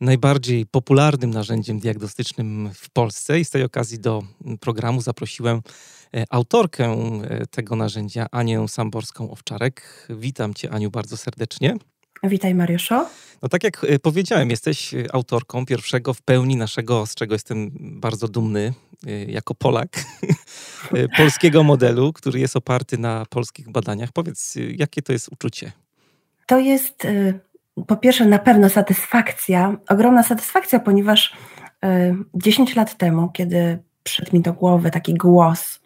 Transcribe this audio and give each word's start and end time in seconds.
najbardziej 0.00 0.66
popularnym 0.66 1.30
narzędziem 1.30 1.78
diagnostycznym 1.78 2.70
w 2.74 2.90
Polsce 2.90 3.40
i 3.40 3.44
z 3.44 3.50
tej 3.50 3.62
okazji 3.62 3.98
do 3.98 4.22
programu 4.60 5.00
zaprosiłem 5.00 5.60
e, 6.14 6.24
autorkę 6.30 6.84
e, 6.84 7.46
tego 7.46 7.76
narzędzia, 7.76 8.26
Anię 8.30 8.58
Samborską-Owczarek. 8.58 9.80
Witam 10.10 10.54
Cię, 10.54 10.70
Aniu, 10.70 10.90
bardzo 10.90 11.16
serdecznie. 11.16 11.76
Witaj, 12.22 12.54
Mariuszu. 12.54 12.94
No 13.42 13.48
tak 13.48 13.64
jak 13.64 13.84
e, 13.84 13.98
powiedziałem, 13.98 14.50
jesteś 14.50 14.94
autorką 15.12 15.66
pierwszego 15.66 16.14
w 16.14 16.22
pełni 16.22 16.56
naszego, 16.56 17.06
z 17.06 17.14
czego 17.14 17.34
jestem 17.34 17.70
bardzo 17.80 18.28
dumny, 18.28 18.74
jako 19.26 19.54
Polak, 19.54 20.04
polskiego 21.16 21.62
modelu, 21.62 22.12
który 22.12 22.40
jest 22.40 22.56
oparty 22.56 22.98
na 22.98 23.26
polskich 23.30 23.70
badaniach. 23.70 24.12
Powiedz, 24.12 24.54
jakie 24.76 25.02
to 25.02 25.12
jest 25.12 25.28
uczucie? 25.32 25.72
To 26.46 26.58
jest 26.58 27.06
po 27.86 27.96
pierwsze 27.96 28.26
na 28.26 28.38
pewno 28.38 28.68
satysfakcja, 28.68 29.76
ogromna 29.88 30.22
satysfakcja, 30.22 30.80
ponieważ 30.80 31.36
10 32.34 32.72
y, 32.72 32.74
lat 32.76 32.96
temu, 32.96 33.30
kiedy 33.30 33.78
przyszedł 34.02 34.30
mi 34.32 34.40
do 34.40 34.52
głowy 34.52 34.90
taki 34.90 35.14
głos, 35.14 35.80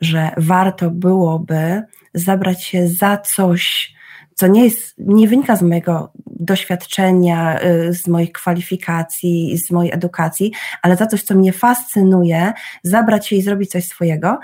że 0.00 0.30
warto 0.36 0.90
byłoby 0.90 1.82
zabrać 2.14 2.64
się 2.64 2.88
za 2.88 3.16
coś, 3.16 3.94
co 4.34 4.46
nie, 4.46 4.64
jest, 4.64 4.94
nie 4.98 5.28
wynika 5.28 5.56
z 5.56 5.62
mojego 5.62 6.12
doświadczenia, 6.26 7.60
y, 7.62 7.92
z 7.92 8.08
moich 8.08 8.32
kwalifikacji, 8.32 9.58
z 9.58 9.70
mojej 9.70 9.92
edukacji, 9.92 10.52
ale 10.82 10.96
za 10.96 11.06
coś, 11.06 11.22
co 11.22 11.34
mnie 11.34 11.52
fascynuje, 11.52 12.52
zabrać 12.82 13.26
się 13.28 13.36
i 13.36 13.42
zrobić 13.42 13.70
coś 13.70 13.84
swojego. 13.84 14.38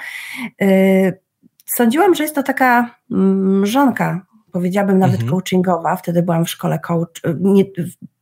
Y, 0.62 1.20
sądziłam, 1.66 2.14
że 2.14 2.22
jest 2.22 2.34
to 2.34 2.42
taka 2.42 2.94
mrzonka 3.10 4.08
mm, 4.08 4.29
powiedziałabym 4.52 4.98
nawet 4.98 5.20
mhm. 5.20 5.30
coachingowa, 5.30 5.96
wtedy 5.96 6.22
byłam 6.22 6.44
w 6.44 6.50
szkole 6.50 6.78
coach, 6.78 7.20
nie, 7.40 7.64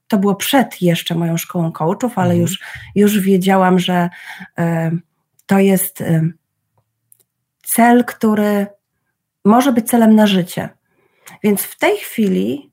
to 0.09 0.19
było 0.19 0.35
przed 0.35 0.83
jeszcze 0.83 1.15
moją 1.15 1.37
szkołą 1.37 1.73
coachów, 1.73 2.19
ale 2.19 2.35
mhm. 2.35 2.41
już, 2.41 2.61
już 2.95 3.21
wiedziałam, 3.21 3.79
że 3.79 4.09
y, 4.59 4.63
to 5.47 5.59
jest 5.59 6.01
y, 6.01 6.33
cel, 7.63 8.05
który 8.05 8.67
może 9.45 9.73
być 9.73 9.89
celem 9.89 10.15
na 10.15 10.27
życie. 10.27 10.69
Więc 11.43 11.63
w 11.63 11.79
tej 11.79 11.97
chwili 11.97 12.73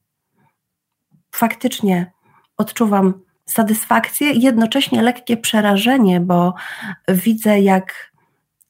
faktycznie 1.32 2.12
odczuwam 2.58 3.14
satysfakcję 3.46 4.32
i 4.32 4.42
jednocześnie 4.42 5.02
lekkie 5.02 5.38
przerażenie, 5.38 6.20
bo 6.20 6.54
widzę, 7.08 7.60
jak 7.60 8.12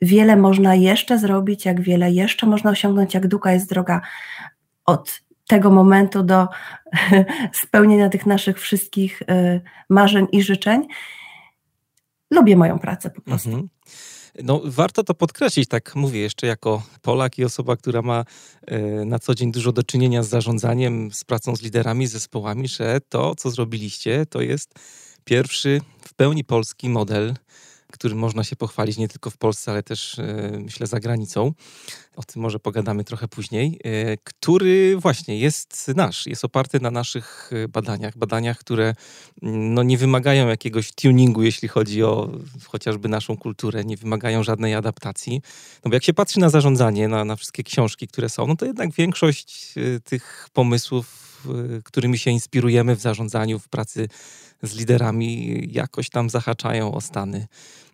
wiele 0.01 0.35
można 0.35 0.75
jeszcze 0.75 1.19
zrobić, 1.19 1.65
jak 1.65 1.81
wiele 1.81 2.11
jeszcze 2.11 2.47
można 2.47 2.71
osiągnąć, 2.71 3.13
jak 3.13 3.27
długa 3.27 3.51
jest 3.51 3.69
droga 3.69 4.01
od 4.85 5.21
tego 5.47 5.71
momentu 5.71 6.23
do 6.23 6.47
spełnienia 7.63 8.09
tych 8.09 8.25
naszych 8.25 8.59
wszystkich 8.59 9.21
y, 9.21 9.61
marzeń 9.89 10.27
i 10.31 10.43
życzeń. 10.43 10.87
Lubię 12.31 12.57
moją 12.57 12.79
pracę 12.79 13.09
po 13.09 13.21
prostu. 13.21 13.49
Mhm. 13.49 13.69
No, 14.43 14.61
warto 14.65 15.03
to 15.03 15.13
podkreślić, 15.13 15.69
tak 15.69 15.95
mówię 15.95 16.19
jeszcze 16.19 16.47
jako 16.47 16.83
Polak 17.01 17.39
i 17.39 17.45
osoba, 17.45 17.77
która 17.77 18.01
ma 18.01 18.23
y, 18.71 19.05
na 19.05 19.19
co 19.19 19.35
dzień 19.35 19.51
dużo 19.51 19.71
do 19.71 19.83
czynienia 19.83 20.23
z 20.23 20.29
zarządzaniem, 20.29 21.11
z 21.11 21.23
pracą 21.23 21.55
z 21.55 21.61
liderami, 21.61 22.07
zespołami, 22.07 22.67
że 22.67 22.99
to, 23.09 23.35
co 23.35 23.49
zrobiliście, 23.49 24.25
to 24.25 24.41
jest 24.41 24.73
pierwszy 25.23 25.81
w 26.01 26.13
pełni 26.13 26.43
polski 26.43 26.89
model 26.89 27.33
którym 27.95 28.17
można 28.17 28.43
się 28.43 28.55
pochwalić 28.55 28.97
nie 28.97 29.07
tylko 29.07 29.29
w 29.29 29.37
Polsce, 29.37 29.71
ale 29.71 29.83
też 29.83 30.19
e, 30.19 30.51
myślę 30.59 30.87
za 30.87 30.99
granicą. 30.99 31.53
O 32.15 32.23
tym 32.23 32.41
może 32.41 32.59
pogadamy 32.59 33.03
trochę 33.03 33.27
później, 33.27 33.79
e, 33.83 34.17
który 34.23 34.97
właśnie 34.97 35.39
jest 35.39 35.91
nasz, 35.95 36.25
jest 36.25 36.45
oparty 36.45 36.79
na 36.79 36.91
naszych 36.91 37.49
e, 37.53 37.67
badaniach, 37.67 38.17
badaniach, 38.17 38.57
które 38.57 38.95
mm, 39.41 39.73
no, 39.73 39.83
nie 39.83 39.97
wymagają 39.97 40.47
jakiegoś 40.47 40.91
tuningu, 40.91 41.43
jeśli 41.43 41.67
chodzi 41.67 42.03
o 42.03 42.31
chociażby 42.67 43.09
naszą 43.09 43.37
kulturę, 43.37 43.85
nie 43.85 43.97
wymagają 43.97 44.43
żadnej 44.43 44.75
adaptacji. 44.75 45.41
No 45.85 45.89
bo 45.89 45.95
jak 45.95 46.03
się 46.03 46.13
patrzy 46.13 46.39
na 46.39 46.49
zarządzanie, 46.49 47.07
na, 47.07 47.25
na 47.25 47.35
wszystkie 47.35 47.63
książki, 47.63 48.07
które 48.07 48.29
są, 48.29 48.47
no 48.47 48.55
to 48.55 48.65
jednak 48.65 48.91
większość 48.91 49.73
tych 50.03 50.49
pomysłów, 50.53 51.25
którymi 51.83 52.17
się 52.17 52.31
inspirujemy 52.31 52.95
w 52.95 53.01
zarządzaniu, 53.01 53.59
w 53.59 53.67
pracy 53.67 54.07
z 54.63 54.75
liderami, 54.75 55.59
jakoś 55.71 56.09
tam 56.09 56.29
zahaczają 56.29 56.93
o 56.93 57.01
Stany. 57.01 57.47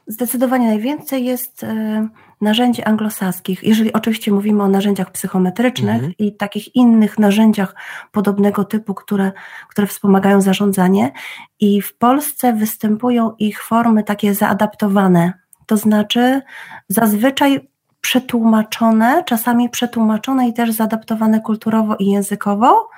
Zdecydowanie 0.08 0.68
najwięcej 0.68 1.26
jest 1.26 1.64
e, 1.64 2.08
narzędzi 2.42 2.84
anglosaskich, 2.84 3.64
jeżeli 3.64 3.94
oczywiście 3.94 4.32
mówimy 4.32 4.64
o 4.64 4.68
narzędziach 4.68 5.12
psychometrycznych 5.12 5.96
mhm. 5.96 6.14
i 6.18 6.36
takich 6.36 6.76
innych 6.76 7.20
narzędziach 7.20 7.76
podobnego 8.12 8.64
typu, 8.64 8.94
które, 8.94 9.32
które 9.70 9.88
wspomagają 9.88 10.42
zarządzanie. 10.42 11.12
I 11.60 11.82
w 11.82 11.98
Polsce 11.98 12.54
występują 12.54 13.36
ich 13.40 13.64
formy 13.64 14.04
takie 14.04 14.34
zaadaptowane, 14.34 15.34
to 15.66 15.78
znaczy 15.78 16.42
zazwyczaj 16.88 17.68
przetłumaczone, 18.02 19.24
czasami 19.24 19.70
przetłumaczone 19.70 20.48
i 20.48 20.54
też 20.54 20.72
zaadaptowane 20.72 21.42
kulturowo 21.42 21.96
i 21.96 22.06
językowo, 22.06 22.90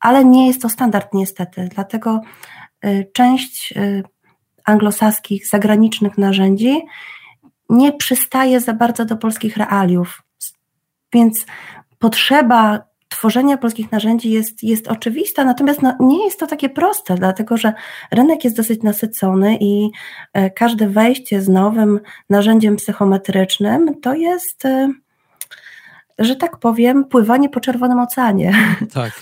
ale 0.00 0.24
nie 0.24 0.46
jest 0.46 0.62
to 0.62 0.68
standard 0.68 1.14
niestety, 1.14 1.68
dlatego 1.74 2.20
e, 2.80 3.04
część 3.04 3.74
e, 3.76 4.02
anglosaskich, 4.66 5.48
zagranicznych 5.48 6.18
narzędzi 6.18 6.82
nie 7.70 7.92
przystaje 7.92 8.60
za 8.60 8.72
bardzo 8.72 9.04
do 9.04 9.16
polskich 9.16 9.56
realiów. 9.56 10.22
Więc 11.12 11.46
potrzeba 11.98 12.84
tworzenia 13.08 13.56
polskich 13.56 13.92
narzędzi 13.92 14.30
jest, 14.30 14.62
jest 14.62 14.88
oczywista, 14.88 15.44
natomiast 15.44 15.82
no, 15.82 15.96
nie 16.00 16.24
jest 16.24 16.40
to 16.40 16.46
takie 16.46 16.68
proste, 16.68 17.14
dlatego 17.14 17.56
że 17.56 17.72
rynek 18.10 18.44
jest 18.44 18.56
dosyć 18.56 18.82
nasycony 18.82 19.58
i 19.60 19.90
e, 20.32 20.50
każde 20.50 20.88
wejście 20.88 21.42
z 21.42 21.48
nowym 21.48 22.00
narzędziem 22.30 22.76
psychometrycznym 22.76 24.00
to 24.00 24.14
jest, 24.14 24.64
e, 24.64 24.92
że 26.18 26.36
tak 26.36 26.58
powiem, 26.58 27.04
pływanie 27.04 27.48
po 27.48 27.60
czerwonym 27.60 27.98
oceanie. 27.98 28.54
Tak. 28.94 29.12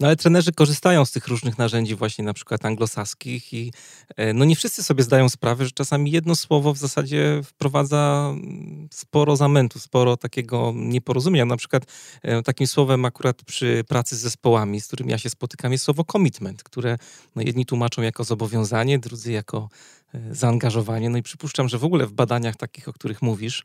No 0.00 0.06
ale 0.06 0.16
trenerzy 0.16 0.52
korzystają 0.52 1.04
z 1.04 1.10
tych 1.10 1.28
różnych 1.28 1.58
narzędzi 1.58 1.94
właśnie 1.94 2.24
na 2.24 2.34
przykład 2.34 2.64
anglosaskich 2.64 3.52
i 3.52 3.72
e, 4.16 4.32
no 4.32 4.44
nie 4.44 4.56
wszyscy 4.56 4.82
sobie 4.82 5.02
zdają 5.02 5.28
sprawę, 5.28 5.64
że 5.64 5.70
czasami 5.70 6.10
jedno 6.10 6.36
słowo 6.36 6.74
w 6.74 6.78
zasadzie 6.78 7.40
wprowadza 7.44 8.30
mm, 8.30 8.88
sporo 8.92 9.36
zamętu, 9.36 9.78
sporo 9.78 10.16
takiego 10.16 10.72
nieporozumienia. 10.76 11.44
Na 11.44 11.56
przykład 11.56 11.82
e, 12.22 12.42
takim 12.42 12.66
słowem 12.66 13.04
akurat 13.04 13.42
przy 13.42 13.84
pracy 13.88 14.16
z 14.16 14.20
zespołami, 14.20 14.80
z 14.80 14.86
którymi 14.86 15.10
ja 15.10 15.18
się 15.18 15.30
spotykam 15.30 15.72
jest 15.72 15.84
słowo 15.84 16.04
commitment, 16.12 16.62
które 16.62 16.98
no 17.36 17.42
jedni 17.42 17.66
tłumaczą 17.66 18.02
jako 18.02 18.24
zobowiązanie, 18.24 18.98
drudzy 18.98 19.32
jako 19.32 19.68
e, 20.14 20.34
zaangażowanie. 20.34 21.10
No 21.10 21.18
i 21.18 21.22
przypuszczam, 21.22 21.68
że 21.68 21.78
w 21.78 21.84
ogóle 21.84 22.06
w 22.06 22.12
badaniach 22.12 22.56
takich, 22.56 22.88
o 22.88 22.92
których 22.92 23.22
mówisz, 23.22 23.64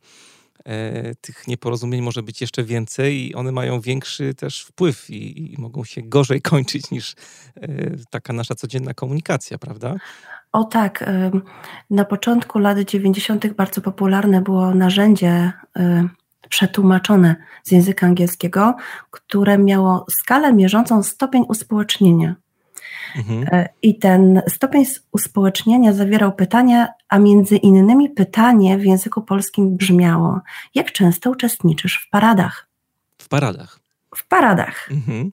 tych 1.22 1.48
nieporozumień 1.48 2.02
może 2.02 2.24
być 2.24 2.42
jeszcze 2.42 2.64
więcej 2.64 3.30
i 3.30 3.36
one 3.36 3.52
mają 3.52 3.82
większy 3.82 4.34
też 4.34 4.62
wpływ 4.62 5.10
i, 5.10 5.54
i 5.54 5.62
mogą 5.62 5.84
się 5.84 6.02
gorzej 6.02 6.42
kończyć 6.52 6.92
niż 6.92 7.16
e, 7.56 7.68
taka 8.10 8.34
nasza 8.34 8.56
codzienna 8.56 8.94
komunikacja, 8.94 9.58
prawda? 9.58 9.96
O 10.52 10.64
tak. 10.64 11.06
Na 11.90 12.06
początku 12.06 12.60
lat 12.60 12.80
90. 12.80 13.54
bardzo 13.54 13.82
popularne 13.82 14.42
było 14.42 14.74
narzędzie 14.74 15.52
przetłumaczone 16.50 17.36
z 17.64 17.72
języka 17.72 18.08
angielskiego, 18.08 18.76
które 19.12 19.58
miało 19.58 20.06
skalę 20.10 20.54
mierzącą 20.54 21.04
stopień 21.04 21.46
uspołecznienia. 21.50 22.36
Mhm. 23.16 23.48
E, 23.52 23.70
I 23.82 24.00
ten 24.00 24.42
stopień 24.48 24.86
uspołecznienia 25.12 25.94
zawierał 25.94 26.36
pytania, 26.36 26.88
a 27.10 27.20
między 27.20 27.56
innymi 27.58 28.10
pytanie 28.10 28.78
w 28.78 28.86
języku 28.86 29.22
polskim 29.22 29.78
brzmiało: 29.78 30.42
Jak 30.76 30.92
często 30.92 31.30
uczestniczysz 31.32 32.06
w 32.08 32.10
paradach? 32.10 32.68
W 33.18 33.28
paradach. 33.28 33.80
W 34.16 34.28
paradach. 34.28 34.90
Mhm. 34.92 35.32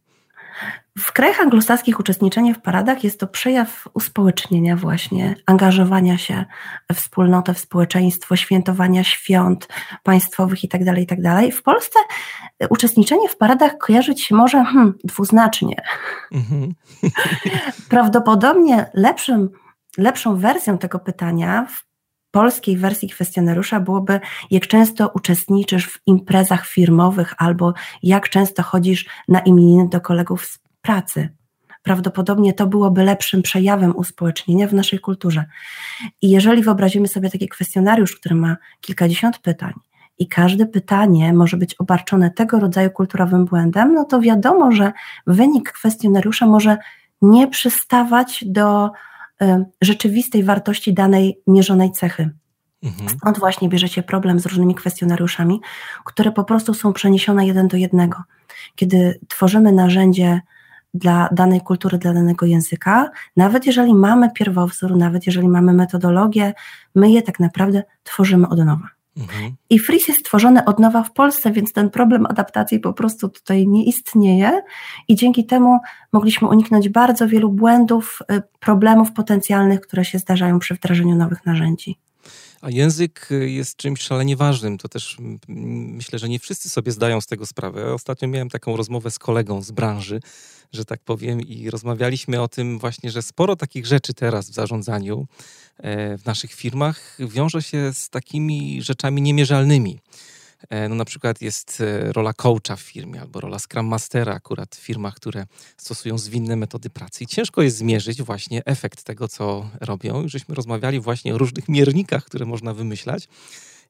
W 0.99 1.13
krajach 1.13 1.41
anglosaskich 1.41 2.01
uczestniczenie 2.01 2.55
w 2.55 2.61
paradach 2.61 3.05
jest 3.05 3.21
to 3.21 3.27
przejaw 3.27 3.89
uspołecznienia 3.95 4.77
właśnie, 4.77 5.35
angażowania 5.47 6.19
się 6.19 6.45
w 6.93 6.97
wspólnotę, 6.97 7.55
w 7.55 7.59
społeczeństwo, 7.59 8.37
świętowania 8.37 9.05
świąt 9.05 9.69
państwowych 10.03 10.65
itd., 10.65 10.85
tak 10.85 10.99
itd. 10.99 11.23
Tak 11.23 11.55
w 11.55 11.63
Polsce 11.63 11.99
uczestniczenie 12.71 13.29
w 13.29 13.37
paradach 13.37 13.79
kojarzyć 13.79 14.23
się 14.23 14.35
może 14.35 14.65
hmm, 14.65 14.95
dwuznacznie. 15.05 15.77
Mhm. 16.33 16.75
Prawdopodobnie 17.91 18.91
lepszym 18.95 19.51
lepszą 19.99 20.37
wersją 20.37 20.79
tego 20.79 20.99
pytania 20.99 21.67
w 21.71 21.89
polskiej 22.31 22.77
wersji 22.77 23.09
kwestionariusza 23.09 23.81
byłoby, 23.81 24.21
jak 24.51 24.67
często 24.67 25.11
uczestniczysz 25.15 25.87
w 25.87 25.99
imprezach 26.07 26.67
firmowych 26.67 27.35
albo 27.39 27.75
jak 28.03 28.29
często 28.29 28.63
chodzisz 28.63 29.07
na 29.29 29.41
imieniny 29.41 29.89
do 29.89 30.01
kolegów 30.01 30.47
z 30.47 30.59
pracy. 30.89 31.29
Prawdopodobnie 31.83 32.53
to 32.55 32.67
byłoby 32.67 33.05
lepszym 33.05 33.43
przejawem 33.43 33.97
uspołecznienia 33.97 34.69
w 34.69 34.75
naszej 34.75 34.99
kulturze. 34.99 35.45
I 36.23 36.31
jeżeli 36.31 36.63
wyobrazimy 36.63 37.09
sobie 37.09 37.31
taki 37.31 37.49
kwestionariusz, 37.49 38.17
który 38.17 38.35
ma 38.35 38.57
kilkadziesiąt 38.81 39.39
pytań, 39.39 39.73
i 40.19 40.29
każde 40.29 40.67
pytanie 40.67 41.33
może 41.33 41.57
być 41.57 41.75
obarczone 41.75 42.31
tego 42.31 42.61
rodzaju 42.61 42.91
kulturowym 42.91 43.45
błędem, 43.45 43.95
no 43.95 44.05
to 44.05 44.21
wiadomo, 44.21 44.73
że 44.73 44.93
wynik 45.27 45.73
kwestionariusza 45.73 46.47
może 46.47 46.77
nie 47.23 47.49
przystawać 47.49 48.45
do 48.47 48.91
y, 49.43 49.65
rzeczywistej 49.83 50.45
wartości 50.45 50.95
danej 50.95 51.41
mierzonej 51.47 51.93
cechy. 51.93 52.31
Mhm. 52.83 53.09
Stąd 53.09 53.39
właśnie 53.39 53.69
bierze 53.69 53.89
się 53.89 54.03
problem 54.03 54.41
z 54.41 54.47
różnymi 54.47 54.75
kwestionariuszami, 54.75 55.61
które 56.05 56.33
po 56.33 56.45
prostu 56.45 56.75
są 56.75 56.93
przeniesione 56.93 57.47
jeden 57.47 57.69
do 57.69 57.77
jednego. 57.77 58.23
Kiedy 58.75 59.21
tworzymy 59.29 59.73
narzędzie 59.73 60.41
dla 60.95 61.29
danej 61.33 61.61
kultury, 61.61 61.99
dla 61.99 62.13
danego 62.13 62.47
języka, 62.47 63.11
nawet 63.37 63.67
jeżeli 63.67 63.95
mamy 63.95 64.31
pierwowzór, 64.31 64.97
nawet 64.97 65.27
jeżeli 65.27 65.49
mamy 65.49 65.73
metodologię, 65.73 66.55
my 66.95 67.11
je 67.11 67.23
tak 67.23 67.41
naprawdę 67.41 67.83
tworzymy 68.05 68.49
od 68.49 68.59
nowa. 68.59 68.89
Mhm. 69.19 69.57
I 69.71 69.79
Fris 69.79 70.09
jest 70.09 70.25
tworzony 70.25 70.65
od 70.65 70.79
nowa 70.79 71.03
w 71.03 71.13
Polsce, 71.13 71.53
więc 71.53 71.73
ten 71.73 71.91
problem 71.91 72.27
adaptacji 72.27 72.81
po 72.81 72.93
prostu 72.93 73.29
tutaj 73.29 73.69
nie 73.69 73.85
istnieje 73.85 74.63
i 75.09 75.17
dzięki 75.17 75.47
temu 75.47 75.79
mogliśmy 76.13 76.49
uniknąć 76.49 76.89
bardzo 76.89 77.29
wielu 77.29 77.53
błędów, 77.53 78.19
y, 78.33 78.43
problemów 78.61 79.13
potencjalnych, 79.13 79.81
które 79.81 80.05
się 80.05 80.19
zdarzają 80.19 80.59
przy 80.59 80.75
wdrażaniu 80.75 81.15
nowych 81.15 81.47
narzędzi. 81.47 81.99
A 82.61 82.71
język 82.71 83.29
y, 83.31 83.51
jest 83.51 83.77
czymś 83.77 84.01
szalenie 84.01 84.37
ważnym. 84.37 84.79
To 84.79 84.89
też 84.89 85.17
myślę, 85.49 86.19
że 86.19 86.29
nie 86.29 86.39
wszyscy 86.39 86.69
sobie 86.69 86.93
zdają 86.93 87.21
z 87.21 87.27
tego 87.27 87.47
sprawę. 87.47 87.95
Ostatnio 87.95 88.29
miałem 88.29 88.49
taką 88.49 88.77
rozmowę 88.77 89.11
z 89.11 89.19
kolegą 89.19 89.63
z 89.63 89.71
branży, 89.71 90.21
że 90.73 90.85
tak 90.85 91.01
powiem, 91.01 91.41
i 91.41 91.71
rozmawialiśmy 91.71 92.41
o 92.41 92.49
tym 92.49 92.79
właśnie, 92.79 93.11
że 93.11 93.23
sporo 93.23 93.57
takich 93.57 93.87
rzeczy 93.87 94.15
teraz 94.15 94.51
w 94.51 94.55
zarządzaniu 94.55 95.27
e, 95.79 96.19
w 96.19 96.25
naszych 96.25 96.53
firmach 96.53 97.17
wiąże 97.19 97.63
się 97.63 97.93
z 97.93 98.11
takimi 98.11 98.83
rzeczami 98.83 99.23
niemierzalnymi. 99.23 99.99
E, 100.71 100.89
no 100.89 100.95
na 100.95 101.05
przykład 101.05 101.43
jest 101.43 101.81
e, 101.81 102.13
rola 102.13 102.33
coacha 102.33 102.77
w 102.77 102.81
firmie 102.81 103.21
albo 103.21 103.41
rola 103.41 103.59
Scrum 103.59 103.87
Mastera 103.87 104.35
akurat 104.35 104.77
w 104.77 104.79
firmach, 104.79 105.15
które 105.15 105.47
stosują 105.77 106.19
zwinne 106.19 106.57
metody 106.57 106.91
pracy. 106.91 107.25
I 107.25 107.27
ciężko 107.27 107.63
jest 107.63 107.77
zmierzyć 107.77 108.23
właśnie 108.23 108.65
efekt 108.65 109.03
tego, 109.03 109.29
co 109.29 109.71
robią. 109.81 110.25
I 110.25 110.29
żeśmy 110.29 110.55
rozmawiali 110.55 111.01
właśnie 111.01 111.35
o 111.35 111.39
różnych 111.39 111.69
miernikach, 111.69 112.25
które 112.25 112.47
można 112.47 112.75
wymyślać. 112.75 113.29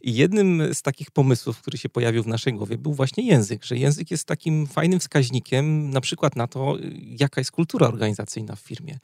I 0.01 0.15
jednym 0.15 0.75
z 0.75 0.83
takich 0.83 1.11
pomysłów, 1.11 1.61
który 1.61 1.79
się 1.79 1.89
pojawił 1.89 2.23
w 2.23 2.27
naszej 2.27 2.53
głowie, 2.53 2.79
był 2.79 2.95
właśnie 2.95 3.27
język, 3.27 3.65
że 3.65 3.77
język 3.77 4.11
jest 4.11 4.25
takim 4.25 4.67
fajnym 4.67 5.01
wskaźnikiem, 5.01 5.91
na 5.91 6.01
przykład 6.01 6.37
na 6.37 6.47
to, 6.47 6.77
jaka 7.03 7.41
jest 7.41 7.51
kultura 7.51 7.89
organizacyjna 7.89 8.57
w 8.57 8.61
firmie. 8.61 8.99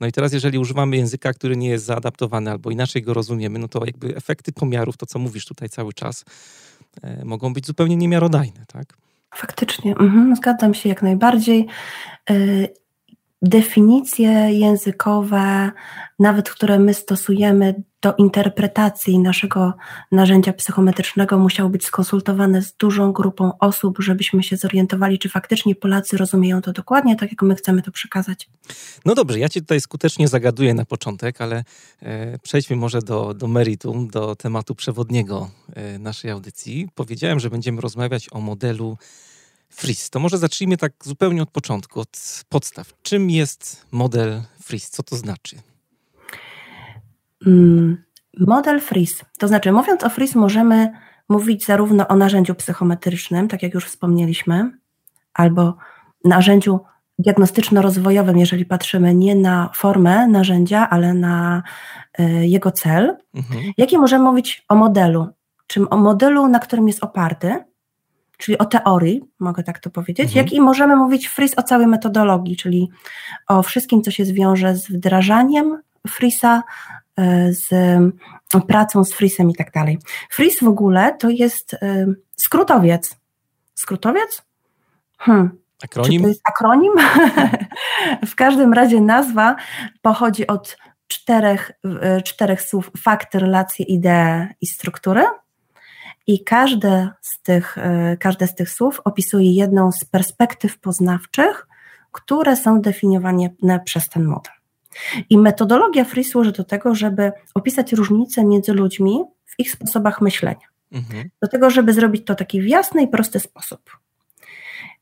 No 0.00 0.06
i 0.06 0.12
teraz, 0.12 0.32
jeżeli 0.32 0.58
używamy 0.58 0.96
języka, 0.96 1.32
który 1.32 1.56
nie 1.56 1.68
jest 1.68 1.84
zaadaptowany 1.84 2.50
albo 2.50 2.70
inaczej 2.70 3.02
go 3.02 3.14
rozumiemy, 3.14 3.58
no 3.58 3.68
to 3.68 3.84
jakby 3.86 4.16
efekty 4.16 4.52
pomiarów, 4.52 4.96
to 4.96 5.06
co 5.06 5.18
mówisz 5.18 5.46
tutaj 5.46 5.68
cały 5.68 5.92
czas, 5.92 6.24
e, 7.02 7.24
mogą 7.24 7.52
być 7.52 7.66
zupełnie 7.66 7.96
niemiarodajne, 7.96 8.64
tak? 8.66 8.96
Faktycznie, 9.34 9.90
mhm, 9.90 10.36
zgadzam 10.36 10.74
się 10.74 10.88
jak 10.88 11.02
najbardziej. 11.02 11.66
E, 12.30 12.34
definicje 13.42 14.30
językowe, 14.52 15.70
nawet 16.18 16.50
które 16.50 16.78
my 16.78 16.94
stosujemy 16.94 17.82
do 18.02 18.14
interpretacji 18.14 19.18
naszego 19.18 19.74
narzędzia 20.12 20.52
psychometrycznego, 20.52 21.38
musiały 21.38 21.70
być 21.70 21.84
skonsultowane 21.84 22.62
z 22.62 22.76
dużą 22.76 23.12
grupą 23.12 23.52
osób, 23.58 23.98
żebyśmy 23.98 24.42
się 24.42 24.56
zorientowali, 24.56 25.18
czy 25.18 25.28
faktycznie 25.28 25.74
Polacy 25.74 26.16
rozumieją 26.16 26.62
to 26.62 26.72
dokładnie 26.72 27.16
tak, 27.16 27.30
jak 27.30 27.42
my 27.42 27.54
chcemy 27.54 27.82
to 27.82 27.90
przekazać. 27.90 28.48
No 29.04 29.14
dobrze, 29.14 29.38
ja 29.38 29.48
Cię 29.48 29.60
tutaj 29.60 29.80
skutecznie 29.80 30.28
zagaduję 30.28 30.74
na 30.74 30.84
początek, 30.84 31.40
ale 31.40 31.64
e, 32.02 32.38
przejdźmy 32.38 32.76
może 32.76 33.02
do, 33.02 33.34
do 33.34 33.48
meritum, 33.48 34.08
do 34.08 34.36
tematu 34.36 34.74
przewodniego 34.74 35.50
e, 35.74 35.98
naszej 35.98 36.30
audycji. 36.30 36.88
Powiedziałem, 36.94 37.40
że 37.40 37.50
będziemy 37.50 37.80
rozmawiać 37.80 38.28
o 38.32 38.40
modelu 38.40 38.98
Freeze. 39.68 40.10
To 40.10 40.20
może 40.20 40.38
zacznijmy 40.38 40.76
tak 40.76 40.92
zupełnie 41.04 41.42
od 41.42 41.50
początku, 41.50 42.00
od 42.00 42.44
podstaw. 42.48 42.92
Czym 43.02 43.30
jest 43.30 43.86
model 43.92 44.42
Freeze? 44.62 44.90
Co 44.90 45.02
to 45.02 45.16
znaczy? 45.16 45.56
Mm, 47.46 48.04
model 48.38 48.80
Freeze. 48.80 49.24
To 49.38 49.48
znaczy, 49.48 49.72
mówiąc 49.72 50.04
o 50.04 50.10
Freeze, 50.10 50.38
możemy 50.38 50.92
mówić 51.28 51.66
zarówno 51.66 52.08
o 52.08 52.16
narzędziu 52.16 52.54
psychometrycznym, 52.54 53.48
tak 53.48 53.62
jak 53.62 53.74
już 53.74 53.84
wspomnieliśmy, 53.84 54.70
albo 55.34 55.76
narzędziu 56.24 56.80
diagnostyczno-rozwojowym, 57.18 58.38
jeżeli 58.38 58.64
patrzymy 58.64 59.14
nie 59.14 59.34
na 59.34 59.70
formę 59.74 60.26
narzędzia, 60.26 60.90
ale 60.90 61.14
na 61.14 61.62
y, 62.20 62.46
jego 62.46 62.70
cel. 62.70 63.16
Mhm. 63.34 64.00
Możemy 64.00 64.24
mówić 64.24 64.64
o 64.68 64.74
modelu? 64.74 65.28
Czym 65.66 65.86
o 65.90 65.96
modelu, 65.96 66.48
na 66.48 66.58
którym 66.58 66.88
jest 66.88 67.04
oparty, 67.04 67.64
czyli 68.36 68.58
o 68.58 68.64
teorii, 68.64 69.22
mogę 69.38 69.62
tak 69.62 69.78
to 69.78 69.90
powiedzieć, 69.90 70.26
mhm. 70.26 70.44
jak 70.44 70.52
i 70.52 70.60
możemy 70.60 70.96
mówić 70.96 71.28
Fris 71.28 71.52
o 71.56 71.62
całej 71.62 71.86
metodologii, 71.86 72.56
czyli 72.56 72.88
o 73.48 73.62
wszystkim, 73.62 74.02
co 74.02 74.10
się 74.10 74.24
zwiąże 74.24 74.76
z 74.76 74.88
wdrażaniem 74.88 75.82
Frisa, 76.08 76.62
e, 77.18 77.52
z 77.52 77.68
pracą 78.68 79.04
z 79.04 79.12
Frisem 79.12 79.50
i 79.50 79.54
tak 79.54 79.72
dalej. 79.72 79.98
Fris 80.30 80.60
w 80.62 80.68
ogóle 80.68 81.16
to 81.18 81.28
jest 81.28 81.74
e, 81.74 82.06
skrótowiec. 82.36 83.16
Skrótowiec? 83.74 84.42
Hmm. 85.18 85.50
Akronim? 85.84 86.20
Czy 86.20 86.22
to 86.22 86.28
jest 86.28 86.42
akronim? 86.48 86.92
w 88.32 88.34
każdym 88.34 88.72
razie 88.72 89.00
nazwa 89.00 89.56
pochodzi 90.02 90.46
od 90.46 90.76
czterech, 91.08 91.72
e, 92.00 92.22
czterech 92.22 92.62
słów 92.62 92.90
fakty, 93.02 93.38
relacje, 93.38 93.86
idee 93.86 94.46
i 94.60 94.66
struktury. 94.66 95.24
I 96.26 96.44
każde 96.44 97.10
z, 97.20 97.42
tych, 97.42 97.78
e, 97.78 98.16
każde 98.16 98.46
z 98.46 98.54
tych 98.54 98.70
słów 98.70 99.00
opisuje 99.04 99.52
jedną 99.52 99.92
z 99.92 100.04
perspektyw 100.04 100.78
poznawczych, 100.78 101.66
które 102.12 102.56
są 102.56 102.80
definiowane 102.80 103.48
przez 103.84 104.08
ten 104.08 104.24
model. 104.24 104.52
I 105.30 105.38
metodologia 105.38 106.04
Free 106.04 106.24
służy 106.24 106.52
do 106.52 106.64
tego, 106.64 106.94
żeby 106.94 107.32
opisać 107.54 107.92
różnice 107.92 108.44
między 108.44 108.72
ludźmi 108.72 109.24
w 109.44 109.54
ich 109.58 109.70
sposobach 109.70 110.20
myślenia. 110.20 110.66
Mhm. 110.92 111.30
Do 111.42 111.48
tego, 111.48 111.70
żeby 111.70 111.92
zrobić 111.92 112.26
to 112.26 112.34
w 112.34 112.36
taki 112.36 112.68
jasny 112.68 113.02
i 113.02 113.08
prosty 113.08 113.40
sposób. 113.40 113.90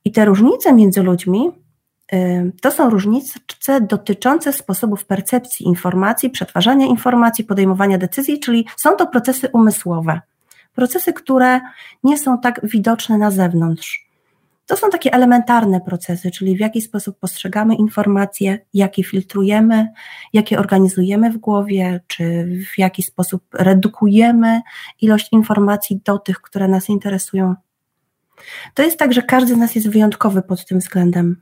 I 0.05 0.13
te 0.13 0.25
różnice 0.25 0.73
między 0.73 1.03
ludźmi 1.03 1.51
e, 2.13 2.51
to 2.63 2.71
są 2.71 2.91
różnice 2.91 3.41
dotyczące 3.81 4.53
sposobów 4.53 5.05
percepcji 5.05 5.67
informacji, 5.67 6.31
przetwarzania 6.31 6.87
informacji, 6.87 7.45
podejmowania 7.45 7.99
decyzji, 7.99 8.41
czyli 8.41 8.67
są 8.77 8.97
to 8.97 9.07
procesy 9.07 9.49
umysłowe 9.53 10.21
procesy, 10.75 11.13
które 11.13 11.61
nie 12.05 12.19
są 12.19 12.39
tak 12.39 12.61
widoczne 12.63 13.19
na 13.19 13.31
zewnątrz. 13.31 14.05
To 14.67 14.77
są 14.77 14.91
takie 14.91 15.13
elementarne 15.13 15.81
procesy, 15.81 16.31
czyli 16.31 16.57
w 16.57 16.61
jaki 16.61 16.81
sposób 16.81 17.19
postrzegamy 17.19 17.75
informacje, 17.75 18.59
jakie 18.75 19.05
filtrujemy, 19.05 19.89
jakie 20.33 20.59
organizujemy 20.59 21.31
w 21.31 21.39
głowie, 21.39 22.01
czy 22.07 22.49
w 22.75 22.79
jaki 22.79 23.03
sposób 23.03 23.45
redukujemy 23.53 24.61
ilość 25.01 25.29
informacji 25.33 26.01
do 26.05 26.19
tych, 26.19 26.41
które 26.41 26.69
nas 26.69 26.89
interesują. 26.89 27.55
To 28.75 28.83
jest 28.83 28.99
tak, 28.99 29.13
że 29.13 29.23
każdy 29.23 29.55
z 29.55 29.59
nas 29.59 29.75
jest 29.75 29.89
wyjątkowy 29.91 30.43
pod 30.43 30.67
tym 30.67 30.79
względem. 30.79 31.37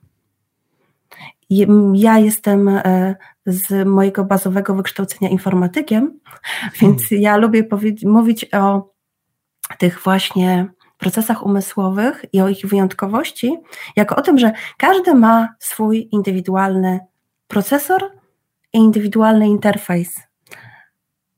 Ja 1.94 2.18
jestem 2.18 2.68
e, 2.68 3.14
z 3.46 3.88
mojego 3.88 4.24
bazowego 4.24 4.74
wykształcenia 4.74 5.30
informatykiem, 5.30 6.20
więc 6.80 7.10
ja 7.10 7.36
lubię 7.36 7.64
mówić 8.04 8.46
o 8.54 8.91
tych 9.76 10.02
właśnie 10.02 10.66
procesach 10.98 11.46
umysłowych 11.46 12.24
i 12.32 12.40
o 12.40 12.48
ich 12.48 12.66
wyjątkowości, 12.66 13.56
jako 13.96 14.16
o 14.16 14.22
tym, 14.22 14.38
że 14.38 14.52
każdy 14.78 15.14
ma 15.14 15.48
swój 15.58 16.08
indywidualny 16.12 17.00
procesor 17.48 18.10
i 18.72 18.78
indywidualny 18.78 19.48
interfejs. 19.48 20.20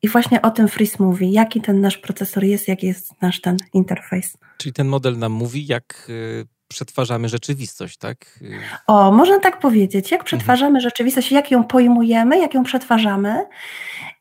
I 0.02 0.08
właśnie 0.08 0.42
o 0.42 0.50
tym 0.50 0.68
Fris 0.68 0.98
mówi, 0.98 1.32
jaki 1.32 1.60
ten 1.60 1.80
nasz 1.80 1.98
procesor 1.98 2.44
jest, 2.44 2.68
jaki 2.68 2.86
jest 2.86 3.22
nasz 3.22 3.40
ten 3.40 3.56
interfejs. 3.72 4.36
Czyli 4.58 4.72
ten 4.72 4.88
model 4.88 5.18
nam 5.18 5.32
mówi, 5.32 5.66
jak 5.66 6.06
y, 6.08 6.46
przetwarzamy 6.68 7.28
rzeczywistość, 7.28 7.96
tak? 7.96 8.40
O, 8.86 9.12
można 9.12 9.40
tak 9.40 9.60
powiedzieć. 9.60 10.10
Jak 10.10 10.24
przetwarzamy 10.24 10.68
mhm. 10.68 10.82
rzeczywistość, 10.82 11.32
jak 11.32 11.50
ją 11.50 11.64
pojmujemy, 11.64 12.38
jak 12.38 12.54
ją 12.54 12.64
przetwarzamy. 12.64 13.46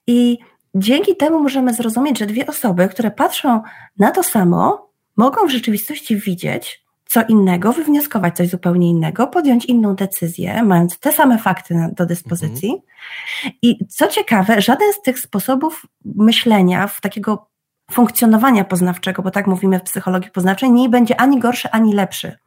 I 0.08 0.38
Dzięki 0.76 1.16
temu 1.16 1.40
możemy 1.40 1.74
zrozumieć, 1.74 2.20
że 2.20 2.26
dwie 2.26 2.48
osoby, 2.48 2.88
które 2.88 3.12
patrzą 3.12 3.62
na 4.00 4.12
to 4.12 4.24
samo, 4.24 4.90
mogą 5.18 5.48
w 5.48 5.52
rzeczywistości 5.52 6.18
widzieć 6.18 6.84
co 7.14 7.24
innego, 7.24 7.74
wywnioskować 7.74 8.38
coś 8.38 8.50
zupełnie 8.50 8.90
innego, 8.90 9.28
podjąć 9.28 9.66
inną 9.66 9.96
decyzję, 9.96 10.64
mając 10.64 11.00
te 11.00 11.12
same 11.12 11.38
fakty 11.38 11.90
do 11.98 12.06
dyspozycji. 12.06 12.70
Mhm. 12.70 13.54
I 13.62 13.86
co 13.88 14.08
ciekawe, 14.08 14.62
żaden 14.62 14.94
z 14.94 15.02
tych 15.02 15.20
sposobów 15.20 15.86
myślenia, 16.06 16.88
w 16.88 17.02
takiego 17.02 17.48
funkcjonowania 17.92 18.64
poznawczego, 18.64 19.22
bo 19.22 19.32
tak 19.32 19.48
mówimy 19.48 19.80
w 19.80 19.84
psychologii 19.84 20.32
poznawczej, 20.32 20.72
nie 20.72 20.90
będzie 20.90 21.22
ani 21.22 21.40
gorszy, 21.40 21.72
ani 21.72 21.94
lepszy. 21.94 22.38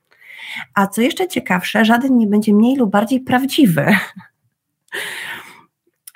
A 0.74 0.86
co 0.86 1.00
jeszcze 1.00 1.28
ciekawsze, 1.28 1.84
żaden 1.84 2.16
nie 2.16 2.26
będzie 2.26 2.54
mniej 2.54 2.76
lub 2.76 2.90
bardziej 2.90 3.20
prawdziwy. 3.20 3.86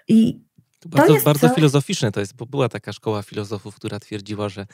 I 0.08 0.40
to 0.80 0.88
bardzo, 0.88 1.12
jest 1.12 1.24
bardzo 1.24 1.48
filozoficzne 1.48 2.12
to 2.12 2.20
jest, 2.20 2.36
bo 2.36 2.46
była 2.46 2.68
taka 2.68 2.92
szkoła 2.92 3.22
filozofów, 3.22 3.76
która 3.76 4.00
twierdziła, 4.00 4.48
że 4.48 4.66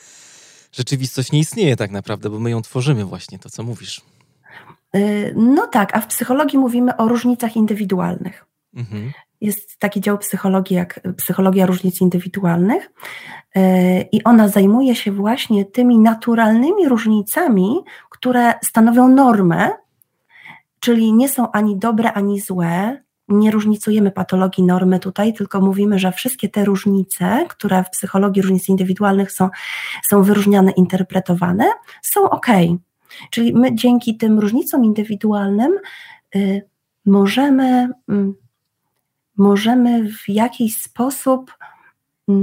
rzeczywistość 0.71 1.31
nie 1.31 1.39
istnieje 1.39 1.75
tak 1.75 1.91
naprawdę, 1.91 2.29
bo 2.29 2.39
my 2.39 2.49
ją 2.49 2.61
tworzymy 2.61 3.05
właśnie, 3.05 3.39
to 3.39 3.49
co 3.49 3.63
mówisz. 3.63 4.01
Y, 4.95 5.33
no 5.37 5.67
tak, 5.67 5.97
a 5.97 6.01
w 6.01 6.07
psychologii 6.07 6.59
mówimy 6.59 6.97
o 6.97 7.07
różnicach 7.07 7.55
indywidualnych. 7.55 8.45
Mhm. 8.75 9.11
Jest 9.41 9.79
taki 9.79 10.01
dział 10.01 10.17
psychologii 10.17 10.75
jak 10.75 10.99
psychologia 11.17 11.65
różnic 11.65 12.01
indywidualnych 12.01 12.91
y, 13.57 13.61
i 14.11 14.23
ona 14.23 14.47
zajmuje 14.47 14.95
się 14.95 15.11
właśnie 15.11 15.65
tymi 15.65 15.99
naturalnymi 15.99 16.89
różnicami, 16.89 17.79
które 18.09 18.53
stanowią 18.63 19.07
normę, 19.07 19.69
czyli 20.79 21.13
nie 21.13 21.29
są 21.29 21.51
ani 21.51 21.77
dobre, 21.77 22.13
ani 22.13 22.41
złe, 22.41 23.03
nie 23.27 23.51
różnicujemy 23.51 24.11
patologii 24.11 24.63
normy 24.63 24.99
tutaj, 24.99 25.33
tylko 25.33 25.61
mówimy, 25.61 25.99
że 25.99 26.11
wszystkie 26.11 26.49
te 26.49 26.65
różnice, 26.65 27.45
które 27.49 27.83
w 27.83 27.89
psychologii 27.89 28.41
różnic 28.41 28.69
indywidualnych 28.69 29.31
są, 29.31 29.49
są 30.09 30.23
wyróżniane, 30.23 30.71
interpretowane, 30.71 31.65
są 32.01 32.29
ok. 32.29 32.47
Czyli 33.31 33.53
my 33.53 33.75
dzięki 33.75 34.17
tym 34.17 34.39
różnicom 34.39 34.85
indywidualnym 34.85 35.79
y, 36.35 36.61
możemy, 37.05 37.89
y, 38.11 38.13
możemy 39.37 40.11
w 40.11 40.29
jakiś 40.29 40.77
sposób 40.77 41.53
y, 42.29 42.33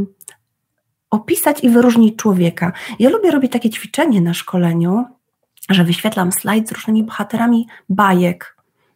opisać 1.10 1.64
i 1.64 1.70
wyróżnić 1.70 2.16
człowieka. 2.16 2.72
Ja 2.98 3.10
lubię 3.10 3.30
robić 3.30 3.52
takie 3.52 3.70
ćwiczenie 3.70 4.20
na 4.20 4.34
szkoleniu, 4.34 5.04
że 5.70 5.84
wyświetlam 5.84 6.32
slajd 6.32 6.68
z 6.68 6.72
różnymi 6.72 7.04
bohaterami 7.04 7.66
bajek 7.88 8.53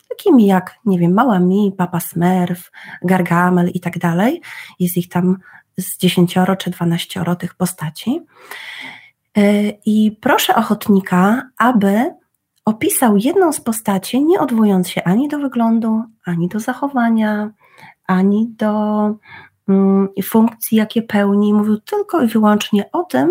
takimi 0.08 0.46
jak, 0.46 0.78
nie 0.84 0.98
wiem, 0.98 1.14
Mała 1.14 1.38
Mi, 1.38 1.72
Papa 1.78 2.00
Smurf, 2.00 2.70
Gargamel 3.02 3.70
i 3.74 3.80
tak 3.80 3.98
dalej. 3.98 4.42
Jest 4.80 4.96
ich 4.96 5.08
tam 5.08 5.36
z 5.78 5.98
dziesięcioro 5.98 6.56
czy 6.56 6.70
dwanaścioro 6.70 7.36
tych 7.36 7.54
postaci. 7.54 8.20
E, 9.36 9.70
I 9.86 10.18
proszę 10.20 10.54
ochotnika, 10.54 11.42
aby 11.58 12.14
opisał 12.64 13.16
jedną 13.16 13.52
z 13.52 13.60
postaci, 13.60 14.24
nie 14.24 14.40
odwołując 14.40 14.88
się 14.88 15.04
ani 15.04 15.28
do 15.28 15.38
wyglądu, 15.38 16.02
ani 16.26 16.48
do 16.48 16.60
zachowania, 16.60 17.50
ani 18.06 18.48
do 18.48 19.04
mm, 19.68 20.08
funkcji, 20.24 20.78
jakie 20.78 21.02
pełni. 21.02 21.54
Mówił 21.54 21.76
tylko 21.80 22.22
i 22.22 22.26
wyłącznie 22.26 22.92
o 22.92 23.02
tym, 23.02 23.30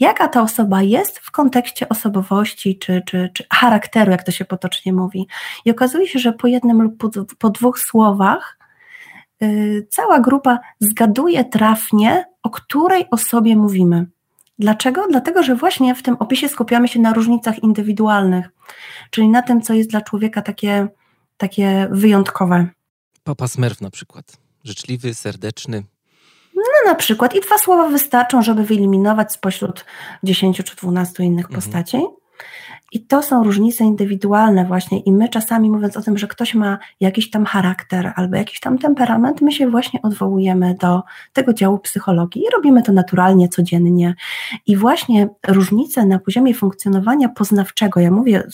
jaka 0.00 0.28
ta 0.28 0.42
osoba 0.42 0.82
jest 0.82 1.18
w 1.18 1.30
kontekście 1.30 1.88
osobowości 1.88 2.78
czy, 2.78 3.02
czy, 3.06 3.30
czy 3.34 3.44
charakteru, 3.52 4.10
jak 4.10 4.22
to 4.22 4.32
się 4.32 4.44
potocznie 4.44 4.92
mówi. 4.92 5.26
I 5.64 5.70
okazuje 5.70 6.08
się, 6.08 6.18
że 6.18 6.32
po 6.32 6.46
jednym 6.46 6.82
lub 6.82 6.96
po, 6.96 7.10
po 7.38 7.50
dwóch 7.50 7.78
słowach 7.78 8.58
yy, 9.40 9.86
cała 9.90 10.20
grupa 10.20 10.58
zgaduje 10.80 11.44
trafnie, 11.44 12.24
o 12.42 12.50
której 12.50 13.06
osobie 13.10 13.56
mówimy. 13.56 14.06
Dlaczego? 14.58 15.06
Dlatego, 15.10 15.42
że 15.42 15.56
właśnie 15.56 15.94
w 15.94 16.02
tym 16.02 16.16
opisie 16.18 16.48
skupiamy 16.48 16.88
się 16.88 17.00
na 17.00 17.12
różnicach 17.12 17.62
indywidualnych, 17.62 18.48
czyli 19.10 19.28
na 19.28 19.42
tym, 19.42 19.62
co 19.62 19.74
jest 19.74 19.90
dla 19.90 20.00
człowieka 20.00 20.42
takie, 20.42 20.88
takie 21.36 21.88
wyjątkowe. 21.90 22.66
Papa 23.24 23.48
Smurf 23.48 23.80
na 23.80 23.90
przykład. 23.90 24.36
Życzliwy, 24.64 25.14
serdeczny, 25.14 25.82
no 26.64 26.90
na 26.90 26.94
przykład 26.94 27.34
i 27.34 27.40
dwa 27.40 27.58
słowa 27.58 27.88
wystarczą, 27.88 28.42
żeby 28.42 28.64
wyeliminować 28.64 29.32
spośród 29.32 29.84
10 30.22 30.62
czy 30.64 30.76
12 30.76 31.24
innych 31.24 31.46
mhm. 31.46 31.62
postaci. 31.62 31.98
I 32.94 33.06
to 33.06 33.22
są 33.22 33.44
różnice 33.44 33.84
indywidualne 33.84 34.64
właśnie 34.64 35.00
i 35.00 35.12
my 35.12 35.28
czasami 35.28 35.70
mówiąc 35.70 35.96
o 35.96 36.02
tym, 36.02 36.18
że 36.18 36.26
ktoś 36.26 36.54
ma 36.54 36.78
jakiś 37.00 37.30
tam 37.30 37.44
charakter 37.44 38.12
albo 38.16 38.36
jakiś 38.36 38.60
tam 38.60 38.78
temperament, 38.78 39.40
my 39.40 39.52
się 39.52 39.70
właśnie 39.70 40.02
odwołujemy 40.02 40.74
do 40.80 41.02
tego 41.32 41.52
działu 41.52 41.78
psychologii 41.78 42.42
i 42.42 42.50
robimy 42.54 42.82
to 42.82 42.92
naturalnie, 42.92 43.48
codziennie. 43.48 44.14
I 44.66 44.76
właśnie 44.76 45.28
różnice 45.48 46.06
na 46.06 46.18
poziomie 46.18 46.54
funkcjonowania 46.54 47.28
poznawczego, 47.28 48.00
ja 48.00 48.10
mówię, 48.10 48.48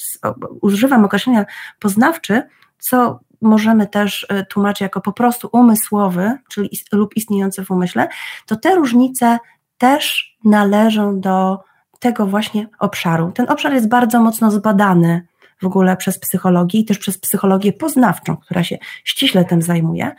używam 0.61 1.05
określenia 1.05 1.47
poznawczy, 1.79 2.43
co 2.79 3.21
możemy 3.43 3.87
też 3.87 4.27
e, 4.29 4.47
tłumaczyć 4.47 4.81
jako 4.81 5.01
po 5.01 5.13
prostu 5.13 5.49
umysłowy, 5.53 6.39
czyli 6.49 6.71
lub 6.93 7.17
istniejący 7.17 7.65
w 7.65 7.71
umyśle, 7.71 8.09
to 8.47 8.57
te 8.57 8.75
różnice 8.75 9.39
też 9.79 10.37
należą 10.45 11.21
do 11.21 11.59
tego 11.99 12.27
właśnie 12.27 12.69
obszaru. 12.79 13.33
Ten 13.33 13.47
obszar 13.49 13.73
jest 13.73 13.89
bardzo 13.89 14.21
mocno 14.21 14.51
zbadany 14.51 15.27
w 15.63 15.67
ogóle 15.67 15.97
przez 15.97 16.19
psychologię 16.19 16.81
i 16.81 16.85
też 16.85 16.99
przez 16.99 17.19
psychologię 17.19 17.73
poznawczą, 17.73 18.37
która 18.37 18.65
się 18.65 18.79
ściśle 19.05 19.45
tym 19.45 19.63
zajmuje. 19.63 20.13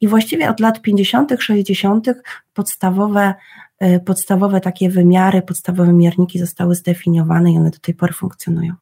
I 0.00 0.08
właściwie 0.08 0.50
od 0.50 0.60
lat 0.60 0.82
50., 0.82 1.32
60. 1.38 2.08
podstawowe, 2.54 3.34
e, 3.78 4.00
podstawowe 4.00 4.60
takie 4.60 4.90
wymiary, 4.90 5.42
podstawowe 5.42 5.92
mierniki 5.92 6.38
zostały 6.38 6.74
zdefiniowane 6.74 7.52
i 7.52 7.56
one 7.56 7.70
do 7.70 7.78
tej 7.78 7.94
pory 7.94 8.12
funkcjonują. 8.12 8.74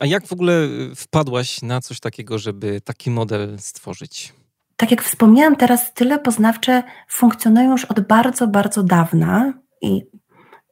A 0.00 0.06
jak 0.06 0.26
w 0.26 0.32
ogóle 0.32 0.64
y, 0.64 0.94
wpadłaś 0.94 1.62
na 1.62 1.80
coś 1.80 2.00
takiego, 2.00 2.38
żeby 2.38 2.80
taki 2.80 3.10
model 3.10 3.58
stworzyć? 3.58 4.32
Tak 4.76 4.90
jak 4.90 5.02
wspomniałam, 5.02 5.56
teraz 5.56 5.86
style 5.86 6.18
poznawcze 6.18 6.82
funkcjonują 7.08 7.70
już 7.70 7.84
od 7.84 8.00
bardzo, 8.00 8.46
bardzo 8.46 8.82
dawna 8.82 9.52
i 9.82 10.02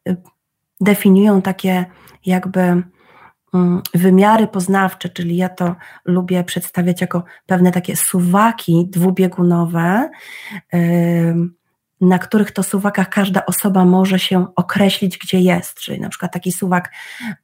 y, 0.09 0.17
definiują 0.81 1.43
takie 1.43 1.87
jakby 2.27 2.61
mm, 3.55 3.83
wymiary 3.95 4.47
poznawcze, 4.47 5.09
czyli 5.09 5.37
ja 5.37 5.49
to 5.49 5.77
lubię 6.05 6.45
przedstawiać 6.45 7.01
jako 7.01 7.25
pewne 7.47 7.73
takie 7.73 7.97
suwaki 7.97 8.87
dwubiegunowe, 8.91 10.11
na 12.01 12.19
których 12.19 12.53
to 12.53 12.63
suwakach 12.63 13.09
każda 13.09 13.47
osoba 13.47 13.85
może 13.85 14.19
się 14.19 14.47
określić, 14.57 15.19
gdzie 15.19 15.41
jest, 15.41 15.75
czyli 15.81 16.01
na 16.01 16.09
przykład 16.09 16.33
taki 16.33 16.53
suwak 16.53 16.93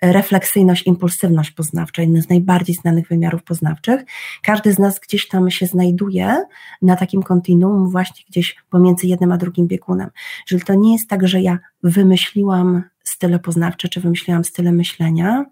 e, 0.01 0.13
refleksyjność, 0.13 0.87
impulsywność 0.87 1.51
poznawcza, 1.51 2.03
jeden 2.03 2.23
z 2.23 2.29
najbardziej 2.29 2.77
znanych 2.77 3.09
wymiarów 3.09 3.43
poznawczych. 3.43 4.05
Każdy 4.43 4.73
z 4.73 4.79
nas 4.79 5.01
gdzieś 5.01 5.29
tam 5.29 5.51
się 5.51 5.67
znajduje 5.67 6.45
na 6.83 6.97
takim 6.97 7.23
kontinuum, 7.23 7.91
właśnie 7.91 8.25
gdzieś 8.29 8.57
pomiędzy 8.71 9.07
jednym 9.07 9.33
a 9.33 9.37
drugim 9.37 9.67
biegunem. 9.67 10.11
Czyli 10.47 10.63
to 10.63 10.75
nie 10.75 10.93
jest 10.93 11.09
tak, 11.09 11.29
że 11.29 11.41
ja 11.41 11.59
wymyśliłam 11.83 12.83
style 13.05 13.39
poznawcze, 13.39 13.89
czy 13.89 14.01
wymyśliłam 14.01 14.45
style 14.45 14.73
myślenia, 14.73 15.45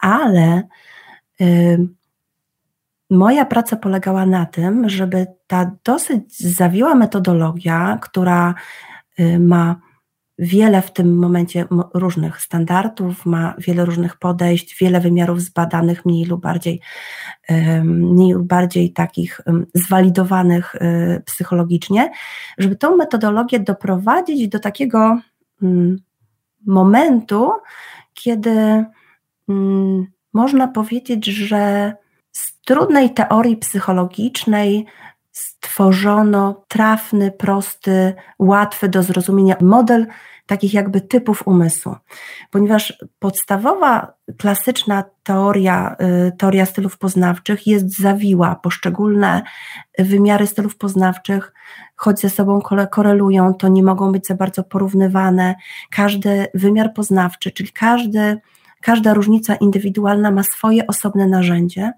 ale 0.00 0.62
yy, 1.40 1.88
Moja 3.10 3.44
praca 3.44 3.76
polegała 3.76 4.26
na 4.26 4.46
tym, 4.46 4.88
żeby 4.88 5.26
ta 5.46 5.70
dosyć 5.84 6.38
zawiła 6.38 6.94
metodologia, 6.94 7.98
która 8.02 8.54
y, 9.20 9.38
ma 9.38 9.80
wiele 10.38 10.82
w 10.82 10.92
tym 10.92 11.18
momencie 11.18 11.66
różnych 11.94 12.40
standardów, 12.40 13.26
ma 13.26 13.54
wiele 13.58 13.84
różnych 13.84 14.16
podejść, 14.16 14.78
wiele 14.80 15.00
wymiarów 15.00 15.40
zbadanych, 15.40 16.04
mniej 16.04 16.24
lub 16.24 16.40
bardziej, 16.42 16.80
mniej 17.84 18.32
lub 18.32 18.46
bardziej 18.46 18.92
takich 18.92 19.40
zwalidowanych 19.74 20.74
y, 20.74 21.22
psychologicznie, 21.26 22.10
żeby 22.58 22.76
tą 22.76 22.96
metodologię 22.96 23.60
doprowadzić 23.60 24.48
do 24.48 24.58
takiego 24.58 25.20
momentu, 26.66 27.52
kiedy 28.14 28.84
można 30.32 30.68
powiedzieć, 30.68 31.26
że 31.26 31.92
trudnej 32.64 33.14
teorii 33.14 33.56
psychologicznej 33.56 34.86
stworzono 35.32 36.64
trafny, 36.68 37.30
prosty, 37.30 38.14
łatwy 38.38 38.88
do 38.88 39.02
zrozumienia 39.02 39.56
model 39.60 40.06
takich 40.46 40.74
jakby 40.74 41.00
typów 41.00 41.46
umysłu. 41.46 41.96
Ponieważ 42.50 42.98
podstawowa, 43.18 44.12
klasyczna 44.38 45.04
teoria, 45.22 45.96
y, 46.28 46.32
teoria 46.38 46.66
stylów 46.66 46.98
poznawczych 46.98 47.66
jest 47.66 47.98
zawiła, 47.98 48.54
poszczególne 48.54 49.42
wymiary 49.98 50.46
stylów 50.46 50.76
poznawczych, 50.76 51.52
choć 51.96 52.20
ze 52.20 52.30
sobą 52.30 52.60
korelują, 52.90 53.54
to 53.54 53.68
nie 53.68 53.82
mogą 53.82 54.12
być 54.12 54.26
za 54.26 54.34
bardzo 54.34 54.64
porównywane. 54.64 55.54
Każdy 55.90 56.46
wymiar 56.54 56.94
poznawczy, 56.94 57.50
czyli 57.50 57.72
każdy 57.72 58.40
każda 58.86 59.14
różnica 59.14 59.54
indywidualna 59.54 60.30
ma 60.30 60.42
swoje 60.42 60.86
osobne 60.86 61.26
narzędzie, 61.26 61.92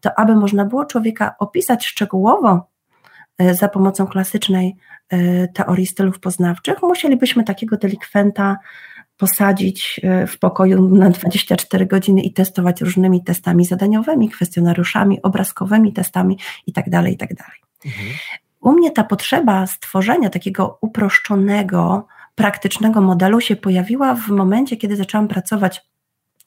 to 0.00 0.18
aby 0.18 0.36
można 0.36 0.64
było 0.64 0.84
człowieka 0.84 1.34
opisać 1.38 1.86
szczegółowo 1.86 2.66
e, 3.38 3.54
za 3.54 3.68
pomocą 3.68 4.06
klasycznej 4.06 4.76
e, 5.08 5.48
teorii 5.48 5.86
stylów 5.86 6.20
poznawczych, 6.20 6.82
musielibyśmy 6.82 7.44
takiego 7.44 7.76
delikwenta 7.76 8.56
posadzić 9.16 10.00
e, 10.02 10.26
w 10.26 10.38
pokoju 10.38 10.88
na 10.88 11.10
24 11.10 11.86
godziny 11.86 12.22
i 12.22 12.32
testować 12.32 12.80
różnymi 12.80 13.24
testami 13.24 13.64
zadaniowymi, 13.64 14.30
kwestionariuszami, 14.30 15.22
obrazkowymi 15.22 15.92
testami 15.92 16.38
itd. 16.66 16.90
Tak 16.90 17.08
itd. 17.08 17.34
Tak 17.36 17.56
mhm. 17.86 18.06
U 18.60 18.72
mnie 18.72 18.90
ta 18.90 19.04
potrzeba 19.04 19.66
stworzenia 19.66 20.30
takiego 20.30 20.78
uproszczonego, 20.80 22.06
praktycznego 22.34 23.00
modelu 23.00 23.40
się 23.40 23.56
pojawiła 23.56 24.14
w 24.14 24.28
momencie, 24.28 24.76
kiedy 24.76 24.96
zaczęłam 24.96 25.28
pracować 25.28 25.93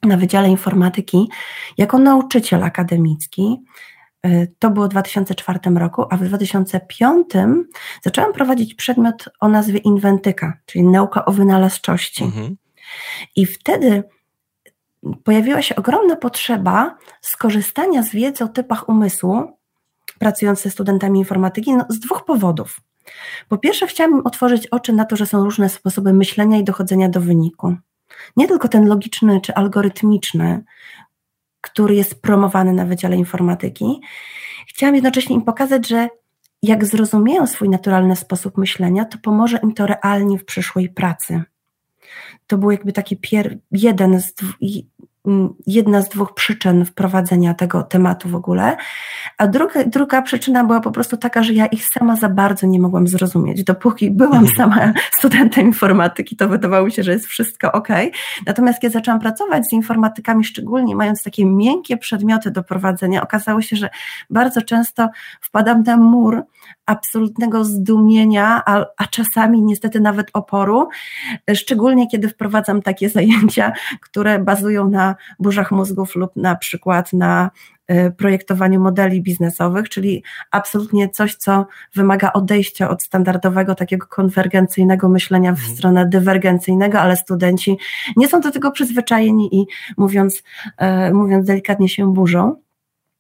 na 0.04 0.18
Wydziale 0.18 0.50
Informatyki 0.50 1.30
jako 1.78 2.00
nauczyciel 2.00 2.64
akademicki. 2.64 3.64
E, 4.24 4.48
to 4.48 4.70
było 4.70 4.86
w 4.86 4.90
2004 4.90 5.60
roku, 5.76 6.06
a 6.10 6.18
w 6.18 6.24
2005 6.24 7.28
zaczęłam 8.04 8.34
prowadzić 8.34 8.74
przedmiot 8.74 9.30
o 9.40 9.48
nazwie 9.48 9.80
inwentyka, 9.80 10.54
czyli 10.66 10.84
nauka 10.84 11.26
o 11.26 11.32
wynalazczości. 11.32 12.24
Mhm. 12.24 12.58
I 13.36 13.46
wtedy 13.46 14.04
pojawiła 15.24 15.62
się 15.62 15.76
ogromna 15.76 16.16
potrzeba 16.16 16.98
skorzystania 17.22 18.04
z 18.04 18.12
wiedzy 18.12 18.44
o 18.44 18.48
typach 18.48 18.90
umysłu, 18.90 19.58
pracując 20.20 20.62
ze 20.62 20.70
studentami 20.70 21.20
informatyki, 21.20 21.74
no, 21.74 21.86
z 21.90 22.00
dwóch 22.00 22.26
powodów. 22.26 22.80
Po 23.50 23.58
pierwsze, 23.58 23.88
chciałam 23.88 24.22
otworzyć 24.26 24.68
oczy 24.68 24.94
na 24.94 25.06
to, 25.06 25.16
że 25.16 25.26
są 25.26 25.44
różne 25.44 25.70
sposoby 25.70 26.14
myślenia 26.14 26.58
i 26.58 26.64
dochodzenia 26.64 27.10
do 27.10 27.22
wyniku. 27.22 27.76
Nie 28.38 28.48
tylko 28.48 28.68
ten 28.68 28.88
logiczny 28.88 29.42
czy 29.42 29.56
algorytmiczny, 29.56 30.64
który 31.62 31.96
jest 31.96 32.22
promowany 32.22 32.74
na 32.74 32.86
Wydziale 32.86 33.16
Informatyki. 33.16 34.02
Chciałam 34.68 34.96
jednocześnie 34.96 35.36
im 35.36 35.42
pokazać, 35.42 35.88
że 35.88 36.10
jak 36.62 36.86
zrozumieją 36.86 37.48
swój 37.48 37.70
naturalny 37.70 38.16
sposób 38.16 38.58
myślenia, 38.58 39.06
to 39.06 39.18
pomoże 39.18 39.60
im 39.64 39.74
to 39.74 39.86
realnie 39.86 40.40
w 40.40 40.46
przyszłej 40.46 40.90
pracy. 40.90 41.44
To 42.48 42.58
był 42.58 42.72
jakby 42.72 42.94
taki 42.94 43.18
pier- 43.18 43.58
jeden 43.72 44.22
z 44.22 44.34
jedna 45.68 46.02
z 46.02 46.10
dwóch 46.10 46.34
przyczyn 46.34 46.86
wprowadzenia 46.86 47.54
tego 47.54 47.84
tematu 47.84 48.30
w 48.30 48.36
ogóle, 48.36 48.78
a 49.38 49.48
druga, 49.48 49.84
druga 49.84 50.22
przyczyna 50.22 50.64
była 50.64 50.80
po 50.80 50.92
prostu 50.92 51.18
taka, 51.18 51.44
że 51.44 51.54
ja 51.54 51.66
ich 51.66 51.86
sama 51.86 52.16
za 52.16 52.30
bardzo 52.30 52.68
nie 52.68 52.80
mogłam 52.80 53.08
zrozumieć. 53.08 53.64
Dopóki 53.64 54.12
byłam 54.12 54.48
sama 54.48 54.94
studentem 55.18 55.66
informatyki, 55.66 56.36
to 56.36 56.50
wydawało 56.50 56.86
mi 56.86 56.92
się, 56.92 57.04
że 57.04 57.12
jest 57.12 57.26
wszystko 57.26 57.72
ok. 57.72 57.88
Natomiast 58.46 58.80
kiedy 58.80 58.94
zaczęłam 58.94 59.20
pracować 59.20 59.64
z 59.70 59.74
informatykami, 59.74 60.44
szczególnie 60.44 60.96
mając 60.96 61.24
takie 61.24 61.46
miękkie 61.46 61.98
przedmioty 61.98 62.52
do 62.52 62.64
prowadzenia, 62.64 63.24
okazało 63.24 63.62
się, 63.62 63.76
że 63.76 63.90
bardzo 64.30 64.62
często 64.62 65.10
wpadam 65.42 65.84
na 65.84 65.98
mur 65.98 66.44
absolutnego 66.88 67.64
zdumienia, 67.64 68.62
a, 68.66 68.86
a 68.98 69.08
czasami 69.08 69.62
niestety 69.62 70.00
nawet 70.00 70.30
oporu, 70.34 70.90
szczególnie 71.56 72.08
kiedy 72.08 72.30
wprowadzam 72.30 72.82
takie 72.82 73.10
zajęcia, 73.18 73.72
które 74.02 74.40
bazują 74.40 74.90
na 74.90 75.16
burzach 75.40 75.72
mózgów 75.72 76.16
lub 76.16 76.36
na 76.36 76.56
przykład 76.56 77.14
na 77.14 77.52
y, 77.92 78.12
projektowaniu 78.18 78.80
modeli 78.80 79.22
biznesowych, 79.22 79.90
czyli 79.90 80.24
absolutnie 80.52 81.10
coś, 81.10 81.36
co 81.36 81.66
wymaga 81.96 82.34
odejścia 82.34 82.90
od 82.90 83.04
standardowego 83.04 83.76
takiego 83.76 84.08
konwergencyjnego 84.08 85.10
myślenia 85.10 85.52
w 85.54 85.60
mhm. 85.60 85.76
stronę 85.76 86.06
dywergencyjnego, 86.06 87.00
ale 87.00 87.18
studenci 87.18 87.78
nie 88.16 88.28
są 88.28 88.40
do 88.40 88.52
tego 88.52 88.72
przyzwyczajeni 88.72 89.56
i 89.56 89.66
mówiąc, 89.98 90.44
y, 91.10 91.14
mówiąc 91.14 91.46
delikatnie 91.46 91.90
się 91.90 92.14
burzą. 92.14 92.56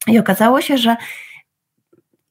I 0.07 0.19
okazało 0.19 0.61
się, 0.61 0.77
że 0.77 0.95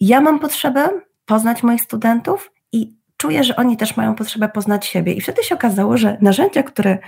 ja 0.00 0.20
mam 0.20 0.38
potrzebę 0.38 0.88
poznać 1.26 1.62
moich 1.62 1.80
studentów 1.80 2.52
i 2.72 2.96
czuję, 3.16 3.44
że 3.44 3.56
oni 3.56 3.76
też 3.76 3.96
mają 3.96 4.14
potrzebę 4.14 4.48
poznać 4.48 4.86
siebie. 4.86 5.12
I 5.12 5.20
wtedy 5.20 5.42
się 5.42 5.54
okazało, 5.54 5.96
że 5.96 6.18
narzędzia, 6.20 6.62
które, 6.62 6.98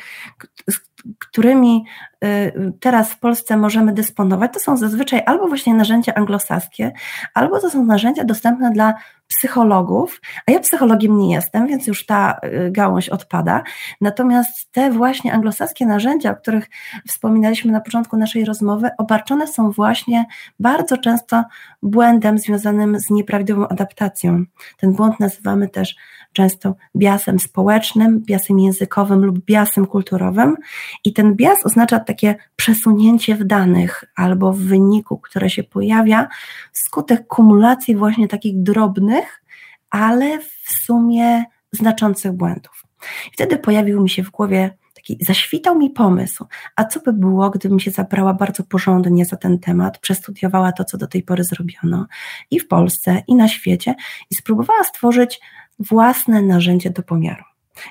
którymi 1.19 1.85
y, 2.25 2.53
teraz 2.81 3.13
w 3.13 3.19
Polsce 3.19 3.57
możemy 3.57 3.93
dysponować, 3.93 4.53
to 4.53 4.61
są 4.61 4.77
zazwyczaj 4.77 5.23
albo 5.27 5.49
właśnie 5.49 5.75
narzędzia 5.75 6.15
anglosaskie, 6.15 6.93
albo 7.35 7.61
to 7.61 7.71
są 7.71 7.85
narzędzia 7.85 8.25
dostępne 8.25 8.71
dla 8.71 8.95
psychologów, 9.29 10.21
a 10.47 10.53
ja 10.53 10.61
psychologiem 10.61 11.19
nie 11.19 11.35
jestem, 11.35 11.67
więc 11.67 11.87
już 11.87 12.07
ta 12.07 12.39
y, 12.45 12.71
gałąź 12.71 13.09
odpada. 13.09 13.63
Natomiast 14.01 14.73
te 14.73 14.91
właśnie 14.91 15.33
anglosaskie 15.33 15.87
narzędzia, 15.87 16.31
o 16.31 16.37
których 16.37 16.71
wspominaliśmy 17.09 17.73
na 17.73 17.81
początku 17.81 18.17
naszej 18.17 18.45
rozmowy, 18.45 18.91
obarczone 18.99 19.47
są 19.47 19.71
właśnie 19.71 20.27
bardzo 20.61 20.97
często 20.99 21.45
błędem 21.83 22.39
związanym 22.39 23.01
z 23.01 23.11
nieprawidłową 23.11 23.69
adaptacją. 23.69 24.45
Ten 24.77 24.93
błąd 24.93 25.21
nazywamy 25.21 25.69
też 25.69 25.97
często 26.33 26.75
biasem 26.97 27.39
społecznym, 27.39 28.21
biasem 28.21 28.59
językowym 28.59 29.25
lub 29.25 29.45
biasem 29.45 29.87
kulturowym. 29.87 30.57
I 31.05 31.13
ten 31.13 31.35
bias 31.35 31.67
oznacza 31.67 32.01
takie 32.01 32.37
przesunięcie 32.57 33.35
w 33.35 33.45
danych 33.45 34.05
albo 34.17 34.53
w 34.53 34.59
wyniku, 34.59 35.19
które 35.19 35.51
się 35.51 35.63
pojawia 35.63 36.29
wskutek 36.73 37.27
kumulacji 37.27 37.97
właśnie 37.97 38.29
takich 38.29 38.63
drobnych, 38.63 39.43
ale 39.91 40.39
w 40.39 40.71
sumie 40.85 41.45
znaczących 41.73 42.33
błędów. 42.33 42.85
I 43.27 43.31
wtedy 43.33 43.59
pojawił 43.59 44.03
mi 44.03 44.11
się 44.11 44.23
w 44.23 44.31
głowie 44.31 44.71
taki, 44.95 45.25
zaświtał 45.25 45.79
mi 45.79 45.91
pomysł, 45.91 46.47
a 46.77 46.85
co 46.85 47.01
by 47.01 47.13
było, 47.13 47.51
gdybym 47.51 47.81
się 47.81 47.91
zabrała 47.91 48.35
bardzo 48.35 48.63
porządnie 48.63 49.25
za 49.25 49.37
ten 49.37 49.59
temat, 49.59 49.99
przestudiowała 49.99 50.73
to, 50.73 50.85
co 50.85 50.99
do 50.99 51.07
tej 51.07 51.23
pory 51.23 51.45
zrobiono 51.45 52.07
i 52.51 52.61
w 52.61 52.69
Polsce, 52.69 53.23
i 53.27 53.35
na 53.35 53.49
świecie 53.49 53.95
i 54.31 54.35
spróbowała 54.35 54.85
stworzyć 54.85 55.41
własne 55.79 56.43
narzędzie 56.43 56.91
do 56.91 57.03
pomiaru. 57.03 57.45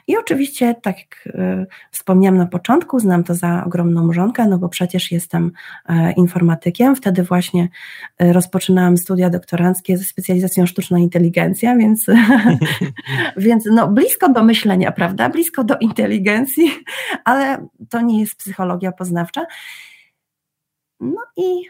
I 0.08 0.17
oczywiście, 0.17 0.76
tak 0.82 1.00
jak 1.00 1.36
e, 1.36 1.65
wspomniałam 1.91 2.38
na 2.38 2.45
początku, 2.45 3.00
znam 3.00 3.23
to 3.23 3.36
za 3.36 3.63
ogromną 3.65 4.08
mrzonkę, 4.08 4.47
no 4.47 4.58
bo 4.58 4.69
przecież 4.69 5.12
jestem 5.12 5.52
e, 5.89 6.12
informatykiem. 6.12 6.95
Wtedy 6.95 7.23
właśnie 7.23 7.69
e, 8.17 8.34
rozpoczynałam 8.34 8.97
studia 8.97 9.30
doktoranckie 9.30 9.97
ze 9.97 10.04
specjalizacją 10.04 10.65
sztuczna 10.65 11.00
inteligencja, 11.00 11.76
więc, 11.76 12.06
więc 13.38 13.65
no 13.71 13.88
blisko 13.88 14.30
do 14.30 14.43
myślenia, 14.43 14.91
prawda? 14.91 15.30
Blisko 15.30 15.63
do 15.63 15.78
inteligencji, 15.78 16.71
ale 17.26 17.67
to 17.89 18.02
nie 18.02 18.19
jest 18.19 18.36
psychologia 18.36 18.91
poznawcza. 18.91 19.45
No 21.00 21.21
i 21.38 21.63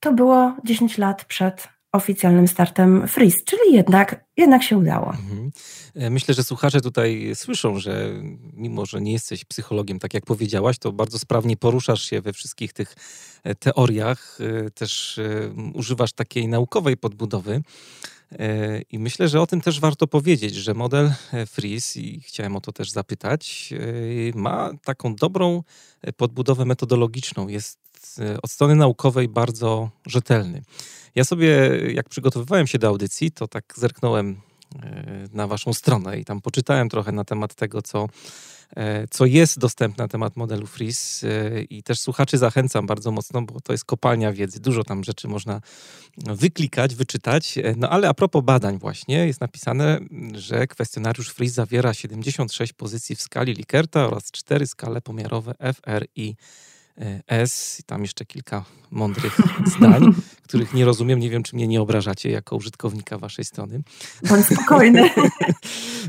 to 0.00 0.12
było 0.12 0.56
10 0.64 0.98
lat 0.98 1.24
przed 1.24 1.68
oficjalnym 1.92 2.48
startem 2.48 3.08
Freeze, 3.08 3.38
czyli 3.44 3.74
jednak, 3.74 4.24
jednak 4.36 4.62
się 4.62 4.78
udało. 4.78 5.06
Mhm. 5.06 5.50
E, 5.94 6.10
myślę, 6.10 6.34
że 6.34 6.44
słuchacze 6.44 6.80
tutaj 6.80 7.32
słyszą, 7.34 7.78
że 7.78 8.10
mimo, 8.52 8.86
że 8.86 9.00
nie 9.00 9.12
jesteś 9.12 9.44
psychologiem, 9.44 9.98
tak 9.98 10.14
jak 10.14 10.24
powiedziałaś, 10.24 10.78
to 10.78 10.92
bardzo 10.92 11.18
sprawnie 11.18 11.56
poruszasz 11.56 12.02
się 12.02 12.20
we 12.20 12.32
wszystkich 12.32 12.72
tych 12.72 12.94
e, 13.44 13.54
teoriach, 13.54 14.38
e, 14.40 14.70
też 14.70 15.20
używasz 15.74 16.12
takiej 16.12 16.48
naukowej 16.48 16.96
podbudowy. 16.96 17.62
I 18.90 18.98
myślę, 18.98 19.28
że 19.28 19.40
o 19.40 19.46
tym 19.46 19.60
też 19.60 19.80
warto 19.80 20.06
powiedzieć, 20.06 20.54
że 20.54 20.74
model 20.74 21.12
Freeze, 21.46 22.00
i 22.00 22.20
chciałem 22.20 22.56
o 22.56 22.60
to 22.60 22.72
też 22.72 22.90
zapytać, 22.90 23.74
ma 24.34 24.70
taką 24.84 25.14
dobrą 25.14 25.62
podbudowę 26.16 26.64
metodologiczną. 26.64 27.48
Jest 27.48 27.89
od 28.42 28.50
strony 28.50 28.76
naukowej 28.76 29.28
bardzo 29.28 29.90
rzetelny. 30.06 30.62
Ja 31.14 31.24
sobie, 31.24 31.48
jak 31.92 32.08
przygotowywałem 32.08 32.66
się 32.66 32.78
do 32.78 32.88
audycji, 32.88 33.30
to 33.30 33.48
tak 33.48 33.64
zerknąłem 33.76 34.40
e, 34.82 35.28
na 35.32 35.46
waszą 35.46 35.72
stronę 35.72 36.18
i 36.18 36.24
tam 36.24 36.40
poczytałem 36.40 36.88
trochę 36.88 37.12
na 37.12 37.24
temat 37.24 37.54
tego, 37.54 37.82
co, 37.82 38.08
e, 38.76 39.08
co 39.08 39.26
jest 39.26 39.58
dostępne 39.58 40.04
na 40.04 40.08
temat 40.08 40.36
modelu 40.36 40.66
Freeze 40.66 41.28
e, 41.28 41.62
i 41.62 41.82
też 41.82 42.00
słuchaczy 42.00 42.38
zachęcam 42.38 42.86
bardzo 42.86 43.10
mocno, 43.10 43.42
bo 43.42 43.60
to 43.60 43.72
jest 43.72 43.84
kopalnia 43.84 44.32
wiedzy. 44.32 44.60
Dużo 44.60 44.84
tam 44.84 45.04
rzeczy 45.04 45.28
można 45.28 45.60
wyklikać, 46.16 46.94
wyczytać. 46.94 47.58
No 47.76 47.90
ale 47.90 48.08
a 48.08 48.14
propos 48.14 48.44
badań 48.44 48.78
właśnie, 48.78 49.26
jest 49.26 49.40
napisane, 49.40 50.00
że 50.32 50.66
kwestionariusz 50.66 51.28
Freeze 51.28 51.54
zawiera 51.54 51.94
76 51.94 52.72
pozycji 52.72 53.16
w 53.16 53.22
skali 53.22 53.54
Likerta 53.54 54.06
oraz 54.06 54.30
4 54.30 54.66
skale 54.66 55.00
pomiarowe 55.00 55.54
FR 55.74 56.06
i 56.16 56.34
S 57.26 57.80
i 57.80 57.82
tam 57.82 58.02
jeszcze 58.02 58.24
kilka 58.24 58.64
mądrych 58.90 59.38
zdań, 59.76 60.14
których 60.42 60.74
nie 60.74 60.84
rozumiem. 60.84 61.20
Nie 61.20 61.30
wiem, 61.30 61.42
czy 61.42 61.56
mnie 61.56 61.68
nie 61.68 61.80
obrażacie 61.80 62.30
jako 62.30 62.56
użytkownika 62.56 63.18
waszej 63.18 63.44
strony. 63.44 63.82
Bądź 64.28 64.46
spokojny. 64.46 65.10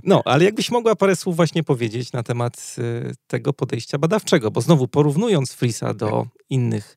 No, 0.04 0.21
ale 0.25 0.43
jakbyś 0.43 0.71
mogła 0.71 0.95
parę 0.95 1.15
słów 1.15 1.36
właśnie 1.36 1.63
powiedzieć 1.63 2.12
na 2.12 2.23
temat 2.23 2.75
y, 2.77 3.15
tego 3.27 3.54
podejścia 3.54 3.97
badawczego, 3.97 4.51
bo 4.51 4.62
znowu 4.62 4.88
porównując 4.88 5.54
Frisa 5.54 5.93
do 5.93 6.27
innych 6.49 6.95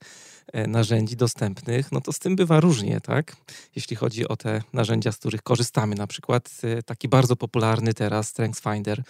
e, 0.52 0.66
narzędzi 0.66 1.16
dostępnych, 1.16 1.92
no 1.92 2.00
to 2.00 2.12
z 2.12 2.18
tym 2.18 2.36
bywa 2.36 2.60
różnie, 2.60 3.00
tak? 3.00 3.36
Jeśli 3.76 3.96
chodzi 3.96 4.28
o 4.28 4.36
te 4.36 4.62
narzędzia, 4.72 5.12
z 5.12 5.16
których 5.16 5.42
korzystamy. 5.42 5.94
Na 5.94 6.06
przykład 6.06 6.50
taki 6.86 7.08
bardzo 7.08 7.36
popularny 7.36 7.94
teraz 7.94 8.28
StrengthsFinder, 8.28 9.02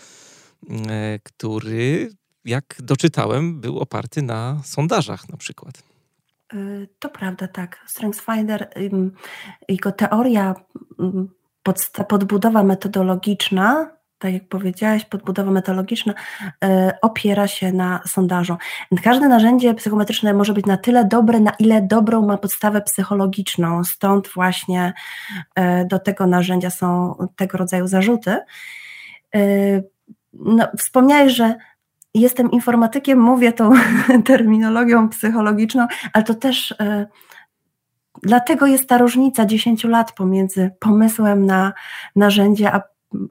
e, 0.88 1.18
który 1.22 2.10
jak 2.44 2.76
doczytałem, 2.78 3.60
był 3.60 3.78
oparty 3.78 4.22
na 4.22 4.60
sondażach 4.64 5.28
na 5.28 5.36
przykład. 5.36 5.82
Y, 6.54 6.88
to 6.98 7.08
prawda, 7.08 7.48
tak. 7.48 7.80
StrengthsFinder, 7.86 8.70
jego 9.68 9.92
teoria, 9.92 10.54
podbudowa 12.08 12.62
metodologiczna 12.62 13.94
tak 14.24 14.32
jak 14.32 14.48
powiedziałeś, 14.48 15.04
podbudowa 15.04 15.50
metodologiczna 15.50 16.14
e, 16.64 16.98
opiera 17.02 17.48
się 17.48 17.72
na 17.72 18.00
sondażu. 18.06 18.56
Każde 19.02 19.28
narzędzie 19.28 19.74
psychometryczne 19.74 20.34
może 20.34 20.52
być 20.52 20.66
na 20.66 20.76
tyle 20.76 21.04
dobre, 21.04 21.40
na 21.40 21.52
ile 21.58 21.82
dobrą 21.82 22.26
ma 22.26 22.38
podstawę 22.38 22.82
psychologiczną, 22.82 23.84
stąd 23.84 24.28
właśnie 24.28 24.92
e, 25.54 25.84
do 25.84 25.98
tego 25.98 26.26
narzędzia 26.26 26.70
są 26.70 27.14
tego 27.36 27.58
rodzaju 27.58 27.86
zarzuty. 27.86 28.38
E, 29.34 29.82
no, 30.32 30.68
wspomniałeś, 30.78 31.32
że 31.32 31.54
jestem 32.14 32.50
informatykiem, 32.50 33.20
mówię 33.20 33.52
tą 33.52 33.72
terminologią 34.24 35.08
psychologiczną, 35.08 35.86
ale 36.12 36.24
to 36.24 36.34
też 36.34 36.74
dlatego 38.22 38.66
jest 38.66 38.88
ta 38.88 38.98
różnica 38.98 39.46
10 39.46 39.84
lat 39.84 40.12
pomiędzy 40.12 40.70
pomysłem 40.80 41.46
na 41.46 41.72
narzędzie, 42.16 42.72
a 42.72 42.80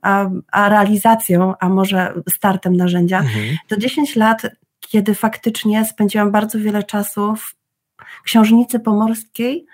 a, 0.01 0.29
a 0.51 0.69
realizacją, 0.69 1.53
a 1.59 1.69
może 1.69 2.13
startem 2.29 2.75
narzędzia, 2.75 3.19
mhm. 3.19 3.57
to 3.67 3.77
10 3.77 4.15
lat, 4.15 4.41
kiedy 4.79 5.15
faktycznie 5.15 5.85
spędziłam 5.85 6.31
bardzo 6.31 6.59
wiele 6.59 6.83
czasu 6.83 7.35
w 7.35 7.55
książnicy 8.23 8.79
pomorskiej, 8.79 9.65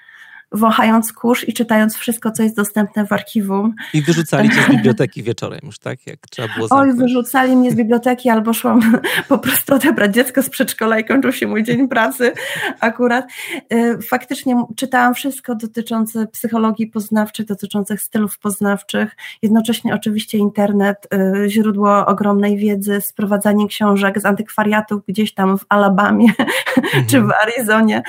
wąchając 0.51 1.13
kurz 1.13 1.47
i 1.47 1.53
czytając 1.53 1.95
wszystko, 1.95 2.31
co 2.31 2.43
jest 2.43 2.55
dostępne 2.55 3.05
w 3.05 3.13
archiwum. 3.13 3.75
I 3.93 4.01
wyrzucali 4.01 4.49
cię 4.49 4.63
z 4.63 4.69
biblioteki 4.75 5.23
wieczorem 5.23 5.59
już, 5.63 5.79
tak? 5.79 6.07
Jak 6.07 6.19
trzeba 6.29 6.47
było 6.55 6.67
zamknąć. 6.67 6.91
Oj, 6.91 6.97
wyrzucali 6.97 7.55
mnie 7.55 7.71
z 7.71 7.75
biblioteki 7.75 8.29
albo 8.29 8.53
szłam 8.53 9.01
po 9.27 9.37
prostu 9.37 9.75
odebrać 9.75 10.13
dziecko 10.13 10.43
z 10.43 10.49
przedszkola 10.49 10.99
i 10.99 11.05
kończył 11.05 11.31
się 11.31 11.47
mój 11.47 11.63
dzień 11.63 11.87
pracy 11.87 12.33
akurat. 12.79 13.27
Y, 13.73 14.01
faktycznie 14.01 14.63
czytałam 14.75 15.13
wszystko 15.13 15.55
dotyczące 15.55 16.27
psychologii 16.27 16.87
poznawczej, 16.87 17.45
dotyczących 17.45 18.01
stylów 18.01 18.39
poznawczych. 18.39 19.15
Jednocześnie 19.41 19.93
oczywiście 19.93 20.37
internet, 20.37 21.07
y, 21.45 21.49
źródło 21.49 22.05
ogromnej 22.05 22.57
wiedzy, 22.57 23.01
sprowadzanie 23.01 23.67
książek 23.67 24.19
z 24.19 24.25
antykwariatów 24.25 25.01
gdzieś 25.07 25.33
tam 25.33 25.57
w 25.57 25.65
Alabamie 25.69 26.27
mhm. 26.27 27.05
czy 27.09 27.21
w 27.21 27.31
Arizonie. 27.31 28.03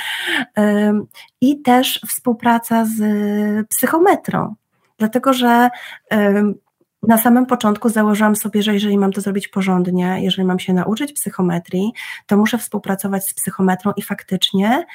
I 1.40 1.62
też 1.62 2.00
współpraca 2.08 2.29
współpraca 2.30 2.84
z 2.84 2.98
psychometrą, 3.68 4.54
dlatego 4.98 5.32
że 5.32 5.70
na 7.02 7.18
samym 7.18 7.46
początku 7.46 7.88
założyłam 7.88 8.36
sobie, 8.36 8.62
że 8.62 8.74
jeżeli 8.74 8.98
mam 8.98 9.12
to 9.12 9.20
zrobić 9.20 9.48
porządnie, 9.48 10.18
jeżeli 10.22 10.44
mam 10.44 10.58
się 10.58 10.72
nauczyć 10.72 11.12
psychometrii, 11.12 11.92
to 12.26 12.36
muszę 12.36 12.58
współpracować 12.58 13.28
z 13.28 13.34
psychometrą 13.34 13.92
i 13.96 14.02
faktycznie, 14.02 14.86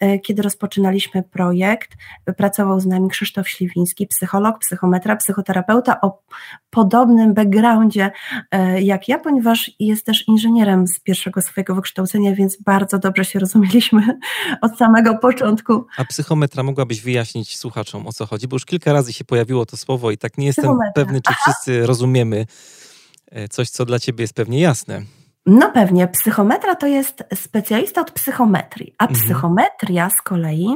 e, 0.00 0.18
kiedy 0.18 0.42
rozpoczynaliśmy 0.42 1.22
projekt, 1.22 1.90
pracował 2.36 2.80
z 2.80 2.86
nami 2.86 3.08
Krzysztof 3.08 3.48
Śliwiński, 3.48 4.06
psycholog, 4.06 4.58
psychometra, 4.58 5.16
psychoterapeuta 5.16 6.00
o 6.00 6.22
podobnym 6.70 7.34
backgroundzie 7.34 8.10
e, 8.50 8.82
jak 8.82 9.08
ja, 9.08 9.18
ponieważ 9.18 9.70
jest 9.80 10.06
też 10.06 10.28
inżynierem 10.28 10.86
z 10.86 11.00
pierwszego 11.00 11.42
swojego 11.42 11.74
wykształcenia, 11.74 12.34
więc 12.34 12.62
bardzo 12.62 12.98
dobrze 12.98 13.24
się 13.24 13.38
rozumieliśmy 13.38 14.18
od 14.62 14.78
samego 14.78 15.18
początku. 15.18 15.86
A 15.98 16.04
psychometra 16.04 16.62
mogłabyś 16.62 17.00
wyjaśnić 17.00 17.56
słuchaczom 17.56 18.06
o 18.06 18.12
co 18.12 18.26
chodzi, 18.26 18.48
bo 18.48 18.54
już 18.54 18.64
kilka 18.64 18.92
razy 18.92 19.12
się 19.12 19.24
pojawiło 19.24 19.66
to 19.66 19.76
słowo 19.76 20.10
i 20.10 20.18
tak 20.18 20.38
nie 20.38 20.46
jestem 20.46 20.78
pewny, 20.94 21.20
czy 21.20 21.45
wszyscy 21.46 21.86
rozumiemy 21.86 22.46
e, 23.30 23.48
coś, 23.48 23.70
co 23.70 23.84
dla 23.84 23.98
ciebie 23.98 24.22
jest 24.22 24.34
pewnie 24.34 24.60
jasne. 24.60 25.02
No 25.46 25.72
pewnie, 25.72 26.08
psychometra 26.08 26.74
to 26.74 26.86
jest 26.86 27.24
specjalista 27.34 28.00
od 28.00 28.10
psychometrii, 28.10 28.94
a 28.98 29.04
mhm. 29.06 29.20
psychometria 29.20 30.10
z 30.10 30.22
kolei 30.22 30.68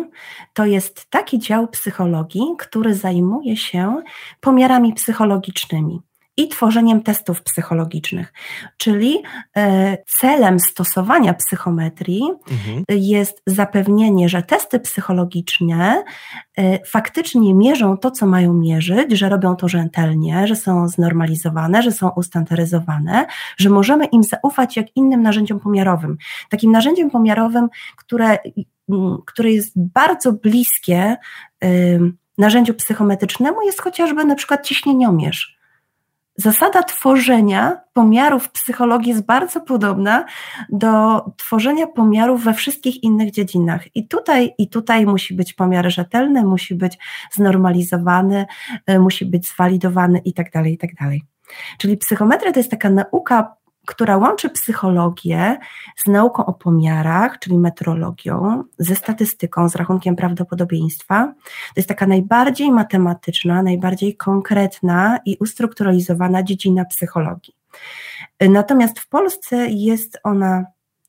to 0.55 0.67
jest 0.67 1.11
taki 1.11 1.39
dział 1.39 1.69
psychologii, 1.69 2.43
który 2.59 2.95
zajmuje 2.95 3.57
się 3.57 4.03
pomiarami 4.41 4.95
psychologicznymi 4.95 6.01
i 6.41 6.49
tworzeniem 6.49 7.03
testów 7.03 7.43
psychologicznych. 7.43 8.33
Czyli 8.77 9.23
e, 9.57 9.97
celem 10.21 10.61
stosowania 10.61 11.35
psychometrii 11.35 12.23
mhm. 12.51 12.85
jest 12.89 13.43
zapewnienie, 13.47 14.29
że 14.29 14.43
testy 14.43 14.81
psychologiczne 14.81 16.05
e, 16.59 16.85
faktycznie 16.85 17.55
mierzą 17.55 17.97
to, 17.97 18.11
co 18.11 18.27
mają 18.27 18.55
mierzyć, 18.55 19.13
że 19.13 19.29
robią 19.29 19.57
to 19.57 19.69
rzetelnie, 19.69 20.47
że 20.47 20.57
są 20.57 20.89
znormalizowane, 20.89 21.83
że 21.83 21.93
są 21.93 22.11
ustandaryzowane, 22.17 23.27
że 23.59 23.71
możemy 23.71 24.05
im 24.05 24.23
zaufać 24.23 24.77
jak 24.77 24.87
innym 24.97 25.23
narzędziom 25.23 25.61
pomiarowym. 25.61 26.17
Takim 26.49 26.73
narzędziem 26.73 27.11
pomiarowym, 27.11 27.69
które, 27.97 28.39
które 29.27 29.53
jest 29.53 29.73
bardzo 29.77 30.33
bliskie 30.33 31.17
narzędziu 32.39 32.75
psychometrycznemu 32.75 33.63
jest 33.63 33.81
chociażby 33.81 34.25
na 34.25 34.35
przykład 34.35 34.67
ciśnieniomierz 34.67 35.60
Zasada 36.37 36.83
tworzenia 36.83 37.81
pomiarów 37.93 38.45
w 38.45 38.53
psychologii 38.53 39.09
jest 39.09 39.27
bardzo 39.27 39.61
podobna 39.61 40.25
do 40.69 41.25
tworzenia 41.37 41.87
pomiarów 41.87 42.45
we 42.45 42.55
wszystkich 42.55 43.03
innych 43.03 43.31
dziedzinach. 43.31 43.97
I 43.97 44.09
tutaj, 44.09 44.55
i 44.59 44.69
tutaj 44.69 45.07
musi 45.07 45.35
być 45.35 45.53
pomiar 45.53 45.91
rzetelny, 45.91 46.45
musi 46.45 46.75
być 46.75 46.99
znormalizowany, 47.33 48.47
e, 48.87 48.99
musi 48.99 49.27
być 49.27 49.49
zwalidowany 49.49 50.19
i 50.19 50.33
tak 50.33 50.51
dalej, 50.51 50.73
i 50.73 50.79
tak. 50.79 50.91
Czyli 51.79 51.97
psychometria 51.97 52.53
to 52.53 52.61
jest 52.61 52.71
taka 52.71 52.91
nauka 52.91 53.57
która 53.91 54.17
łączy 54.17 54.51
psychologię 54.51 55.59
z 55.97 56.07
nauką 56.07 56.47
o 56.47 56.53
pomiarach, 56.53 57.39
czyli 57.39 57.59
metrologią, 57.59 58.65
ze 58.79 58.97
statystyką, 58.97 59.69
z 59.69 59.77
rachunkiem 59.77 60.17
prawdopodobieństwa. 60.17 61.35
To 61.45 61.75
jest 61.77 61.89
taka 61.89 62.07
najbardziej 62.07 62.73
matematyczna, 62.73 63.63
najbardziej 63.63 64.17
konkretna 64.17 65.19
i 65.25 65.37
ustrukturalizowana 65.41 66.43
dziedzina 66.43 66.85
psychologii. 66.85 67.55
Natomiast 68.41 68.99
w 68.99 69.09
Polsce 69.09 69.67
jest 69.67 70.19
ona 70.23 70.65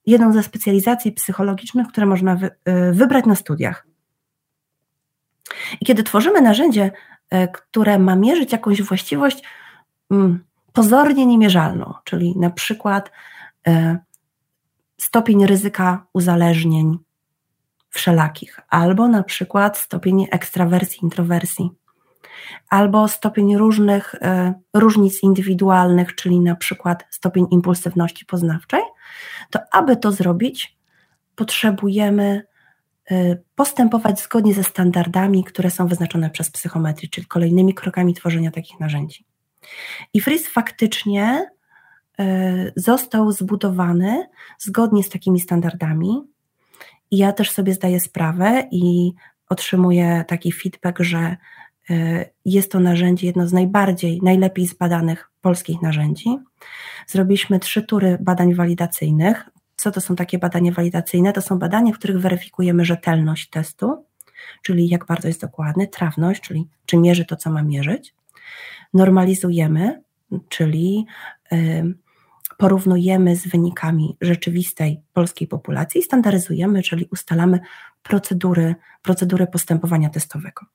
jedną 0.05 0.33
ze 0.33 0.43
specjalizacji 0.43 1.11
psychologicznych, 1.11 1.87
które 1.87 2.05
można 2.05 2.35
wy, 2.35 2.45
y, 2.47 2.93
wybrać 2.93 3.25
na 3.25 3.35
studiach. 3.35 3.87
I 5.81 5.85
kiedy 5.85 6.03
tworzymy 6.03 6.41
narzędzie, 6.41 6.91
y, 7.33 7.47
które 7.53 7.99
ma 7.99 8.15
mierzyć 8.15 8.51
jakąś 8.51 8.81
właściwość, 8.81 9.43
mm, 10.11 10.50
pozornie 10.73 11.25
niemierzalną, 11.25 11.93
czyli 12.03 12.37
na 12.37 12.49
przykład 12.49 13.11
e, 13.67 13.97
stopień 14.97 15.45
ryzyka 15.45 16.05
uzależnień 16.13 16.97
wszelakich, 17.89 18.59
albo 18.69 19.07
na 19.07 19.23
przykład 19.23 19.77
stopień 19.77 20.27
ekstrawersji, 20.31 20.99
introwersji, 21.03 21.69
albo 22.69 23.07
stopień 23.07 23.57
różnych 23.57 24.15
e, 24.15 24.53
różnic 24.73 25.23
indywidualnych, 25.23 26.15
czyli 26.15 26.39
na 26.39 26.55
przykład 26.55 27.05
stopień 27.09 27.47
impulsywności 27.51 28.25
poznawczej, 28.25 28.81
to 29.49 29.59
aby 29.71 29.97
to 29.97 30.11
zrobić, 30.11 30.77
potrzebujemy 31.35 32.43
e, 33.11 33.37
postępować 33.55 34.21
zgodnie 34.21 34.53
ze 34.53 34.63
standardami, 34.63 35.43
które 35.43 35.71
są 35.71 35.87
wyznaczone 35.87 36.29
przez 36.29 36.51
psychometrię, 36.51 37.09
czyli 37.09 37.27
kolejnymi 37.27 37.73
krokami 37.73 38.13
tworzenia 38.13 38.51
takich 38.51 38.79
narzędzi. 38.79 39.30
I 40.13 40.21
Fris 40.21 40.47
faktycznie 40.47 41.49
e, 42.19 42.71
został 42.75 43.31
zbudowany 43.31 44.27
zgodnie 44.59 45.03
z 45.03 45.09
takimi 45.09 45.39
standardami. 45.39 46.21
I 47.11 47.17
ja 47.17 47.33
też 47.33 47.51
sobie 47.51 47.73
zdaję 47.73 47.99
sprawę 47.99 48.67
i 48.71 49.11
otrzymuję 49.49 50.25
taki 50.27 50.51
feedback, 50.51 50.99
że 50.99 51.37
e, 51.89 52.25
jest 52.45 52.71
to 52.71 52.79
narzędzie 52.79 53.27
jedno 53.27 53.47
z 53.47 53.53
najbardziej, 53.53 54.19
najlepiej 54.23 54.67
zbadanych 54.67 55.31
polskich 55.41 55.81
narzędzi. 55.81 56.37
Zrobiliśmy 57.07 57.59
trzy 57.59 57.81
tury 57.81 58.17
badań 58.21 58.53
walidacyjnych. 58.53 59.49
Co 59.75 59.91
to 59.91 60.01
są 60.01 60.15
takie 60.15 60.39
badania 60.39 60.71
walidacyjne? 60.71 61.33
To 61.33 61.41
są 61.41 61.59
badania, 61.59 61.93
w 61.93 61.97
których 61.97 62.19
weryfikujemy 62.19 62.85
rzetelność 62.85 63.49
testu, 63.49 64.05
czyli 64.61 64.89
jak 64.89 65.05
bardzo 65.05 65.27
jest 65.27 65.41
dokładny, 65.41 65.87
trawność, 65.87 66.41
czyli 66.41 66.67
czy 66.85 66.97
mierzy 66.97 67.25
to, 67.25 67.35
co 67.35 67.51
ma 67.51 67.63
mierzyć 67.63 68.15
normalizujemy, 68.93 70.01
czyli 70.49 71.05
porównujemy 72.57 73.35
z 73.35 73.47
wynikami 73.47 74.17
rzeczywistej 74.21 75.01
polskiej 75.13 75.47
populacji 75.47 76.03
standaryzujemy, 76.03 76.81
czyli 76.83 77.07
ustalamy 77.11 77.59
procedury, 78.03 78.75
procedury 79.01 79.47
postępowania 79.47 80.09
testowego. 80.09 80.65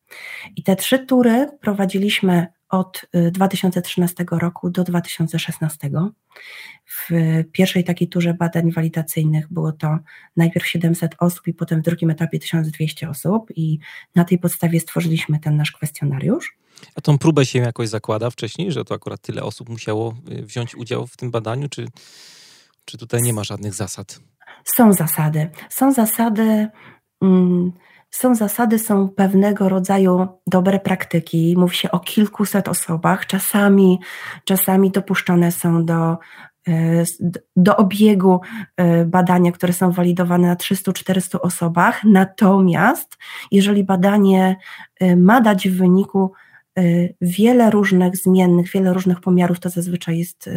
I 0.57 0.63
te 0.63 0.77
trzy 0.77 0.99
tury 0.99 1.47
prowadziliśmy 1.61 2.47
od 2.69 3.07
2013 3.33 4.23
y, 4.23 4.27
roku 4.39 4.71
do 4.71 4.85
2016. 4.85 5.91
W 6.87 7.11
pierwszej 7.53 7.85
takiej 7.85 8.09
turze 8.09 8.35
badań 8.35 8.73
walidacyjnych 8.73 9.53
było 9.53 9.73
to 9.73 9.99
najpierw 10.37 10.67
700 10.67 11.15
osób 11.19 11.49
i 11.49 11.55
potem 11.55 11.81
w 11.81 11.85
drugim 11.85 12.11
etapie 12.11 12.39
1200 12.39 13.11
osób 13.11 13.53
i 13.57 13.79
na 14.15 14.25
tej 14.25 14.39
podstawie 14.39 14.81
stworzyliśmy 14.81 15.39
ten 15.39 15.57
nasz 15.57 15.73
kwestionariusz. 15.73 16.57
A 16.95 17.01
tą 17.01 17.19
próbę 17.19 17.47
się 17.47 17.59
jakoś 17.59 17.89
zakłada 17.89 18.31
wcześniej, 18.31 18.73
że 18.73 18.85
to 18.85 18.95
akurat 18.95 19.21
tyle 19.21 19.43
osób 19.43 19.69
musiało 19.69 20.15
y, 20.31 20.43
wziąć 20.43 20.75
udział 20.75 21.07
w 21.07 21.17
tym 21.17 21.31
badaniu, 21.31 21.69
czy, 21.69 21.87
czy 22.85 22.99
tutaj 22.99 23.23
nie 23.23 23.33
ma 23.33 23.45
żadnych 23.45 23.75
zasad? 23.75 24.21
Są 24.65 24.93
zasady. 24.93 25.51
Są 25.69 25.93
zasady. 25.93 26.69
Mm, 27.23 27.73
są 28.17 28.35
zasady, 28.35 28.79
są 28.79 29.09
pewnego 29.09 29.69
rodzaju 29.69 30.27
dobre 30.47 30.81
praktyki. 30.81 31.55
Mówi 31.59 31.77
się 31.77 31.91
o 31.91 32.01
kilkuset 32.01 32.69
osobach. 32.69 33.27
Czasami, 33.27 34.01
czasami 34.45 34.91
dopuszczone 34.91 35.53
są 35.53 35.85
do, 35.85 36.19
e, 36.69 37.05
do 37.57 37.77
obiegu 37.77 38.41
e, 38.77 39.05
badania, 39.05 39.53
które 39.53 39.73
są 39.73 39.91
walidowane 39.91 40.49
na 40.49 40.57
300-400 40.57 41.39
osobach. 41.43 42.05
Natomiast 42.05 43.17
jeżeli 43.53 43.85
badanie 43.85 44.57
e, 45.01 45.17
ma 45.17 45.41
dać 45.41 45.69
w 45.69 45.77
wyniku 45.77 46.33
wiele 47.21 47.71
różnych 47.71 48.17
zmiennych, 48.17 48.71
wiele 48.71 48.93
różnych 48.93 49.21
pomiarów, 49.21 49.61
to 49.61 49.71
zazwyczaj 49.71 50.19
jest 50.19 50.51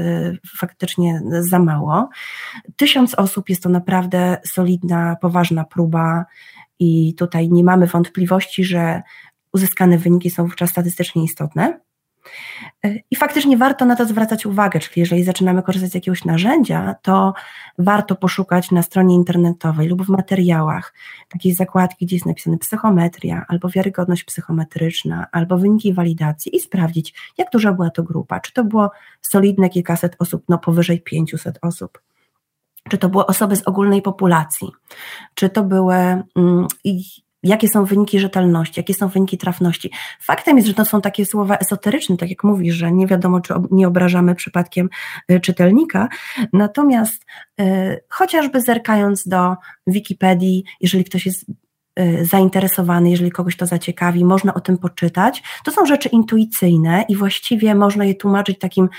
faktycznie 0.58 1.22
za 1.40 1.60
mało. 1.60 2.10
Tysiąc 2.76 3.16
osób 3.16 3.50
jest 3.50 3.64
to 3.64 3.70
naprawdę 3.70 4.38
solidna, 4.46 5.16
poważna 5.22 5.64
próba 5.64 6.26
i 6.80 7.16
tutaj 7.16 7.50
nie 7.50 7.64
mamy 7.64 7.88
wątpliwości, 7.88 8.64
że 8.64 9.02
uzyskane 9.54 9.98
wyniki 9.98 10.30
są 10.30 10.44
wówczas 10.44 10.70
statystycznie 10.70 11.24
istotne. 11.24 11.80
I 13.12 13.16
faktycznie 13.16 13.58
warto 13.58 13.86
na 13.86 13.96
to 13.96 14.06
zwracać 14.06 14.46
uwagę, 14.46 14.80
czyli 14.80 15.00
jeżeli 15.00 15.24
zaczynamy 15.24 15.64
korzystać 15.64 15.92
z 15.92 15.96
jakiegoś 15.96 16.26
narzędzia, 16.26 16.96
to 17.02 17.34
warto 17.78 18.16
poszukać 18.16 18.72
na 18.72 18.82
stronie 18.82 19.16
internetowej 19.16 19.88
lub 19.88 20.06
w 20.06 20.10
materiałach 20.10 20.94
takiej 21.30 21.54
zakładki, 21.54 22.06
gdzie 22.06 22.16
jest 22.16 22.26
napisane 22.26 22.58
psychometria, 22.58 23.46
albo 23.48 23.70
wiarygodność 23.70 24.24
psychometryczna, 24.24 25.28
albo 25.32 25.58
wyniki 25.58 25.94
walidacji 25.94 26.56
i 26.56 26.60
sprawdzić, 26.60 27.14
jak 27.38 27.52
duża 27.52 27.74
była 27.74 27.90
to 27.90 28.04
grupa. 28.04 28.40
Czy 28.40 28.54
to 28.54 28.64
było 28.64 28.92
solidne 29.22 29.70
kilkaset 29.70 30.16
osób, 30.20 30.44
no 30.50 30.58
powyżej 30.58 31.02
500 31.02 31.60
osób 31.62 32.02
czy 32.90 32.98
to 32.98 33.10
były 33.10 33.26
osoby 33.26 33.56
z 33.56 33.68
ogólnej 33.68 34.02
populacji, 34.02 34.68
czy 35.34 35.50
to 35.50 35.64
były, 35.64 35.96
mm, 35.96 36.68
jakie 37.44 37.68
są 37.68 37.86
wyniki 37.86 38.20
rzetelności, 38.20 38.80
jakie 38.80 38.94
są 38.94 39.08
wyniki 39.08 39.38
trafności. 39.38 39.92
Faktem 40.22 40.58
jest, 40.58 40.68
że 40.68 40.74
to 40.74 40.86
są 40.86 41.02
takie 41.02 41.26
słowa 41.26 41.58
esoteryczne, 41.58 42.18
tak 42.18 42.30
jak 42.30 42.44
mówisz, 42.44 42.76
że 42.76 42.92
nie 42.92 43.08
wiadomo, 43.08 43.42
czy 43.42 43.54
nie 43.72 43.88
obrażamy 43.88 44.36
przypadkiem 44.36 44.90
y, 45.32 45.40
czytelnika, 45.40 46.08
natomiast 46.54 47.26
y, 47.62 48.04
chociażby 48.10 48.62
zerkając 48.62 49.28
do 49.28 49.56
Wikipedii, 49.88 50.64
jeżeli 50.82 51.04
ktoś 51.04 51.26
jest 51.26 51.46
zainteresowany, 52.22 53.10
jeżeli 53.10 53.32
kogoś 53.32 53.58
to 53.58 53.66
zaciekawi, 53.66 54.26
można 54.26 54.54
o 54.54 54.60
tym 54.60 54.78
poczytać. 54.78 55.44
To 55.66 55.72
są 55.72 55.86
rzeczy 55.86 56.10
intuicyjne 56.10 57.06
i 57.10 57.16
właściwie 57.16 57.76
można 57.76 58.06
je 58.06 58.16
tłumaczyć 58.16 58.60
takim 58.60 58.90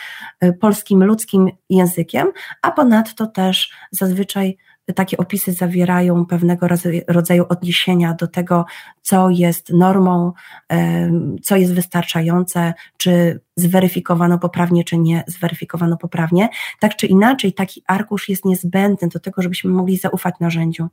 y, 0.44 0.52
polskim, 0.52 1.04
ludzkim 1.04 1.50
językiem, 1.70 2.28
a 2.62 2.70
ponadto 2.70 3.26
też 3.26 3.72
zazwyczaj 3.90 4.56
takie 4.94 5.16
opisy 5.16 5.52
zawierają 5.52 6.26
pewnego 6.26 6.66
rodzaju 7.08 7.44
odniesienia 7.48 8.14
do 8.14 8.26
tego, 8.26 8.64
co 9.02 9.30
jest 9.30 9.72
normą, 9.72 10.32
co 11.42 11.56
jest 11.56 11.74
wystarczające, 11.74 12.74
czy 12.96 13.40
zweryfikowano 13.56 14.38
poprawnie, 14.38 14.84
czy 14.84 14.98
nie 14.98 15.24
zweryfikowano 15.26 15.96
poprawnie. 15.96 16.48
Tak 16.80 16.96
czy 16.96 17.06
inaczej, 17.06 17.52
taki 17.52 17.82
arkusz 17.86 18.28
jest 18.28 18.44
niezbędny 18.44 19.08
do 19.08 19.20
tego, 19.20 19.42
żebyśmy 19.42 19.70
mogli 19.70 19.96
zaufać 19.96 20.34
narzędziu. 20.40 20.88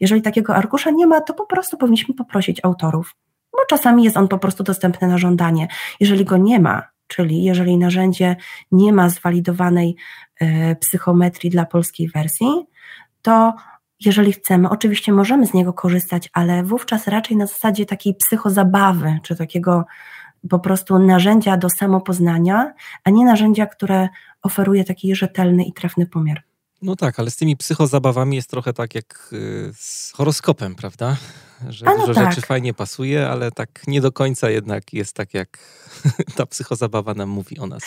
Jeżeli 0.00 0.22
takiego 0.22 0.54
arkusza 0.54 0.90
nie 0.90 1.06
ma, 1.06 1.20
to 1.20 1.34
po 1.34 1.46
prostu 1.46 1.76
powinniśmy 1.76 2.14
poprosić 2.14 2.60
autorów, 2.62 3.16
bo 3.52 3.58
czasami 3.68 4.04
jest 4.04 4.16
on 4.16 4.28
po 4.28 4.38
prostu 4.38 4.62
dostępny 4.62 5.08
na 5.08 5.18
żądanie. 5.18 5.68
Jeżeli 6.00 6.24
go 6.24 6.36
nie 6.36 6.60
ma, 6.60 6.82
czyli 7.06 7.44
jeżeli 7.44 7.76
narzędzie 7.76 8.36
nie 8.72 8.92
ma 8.92 9.08
zwalidowanej 9.08 9.96
e, 10.40 10.76
psychometrii 10.76 11.50
dla 11.50 11.64
polskiej 11.66 12.08
wersji, 12.08 12.48
to 13.22 13.54
jeżeli 14.04 14.32
chcemy, 14.32 14.70
oczywiście 14.70 15.12
możemy 15.12 15.46
z 15.46 15.54
niego 15.54 15.72
korzystać, 15.72 16.30
ale 16.32 16.62
wówczas 16.62 17.06
raczej 17.06 17.36
na 17.36 17.46
zasadzie 17.46 17.86
takiej 17.86 18.14
psychozabawy, 18.14 19.18
czy 19.22 19.36
takiego 19.36 19.84
po 20.48 20.58
prostu 20.58 20.98
narzędzia 20.98 21.56
do 21.56 21.70
samopoznania, 21.70 22.72
a 23.04 23.10
nie 23.10 23.24
narzędzia, 23.24 23.66
które 23.66 24.08
oferuje 24.42 24.84
taki 24.84 25.14
rzetelny 25.14 25.64
i 25.64 25.72
trafny 25.72 26.06
pomiar. 26.06 26.42
No 26.82 26.96
tak, 26.96 27.20
ale 27.20 27.30
z 27.30 27.36
tymi 27.36 27.56
psychozabawami 27.56 28.36
jest 28.36 28.50
trochę 28.50 28.72
tak 28.72 28.94
jak 28.94 29.28
y, 29.32 29.70
z 29.74 30.12
horoskopem, 30.12 30.74
prawda? 30.74 31.16
Że 31.68 31.86
no 31.86 31.98
dużo 31.98 32.14
tak. 32.14 32.30
rzeczy 32.30 32.46
fajnie 32.46 32.74
pasuje, 32.74 33.28
ale 33.28 33.50
tak 33.52 33.68
nie 33.86 34.00
do 34.00 34.12
końca 34.12 34.50
jednak 34.50 34.92
jest 34.92 35.16
tak, 35.16 35.34
jak 35.34 35.58
ta 36.36 36.46
psychozabawa 36.46 37.14
nam 37.14 37.28
mówi 37.28 37.58
o 37.58 37.66
nas. 37.66 37.82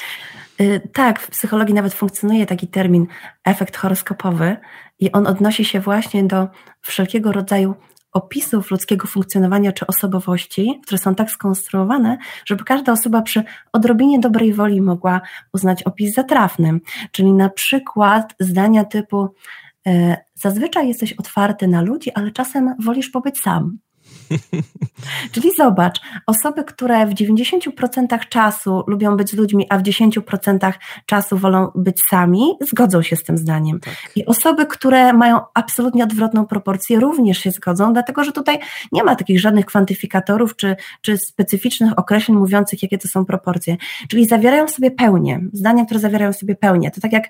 Y, 0.61 0.89
tak, 0.93 1.19
w 1.19 1.29
psychologii 1.29 1.73
nawet 1.73 1.93
funkcjonuje 1.93 2.45
taki 2.45 2.67
termin 2.67 3.07
efekt 3.45 3.77
horoskopowy 3.77 4.57
i 4.99 5.11
on 5.11 5.27
odnosi 5.27 5.65
się 5.65 5.79
właśnie 5.79 6.23
do 6.23 6.47
wszelkiego 6.81 7.31
rodzaju 7.31 7.75
opisów 8.13 8.71
ludzkiego 8.71 9.07
funkcjonowania 9.07 9.71
czy 9.71 9.87
osobowości, 9.87 10.79
które 10.83 10.97
są 10.97 11.15
tak 11.15 11.31
skonstruowane, 11.31 12.17
żeby 12.45 12.63
każda 12.63 12.91
osoba 12.91 13.21
przy 13.21 13.43
odrobinie 13.73 14.19
dobrej 14.19 14.53
woli 14.53 14.81
mogła 14.81 15.21
uznać 15.53 15.83
opis 15.83 16.13
za 16.13 16.23
trafnym. 16.23 16.81
Czyli 17.11 17.33
na 17.33 17.49
przykład 17.49 18.35
zdania 18.39 18.85
typu 18.85 19.27
e, 19.87 20.17
zazwyczaj 20.35 20.87
jesteś 20.87 21.13
otwarty 21.13 21.67
na 21.67 21.81
ludzi, 21.81 22.11
ale 22.15 22.31
czasem 22.31 22.75
wolisz 22.79 23.09
pobyć 23.09 23.39
sam. 23.39 23.77
Czyli 25.31 25.51
zobacz, 25.57 26.01
osoby, 26.27 26.63
które 26.63 27.05
w 27.07 27.13
90% 27.13 28.19
czasu 28.29 28.83
lubią 28.87 29.17
być 29.17 29.29
z 29.29 29.33
ludźmi, 29.33 29.67
a 29.69 29.77
w 29.77 29.83
10% 29.83 30.73
czasu 31.05 31.37
wolą 31.37 31.71
być 31.75 32.01
sami, 32.09 32.53
zgodzą 32.61 33.01
się 33.01 33.15
z 33.15 33.23
tym 33.23 33.37
zdaniem. 33.37 33.79
Tak. 33.79 33.93
I 34.15 34.25
osoby, 34.25 34.65
które 34.65 35.13
mają 35.13 35.39
absolutnie 35.53 36.03
odwrotną 36.03 36.45
proporcję, 36.45 36.99
również 36.99 37.37
się 37.37 37.51
zgodzą, 37.51 37.93
dlatego 37.93 38.23
że 38.23 38.31
tutaj 38.31 38.59
nie 38.91 39.03
ma 39.03 39.15
takich 39.15 39.39
żadnych 39.39 39.65
kwantyfikatorów 39.65 40.55
czy, 40.55 40.75
czy 41.01 41.17
specyficznych 41.17 41.99
określeń 41.99 42.37
mówiących, 42.37 42.83
jakie 42.83 42.97
to 42.97 43.07
są 43.07 43.25
proporcje. 43.25 43.77
Czyli 44.07 44.25
zawierają 44.25 44.67
sobie 44.67 44.91
pełnię, 44.91 45.41
zdania, 45.53 45.85
które 45.85 45.99
zawierają 45.99 46.33
sobie 46.33 46.55
pełnię. 46.55 46.91
To 46.91 47.01
tak 47.01 47.13
jak 47.13 47.23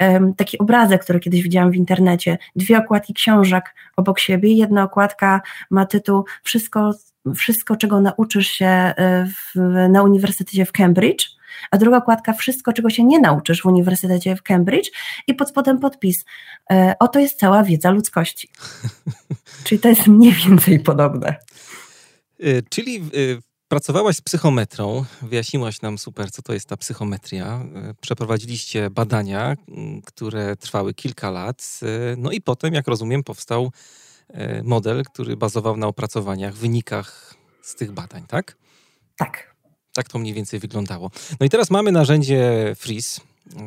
um, 0.00 0.34
taki 0.34 0.58
obrazek, 0.58 1.02
który 1.04 1.20
kiedyś 1.20 1.42
widziałam 1.42 1.70
w 1.70 1.76
internecie, 1.76 2.38
dwie 2.56 2.78
okładki 2.78 3.14
książek 3.14 3.74
obok 3.96 4.18
siebie, 4.18 4.52
jedna 4.52 4.82
okładka 4.82 5.40
ma 5.70 5.86
tytuł 5.86 6.23
wszystko, 6.42 6.94
wszystko 7.36 7.76
czego 7.76 8.00
nauczysz 8.00 8.46
się 8.46 8.66
e, 8.66 9.26
w, 9.26 9.58
na 9.88 10.02
Uniwersytecie 10.02 10.64
w 10.66 10.72
Cambridge, 10.72 11.26
a 11.70 11.78
druga 11.78 11.96
okładka 11.96 12.32
wszystko, 12.32 12.72
czego 12.72 12.90
się 12.90 13.04
nie 13.04 13.20
nauczysz 13.20 13.62
w 13.62 13.66
Uniwersytecie 13.66 14.36
w 14.36 14.42
Cambridge 14.42 14.90
i 15.26 15.34
pod 15.34 15.48
spodem 15.48 15.78
podpis. 15.78 16.24
E, 16.70 16.94
oto 17.00 17.18
jest 17.18 17.38
cała 17.38 17.62
wiedza 17.62 17.90
ludzkości. 17.90 18.48
Czyli 19.64 19.80
to 19.80 19.88
jest 19.88 20.06
mniej 20.06 20.32
więcej 20.32 20.80
podobne. 20.80 21.36
E, 22.40 22.62
czyli 22.62 23.10
pracowałaś 23.68 24.16
z 24.16 24.20
psychometrą, 24.20 25.04
wyjaśniłaś 25.22 25.82
nam 25.82 25.98
super, 25.98 26.30
co 26.30 26.42
to 26.42 26.52
jest 26.52 26.68
ta 26.68 26.76
psychometria. 26.76 27.64
Przeprowadziliście 28.00 28.90
badania, 28.90 29.56
które 30.04 30.56
trwały 30.56 30.94
kilka 30.94 31.30
lat. 31.30 31.80
No 32.16 32.30
i 32.30 32.40
potem, 32.40 32.74
jak 32.74 32.88
rozumiem, 32.88 33.22
powstał 33.22 33.72
model, 34.64 35.04
który 35.04 35.36
bazował 35.36 35.76
na 35.76 35.86
opracowaniach, 35.86 36.54
wynikach 36.54 37.34
z 37.62 37.74
tych 37.74 37.92
badań, 37.92 38.24
tak? 38.28 38.56
Tak. 39.16 39.54
Tak 39.94 40.08
to 40.08 40.18
mniej 40.18 40.34
więcej 40.34 40.60
wyglądało. 40.60 41.10
No 41.40 41.46
i 41.46 41.50
teraz 41.50 41.70
mamy 41.70 41.92
narzędzie 41.92 42.72
Freeze. 42.76 43.20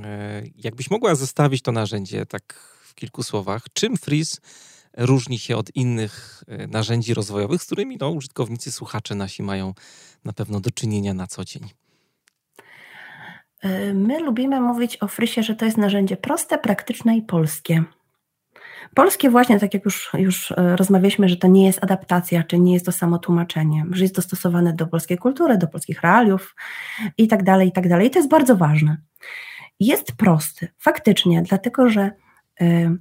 E, 0.04 0.44
jakbyś 0.56 0.92
mogła 0.92 1.16
zestawić 1.16 1.62
to 1.62 1.72
narzędzie 1.72 2.26
tak 2.26 2.54
w 2.84 2.96
kilku 2.96 3.24
słowach, 3.24 3.64
czym 3.74 3.98
Freeze 3.98 4.38
różni 4.98 5.40
się 5.40 5.58
od 5.58 5.76
innych 5.76 6.44
e, 6.48 6.68
narzędzi 6.68 7.14
rozwojowych, 7.14 7.64
z 7.64 7.66
którymi 7.66 7.98
no, 8.00 8.10
użytkownicy, 8.10 8.72
słuchacze 8.72 9.16
nasi 9.16 9.44
mają 9.44 9.74
na 10.26 10.34
pewno 10.34 10.60
do 10.60 10.72
czynienia 10.72 11.14
na 11.14 11.28
co 11.28 11.46
dzień? 11.46 11.70
My 13.94 14.20
lubimy 14.20 14.62
mówić 14.62 14.98
o 15.04 15.08
Frisie, 15.08 15.44
że 15.44 15.56
to 15.56 15.66
jest 15.66 15.78
narzędzie 15.78 16.18
proste, 16.18 16.58
praktyczne 16.58 17.18
i 17.18 17.22
polskie. 17.22 17.84
Polskie 18.98 19.30
właśnie, 19.30 19.60
tak 19.60 19.74
jak 19.74 19.86
już, 19.86 20.12
już 20.14 20.52
e, 20.52 20.76
rozmawialiśmy, 20.76 21.30
że 21.30 21.38
to 21.38 21.48
nie 21.48 21.66
jest 21.66 21.84
adaptacja, 21.84 22.44
czy 22.44 22.60
nie 22.60 22.74
jest 22.74 22.86
to 22.86 22.92
samo 22.92 23.20
tłumaczenie, 23.20 23.86
że 23.92 24.04
jest 24.04 24.16
dostosowane 24.16 24.74
do 24.74 24.88
polskiej 24.88 25.18
kultury, 25.18 25.58
do 25.58 25.68
polskich 25.68 26.02
realiów 26.02 26.56
i 27.18 27.28
tak 27.28 27.44
dalej, 27.44 27.68
i 27.68 27.72
tak 27.72 27.90
dalej. 27.90 28.08
I 28.08 28.10
to 28.10 28.20
jest 28.20 28.30
bardzo 28.30 28.56
ważne. 28.56 28.98
Jest 29.80 30.12
prosty, 30.12 30.68
faktycznie, 30.78 31.42
dlatego 31.42 31.90
że 31.90 32.12
e, 32.62 32.96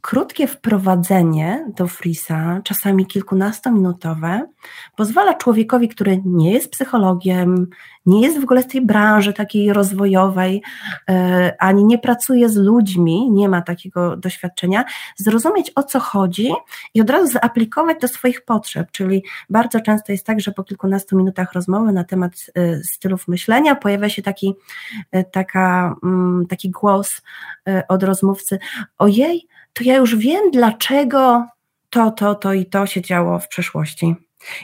krótkie 0.00 0.46
wprowadzenie 0.46 1.66
do 1.76 1.88
Frisa, 1.88 2.60
czasami 2.64 3.06
kilkunastominutowe, 3.06 4.46
pozwala 4.96 5.34
człowiekowi, 5.34 5.88
który 5.88 6.22
nie 6.24 6.52
jest 6.52 6.70
psychologiem, 6.70 7.66
nie 8.06 8.22
jest 8.22 8.40
w 8.40 8.44
ogóle 8.44 8.62
z 8.62 8.66
tej 8.66 8.86
branży 8.86 9.32
takiej 9.32 9.72
rozwojowej, 9.72 10.62
e, 11.08 11.54
ani 11.58 11.84
nie 11.84 11.98
pracuje 11.98 12.48
z 12.48 12.56
ludźmi, 12.56 13.30
nie 13.30 13.48
ma 13.48 13.62
takiego 13.62 14.16
doświadczenia, 14.16 14.84
zrozumieć 15.16 15.72
o 15.74 15.82
co 15.82 16.00
chodzi 16.00 16.52
i 16.94 17.00
od 17.00 17.10
razu 17.10 17.26
zaaplikować 17.26 18.00
do 18.00 18.08
swoich 18.08 18.44
potrzeb. 18.44 18.90
Czyli 18.90 19.24
bardzo 19.50 19.80
często 19.80 20.12
jest 20.12 20.26
tak, 20.26 20.40
że 20.40 20.52
po 20.52 20.64
kilkunastu 20.64 21.16
minutach 21.16 21.52
rozmowy 21.52 21.92
na 21.92 22.04
temat 22.04 22.32
e, 22.54 22.76
stylów 22.84 23.28
myślenia 23.28 23.74
pojawia 23.74 24.08
się 24.08 24.22
taki, 24.22 24.54
e, 25.12 25.24
taka, 25.24 25.94
mm, 26.02 26.46
taki 26.46 26.70
głos 26.70 27.22
od 27.88 28.02
rozmówcy: 28.02 28.58
Ojej, 28.98 29.48
to 29.72 29.84
ja 29.84 29.96
już 29.96 30.16
wiem, 30.16 30.50
dlaczego 30.50 31.46
to, 31.90 32.10
to, 32.10 32.34
to 32.34 32.52
i 32.52 32.66
to 32.66 32.86
się 32.86 33.02
działo 33.02 33.38
w 33.38 33.48
przeszłości. 33.48 34.14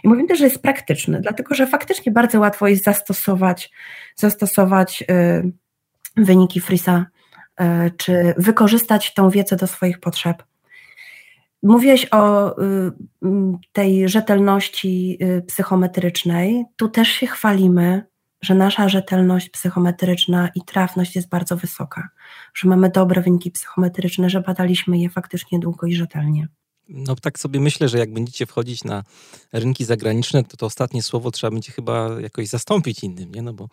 I 0.05 0.09
mówimy 0.09 0.29
też, 0.29 0.39
że 0.39 0.45
jest 0.45 0.63
praktyczny, 0.63 1.21
dlatego 1.21 1.55
że 1.55 1.67
faktycznie 1.67 2.13
bardzo 2.13 2.41
łatwo 2.41 2.69
jest 2.69 2.85
zastosować, 2.85 3.71
zastosować 4.17 5.05
y, 5.11 5.53
wyniki 6.17 6.61
Frisa, 6.61 7.07
y, 7.61 7.65
czy 7.97 8.35
wykorzystać 8.37 9.15
tą 9.15 9.31
wiedzę 9.31 9.57
do 9.57 9.67
swoich 9.67 10.01
potrzeb. 10.01 10.43
Mówiłeś 11.63 12.07
o 12.11 12.53
y, 12.63 12.93
tej 13.73 14.09
rzetelności 14.09 15.19
psychometrycznej. 15.47 16.65
Tu 16.77 16.89
też 16.89 17.09
się 17.09 17.27
chwalimy, 17.27 18.07
że 18.47 18.55
nasza 18.55 18.89
rzetelność 18.89 19.51
psychometryczna 19.51 20.49
i 20.55 20.61
trafność 20.63 21.17
jest 21.17 21.29
bardzo 21.29 21.57
wysoka, 21.57 22.09
że 22.55 22.69
mamy 22.69 22.91
dobre 22.91 23.23
wyniki 23.23 23.51
psychometryczne, 23.51 24.31
że 24.31 24.41
badaliśmy 24.41 24.99
je 24.99 25.11
faktycznie 25.11 25.59
długo 25.59 25.87
i 25.87 25.95
rzetelnie. 25.95 26.49
No 26.89 27.17
tak 27.17 27.39
sobie 27.39 27.61
myślę, 27.61 27.89
że 27.89 27.99
jak 27.99 28.13
będziecie 28.13 28.47
wchodzić 28.47 28.85
na 28.85 29.03
rynki 29.53 29.85
zagraniczne, 29.85 30.45
to 30.45 30.57
to 30.57 30.67
ostatnie 30.67 31.03
słowo 31.03 31.31
trzeba 31.31 31.51
będzie 31.51 31.73
chyba 31.73 32.21
jakoś 32.21 32.49
zastąpić 32.49 33.05
innym, 33.05 33.35
nie? 33.35 33.43
No 33.43 33.53
bo 33.53 33.69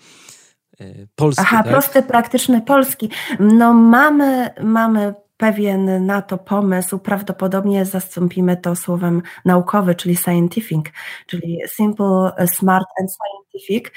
e, 0.79 0.86
polski. 1.15 1.43
Aha, 1.47 1.63
tak? 1.63 1.71
prosty, 1.71 2.03
praktyczny 2.03 2.62
polski. 2.62 3.09
No 3.39 3.73
mamy, 3.73 4.49
mamy 4.63 5.13
pewien 5.43 6.06
na 6.06 6.21
to 6.21 6.38
pomysł, 6.38 6.99
prawdopodobnie 6.99 7.86
zastąpimy 7.86 8.58
to 8.58 8.75
słowem 8.75 9.21
naukowy, 9.45 9.95
czyli 9.95 10.15
scientific, 10.15 10.86
czyli 11.27 11.60
simple, 11.67 12.32
smart 12.45 12.86
and 12.99 13.10
scientific. 13.12 13.91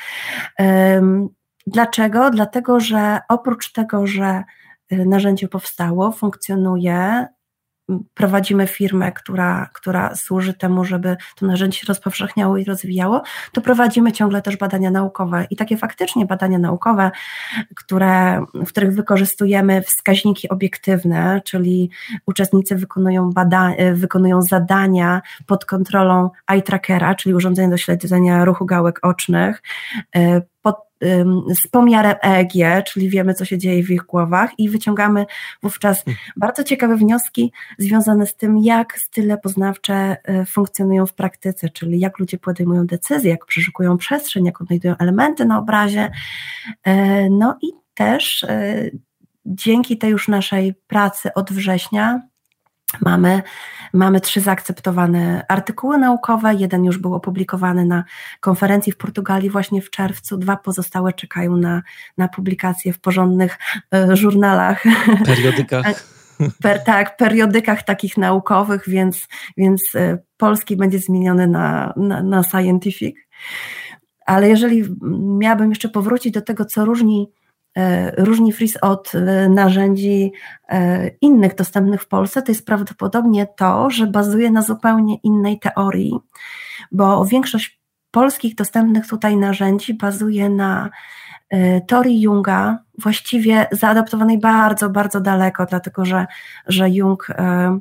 Dlaczego? 1.66 2.30
Dlatego, 2.30 2.80
że 2.80 3.18
oprócz 3.28 3.72
tego, 3.72 4.06
że 4.06 4.44
y, 4.92 5.06
narzędzie 5.06 5.48
powstało, 5.48 6.12
funkcjonuje, 6.12 7.26
prowadzimy 8.14 8.66
firmę, 8.66 9.12
która, 9.12 9.70
która 9.72 10.14
służy 10.14 10.54
temu, 10.54 10.84
żeby 10.84 11.16
to 11.36 11.46
narzędzie 11.46 11.78
się 11.78 11.86
rozpowszechniało 11.88 12.56
i 12.56 12.64
rozwijało, 12.64 13.22
to 13.52 13.60
prowadzimy 13.60 14.12
ciągle 14.12 14.42
też 14.42 14.56
badania 14.56 14.90
naukowe. 14.90 15.46
I 15.50 15.56
takie 15.56 15.76
faktycznie 15.76 16.26
badania 16.26 16.58
naukowe, 16.58 17.10
które, 17.74 18.44
w 18.54 18.68
których 18.68 18.94
wykorzystujemy 18.94 19.82
wskaźniki 19.82 20.48
obiektywne, 20.48 21.40
czyli 21.44 21.90
uczestnicy 22.26 22.76
wykonują, 22.76 23.30
bada, 23.32 23.72
wykonują 23.92 24.42
zadania 24.42 25.22
pod 25.46 25.64
kontrolą 25.64 26.30
eye 26.48 26.62
trackera, 26.62 27.14
czyli 27.14 27.34
urządzenia 27.34 27.68
do 27.68 27.76
śledzenia 27.76 28.44
ruchu 28.44 28.66
gałek 28.66 28.98
ocznych, 29.02 29.62
pod 30.62 30.85
z 31.50 31.68
pomiarem 31.70 32.14
EEG, 32.22 32.84
czyli 32.86 33.08
wiemy, 33.08 33.34
co 33.34 33.44
się 33.44 33.58
dzieje 33.58 33.82
w 33.82 33.90
ich 33.90 34.02
głowach, 34.02 34.50
i 34.58 34.70
wyciągamy 34.70 35.26
wówczas 35.62 36.04
hmm. 36.04 36.18
bardzo 36.36 36.64
ciekawe 36.64 36.96
wnioski 36.96 37.52
związane 37.78 38.26
z 38.26 38.36
tym, 38.36 38.58
jak 38.58 38.98
style 38.98 39.38
poznawcze 39.38 40.16
e, 40.24 40.44
funkcjonują 40.46 41.06
w 41.06 41.14
praktyce, 41.14 41.68
czyli 41.68 42.00
jak 42.00 42.18
ludzie 42.18 42.38
podejmują 42.38 42.86
decyzje, 42.86 43.30
jak 43.30 43.46
przeszukują 43.46 43.96
przestrzeń, 43.96 44.44
jak 44.44 44.60
odnajdują 44.60 44.96
elementy 44.98 45.44
na 45.44 45.58
obrazie. 45.58 46.10
E, 46.84 47.30
no 47.30 47.58
i 47.62 47.72
też 47.94 48.44
e, 48.44 48.90
dzięki 49.46 49.98
tej 49.98 50.10
już 50.10 50.28
naszej 50.28 50.74
pracy 50.86 51.34
od 51.34 51.52
września 51.52 52.20
Mamy, 53.00 53.42
mamy 53.92 54.20
trzy 54.20 54.40
zaakceptowane 54.40 55.44
artykuły 55.48 55.98
naukowe. 55.98 56.54
Jeden 56.54 56.84
już 56.84 56.98
był 56.98 57.14
opublikowany 57.14 57.84
na 57.84 58.04
konferencji 58.40 58.92
w 58.92 58.96
Portugalii 58.96 59.50
właśnie 59.50 59.82
w 59.82 59.90
czerwcu. 59.90 60.36
Dwa 60.36 60.56
pozostałe 60.56 61.12
czekają 61.12 61.56
na, 61.56 61.82
na 62.18 62.28
publikację 62.28 62.92
w 62.92 63.00
porządnych 63.00 63.58
e, 63.94 64.16
żurnalach. 64.16 64.84
Periodykach. 65.24 65.86
Per, 66.62 66.84
tak, 66.84 67.16
periodykach 67.16 67.82
takich 67.82 68.16
naukowych, 68.16 68.82
więc, 68.86 69.28
więc 69.56 69.94
e, 69.94 70.18
polski 70.36 70.76
będzie 70.76 70.98
zmieniony 70.98 71.46
na, 71.46 71.92
na, 71.96 72.22
na 72.22 72.42
scientific. 72.42 73.16
Ale 74.26 74.48
jeżeli 74.48 74.84
miałabym 75.38 75.70
jeszcze 75.70 75.88
powrócić 75.88 76.32
do 76.32 76.42
tego, 76.42 76.64
co 76.64 76.84
różni 76.84 77.30
różni 78.16 78.52
Fris 78.52 78.76
od 78.82 79.12
e, 79.14 79.48
narzędzi 79.48 80.32
e, 80.68 81.08
innych 81.20 81.54
dostępnych 81.54 82.02
w 82.02 82.08
Polsce, 82.08 82.42
to 82.42 82.52
jest 82.52 82.66
prawdopodobnie 82.66 83.46
to, 83.56 83.90
że 83.90 84.06
bazuje 84.06 84.50
na 84.50 84.62
zupełnie 84.62 85.16
innej 85.22 85.58
teorii, 85.58 86.12
bo 86.92 87.24
większość 87.24 87.80
polskich 88.10 88.54
dostępnych 88.54 89.06
tutaj 89.06 89.36
narzędzi 89.36 89.94
bazuje 89.94 90.48
na 90.48 90.90
teorii 91.86 92.20
Junga, 92.20 92.78
właściwie 92.98 93.66
zaadaptowanej 93.72 94.38
bardzo, 94.38 94.90
bardzo 94.90 95.20
daleko, 95.20 95.66
dlatego 95.66 96.04
że, 96.04 96.26
że 96.66 96.90
Jung 96.90 97.26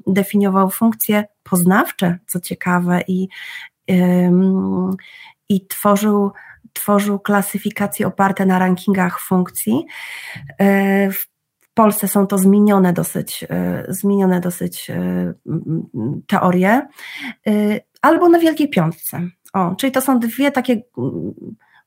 definiował 0.08 0.70
funkcje 0.70 1.26
poznawcze, 1.44 2.18
co 2.28 2.40
ciekawe, 2.40 3.02
i, 3.08 3.28
i 5.50 5.68
tworzył 5.68 6.32
tworzył 6.76 7.20
klasyfikacje 7.20 8.08
oparte 8.08 8.46
na 8.46 8.60
rankingach 8.60 9.20
funkcji. 9.20 9.86
E, 10.60 11.12
w 11.12 11.28
Polsce 11.74 12.08
są 12.08 12.28
to 12.28 12.38
zmienione 12.38 12.94
dosyć, 12.94 13.46
e, 13.50 13.86
zmienione 13.90 14.40
dosyć 14.40 14.90
e, 14.90 15.34
teorie, 16.28 16.88
albo 18.02 18.30
na 18.30 18.40
Wielkiej 18.40 18.70
Piątce. 18.70 19.22
O, 19.54 19.76
czyli 19.76 19.92
to 19.92 20.02
są 20.02 20.20
dwie 20.20 20.52
takie 20.52 20.82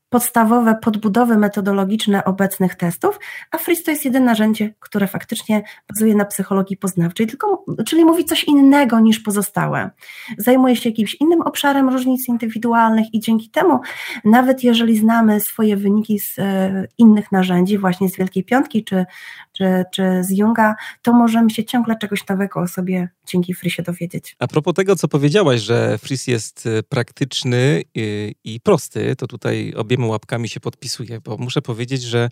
podstawowe 0.09 0.75
podbudowy 0.75 1.39
metodologiczne 1.39 2.25
obecnych 2.25 2.75
testów, 2.75 3.19
a 3.51 3.59
FRIS 3.59 3.83
to 3.83 3.91
jest 3.91 4.05
jedyne 4.05 4.27
narzędzie, 4.27 4.75
które 4.81 5.07
faktycznie 5.07 5.63
bazuje 5.89 6.15
na 6.15 6.25
psychologii 6.25 6.77
poznawczej, 6.77 7.27
tylko, 7.27 7.65
czyli 7.87 8.05
mówi 8.05 8.25
coś 8.25 8.45
innego 8.45 9.01
niż 9.01 9.21
pozostałe. 9.21 9.91
Zajmuje 10.39 10.77
się 10.77 10.89
jakimś 10.91 11.15
innym 11.15 11.41
obszarem 11.41 11.89
różnic 11.89 12.29
indywidualnych 12.29 13.15
i 13.15 13.21
dzięki 13.21 13.51
temu, 13.51 13.81
nawet 14.25 14.65
jeżeli 14.65 14.99
znamy 14.99 15.41
swoje 15.41 15.77
wyniki 15.77 16.19
z 16.19 16.39
e, 16.39 16.87
innych 16.99 17.33
narzędzi, 17.33 17.79
właśnie 17.79 18.09
z 18.09 18.17
Wielkiej 18.17 18.45
Piątki 18.45 18.85
czy, 18.85 19.07
czy, 19.53 19.85
czy 19.93 20.25
z 20.25 20.31
Junga, 20.31 20.75
to 21.03 21.13
możemy 21.13 21.51
się 21.51 21.65
ciągle 21.65 21.97
czegoś 21.97 22.29
nowego 22.29 22.61
o 22.61 22.69
sobie 22.69 23.09
dzięki 23.31 23.55
Frisie 23.55 23.83
dowiedzieć. 23.83 24.37
A 24.39 24.47
propos 24.47 24.75
tego, 24.75 24.97
co 24.97 25.09
powiedziałaś, 25.09 25.61
że 25.61 25.99
Fris 25.99 26.27
jest 26.27 26.67
e, 26.67 26.83
praktyczny 26.83 27.83
i, 27.95 28.35
i 28.45 28.61
prosty, 28.61 29.17
to 29.17 29.27
tutaj 29.27 29.75
obiema 29.77 30.07
łapkami 30.07 30.49
się 30.49 30.61
podpisuję, 30.61 31.21
bo 31.21 31.37
muszę 31.37 31.63
powiedzieć, 31.63 32.03
że 32.03 32.29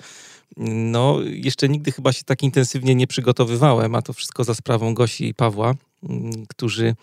no, 0.56 1.20
jeszcze 1.22 1.68
nigdy 1.68 1.92
chyba 1.92 2.12
się 2.12 2.24
tak 2.24 2.42
intensywnie 2.42 2.94
nie 2.94 3.06
przygotowywałem, 3.06 3.94
a 3.94 4.02
to 4.02 4.12
wszystko 4.12 4.44
za 4.44 4.54
sprawą 4.54 4.94
Gosi 4.94 5.28
i 5.28 5.35
Pawła, 5.35 5.74
mm, 6.02 6.46
którzy 6.48 6.94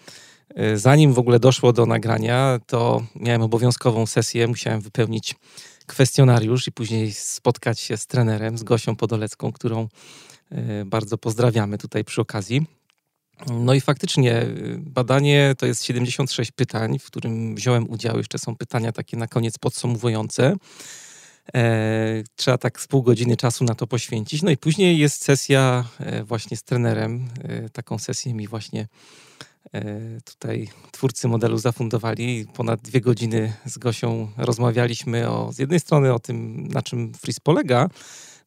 e, 0.56 0.77
zanim 0.77 1.13
w 1.13 1.19
ogóle 1.19 1.39
doszło 1.39 1.73
do 1.73 1.86
nagrania, 1.86 2.60
to 2.67 3.06
miałem 3.15 3.41
obowiązkową 3.41 4.06
sesję, 4.06 4.47
musiałem 4.47 4.82
wypełnić 4.82 5.36
kwestionariusz 5.86 6.67
i 6.67 6.71
później 6.71 7.13
spotkać 7.13 7.79
się 7.79 7.97
z 7.97 8.08
trenerem, 8.08 8.58
z 8.58 8.63
Gosią 8.63 8.95
Podolecką, 8.95 9.51
którą 9.51 9.88
bardzo 10.86 11.17
pozdrawiamy 11.17 11.77
tutaj 11.77 12.03
przy 12.03 12.21
okazji. 12.21 12.65
No 13.51 13.73
i 13.73 13.82
faktycznie 13.82 14.41
y, 14.41 14.77
badanie 14.79 15.53
to 15.58 15.65
jest 15.65 15.84
76 15.84 16.51
pytań, 16.51 16.99
w 16.99 17.06
którym 17.06 17.56
wziąłem 17.56 17.89
udział. 17.89 18.17
Jeszcze 18.17 18.39
są 18.39 18.56
pytania 18.56 18.91
takie 18.91 19.17
na 19.17 19.27
koniec 19.27 19.58
podsumowujące. 19.58 20.56
E, 21.56 22.23
trzeba 22.36 22.58
tak 22.58 22.82
z 22.82 22.88
pół 22.88 23.03
godziny 23.03 23.38
czasu 23.38 23.63
na 23.63 23.75
to 23.75 23.88
poświęcić. 23.88 24.41
No 24.41 24.51
i 24.51 24.58
później 24.58 24.97
jest 24.97 25.23
sesja 25.23 25.86
e, 25.99 26.23
właśnie 26.23 26.58
z 26.58 26.63
trenerem. 26.63 27.29
E, 27.43 27.69
taką 27.69 27.99
sesję 27.99 28.34
mi 28.34 28.47
właśnie 28.47 28.88
e, 29.73 30.21
tutaj 30.21 30.69
twórcy 30.91 31.27
modelu 31.27 31.58
zafundowali. 31.58 32.45
Ponad 32.53 32.82
dwie 32.82 33.01
godziny 33.01 33.53
z 33.65 33.77
Gosią 33.77 34.32
rozmawialiśmy 34.38 35.29
o, 35.29 35.53
z 35.53 35.60
jednej 35.60 35.79
strony 35.79 36.13
o 36.13 36.19
tym, 36.19 36.67
na 36.67 36.82
czym 36.82 37.13
Freeze 37.13 37.41
polega, 37.43 37.89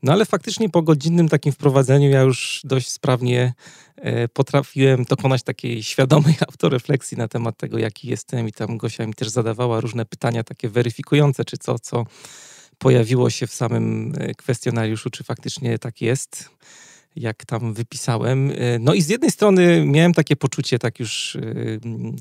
no 0.02 0.12
ale 0.12 0.24
faktycznie 0.24 0.68
po 0.68 0.82
godzinnym 0.82 1.28
takim 1.28 1.52
wprowadzeniu 1.52 2.11
ja 2.11 2.20
już 2.20 2.61
dość 2.64 2.88
sprawnie 2.88 3.54
e, 3.96 4.28
potrafiłem 4.28 5.04
dokonać 5.04 5.42
takiej 5.42 5.82
świadomej 5.82 6.35
autorefleksji 6.48 7.16
na 7.16 7.28
temat 7.28 7.56
tego, 7.56 7.78
jaki 7.78 8.09
jestem. 8.09 8.48
I 8.48 8.52
tam 8.52 8.76
Gosia 8.76 9.06
mi 9.06 9.14
też 9.14 9.28
zadawała 9.28 9.80
różne 9.80 10.04
pytania 10.04 10.44
takie 10.44 10.68
weryfikujące, 10.68 11.44
czy 11.44 11.59
co, 11.59 11.78
co 11.78 12.06
pojawiło 12.78 13.30
się 13.30 13.46
w 13.46 13.54
samym 13.54 14.12
e, 14.18 14.35
kwestionariuszu, 14.35 15.11
czy 15.11 15.24
faktycznie 15.24 15.78
tak 15.78 16.00
jest 16.00 16.50
jak 17.16 17.44
tam 17.44 17.74
wypisałem. 17.74 18.50
E, 18.50 18.79
no 18.79 18.94
i 18.94 19.02
z 19.02 19.09
jednej 19.09 19.31
strony 19.31 19.86
miałem 19.86 20.14
takie 20.14 20.36
poczucie, 20.36 20.78
tak 20.78 21.01
już 21.01 21.36
e, 21.36 21.40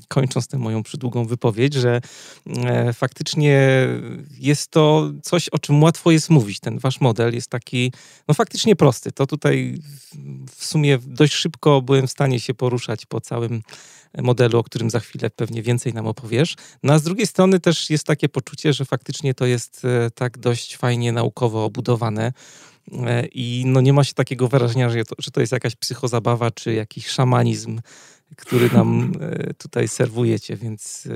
kończąc 0.08 0.48
tę 0.48 0.58
moją 0.58 0.82
przydługą 0.82 1.24
wypowiedź, 1.24 1.74
że 1.74 2.00
e, 2.46 2.92
faktycznie 2.92 3.86
jest 4.38 4.70
to 4.70 5.10
coś, 5.22 5.48
o 5.48 5.58
czym 5.58 5.82
łatwo 5.82 6.10
jest 6.10 6.30
mówić. 6.30 6.60
Ten 6.60 6.78
wasz 6.78 7.00
model 7.00 7.34
jest 7.34 7.50
taki, 7.50 7.92
no 8.28 8.34
faktycznie 8.34 8.76
prosty. 8.76 9.12
To 9.12 9.26
tutaj 9.26 9.78
w 10.56 10.64
sumie 10.64 10.98
dość 11.06 11.32
szybko 11.32 11.82
byłem 11.82 12.06
w 12.06 12.10
stanie 12.10 12.40
się 12.40 12.54
poruszać 12.54 13.06
po 13.06 13.20
całym 13.20 13.62
modelu, 14.22 14.58
o 14.58 14.62
którym 14.62 14.90
za 14.90 15.00
chwilę 15.00 15.30
pewnie 15.30 15.62
więcej 15.62 15.94
nam 15.94 16.06
opowiesz. 16.06 16.54
No 16.82 16.92
a 16.92 16.98
z 16.98 17.02
drugiej 17.02 17.26
strony 17.26 17.60
też 17.60 17.90
jest 17.90 18.04
takie 18.04 18.28
poczucie, 18.28 18.72
że 18.72 18.84
faktycznie 18.84 19.34
to 19.34 19.46
jest 19.46 19.82
tak 20.14 20.38
dość 20.38 20.76
fajnie 20.76 21.12
naukowo 21.12 21.64
obudowane. 21.64 22.32
E, 22.92 23.26
I 23.26 23.64
no 23.66 23.80
nie 23.80 23.92
ma 23.92 24.04
się 24.04 24.14
takiego 24.14 24.48
wrażenia, 24.48 24.90
że 24.90 25.04
to, 25.04 25.14
że 25.18 25.30
to 25.30 25.40
jest 25.40 25.52
jakaś 25.52 25.76
psychozabawa 25.76 26.50
czy 26.50 26.72
jakiś 26.72 27.06
szamanizm 27.06 27.80
który 28.36 28.70
nam 28.70 29.12
tutaj 29.62 29.88
serwujecie, 29.88 30.56
więc 30.56 31.08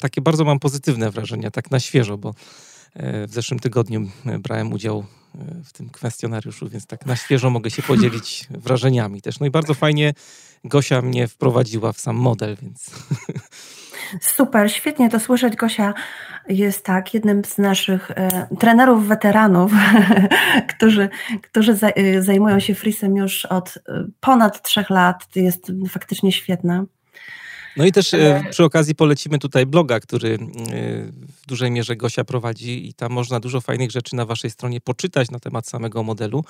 takie 0.00 0.20
bardzo 0.20 0.44
mam 0.44 0.58
pozytywne 0.58 1.10
wrażenia, 1.10 1.50
tak 1.50 1.70
na 1.70 1.80
świeżo, 1.80 2.18
bo 2.18 2.34
w 3.28 3.32
zeszłym 3.32 3.60
tygodniu 3.60 4.10
brałem 4.38 4.72
udział 4.72 5.04
w 5.64 5.72
tym 5.72 5.90
kwestionariuszu, 5.90 6.68
więc 6.68 6.86
tak 6.86 7.06
na 7.06 7.16
świeżo 7.16 7.50
mogę 7.50 7.70
się 7.70 7.82
podzielić 7.82 8.46
wrażeniami 8.66 9.22
też. 9.22 9.40
No 9.40 9.46
i 9.46 9.50
bardzo 9.50 9.74
fajnie 9.74 10.14
Gosia 10.64 11.02
mnie 11.02 11.28
wprowadziła 11.28 11.92
w 11.92 12.00
sam 12.00 12.16
model, 12.16 12.56
więc. 12.62 12.90
Super, 14.20 14.72
świetnie 14.72 15.10
to 15.10 15.20
słyszeć. 15.20 15.56
Gosia 15.56 15.94
jest 16.48 16.84
tak, 16.84 17.14
jednym 17.14 17.44
z 17.44 17.58
naszych 17.58 18.10
e, 18.10 18.46
trenerów 18.58 19.08
weteranów, 19.08 19.72
którzy, 20.76 21.08
którzy 21.42 21.72
e, 21.82 22.22
zajmują 22.22 22.60
się 22.60 22.74
frisem 22.74 23.16
już 23.16 23.44
od 23.44 23.76
e, 23.76 24.04
ponad 24.20 24.62
trzech 24.62 24.90
lat. 24.90 25.36
Jest 25.36 25.72
faktycznie 25.88 26.32
świetna. 26.32 26.84
No 27.76 27.84
i 27.84 27.92
też 27.92 28.14
e, 28.14 28.44
przy 28.50 28.64
okazji 28.64 28.94
polecimy 28.94 29.38
tutaj 29.38 29.66
bloga, 29.66 30.00
który 30.00 30.38
w 31.42 31.46
dużej 31.46 31.70
mierze 31.70 31.96
Gosia 31.96 32.24
prowadzi 32.24 32.88
i 32.88 32.94
tam 32.94 33.12
można 33.12 33.40
dużo 33.40 33.60
fajnych 33.60 33.90
rzeczy 33.90 34.16
na 34.16 34.24
waszej 34.24 34.50
stronie 34.50 34.80
poczytać 34.80 35.30
na 35.30 35.38
temat 35.40 35.66
samego 35.66 36.02
modelu. 36.02 36.44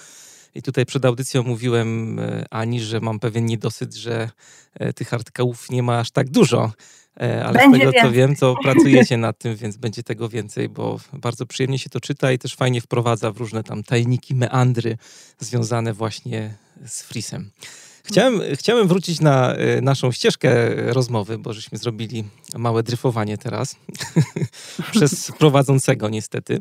I 0.54 0.62
tutaj 0.62 0.86
przed 0.86 1.04
audycją 1.04 1.42
mówiłem 1.42 2.20
Ani, 2.50 2.80
że 2.80 3.00
mam 3.00 3.18
pewien 3.18 3.46
niedosyt, 3.46 3.94
że 3.94 4.30
tych 4.94 5.14
artykułów 5.14 5.70
nie 5.70 5.82
ma 5.82 5.98
aż 5.98 6.10
tak 6.10 6.30
dużo. 6.30 6.72
Ale 7.18 7.52
będzie 7.52 7.76
z 7.76 7.80
tego 7.80 7.92
więcej. 7.92 8.02
co 8.02 8.10
wiem, 8.10 8.36
to 8.36 8.54
pracujecie 8.62 9.16
nad 9.16 9.38
tym, 9.38 9.56
więc 9.56 9.76
będzie 9.76 10.02
tego 10.02 10.28
więcej, 10.28 10.68
bo 10.68 11.00
bardzo 11.12 11.46
przyjemnie 11.46 11.78
się 11.78 11.90
to 11.90 12.00
czyta 12.00 12.32
i 12.32 12.38
też 12.38 12.54
fajnie 12.54 12.80
wprowadza 12.80 13.32
w 13.32 13.36
różne 13.36 13.64
tam 13.64 13.82
tajniki, 13.82 14.34
meandry 14.34 14.96
związane 15.38 15.92
właśnie 15.92 16.54
z 16.86 17.02
frisem. 17.02 17.50
Chciałem, 18.04 18.40
chciałem 18.54 18.88
wrócić 18.88 19.20
na 19.20 19.54
e, 19.54 19.80
naszą 19.80 20.12
ścieżkę 20.12 20.50
rozmowy, 20.92 21.38
bo 21.38 21.52
żeśmy 21.52 21.78
zrobili 21.78 22.24
małe 22.56 22.82
dryfowanie 22.82 23.38
teraz 23.38 23.76
przez 24.92 25.32
prowadzącego 25.38 26.08
niestety 26.08 26.60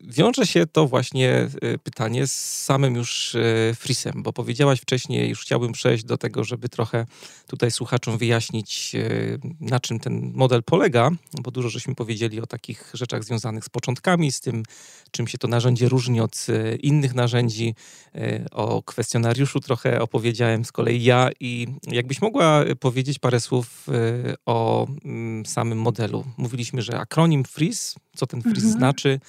wiąże 0.00 0.46
się 0.46 0.66
to 0.66 0.86
właśnie 0.86 1.48
e, 1.62 1.78
pytanie 1.78 2.26
z 2.26 2.64
samym 2.64 2.94
już 2.94 3.34
e, 3.34 3.74
frisem, 3.74 4.22
bo 4.22 4.32
powiedziałaś 4.32 4.80
wcześniej, 4.80 5.28
już 5.28 5.40
chciałbym 5.40 5.72
przejść 5.72 6.04
do 6.04 6.18
tego, 6.18 6.44
żeby 6.44 6.68
trochę 6.68 7.06
tutaj 7.46 7.70
słuchaczom 7.70 8.18
wyjaśnić, 8.18 8.94
e, 8.94 9.00
na 9.60 9.80
czym 9.80 10.00
ten 10.00 10.32
model 10.34 10.62
polega, 10.62 11.10
bo 11.42 11.50
dużo 11.50 11.68
żeśmy 11.68 11.94
powiedzieli 11.94 12.40
o 12.40 12.46
takich 12.46 12.90
rzeczach 12.94 13.24
związanych 13.24 13.64
z 13.64 13.68
początkami, 13.68 14.32
z 14.32 14.40
tym, 14.40 14.62
czym 15.10 15.28
się 15.28 15.38
to 15.38 15.48
narzędzie 15.48 15.88
różni 15.88 16.20
od 16.20 16.46
innych 16.82 17.14
narzędzi. 17.14 17.74
O 18.50 18.82
kwestionariuszu 18.82 19.60
trochę 19.60 20.02
opowiedziałem 20.02 20.64
z 20.64 20.72
kolei 20.72 21.04
ja 21.04 21.30
i 21.40 21.66
jakbyś 21.82 22.22
mogła 22.22 22.64
powiedzieć 22.80 23.18
parę 23.18 23.40
słów 23.40 23.86
o 24.46 24.86
mm, 25.04 25.46
samym 25.46 25.78
modelu. 25.78 26.24
Mówiliśmy, 26.36 26.82
że 26.82 26.98
akronim 26.98 27.44
FRIS, 27.44 27.94
co 28.16 28.26
ten 28.26 28.42
FRIS 28.42 28.64
mhm. 28.64 28.72
znaczy, 28.72 29.20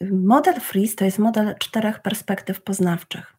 Model 0.00 0.60
FRIS 0.60 0.96
to 0.96 1.04
jest 1.04 1.18
model 1.18 1.54
czterech 1.58 2.02
perspektyw 2.02 2.62
poznawczych. 2.62 3.36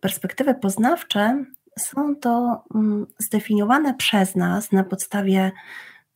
Perspektywy 0.00 0.54
poznawcze 0.54 1.44
są 1.78 2.16
to 2.16 2.64
mm, 2.74 3.06
zdefiniowane 3.18 3.94
przez 3.94 4.36
nas 4.36 4.72
na 4.72 4.84
podstawie 4.84 5.52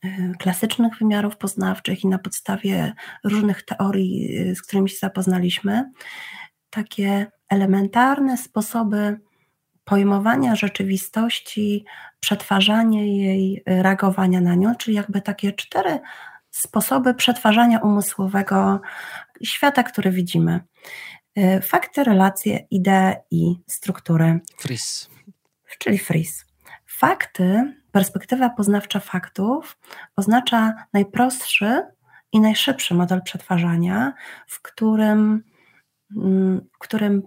y, 0.05 0.09
klasycznych 0.39 0.97
wymiarów 0.97 1.37
poznawczych 1.37 2.03
i 2.03 2.07
na 2.07 2.17
podstawie 2.17 2.93
różnych 3.23 3.65
teorii, 3.65 4.39
y, 4.49 4.55
z 4.55 4.61
którymi 4.61 4.89
się 4.89 4.97
zapoznaliśmy, 4.97 5.91
takie 6.69 7.31
elementarne 7.49 8.37
sposoby 8.37 9.19
pojmowania 9.83 10.55
rzeczywistości, 10.55 11.85
przetwarzania 12.19 13.01
jej, 13.01 13.63
reagowania 13.65 14.41
na 14.41 14.55
nią, 14.55 14.75
czyli 14.75 14.97
jakby 14.97 15.21
takie 15.21 15.53
cztery 15.53 15.99
sposoby 16.51 17.13
przetwarzania 17.13 17.79
umysłowego 17.79 18.81
świata, 19.45 19.83
który 19.83 20.11
widzimy. 20.11 20.59
Y, 21.37 21.61
fakty, 21.61 22.03
relacje, 22.03 22.67
idee 22.71 23.15
i 23.31 23.55
struktury. 23.67 24.39
Fris. 24.57 25.09
Czyli 25.79 25.97
fris. 25.97 26.45
Fakty, 26.85 27.73
perspektywa 27.91 28.49
poznawcza 28.49 28.99
faktów 28.99 29.77
oznacza 30.15 30.73
najprostszy 30.93 31.81
i 32.31 32.39
najszybszy 32.39 32.93
model 32.93 33.21
przetwarzania, 33.21 34.13
w 34.47 34.61
którym, 34.61 35.43
mm, 36.17 36.69
w 36.73 36.77
którym 36.77 37.23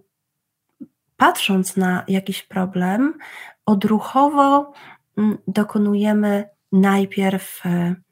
patrząc 1.16 1.76
na 1.76 2.04
jakiś 2.08 2.42
problem, 2.42 3.14
odruchowo 3.66 4.72
mm, 5.18 5.38
dokonujemy 5.48 6.48
najpierw 6.72 7.66
y, 7.66 8.05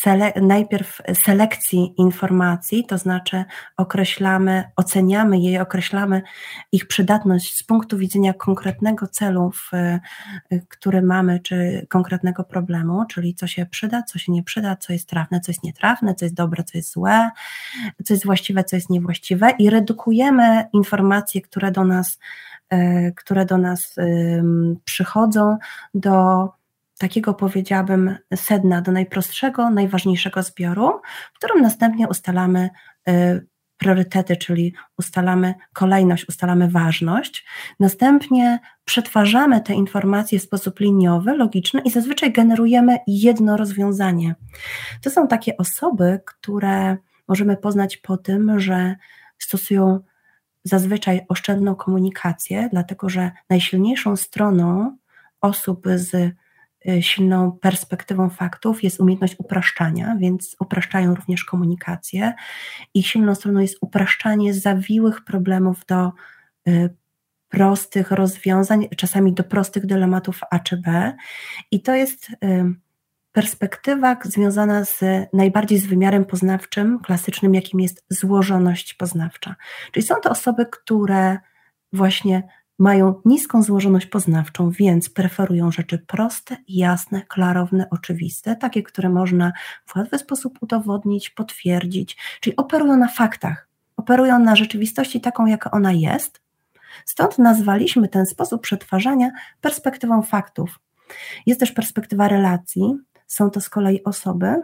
sele 0.00 0.32
najpierw 0.42 1.00
selekcji 1.24 1.94
informacji, 1.96 2.84
to 2.86 2.98
znaczy 2.98 3.44
określamy, 3.76 4.64
oceniamy 4.76 5.38
je, 5.38 5.62
określamy 5.62 6.22
ich 6.72 6.86
przydatność 6.86 7.56
z 7.56 7.62
punktu 7.62 7.98
widzenia 7.98 8.34
konkretnego 8.34 9.06
celu, 9.06 9.50
w, 9.50 9.70
który 10.68 11.02
mamy, 11.02 11.40
czy 11.40 11.86
konkretnego 11.90 12.44
problemu, 12.44 13.04
czyli 13.10 13.34
co 13.34 13.46
się 13.46 13.66
przyda, 13.66 14.02
co 14.02 14.18
się 14.18 14.32
nie 14.32 14.42
przyda, 14.42 14.76
co 14.76 14.92
jest 14.92 15.08
trafne, 15.08 15.40
co 15.40 15.52
jest 15.52 15.64
nietrafne, 15.64 16.14
co 16.14 16.24
jest 16.24 16.34
dobre, 16.34 16.64
co 16.64 16.78
jest 16.78 16.92
złe, 16.92 17.30
co 18.04 18.14
jest 18.14 18.24
właściwe, 18.24 18.64
co 18.64 18.76
jest 18.76 18.90
niewłaściwe 18.90 19.50
i 19.58 19.70
redukujemy 19.70 20.64
informacje, 20.72 21.40
które 21.40 21.70
do 21.70 21.84
nas, 21.84 22.18
e, 22.70 23.12
które 23.12 23.44
do 23.44 23.58
nas 23.58 23.96
przychodzą 24.84 25.58
do 25.94 26.48
takiego 27.04 27.34
powiedziałabym 27.34 28.16
sedna 28.34 28.80
do 28.80 28.92
najprostszego, 28.92 29.70
najważniejszego 29.70 30.42
zbioru, 30.42 31.00
w 31.34 31.38
którym 31.38 31.62
następnie 31.62 32.08
ustalamy 32.08 32.70
y, 33.08 33.46
priorytety, 33.76 34.36
czyli 34.36 34.74
ustalamy 34.98 35.54
kolejność, 35.72 36.28
ustalamy 36.28 36.68
ważność. 36.68 37.46
Następnie 37.80 38.58
przetwarzamy 38.84 39.60
te 39.60 39.74
informacje 39.74 40.38
w 40.38 40.42
sposób 40.42 40.80
liniowy, 40.80 41.36
logiczny 41.36 41.80
i 41.80 41.90
zazwyczaj 41.90 42.32
generujemy 42.32 42.98
jedno 43.06 43.56
rozwiązanie. 43.56 44.34
To 45.02 45.10
są 45.10 45.28
takie 45.28 45.56
osoby, 45.56 46.20
które 46.26 46.96
możemy 47.28 47.56
poznać 47.56 47.96
po 47.96 48.16
tym, 48.16 48.60
że 48.60 48.96
stosują 49.38 50.00
zazwyczaj 50.64 51.20
oszczędną 51.28 51.74
komunikację, 51.74 52.68
dlatego 52.72 53.08
że 53.08 53.30
najsilniejszą 53.50 54.16
stroną 54.16 54.96
osób 55.40 55.86
z 55.94 56.34
silną 57.00 57.52
perspektywą 57.52 58.30
faktów 58.30 58.82
jest 58.82 59.00
umiejętność 59.00 59.34
upraszczania, 59.38 60.16
więc 60.20 60.56
upraszczają 60.60 61.14
również 61.14 61.44
komunikację. 61.44 62.32
Ich 62.94 63.06
silną 63.06 63.34
stroną 63.34 63.60
jest 63.60 63.78
upraszczanie 63.80 64.54
zawiłych 64.54 65.24
problemów 65.24 65.84
do 65.86 66.12
y, 66.68 66.94
prostych 67.48 68.10
rozwiązań, 68.10 68.88
czasami 68.96 69.32
do 69.32 69.44
prostych 69.44 69.86
dylematów 69.86 70.40
A 70.50 70.58
czy 70.58 70.76
B. 70.76 71.16
I 71.70 71.82
to 71.82 71.94
jest 71.94 72.30
y, 72.30 72.34
perspektywa 73.32 74.16
związana 74.24 74.84
z 74.84 75.00
najbardziej 75.32 75.78
z 75.78 75.86
wymiarem 75.86 76.24
poznawczym, 76.24 76.98
klasycznym, 76.98 77.54
jakim 77.54 77.80
jest 77.80 78.04
złożoność 78.08 78.94
poznawcza. 78.94 79.54
Czyli 79.92 80.06
są 80.06 80.14
to 80.22 80.30
osoby, 80.30 80.66
które 80.66 81.38
właśnie 81.92 82.48
mają 82.78 83.20
niską 83.24 83.62
złożoność 83.62 84.06
poznawczą, 84.06 84.70
więc 84.70 85.08
preferują 85.08 85.72
rzeczy 85.72 85.98
proste, 85.98 86.56
jasne, 86.68 87.22
klarowne, 87.22 87.86
oczywiste, 87.90 88.56
takie, 88.56 88.82
które 88.82 89.08
można 89.08 89.52
w 89.86 89.96
łatwy 89.96 90.18
sposób 90.18 90.58
udowodnić, 90.60 91.30
potwierdzić, 91.30 92.16
czyli 92.40 92.56
operują 92.56 92.96
na 92.96 93.08
faktach, 93.08 93.68
operują 93.96 94.38
na 94.38 94.56
rzeczywistości 94.56 95.20
taką, 95.20 95.46
jaka 95.46 95.70
ona 95.70 95.92
jest. 95.92 96.40
Stąd 97.04 97.38
nazwaliśmy 97.38 98.08
ten 98.08 98.26
sposób 98.26 98.62
przetwarzania 98.62 99.30
perspektywą 99.60 100.22
faktów. 100.22 100.80
Jest 101.46 101.60
też 101.60 101.72
perspektywa 101.72 102.28
relacji. 102.28 102.94
Są 103.26 103.50
to 103.50 103.60
z 103.60 103.68
kolei 103.68 104.04
osoby, 104.04 104.62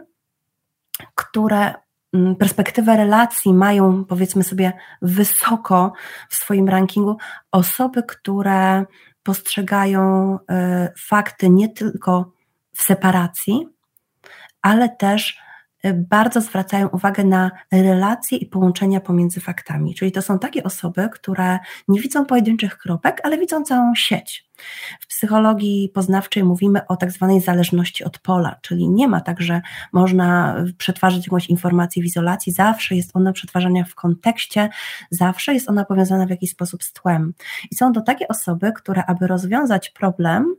które 1.15 1.73
perspektywę 2.39 2.97
relacji 2.97 3.53
mają, 3.53 4.05
powiedzmy 4.05 4.43
sobie, 4.43 4.73
wysoko 5.01 5.93
w 6.29 6.35
swoim 6.35 6.69
rankingu 6.69 7.17
osoby, 7.51 8.03
które 8.03 8.85
postrzegają 9.23 10.35
y, 10.35 10.37
fakty 10.99 11.49
nie 11.49 11.69
tylko 11.69 12.31
w 12.75 12.81
separacji, 12.81 13.67
ale 14.61 14.89
też 14.89 15.39
y, 15.85 15.93
bardzo 15.93 16.41
zwracają 16.41 16.87
uwagę 16.87 17.23
na 17.23 17.51
relacje 17.71 18.37
i 18.37 18.45
połączenia 18.45 18.99
pomiędzy 18.99 19.41
faktami. 19.41 19.95
Czyli 19.95 20.11
to 20.11 20.21
są 20.21 20.39
takie 20.39 20.63
osoby, 20.63 21.09
które 21.13 21.59
nie 21.87 22.01
widzą 22.01 22.25
pojedynczych 22.25 22.77
kropek, 22.77 23.21
ale 23.23 23.37
widzą 23.37 23.63
całą 23.63 23.95
sieć. 23.95 24.50
W 24.99 25.07
psychologii 25.07 25.89
poznawczej 25.93 26.43
mówimy 26.43 26.87
o 26.87 26.95
tak 26.95 27.11
zwanej 27.11 27.41
zależności 27.41 28.03
od 28.03 28.19
pola, 28.19 28.55
czyli 28.61 28.89
nie 28.89 29.07
ma 29.07 29.21
tak, 29.21 29.41
że 29.41 29.61
można 29.91 30.55
przetwarzać 30.77 31.25
jakąś 31.27 31.47
informację 31.47 32.03
w 32.03 32.05
izolacji, 32.05 32.53
zawsze 32.53 32.95
jest 32.95 33.11
ona 33.13 33.33
przetwarzana 33.33 33.83
w 33.83 33.95
kontekście, 33.95 34.69
zawsze 35.09 35.53
jest 35.53 35.69
ona 35.69 35.85
powiązana 35.85 36.25
w 36.25 36.29
jakiś 36.29 36.49
sposób 36.49 36.83
z 36.83 36.93
tłem. 36.93 37.33
I 37.71 37.75
są 37.75 37.93
to 37.93 38.01
takie 38.01 38.27
osoby, 38.27 38.71
które 38.75 39.05
aby 39.05 39.27
rozwiązać 39.27 39.89
problem, 39.89 40.55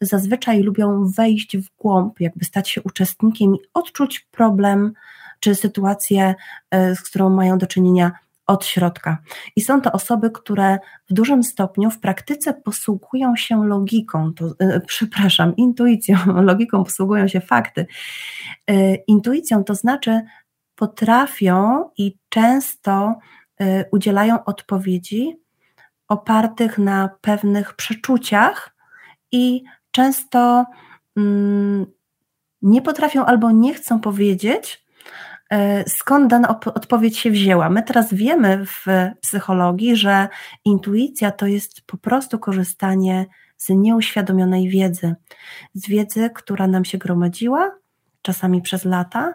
zazwyczaj 0.00 0.62
lubią 0.62 1.10
wejść 1.16 1.56
w 1.56 1.76
głąb, 1.78 2.20
jakby 2.20 2.44
stać 2.44 2.70
się 2.70 2.82
uczestnikiem 2.82 3.54
i 3.54 3.58
odczuć 3.74 4.20
problem 4.20 4.92
czy 5.40 5.54
sytuację, 5.54 6.34
e, 6.70 6.96
z 6.96 7.00
którą 7.00 7.30
mają 7.30 7.58
do 7.58 7.66
czynienia 7.66 8.12
od 8.52 8.64
środka. 8.64 9.18
I 9.56 9.60
są 9.60 9.80
to 9.80 9.92
osoby, 9.92 10.30
które 10.30 10.78
w 11.10 11.12
dużym 11.12 11.42
stopniu 11.42 11.90
w 11.90 12.00
praktyce 12.00 12.54
posługują 12.54 13.36
się 13.36 13.66
logiką, 13.66 14.34
to, 14.34 14.46
yy, 14.60 14.80
przepraszam, 14.86 15.56
intuicją, 15.56 16.16
logiką 16.50 16.84
posługują 16.84 17.28
się 17.28 17.40
fakty. 17.40 17.86
Yy, 18.68 18.96
intuicją 19.06 19.64
to 19.64 19.74
znaczy 19.74 20.20
potrafią 20.74 21.84
i 21.98 22.18
często 22.28 23.14
udzielają 23.92 24.44
odpowiedzi 24.44 25.40
opartych 26.08 26.78
na 26.78 27.10
pewnych 27.20 27.74
przeczuciach 27.74 28.76
i 29.32 29.62
często 29.90 30.64
mm, 31.16 31.86
nie 32.62 32.82
potrafią 32.82 33.24
albo 33.24 33.50
nie 33.50 33.74
chcą 33.74 34.00
powiedzieć, 34.00 34.82
E, 34.91 34.91
skąd 35.86 36.30
dana 36.30 36.60
odpowiedź 36.64 37.18
się 37.18 37.30
wzięła. 37.30 37.70
My 37.70 37.82
teraz 37.82 38.14
wiemy 38.14 38.66
w 38.66 38.86
psychologii, 39.20 39.96
że 39.96 40.28
intuicja 40.64 41.30
to 41.30 41.46
jest 41.46 41.82
po 41.86 41.96
prostu 41.96 42.38
korzystanie 42.38 43.26
z 43.56 43.68
nieuświadomionej 43.68 44.68
wiedzy, 44.68 45.14
z 45.74 45.88
wiedzy, 45.88 46.30
która 46.34 46.66
nam 46.66 46.84
się 46.84 46.98
gromadziła, 46.98 47.70
czasami 48.22 48.62
przez 48.62 48.84
lata, 48.84 49.34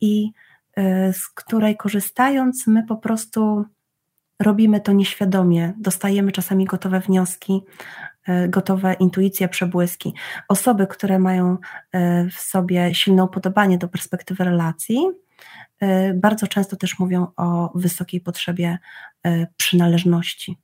i 0.00 0.30
e, 0.76 1.12
z 1.12 1.28
której 1.28 1.76
korzystając, 1.76 2.66
my 2.66 2.86
po 2.86 2.96
prostu 2.96 3.64
robimy 4.40 4.80
to 4.80 4.92
nieświadomie, 4.92 5.72
dostajemy 5.78 6.32
czasami 6.32 6.64
gotowe 6.64 7.00
wnioski, 7.00 7.62
e, 8.26 8.48
gotowe 8.48 8.94
intuicje, 8.94 9.48
przebłyski. 9.48 10.14
Osoby, 10.48 10.86
które 10.86 11.18
mają 11.18 11.56
w 12.32 12.40
sobie 12.40 12.94
silne 12.94 13.24
upodobanie 13.24 13.78
do 13.78 13.88
perspektywy 13.88 14.44
relacji, 14.44 14.98
E, 14.98 15.27
bardzo 16.14 16.46
często 16.46 16.76
też 16.76 16.98
mówią 16.98 17.26
o 17.36 17.72
wysokiej 17.74 18.20
potrzebie 18.20 18.78
e, 19.24 19.46
przynależności. 19.56 20.58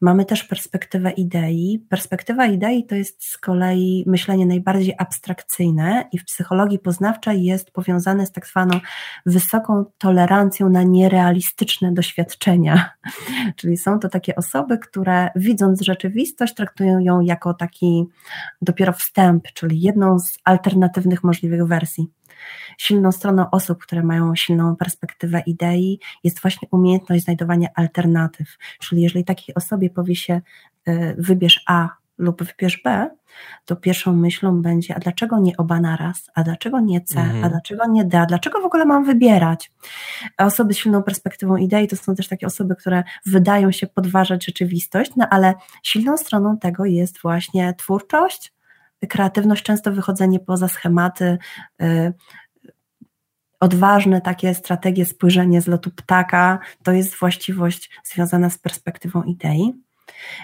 Mamy 0.00 0.24
też 0.24 0.44
perspektywę 0.44 1.10
idei. 1.10 1.86
Perspektywa 1.88 2.46
idei 2.46 2.86
to 2.86 2.94
jest 2.94 3.24
z 3.24 3.38
kolei 3.38 4.04
myślenie 4.06 4.46
najbardziej 4.46 4.94
abstrakcyjne 4.98 6.08
i 6.12 6.18
w 6.18 6.24
psychologii 6.24 6.78
poznawczej 6.78 7.44
jest 7.44 7.70
powiązane 7.70 8.26
z 8.26 8.32
tak 8.32 8.46
zwaną 8.46 8.80
wysoką 9.26 9.84
tolerancją 9.98 10.68
na 10.68 10.82
nierealistyczne 10.82 11.92
doświadczenia. 11.92 12.90
Czyli 13.56 13.76
są 13.76 13.98
to 13.98 14.08
takie 14.08 14.36
osoby, 14.36 14.78
które 14.78 15.28
widząc 15.36 15.82
rzeczywistość 15.82 16.54
traktują 16.54 16.98
ją 16.98 17.20
jako 17.20 17.54
taki 17.54 18.04
dopiero 18.62 18.92
wstęp, 18.92 19.44
czyli 19.54 19.80
jedną 19.80 20.18
z 20.18 20.38
alternatywnych 20.44 21.24
możliwych 21.24 21.66
wersji 21.66 22.10
silną 22.78 23.12
stroną 23.12 23.50
osób, 23.50 23.82
które 23.82 24.02
mają 24.02 24.34
silną 24.34 24.76
perspektywę 24.76 25.42
idei, 25.46 26.00
jest 26.24 26.40
właśnie 26.40 26.68
umiejętność 26.70 27.24
znajdowania 27.24 27.68
alternatyw. 27.74 28.56
Czyli 28.78 29.02
jeżeli 29.02 29.24
takiej 29.24 29.54
osobie 29.54 29.90
powie 29.90 30.16
się, 30.16 30.40
y, 30.88 31.16
wybierz 31.18 31.64
A 31.66 31.88
lub 32.18 32.42
wybierz 32.42 32.82
B, 32.84 33.10
to 33.64 33.76
pierwszą 33.76 34.12
myślą 34.12 34.62
będzie, 34.62 34.94
a 34.94 34.98
dlaczego 34.98 35.38
nie 35.38 35.56
oba 35.56 35.80
naraz, 35.80 36.30
a 36.34 36.42
dlaczego 36.42 36.80
nie 36.80 37.00
C, 37.00 37.20
mhm. 37.20 37.44
a 37.44 37.48
dlaczego 37.48 37.86
nie 37.86 38.04
D, 38.04 38.20
a 38.20 38.26
dlaczego 38.26 38.60
w 38.60 38.64
ogóle 38.64 38.84
mam 38.84 39.04
wybierać? 39.04 39.72
A 40.36 40.44
osoby 40.44 40.74
z 40.74 40.76
silną 40.76 41.02
perspektywą 41.02 41.56
idei 41.56 41.88
to 41.88 41.96
są 41.96 42.14
też 42.14 42.28
takie 42.28 42.46
osoby, 42.46 42.76
które 42.76 43.04
wydają 43.26 43.72
się 43.72 43.86
podważać 43.86 44.46
rzeczywistość, 44.46 45.10
no 45.16 45.26
ale 45.30 45.54
silną 45.82 46.16
stroną 46.16 46.58
tego 46.58 46.84
jest 46.84 47.22
właśnie 47.22 47.74
twórczość, 47.74 48.52
kreatywność, 49.08 49.62
często 49.62 49.92
wychodzenie 49.92 50.40
poza 50.40 50.68
schematy, 50.68 51.38
y, 51.82 52.12
odważne 53.60 54.20
takie 54.20 54.54
strategie, 54.54 55.06
spojrzenie 55.06 55.60
z 55.60 55.66
lotu 55.66 55.90
ptaka, 55.90 56.58
to 56.82 56.92
jest 56.92 57.16
właściwość 57.16 57.90
związana 58.04 58.50
z 58.50 58.58
perspektywą 58.58 59.22
idei. 59.22 59.74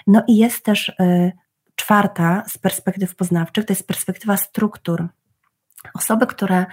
No 0.07 0.23
i 0.27 0.37
jest 0.37 0.65
też 0.65 0.89
y, 0.89 1.31
czwarta 1.75 2.43
z 2.47 2.57
perspektyw 2.57 3.15
poznawczych, 3.15 3.65
to 3.65 3.73
jest 3.73 3.87
perspektywa 3.87 4.37
struktur. 4.37 5.07
Osoby, 5.93 6.27
które 6.27 6.65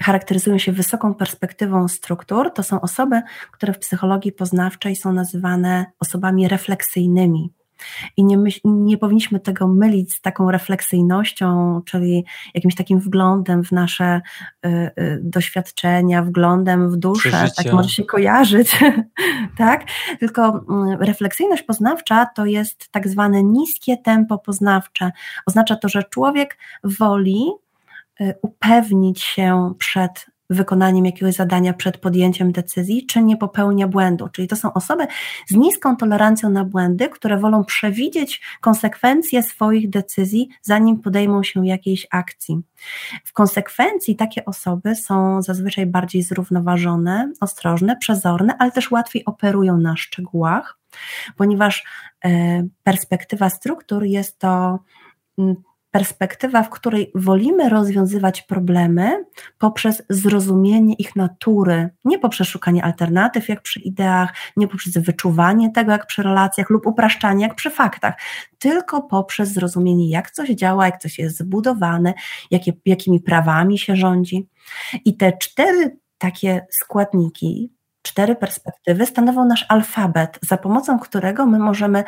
charakteryzują 0.00 0.58
się 0.58 0.72
wysoką 0.72 1.14
perspektywą 1.14 1.88
struktur, 1.88 2.52
to 2.52 2.62
są 2.62 2.80
osoby, 2.80 3.22
które 3.50 3.72
w 3.72 3.78
psychologii 3.78 4.32
poznawczej 4.32 4.96
są 4.96 5.12
nazywane 5.12 5.86
osobami 6.00 6.48
refleksyjnymi. 6.48 7.52
I 8.16 8.24
nie, 8.24 8.38
myśl, 8.38 8.60
nie 8.64 8.98
powinniśmy 8.98 9.40
tego 9.40 9.68
mylić 9.68 10.14
z 10.14 10.20
taką 10.20 10.50
refleksyjnością, 10.50 11.80
czyli 11.84 12.24
jakimś 12.54 12.74
takim 12.74 13.00
wglądem 13.00 13.64
w 13.64 13.72
nasze 13.72 14.20
y, 14.66 14.68
y, 14.68 15.20
doświadczenia, 15.22 16.22
wglądem 16.22 16.90
w 16.90 16.96
duszę, 16.96 17.28
Przeżycia. 17.28 17.62
tak 17.62 17.72
może 17.72 17.88
się 17.88 18.04
kojarzyć, 18.04 18.78
tak? 19.58 19.84
Tylko 20.20 20.56
y, 20.56 20.62
refleksyjność 21.00 21.62
poznawcza 21.62 22.26
to 22.26 22.46
jest 22.46 22.88
tak 22.90 23.08
zwane 23.08 23.42
niskie 23.42 23.96
tempo 23.96 24.38
poznawcze. 24.38 25.12
Oznacza 25.46 25.76
to, 25.76 25.88
że 25.88 26.02
człowiek 26.02 26.58
woli 26.84 27.50
y, 28.20 28.34
upewnić 28.42 29.22
się 29.22 29.72
przed 29.78 30.33
wykonaniem 30.50 31.06
jakiegoś 31.06 31.34
zadania 31.34 31.72
przed 31.72 31.98
podjęciem 31.98 32.52
decyzji, 32.52 33.06
czy 33.06 33.22
nie 33.22 33.36
popełnia 33.36 33.88
błędu. 33.88 34.28
Czyli 34.28 34.48
to 34.48 34.56
są 34.56 34.72
osoby 34.72 35.06
z 35.46 35.54
niską 35.54 35.96
tolerancją 35.96 36.50
na 36.50 36.64
błędy, 36.64 37.08
które 37.08 37.38
wolą 37.38 37.64
przewidzieć 37.64 38.42
konsekwencje 38.60 39.42
swoich 39.42 39.90
decyzji, 39.90 40.48
zanim 40.62 40.98
podejmą 40.98 41.42
się 41.42 41.66
jakiejś 41.66 42.06
akcji. 42.10 42.60
W 43.24 43.32
konsekwencji 43.32 44.16
takie 44.16 44.44
osoby 44.44 44.94
są 44.94 45.42
zazwyczaj 45.42 45.86
bardziej 45.86 46.22
zrównoważone, 46.22 47.32
ostrożne, 47.40 47.96
przezorne, 47.96 48.56
ale 48.58 48.70
też 48.70 48.90
łatwiej 48.90 49.24
operują 49.24 49.78
na 49.78 49.96
szczegółach, 49.96 50.78
ponieważ 51.36 51.84
e, 52.24 52.62
perspektywa 52.82 53.50
struktur 53.50 54.04
jest 54.04 54.38
to 54.38 54.78
mm, 55.38 55.56
perspektywa, 55.94 56.62
w 56.62 56.70
której 56.70 57.10
wolimy 57.14 57.68
rozwiązywać 57.68 58.42
problemy 58.42 59.24
poprzez 59.58 60.02
zrozumienie 60.08 60.94
ich 60.94 61.16
natury, 61.16 61.90
nie 62.04 62.18
poprzez 62.18 62.48
szukanie 62.48 62.84
alternatyw, 62.84 63.48
jak 63.48 63.62
przy 63.62 63.80
ideach, 63.80 64.34
nie 64.56 64.68
poprzez 64.68 64.98
wyczuwanie 64.98 65.70
tego, 65.70 65.92
jak 65.92 66.06
przy 66.06 66.22
relacjach, 66.22 66.70
lub 66.70 66.86
upraszczanie, 66.86 67.46
jak 67.46 67.54
przy 67.54 67.70
faktach, 67.70 68.14
tylko 68.58 69.02
poprzez 69.02 69.52
zrozumienie, 69.52 70.10
jak 70.10 70.30
coś 70.30 70.48
działa, 70.48 70.86
jak 70.86 70.98
coś 70.98 71.18
jest 71.18 71.38
zbudowane, 71.38 72.14
jakie, 72.50 72.72
jakimi 72.86 73.20
prawami 73.20 73.78
się 73.78 73.96
rządzi. 73.96 74.48
I 75.04 75.16
te 75.16 75.32
cztery 75.32 75.98
takie 76.18 76.66
składniki, 76.70 77.72
cztery 78.02 78.36
perspektywy 78.36 79.06
stanowią 79.06 79.44
nasz 79.44 79.66
alfabet, 79.68 80.38
za 80.42 80.56
pomocą 80.56 80.98
którego 80.98 81.46
my 81.46 81.58
możemy 81.58 82.04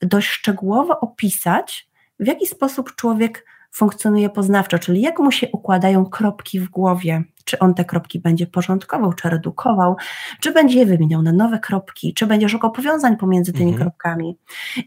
dość 0.00 0.28
szczegółowo 0.28 1.00
opisać, 1.00 1.89
w 2.20 2.26
jaki 2.26 2.46
sposób 2.46 2.94
człowiek 2.94 3.46
funkcjonuje 3.72 4.30
poznawczo, 4.30 4.78
czyli 4.78 5.00
jak 5.00 5.18
mu 5.18 5.32
się 5.32 5.48
układają 5.52 6.06
kropki 6.06 6.60
w 6.60 6.68
głowie, 6.68 7.24
czy 7.44 7.58
on 7.58 7.74
te 7.74 7.84
kropki 7.84 8.20
będzie 8.20 8.46
porządkował, 8.46 9.12
czy 9.12 9.30
redukował, 9.30 9.96
czy 10.40 10.52
będzie 10.52 10.78
je 10.78 10.86
wymieniał 10.86 11.22
na 11.22 11.32
nowe 11.32 11.58
kropki, 11.58 12.14
czy 12.14 12.26
będzie 12.26 12.48
szukał 12.48 12.72
powiązań 12.72 13.16
pomiędzy 13.16 13.52
tymi 13.52 13.70
mhm. 13.70 13.82
kropkami. 13.82 14.38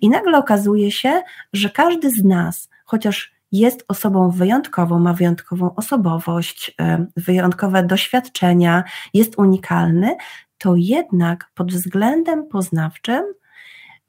I 0.02 0.10
nagle 0.10 0.38
okazuje 0.38 0.92
się, 0.92 1.22
że 1.54 1.70
każdy 1.70 2.10
z 2.10 2.24
nas, 2.24 2.70
chociaż 2.86 3.34
jest 3.52 3.86
osobą 3.88 4.30
wyjątkową, 4.30 5.00
ma 5.00 5.14
wyjątkową 5.14 5.76
osobowość, 5.76 6.76
wyjątkowe 7.18 7.84
doświadczenia, 7.84 8.84
jest 9.14 9.40
unikalny, 9.40 10.16
to 10.58 10.74
jednak 10.78 11.52
pod 11.56 11.72
względem 11.72 12.48
poznawczym 12.48 13.24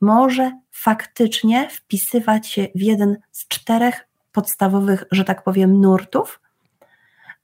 może 0.04 0.52
faktycznie 0.70 1.68
wpisywać 1.70 2.46
się 2.46 2.68
w 2.74 2.82
jeden 2.82 3.16
z 3.30 3.48
czterech 3.48 4.08
podstawowych, 4.32 5.04
że 5.10 5.24
tak 5.24 5.44
powiem, 5.44 5.80
nurtów. 5.80 6.40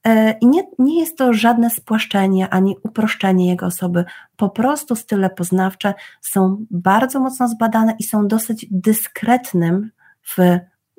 E, 0.03 0.31
I 0.31 0.47
nie, 0.47 0.63
nie 0.79 0.99
jest 0.99 1.17
to 1.17 1.33
żadne 1.33 1.69
spłaszczenie 1.69 2.49
ani 2.49 2.75
uproszczenie 2.83 3.47
jego 3.47 3.65
osoby. 3.65 4.05
Po 4.37 4.49
prostu 4.49 4.95
style 4.95 5.29
poznawcze 5.29 5.93
są 6.21 6.65
bardzo 6.71 7.19
mocno 7.19 7.47
zbadane 7.47 7.95
i 7.99 8.03
są 8.03 8.27
dosyć 8.27 8.65
dyskretnym 8.71 9.91
w, 10.23 10.35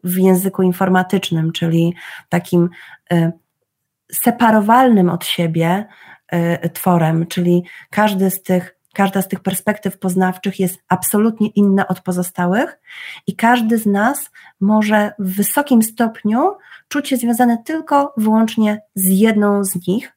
w 0.04 0.18
języku 0.18 0.62
informatycznym, 0.62 1.52
czyli 1.52 1.94
takim 2.28 2.68
y, 3.12 3.32
separowalnym 4.12 5.08
od 5.10 5.24
siebie 5.24 5.86
y, 6.64 6.70
tworem, 6.70 7.26
czyli 7.26 7.64
każdy 7.90 8.30
z 8.30 8.42
tych 8.42 8.81
każda 8.94 9.22
z 9.22 9.28
tych 9.28 9.40
perspektyw 9.40 9.98
poznawczych 9.98 10.60
jest 10.60 10.78
absolutnie 10.88 11.48
inna 11.48 11.88
od 11.88 12.00
pozostałych 12.00 12.80
i 13.26 13.36
każdy 13.36 13.78
z 13.78 13.86
nas 13.86 14.30
może 14.60 15.12
w 15.18 15.36
wysokim 15.36 15.82
stopniu 15.82 16.56
czuć 16.88 17.08
się 17.08 17.16
związany 17.16 17.58
tylko 17.64 18.14
wyłącznie 18.16 18.82
z 18.94 19.08
jedną 19.08 19.64
z 19.64 19.86
nich, 19.88 20.12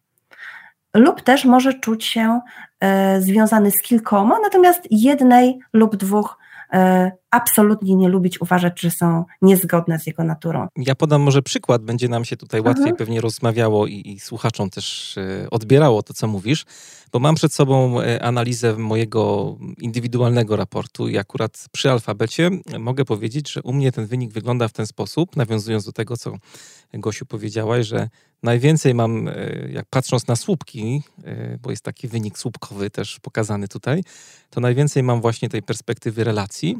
lub 0.93 1.21
też 1.21 1.45
może 1.45 1.73
czuć 1.73 2.05
się 2.05 2.41
e, 2.80 3.21
związany 3.21 3.71
z 3.71 3.82
kilkoma, 3.82 4.39
natomiast 4.39 4.82
jednej 4.91 5.59
lub 5.73 5.95
dwóch 5.95 6.38
absolutnie 7.32 7.95
nie 7.95 8.09
lubić, 8.09 8.41
uważać, 8.41 8.82
że 8.82 8.91
są 8.91 9.26
niezgodne 9.41 9.99
z 9.99 10.07
jego 10.07 10.24
naturą. 10.24 10.68
Ja 10.78 10.95
podam 10.95 11.22
może 11.22 11.41
przykład, 11.41 11.84
będzie 11.84 12.07
nam 12.07 12.26
się 12.26 12.38
tutaj 12.38 12.61
łatwiej 12.61 12.84
mhm. 12.84 12.97
pewnie 12.97 13.22
rozmawiało 13.22 13.88
i, 13.88 14.01
i, 14.05 14.20
słuchaczom 14.20 14.70
też 14.70 15.18
e, 15.18 15.49
odbierało 15.49 16.03
to, 16.03 16.13
co 16.13 16.28
mówisz, 16.28 16.66
bo 17.11 17.20
mam 17.20 17.36
przed 17.36 17.53
sobą 17.53 17.97
analizę 18.22 18.78
mojego 18.78 19.55
indywidualnego 19.78 20.55
raportu 20.55 21.07
i 21.07 21.18
akurat 21.18 21.66
przy 21.72 21.91
alfabecie 21.91 22.49
mogę 22.80 23.05
powiedzieć, 23.05 23.51
że 23.51 23.61
u 23.61 23.74
mnie 23.74 23.91
ten 23.91 24.05
wynik 24.05 24.34
wygląda 24.34 24.68
w 24.68 24.74
ten 24.74 24.88
sposób, 24.88 25.36
nawiązując 25.36 25.86
do 25.86 25.91
tego, 25.91 26.18
co 26.18 26.34
Gosiu 26.93 27.26
powiedziałaś, 27.26 27.88
że 27.88 28.09
najwięcej 28.45 28.93
mam, 28.93 29.27
e, 29.27 29.33
jak 29.71 29.85
patrząc 29.89 30.27
na 30.27 30.35
słupki, 30.35 31.01
e, 31.23 31.57
bo 31.61 31.71
jest 31.71 31.83
taki 31.83 32.07
wynik 32.07 32.37
słupkowy 32.37 32.89
też 32.89 33.19
pokazany 33.19 33.67
tutaj, 33.67 34.03
to 34.49 34.61
najwięcej 34.61 35.03
mam 35.03 35.21
właśnie 35.21 35.49
tej 35.49 35.63
perspektywy 35.63 36.23
relacji. 36.23 36.77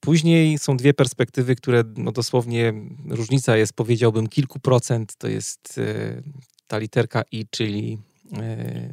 Później 0.00 0.58
są 0.58 0.76
dwie 0.76 0.94
perspektywy, 0.94 1.56
które 1.56 1.84
no 1.96 2.12
dosłownie 2.12 2.72
różnica 3.08 3.56
jest, 3.56 3.72
powiedziałbym, 3.72 4.26
kilku 4.26 4.58
procent. 4.60 5.16
To 5.16 5.28
jest 5.28 5.78
e, 5.78 6.22
ta 6.66 6.78
literka 6.78 7.22
I, 7.32 7.46
czyli 7.50 7.98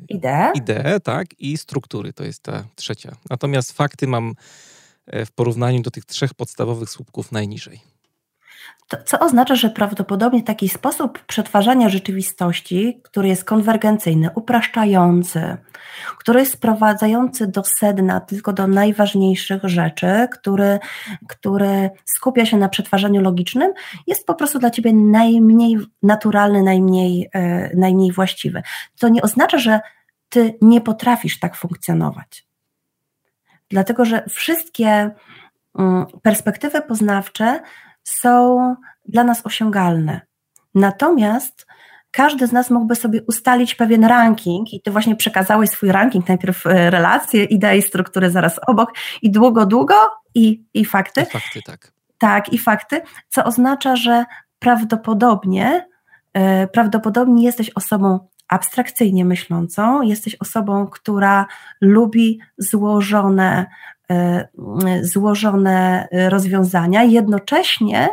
idee. 0.09 0.51
idee, 0.55 0.99
tak, 1.03 1.27
i 1.39 1.57
struktury, 1.57 2.13
to 2.13 2.23
jest 2.23 2.43
ta 2.43 2.63
trzecia. 2.75 3.15
Natomiast 3.29 3.71
fakty 3.71 4.07
mam 4.07 4.33
w 5.07 5.31
porównaniu 5.31 5.81
do 5.81 5.91
tych 5.91 6.05
trzech 6.05 6.33
podstawowych 6.33 6.89
słupków 6.89 7.31
najniżej. 7.31 7.92
Co 9.05 9.19
oznacza, 9.19 9.55
że 9.55 9.69
prawdopodobnie 9.69 10.43
taki 10.43 10.69
sposób 10.69 11.19
przetwarzania 11.19 11.89
rzeczywistości, 11.89 12.99
który 13.03 13.27
jest 13.27 13.43
konwergencyjny, 13.43 14.29
upraszczający, 14.35 15.57
który 16.19 16.39
jest 16.39 16.53
sprowadzający 16.53 17.47
do 17.47 17.63
sedna 17.63 18.19
tylko 18.19 18.53
do 18.53 18.67
najważniejszych 18.67 19.63
rzeczy, 19.63 20.27
który, 20.31 20.79
który 21.27 21.89
skupia 22.05 22.45
się 22.45 22.57
na 22.57 22.69
przetwarzaniu 22.69 23.21
logicznym, 23.21 23.73
jest 24.07 24.25
po 24.25 24.35
prostu 24.35 24.59
dla 24.59 24.69
ciebie 24.69 24.93
najmniej 24.93 25.77
naturalny, 26.03 26.63
najmniej, 26.63 27.29
e, 27.33 27.69
najmniej 27.75 28.11
właściwy. 28.11 28.63
To 28.99 29.09
nie 29.09 29.21
oznacza, 29.21 29.57
że 29.57 29.79
ty 30.29 30.57
nie 30.61 30.81
potrafisz 30.81 31.39
tak 31.39 31.55
funkcjonować. 31.55 32.47
Dlatego, 33.69 34.05
że 34.05 34.23
wszystkie 34.29 35.11
mm, 35.79 36.05
perspektywy 36.21 36.81
poznawcze 36.81 37.59
są 38.03 38.75
dla 39.05 39.23
nas 39.23 39.45
osiągalne. 39.45 40.21
Natomiast 40.75 41.65
każdy 42.11 42.47
z 42.47 42.51
nas 42.51 42.69
mógłby 42.69 42.95
sobie 42.95 43.21
ustalić 43.27 43.75
pewien 43.75 44.05
ranking 44.05 44.73
i 44.73 44.81
ty 44.81 44.91
właśnie 44.91 45.15
przekazałeś 45.15 45.69
swój 45.69 45.91
ranking, 45.91 46.27
najpierw 46.27 46.67
e, 46.67 46.89
relacje, 46.89 47.43
idei, 47.43 47.81
struktury 47.81 48.29
zaraz 48.29 48.59
obok 48.67 48.91
i 49.21 49.31
długo, 49.31 49.65
długo 49.65 49.95
i, 50.35 50.63
i 50.73 50.85
fakty. 50.85 51.21
I 51.21 51.25
fakty, 51.25 51.61
tak. 51.65 51.93
Tak, 52.17 52.53
i 52.53 52.57
fakty, 52.57 53.01
co 53.29 53.43
oznacza, 53.43 53.95
że 53.95 54.25
prawdopodobnie, 54.59 55.87
yy, 56.35 56.67
prawdopodobnie 56.73 57.43
jesteś 57.43 57.71
osobą 57.75 58.27
abstrakcyjnie 58.47 59.25
myślącą, 59.25 60.01
jesteś 60.01 60.35
osobą, 60.35 60.87
która 60.87 61.45
lubi 61.81 62.39
złożone 62.57 63.65
złożone 65.01 66.07
rozwiązania. 66.11 67.03
Jednocześnie 67.03 68.09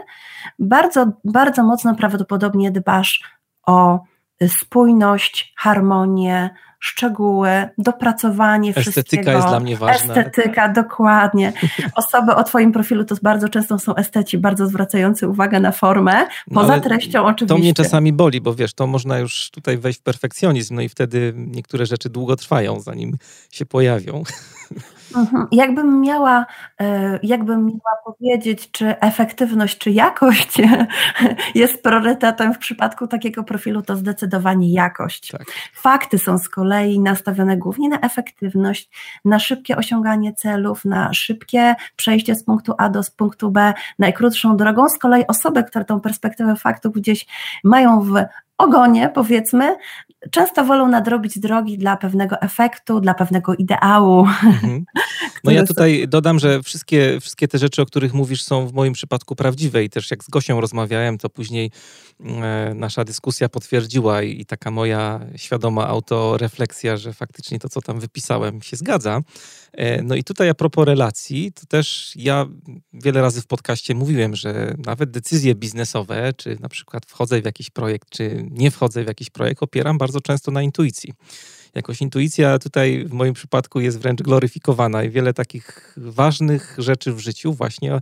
bardzo, 0.59 1.13
bardzo 1.25 1.65
mocno 1.65 1.95
prawdopodobnie 1.95 2.71
dbasz 2.71 3.23
o 3.67 4.01
spójność, 4.49 5.55
harmonię, 5.57 6.51
szczegóły, 6.83 7.51
dopracowanie 7.79 8.71
Estetyka 8.71 8.91
wszystkiego. 8.91 9.21
Estetyka 9.21 9.33
jest 9.33 9.49
dla 9.49 9.61
mnie 9.61 9.77
ważna. 9.77 10.15
Estetyka, 10.15 10.69
dokładnie. 10.69 11.53
Osoby 11.95 12.35
o 12.35 12.45
Twoim 12.45 12.73
profilu 12.73 13.05
to 13.05 13.15
bardzo 13.23 13.49
często 13.49 13.79
są 13.79 13.95
esteci, 13.95 14.39
bardzo 14.39 14.67
zwracający 14.67 15.29
uwagę 15.29 15.61
na 15.61 15.73
formę, 15.73 16.27
no 16.51 16.61
poza 16.61 16.77
no, 16.77 16.83
treścią 16.83 17.25
oczywiście. 17.25 17.55
To 17.55 17.59
mnie 17.59 17.75
czasami 17.75 18.13
boli, 18.13 18.41
bo 18.41 18.55
wiesz, 18.55 18.75
to 18.75 18.87
można 18.87 19.19
już 19.19 19.51
tutaj 19.51 19.79
wejść 19.79 20.01
w 20.01 20.03
perfekcjonizm, 20.03 20.75
no 20.75 20.83
i 20.83 20.89
wtedy 20.89 21.33
niektóre 21.37 21.87
rzeczy 21.87 22.11
długo 22.11 22.37
trwają, 22.37 22.81
zanim 22.81 23.17
się 23.51 23.67
pojawią. 23.67 24.23
Mhm. 25.17 25.47
Jakbym 25.53 26.01
miała, 26.01 26.47
e, 26.81 27.19
jakbym 27.23 27.67
miała 27.67 27.97
powiedzieć, 28.05 28.71
czy 28.71 29.01
efektywność, 29.01 29.79
czy 29.79 29.91
jakość 29.91 30.63
jest 31.55 31.83
priorytetem 31.83 32.55
w 32.55 32.59
przypadku 32.59 33.07
takiego 33.07 33.45
profilu, 33.45 33.83
to 33.83 33.97
zdecydowanie 33.97 34.73
jakość. 34.73 35.31
Tak. 35.31 35.45
Fakty 35.75 36.19
są 36.19 36.39
z 36.39 36.49
kolei 36.49 37.01
nastawione 37.01 37.57
głównie 37.57 37.89
na 37.89 38.01
efektywność, 38.01 38.91
na 39.25 39.39
szybkie 39.39 39.77
osiąganie 39.77 40.35
celów, 40.35 40.85
na 40.85 41.13
szybkie 41.13 41.75
przejście 41.97 42.35
z 42.35 42.45
punktu 42.45 42.75
A 42.79 42.89
do 42.89 43.01
punktu 43.17 43.51
B 43.51 43.75
najkrótszą 43.99 44.57
drogą. 44.57 44.89
Z 44.89 44.99
kolei 44.99 45.27
osoby, 45.27 45.65
które 45.65 45.85
tą 45.85 46.01
perspektywę 46.01 46.57
faktów 46.57 46.95
gdzieś 46.95 47.27
mają 47.65 48.01
w 48.01 48.25
ogonie, 48.61 49.11
powiedzmy, 49.15 49.77
często 50.31 50.65
wolą 50.65 50.89
nadrobić 50.89 51.39
drogi 51.39 51.79
dla 51.79 51.97
pewnego 51.97 52.41
efektu, 52.41 53.01
dla 53.01 53.15
pewnego 53.15 53.55
ideału. 53.55 54.21
Mhm. 54.21 54.85
No 55.45 55.51
ja 55.51 55.67
tutaj 55.67 56.09
dodam, 56.09 56.39
że 56.39 56.63
wszystkie, 56.63 57.19
wszystkie 57.21 57.49
te 57.49 57.59
rzeczy, 57.59 57.83
o 57.83 57.87
których 57.87 58.15
mówisz, 58.15 58.43
są 58.43 58.67
w 58.67 58.73
moim 58.73 58.93
przypadku 58.93 59.37
prawdziwe 59.37 59.85
i 59.85 59.91
też 59.91 60.11
jak 60.11 60.25
z 60.25 60.29
Gosią 60.29 60.61
rozmawiałem, 60.61 61.19
to 61.19 61.29
później 61.29 61.71
e, 62.25 62.73
nasza 62.75 63.05
dyskusja 63.05 63.49
potwierdziła 63.49 64.23
i, 64.23 64.41
i 64.41 64.47
taka 64.47 64.71
moja 64.71 65.21
świadoma 65.37 65.87
autorefleksja, 65.87 66.97
że 66.97 67.13
faktycznie 67.13 67.59
to, 67.59 67.69
co 67.69 67.81
tam 67.81 68.01
wypisałem, 68.01 68.63
się 68.63 68.77
zgadza. 68.77 69.21
E, 69.73 70.03
no 70.03 70.15
i 70.15 70.25
tutaj 70.25 70.49
a 70.49 70.55
propos 70.55 70.87
relacji, 70.87 71.53
to 71.53 71.67
też 71.67 72.13
ja 72.17 72.47
wiele 72.93 73.21
razy 73.21 73.43
w 73.43 73.47
podcaście 73.47 73.95
mówiłem, 73.95 74.37
że 74.37 74.75
nawet 74.87 75.11
decyzje 75.11 75.55
biznesowe, 75.55 76.33
czy 76.33 76.57
na 76.61 76.69
przykład 76.69 77.07
wchodzę 77.07 77.43
w 77.43 77.45
jakiś 77.45 77.71
projekt, 77.71 78.11
czy 78.11 78.50
nie 78.51 78.71
wchodzę 78.71 79.05
w 79.05 79.07
jakiś 79.07 79.31
projekt, 79.31 79.63
opieram 79.63 79.99
bardzo 79.99 80.21
często 80.21 80.51
na 80.51 80.63
intuicji. 80.63 81.15
Jakoś 81.75 82.01
intuicja 82.01 82.59
tutaj 82.59 83.05
w 83.05 83.13
moim 83.13 83.35
przypadku 83.35 83.81
jest 83.81 83.99
wręcz 83.99 84.23
gloryfikowana 84.23 85.05
i 85.05 85.11
wiele 85.11 85.35
takich 85.35 85.95
ważnych 85.97 86.75
rzeczy 86.79 87.13
w 87.13 87.19
życiu 87.19 87.53
właśnie 87.53 88.01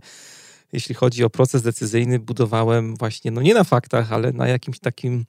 jeśli 0.73 0.95
chodzi 0.95 1.23
o 1.23 1.29
proces 1.29 1.61
decyzyjny, 1.61 2.19
budowałem 2.19 2.95
właśnie, 2.95 3.31
no 3.31 3.41
nie 3.41 3.53
na 3.53 3.63
faktach, 3.63 4.13
ale 4.13 4.31
na 4.31 4.47
jakimś 4.47 4.79
takim 4.79 5.25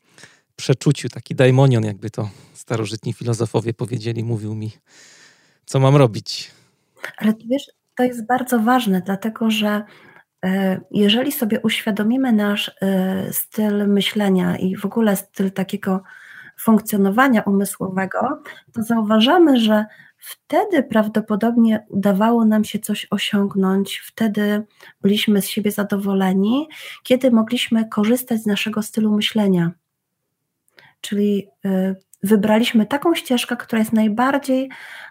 przeczuciu, 0.56 1.08
taki 1.08 1.34
daimonion, 1.34 1.84
jakby 1.84 2.10
to 2.10 2.30
starożytni 2.54 3.12
filozofowie 3.12 3.74
powiedzieli, 3.74 4.24
mówił 4.24 4.54
mi 4.54 4.72
co 5.70 5.80
mam 5.80 5.96
robić. 5.96 6.50
Ale 7.16 7.34
wiesz, 7.46 7.70
to 7.96 8.02
jest 8.02 8.26
bardzo 8.26 8.58
ważne, 8.58 9.02
dlatego 9.06 9.50
że 9.50 9.82
jeżeli 10.90 11.32
sobie 11.32 11.60
uświadomimy 11.60 12.32
nasz 12.32 12.70
e, 12.82 13.32
styl 13.32 13.88
myślenia 13.88 14.56
i 14.56 14.76
w 14.76 14.84
ogóle 14.84 15.16
styl 15.16 15.50
takiego 15.50 16.02
funkcjonowania 16.60 17.42
umysłowego, 17.42 18.42
to 18.72 18.82
zauważamy, 18.82 19.60
że 19.60 19.84
wtedy 20.18 20.82
prawdopodobnie 20.82 21.86
udawało 21.88 22.44
nam 22.44 22.64
się 22.64 22.78
coś 22.78 23.06
osiągnąć, 23.10 24.02
wtedy 24.06 24.62
byliśmy 25.00 25.42
z 25.42 25.48
siebie 25.48 25.70
zadowoleni, 25.70 26.68
kiedy 27.02 27.30
mogliśmy 27.30 27.88
korzystać 27.88 28.40
z 28.42 28.46
naszego 28.46 28.82
stylu 28.82 29.16
myślenia. 29.16 29.70
Czyli 31.00 31.48
e, 31.64 31.94
wybraliśmy 32.22 32.86
taką 32.86 33.14
ścieżkę, 33.14 33.56
która 33.56 33.78
jest 33.78 33.92
najbardziej 33.92 34.70
E, 34.70 35.09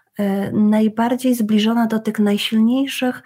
najbardziej 0.52 1.34
zbliżona 1.34 1.86
do 1.86 1.98
tych 1.98 2.18
najsilniejszych, 2.18 3.22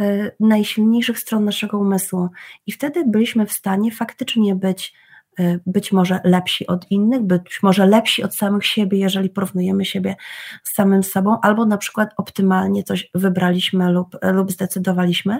e, 0.00 0.30
najsilniejszych 0.40 1.18
stron 1.18 1.44
naszego 1.44 1.78
umysłu. 1.78 2.28
I 2.66 2.72
wtedy 2.72 3.04
byliśmy 3.06 3.46
w 3.46 3.52
stanie 3.52 3.92
faktycznie 3.92 4.54
być 4.54 4.94
e, 5.38 5.58
być 5.66 5.92
może 5.92 6.20
lepsi 6.24 6.66
od 6.66 6.90
innych, 6.90 7.22
być 7.22 7.62
może 7.62 7.86
lepsi 7.86 8.22
od 8.22 8.34
samych 8.34 8.66
siebie, 8.66 8.98
jeżeli 8.98 9.30
porównujemy 9.30 9.84
siebie 9.84 10.16
z 10.62 10.74
samym 10.74 11.02
sobą, 11.02 11.38
albo 11.42 11.66
na 11.66 11.78
przykład 11.78 12.10
optymalnie 12.16 12.82
coś 12.82 13.10
wybraliśmy 13.14 13.92
lub, 13.92 14.16
lub 14.22 14.52
zdecydowaliśmy. 14.52 15.38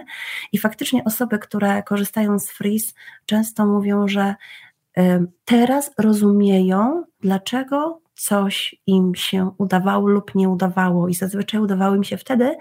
I 0.51 0.57
faktycznie 0.57 1.03
osoby, 1.03 1.39
które 1.39 1.83
korzystają 1.83 2.39
z 2.39 2.49
Freeze, 2.49 2.93
często 3.25 3.65
mówią, 3.65 4.07
że 4.07 4.35
teraz 5.45 5.91
rozumieją, 5.97 7.03
dlaczego 7.19 8.01
coś 8.19 8.75
im 8.87 9.15
się 9.15 9.51
udawało 9.57 10.07
lub 10.07 10.35
nie 10.35 10.49
udawało 10.49 11.07
i 11.07 11.13
zazwyczaj 11.13 11.61
udawało 11.61 11.95
im 11.95 12.03
się 12.03 12.17
wtedy, 12.17 12.57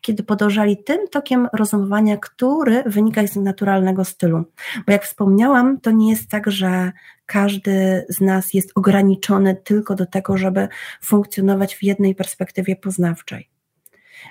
kiedy 0.00 0.22
podążali 0.22 0.84
tym 0.84 1.08
tokiem 1.08 1.48
rozumowania, 1.52 2.16
który 2.16 2.82
wynika 2.86 3.26
z 3.26 3.36
naturalnego 3.36 4.04
stylu. 4.04 4.44
Bo 4.86 4.92
jak 4.92 5.04
wspomniałam, 5.04 5.80
to 5.80 5.90
nie 5.90 6.10
jest 6.10 6.30
tak, 6.30 6.50
że 6.50 6.92
każdy 7.26 8.06
z 8.08 8.20
nas 8.20 8.54
jest 8.54 8.72
ograniczony 8.74 9.56
tylko 9.64 9.94
do 9.94 10.06
tego, 10.06 10.36
żeby 10.36 10.68
funkcjonować 11.02 11.76
w 11.76 11.82
jednej 11.82 12.14
perspektywie 12.14 12.76
poznawczej. 12.76 13.50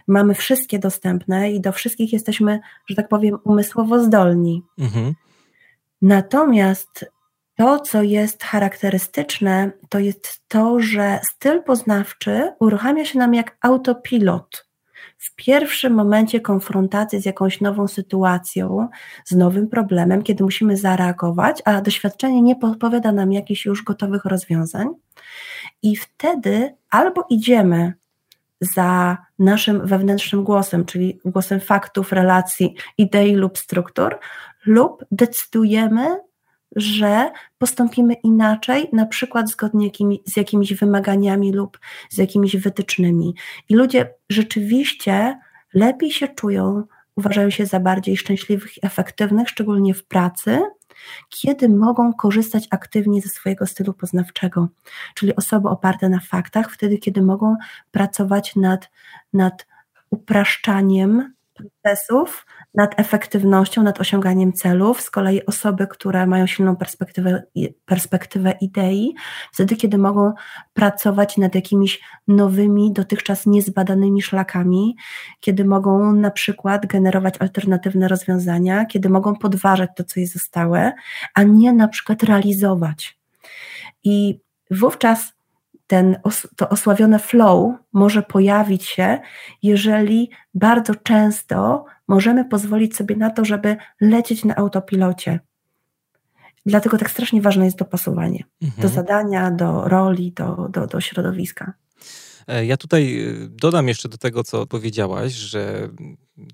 mamy 0.07 0.33
wszystkie 0.33 0.79
dostępne 0.79 1.51
i 1.51 1.61
do 1.61 1.71
wszystkich 1.71 2.13
jesteśmy, 2.13 2.59
że 2.89 2.95
tak 2.95 3.07
powiem, 3.07 3.37
umysłowo 3.43 4.03
zdolni. 4.03 4.63
Mhm. 4.77 5.13
Natomiast 6.01 7.05
to, 7.55 7.79
co 7.79 8.03
jest 8.03 8.43
charakterystyczne, 8.43 9.71
to 9.89 9.99
jest 9.99 10.41
to, 10.47 10.79
że 10.79 11.19
styl 11.31 11.63
poznawczy 11.63 12.53
uruchamia 12.59 13.05
się 13.05 13.19
nam 13.19 13.33
jak 13.33 13.57
autopilot. 13.61 14.65
W 15.17 15.35
pierwszym 15.35 15.93
momencie 15.93 16.39
konfrontacji 16.39 17.21
z 17.21 17.25
jakąś 17.25 17.61
nową 17.61 17.87
sytuacją, 17.87 18.87
z 19.25 19.31
nowym 19.35 19.67
problemem, 19.67 20.23
kiedy 20.23 20.43
musimy 20.43 20.77
zareagować, 20.77 21.61
a 21.65 21.81
doświadczenie 21.81 22.41
nie 22.41 22.55
podpowiada 22.55 23.11
nam 23.11 23.33
jakichś 23.33 23.65
już 23.65 23.83
gotowych 23.83 24.25
rozwiązań, 24.25 24.87
i 25.81 25.95
wtedy 25.95 26.75
albo 26.89 27.25
idziemy 27.29 27.93
za 28.61 29.17
naszym 29.39 29.87
wewnętrznym 29.87 30.43
głosem, 30.43 30.85
czyli 30.85 31.19
głosem 31.25 31.59
faktów, 31.59 32.11
relacji, 32.11 32.75
idei 32.97 33.35
lub 33.35 33.57
struktur, 33.57 34.19
lub 34.65 35.05
decydujemy, 35.11 36.19
że 36.75 37.31
postąpimy 37.57 38.13
inaczej, 38.13 38.89
na 38.93 39.05
przykład 39.05 39.49
zgodnie 39.49 39.89
z 40.25 40.37
jakimiś 40.37 40.73
wymaganiami 40.73 41.53
lub 41.53 41.79
z 42.09 42.17
jakimiś 42.17 42.57
wytycznymi. 42.57 43.35
I 43.69 43.75
ludzie 43.75 44.13
rzeczywiście 44.29 45.39
lepiej 45.73 46.11
się 46.11 46.27
czują, 46.27 46.83
uważają 47.15 47.49
się 47.49 47.65
za 47.65 47.79
bardziej 47.79 48.17
szczęśliwych 48.17 48.77
i 48.77 48.85
efektywnych, 48.85 49.49
szczególnie 49.49 49.93
w 49.93 50.05
pracy, 50.05 50.61
kiedy 51.29 51.69
mogą 51.69 52.13
korzystać 52.13 52.67
aktywnie 52.71 53.21
ze 53.21 53.29
swojego 53.29 53.65
stylu 53.65 53.93
poznawczego, 53.93 54.67
czyli 55.15 55.35
osoby 55.35 55.69
oparte 55.69 56.09
na 56.09 56.19
faktach, 56.19 56.71
wtedy, 56.71 56.97
kiedy 56.97 57.21
mogą 57.21 57.55
pracować 57.91 58.55
nad, 58.55 58.91
nad 59.33 59.67
upraszczaniem 60.09 61.33
procesów, 61.53 62.45
nad 62.77 62.99
efektywnością, 62.99 63.83
nad 63.83 64.01
osiąganiem 64.01 64.53
celów. 64.53 65.01
Z 65.01 65.11
kolei 65.11 65.45
osoby, 65.45 65.87
które 65.87 66.27
mają 66.27 66.47
silną 66.47 66.75
perspektywę, 66.75 67.43
perspektywę 67.85 68.53
idei, 68.61 69.15
wtedy, 69.51 69.75
kiedy 69.75 69.97
mogą 69.97 70.33
pracować 70.73 71.37
nad 71.37 71.55
jakimiś 71.55 72.01
nowymi, 72.27 72.93
dotychczas 72.93 73.45
niezbadanymi 73.45 74.21
szlakami, 74.21 74.95
kiedy 75.39 75.65
mogą 75.65 76.13
na 76.13 76.31
przykład 76.31 76.85
generować 76.85 77.35
alternatywne 77.39 78.07
rozwiązania, 78.07 78.85
kiedy 78.85 79.09
mogą 79.09 79.35
podważać 79.35 79.89
to, 79.95 80.03
co 80.03 80.19
jest 80.19 80.33
zostałe, 80.33 80.93
a 81.33 81.43
nie 81.43 81.73
na 81.73 81.87
przykład 81.87 82.23
realizować. 82.23 83.19
I 84.03 84.39
wówczas 84.71 85.35
ten, 85.87 86.17
to 86.55 86.69
osławione 86.69 87.19
flow 87.19 87.73
może 87.93 88.21
pojawić 88.21 88.85
się, 88.85 89.19
jeżeli 89.63 90.29
bardzo 90.53 90.95
często 90.95 91.85
możemy 92.07 92.45
pozwolić 92.45 92.95
sobie 92.95 93.15
na 93.15 93.29
to, 93.29 93.45
żeby 93.45 93.77
lecieć 94.01 94.45
na 94.45 94.55
autopilocie. 94.55 95.39
Dlatego 96.65 96.97
tak 96.97 97.11
strasznie 97.11 97.41
ważne 97.41 97.65
jest 97.65 97.77
dopasowanie 97.77 98.43
mhm. 98.61 98.81
do 98.81 98.87
zadania, 98.87 99.51
do 99.51 99.87
roli, 99.87 100.31
do, 100.31 100.67
do, 100.69 100.87
do 100.87 101.01
środowiska. 101.01 101.73
E, 102.47 102.65
ja 102.65 102.77
tutaj 102.77 103.19
e, 103.19 103.33
dodam 103.49 103.87
jeszcze 103.87 104.09
do 104.09 104.17
tego, 104.17 104.43
co 104.43 104.65
powiedziałaś, 104.65 105.33
że 105.33 105.89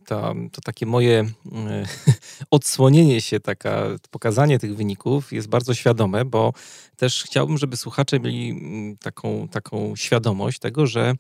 to, 0.05 0.35
to 0.51 0.61
takie 0.61 0.85
moje 0.85 1.19
e, 1.19 1.85
odsłonienie 2.51 3.21
się, 3.21 3.39
taka, 3.39 3.85
pokazanie 4.11 4.59
tych 4.59 4.75
wyników 4.75 5.33
jest 5.33 5.47
bardzo 5.47 5.73
świadome, 5.73 6.25
bo 6.25 6.53
też 6.95 7.23
chciałbym, 7.23 7.57
żeby 7.57 7.77
słuchacze 7.77 8.19
mieli 8.19 8.59
taką, 9.01 9.47
taką 9.47 9.95
świadomość 9.95 10.59
tego, 10.59 10.87
że 10.87 11.13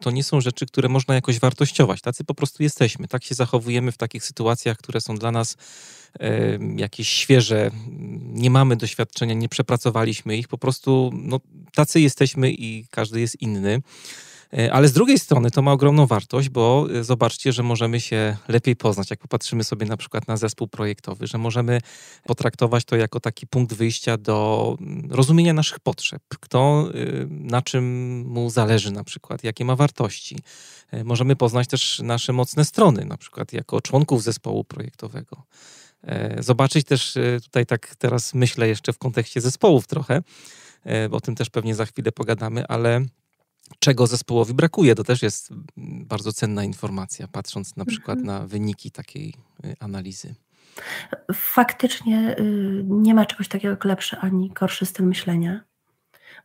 to 0.00 0.10
nie 0.10 0.24
są 0.24 0.40
rzeczy, 0.40 0.66
które 0.66 0.88
można 0.88 1.14
jakoś 1.14 1.40
wartościować. 1.40 2.00
Tacy 2.00 2.24
po 2.24 2.34
prostu 2.34 2.62
jesteśmy. 2.62 3.08
Tak 3.08 3.24
się 3.24 3.34
zachowujemy 3.34 3.92
w 3.92 3.96
takich 3.96 4.24
sytuacjach, 4.24 4.76
które 4.76 5.00
są 5.00 5.16
dla 5.16 5.32
nas 5.32 5.56
jakieś 6.76 7.08
świeże, 7.08 7.70
nie 8.22 8.50
mamy 8.50 8.76
doświadczenia, 8.76 9.34
nie 9.34 9.48
przepracowaliśmy 9.48 10.36
ich, 10.36 10.48
po 10.48 10.58
prostu 10.58 11.10
no, 11.14 11.40
tacy 11.74 12.00
jesteśmy 12.00 12.50
i 12.50 12.86
każdy 12.90 13.20
jest 13.20 13.42
inny. 13.42 13.82
E, 14.58 14.72
ale 14.72 14.88
z 14.88 14.92
drugiej 14.92 15.18
strony 15.18 15.50
to 15.50 15.62
ma 15.62 15.72
ogromną 15.72 16.06
wartość, 16.06 16.48
bo 16.48 16.86
e, 16.94 17.04
zobaczcie, 17.04 17.52
że 17.52 17.62
możemy 17.62 18.00
się 18.00 18.36
lepiej 18.48 18.76
poznać, 18.76 19.10
jak 19.10 19.20
popatrzymy 19.20 19.64
sobie 19.64 19.86
na 19.86 19.96
przykład 19.96 20.28
na 20.28 20.36
zespół 20.36 20.68
projektowy, 20.68 21.26
że 21.26 21.38
możemy 21.38 21.80
potraktować 22.24 22.84
to 22.84 22.96
jako 22.96 23.20
taki 23.20 23.46
punkt 23.46 23.74
wyjścia 23.74 24.16
do 24.16 24.76
mm, 24.80 25.08
rozumienia 25.10 25.52
naszych 25.52 25.80
potrzeb, 25.80 26.22
kto 26.40 26.88
e, 26.88 26.96
na 27.28 27.62
czym 27.62 27.84
mu 28.26 28.50
zależy 28.50 28.90
na 28.90 29.04
przykład, 29.04 29.44
jakie 29.44 29.64
ma 29.64 29.76
wartości. 29.76 30.38
Możemy 31.04 31.36
poznać 31.36 31.68
też 31.68 32.00
nasze 32.04 32.32
mocne 32.32 32.64
strony, 32.64 33.04
na 33.04 33.16
przykład 33.16 33.52
jako 33.52 33.80
członków 33.80 34.22
zespołu 34.22 34.64
projektowego. 34.64 35.42
Zobaczyć 36.38 36.86
też 36.86 37.18
tutaj 37.42 37.66
tak 37.66 37.96
teraz 37.96 38.34
myślę 38.34 38.68
jeszcze 38.68 38.92
w 38.92 38.98
kontekście 38.98 39.40
zespołów 39.40 39.86
trochę, 39.86 40.22
bo 41.10 41.16
o 41.16 41.20
tym 41.20 41.34
też 41.34 41.50
pewnie 41.50 41.74
za 41.74 41.86
chwilę 41.86 42.12
pogadamy, 42.12 42.66
ale 42.66 43.06
czego 43.78 44.06
zespołowi 44.06 44.54
brakuje. 44.54 44.94
To 44.94 45.04
też 45.04 45.22
jest 45.22 45.48
bardzo 45.76 46.32
cenna 46.32 46.64
informacja, 46.64 47.28
patrząc 47.28 47.76
na 47.76 47.84
przykład 47.84 48.18
mhm. 48.18 48.40
na 48.40 48.46
wyniki 48.46 48.90
takiej 48.90 49.34
y, 49.64 49.74
analizy. 49.80 50.34
Faktycznie 51.34 52.36
y, 52.38 52.84
nie 52.88 53.14
ma 53.14 53.26
czegoś 53.26 53.48
takiego 53.48 53.70
jak 53.70 53.84
lepszy 53.84 54.16
ani 54.16 54.50
gorszy 54.50 54.86
styl 54.86 55.06
myślenia 55.06 55.64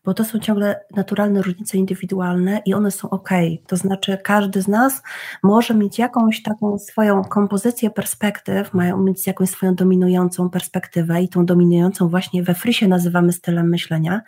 bo 0.07 0.13
to 0.13 0.25
są 0.25 0.39
ciągle 0.39 0.79
naturalne 0.95 1.41
różnice 1.41 1.77
indywidualne 1.77 2.61
i 2.65 2.73
one 2.73 2.91
są 2.91 3.09
ok. 3.09 3.29
To 3.67 3.77
znaczy, 3.77 4.17
każdy 4.23 4.61
z 4.61 4.67
nas 4.67 5.01
może 5.43 5.73
mieć 5.73 5.99
jakąś 5.99 6.43
taką 6.43 6.79
swoją 6.79 7.23
kompozycję 7.23 7.89
perspektyw, 7.89 8.73
mają 8.73 8.97
mieć 8.97 9.27
jakąś 9.27 9.49
swoją 9.49 9.75
dominującą 9.75 10.49
perspektywę 10.49 11.21
i 11.21 11.29
tą 11.29 11.45
dominującą 11.45 12.09
właśnie 12.09 12.43
we 12.43 12.53
frysie 12.53 12.87
nazywamy 12.87 13.33
stylem 13.33 13.69
myślenia. 13.69 14.21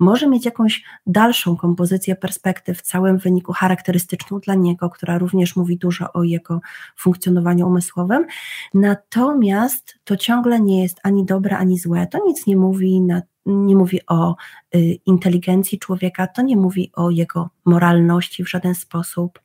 Może 0.00 0.28
mieć 0.28 0.44
jakąś 0.44 0.84
dalszą 1.06 1.56
kompozycję 1.56 2.16
perspektyw 2.16 2.78
w 2.78 2.82
całym 2.82 3.18
wyniku 3.18 3.52
charakterystyczną 3.52 4.38
dla 4.40 4.54
niego, 4.54 4.90
która 4.90 5.18
również 5.18 5.56
mówi 5.56 5.78
dużo 5.78 6.12
o 6.12 6.22
jego 6.22 6.60
funkcjonowaniu 6.96 7.66
umysłowym. 7.66 8.26
Natomiast 8.74 9.98
to 10.04 10.16
ciągle 10.16 10.60
nie 10.60 10.82
jest 10.82 11.00
ani 11.02 11.24
dobre, 11.24 11.58
ani 11.58 11.78
złe. 11.78 12.06
To 12.06 12.18
nic 12.26 12.46
nie 12.46 12.56
mówi 12.56 13.00
na 13.00 13.22
nie 13.46 13.76
mówi 13.76 14.00
o 14.06 14.34
y, 14.74 14.98
inteligencji 15.06 15.78
człowieka, 15.78 16.26
to 16.26 16.42
nie 16.42 16.56
mówi 16.56 16.90
o 16.94 17.10
jego 17.10 17.50
moralności 17.64 18.44
w 18.44 18.50
żaden 18.50 18.74
sposób. 18.74 19.38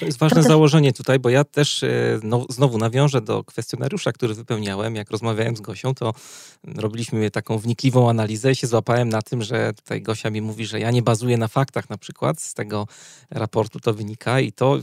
To 0.00 0.06
jest 0.06 0.18
ważne 0.18 0.34
to 0.34 0.42
też... 0.42 0.48
założenie 0.48 0.92
tutaj, 0.92 1.18
bo 1.18 1.28
ja 1.28 1.44
też 1.44 1.82
y, 1.82 2.20
no, 2.22 2.46
znowu 2.50 2.78
nawiążę 2.78 3.20
do 3.20 3.44
kwestionariusza, 3.44 4.12
który 4.12 4.34
wypełniałem. 4.34 4.96
Jak 4.96 5.10
rozmawiałem 5.10 5.56
z 5.56 5.60
Gosią, 5.60 5.94
to 5.94 6.12
robiliśmy 6.64 7.30
taką 7.30 7.58
wnikliwą 7.58 8.10
analizę 8.10 8.52
i 8.52 8.56
się 8.56 8.66
złapałem 8.66 9.08
na 9.08 9.22
tym, 9.22 9.42
że 9.42 9.72
tutaj 9.72 10.02
Gosia 10.02 10.30
mi 10.30 10.42
mówi, 10.42 10.66
że 10.66 10.80
ja 10.80 10.90
nie 10.90 11.02
bazuję 11.02 11.36
na 11.36 11.48
faktach 11.48 11.90
na 11.90 11.98
przykład. 11.98 12.40
Z 12.40 12.54
tego 12.54 12.86
raportu 13.30 13.80
to 13.80 13.94
wynika 13.94 14.40
i 14.40 14.52
to, 14.52 14.78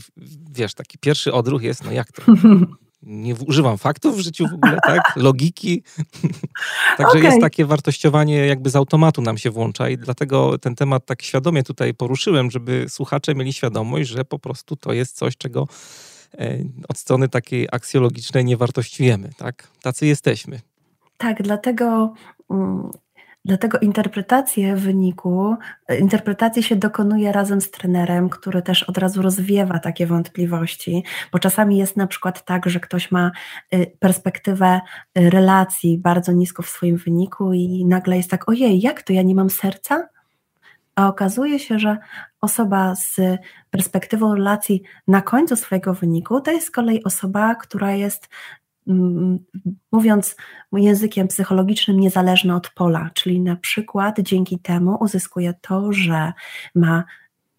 wiesz, 0.52 0.74
taki 0.74 0.98
pierwszy 0.98 1.32
odruch 1.32 1.62
jest, 1.62 1.84
no 1.84 1.92
jak 1.92 2.12
to? 2.12 2.22
nie 3.06 3.34
używam 3.34 3.78
faktów 3.78 4.16
w 4.16 4.20
życiu 4.20 4.48
w 4.48 4.54
ogóle, 4.54 4.78
tak? 4.86 5.12
Logiki. 5.16 5.82
Także 6.98 7.18
okay. 7.18 7.22
jest 7.22 7.40
takie 7.40 7.64
wartościowanie 7.64 8.46
jakby 8.46 8.70
z 8.70 8.76
automatu 8.76 9.22
nam 9.22 9.38
się 9.38 9.50
włącza 9.50 9.88
i 9.88 9.98
dlatego 9.98 10.58
ten 10.58 10.74
temat 10.74 11.06
tak 11.06 11.22
świadomie 11.22 11.62
tutaj 11.62 11.94
poruszyłem, 11.94 12.50
żeby 12.50 12.86
słuchacze 12.88 13.34
mieli 13.34 13.52
świadomość, 13.52 14.08
że 14.10 14.24
po 14.24 14.38
prostu 14.38 14.76
to 14.76 14.92
jest 14.92 15.16
coś, 15.16 15.36
czego 15.36 15.68
e, 16.38 16.58
od 16.88 16.98
strony 16.98 17.28
takiej 17.28 17.68
aksjologicznej 17.72 18.44
nie 18.44 18.56
wartościujemy, 18.56 19.30
tak? 19.36 19.68
Tacy 19.82 20.06
jesteśmy. 20.06 20.60
Tak, 21.16 21.42
dlatego 21.42 22.14
mm, 22.50 22.90
Dlatego 23.46 23.78
interpretację 23.78 24.76
wyniku, 24.76 25.56
interpretacji 26.00 26.62
się 26.62 26.76
dokonuje 26.76 27.32
razem 27.32 27.60
z 27.60 27.70
trenerem, 27.70 28.28
który 28.28 28.62
też 28.62 28.82
od 28.82 28.98
razu 28.98 29.22
rozwiewa 29.22 29.78
takie 29.78 30.06
wątpliwości, 30.06 31.04
bo 31.32 31.38
czasami 31.38 31.78
jest 31.78 31.96
na 31.96 32.06
przykład 32.06 32.44
tak, 32.44 32.70
że 32.70 32.80
ktoś 32.80 33.10
ma 33.10 33.30
y, 33.74 33.96
perspektywę 33.98 34.80
y, 35.18 35.30
relacji 35.30 35.98
bardzo 35.98 36.32
nisko 36.32 36.62
w 36.62 36.68
swoim 36.68 36.96
wyniku 36.96 37.52
i 37.52 37.84
nagle 37.84 38.16
jest 38.16 38.30
tak, 38.30 38.48
ojej, 38.48 38.80
jak 38.80 39.02
to 39.02 39.12
ja 39.12 39.22
nie 39.22 39.34
mam 39.34 39.50
serca? 39.50 40.08
A 40.96 41.08
okazuje 41.08 41.58
się, 41.58 41.78
że 41.78 41.98
osoba 42.40 42.94
z 42.94 43.20
perspektywą 43.70 44.34
relacji 44.34 44.82
na 45.08 45.22
końcu 45.22 45.56
swojego 45.56 45.94
wyniku 45.94 46.40
to 46.40 46.50
jest 46.50 46.66
z 46.66 46.70
kolei 46.70 47.04
osoba, 47.04 47.54
która 47.54 47.92
jest 47.92 48.28
mówiąc 49.92 50.36
językiem 50.72 51.28
psychologicznym, 51.28 52.00
niezależne 52.00 52.56
od 52.56 52.70
pola, 52.70 53.10
czyli 53.14 53.40
na 53.40 53.56
przykład 53.56 54.20
dzięki 54.20 54.58
temu 54.58 54.96
uzyskuje 55.00 55.54
to, 55.60 55.92
że 55.92 56.32
ma 56.74 57.04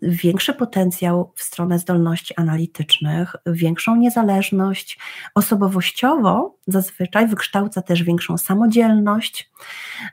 większy 0.02 0.54
potencjał 0.54 1.32
w 1.36 1.44
stronę 1.44 1.80
zdolności 1.80 2.34
analitycznych, 2.38 3.36
większą 3.46 3.96
niezależność. 3.96 5.00
Osobowościowo 5.36 6.56
zazwyczaj 6.68 7.28
wykształca 7.28 7.82
też 7.82 8.04
większą 8.04 8.38
samodzielność, 8.38 9.52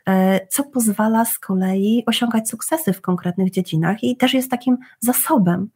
e, 0.08 0.46
co 0.46 0.64
pozwala 0.64 1.24
z 1.24 1.38
kolei 1.38 2.04
osiągać 2.06 2.48
sukcesy 2.48 2.92
w 2.92 3.00
konkretnych 3.00 3.50
dziedzinach 3.50 4.04
i 4.04 4.16
też 4.16 4.34
jest 4.34 4.50
takim 4.50 4.78
zasobem. 5.00 5.70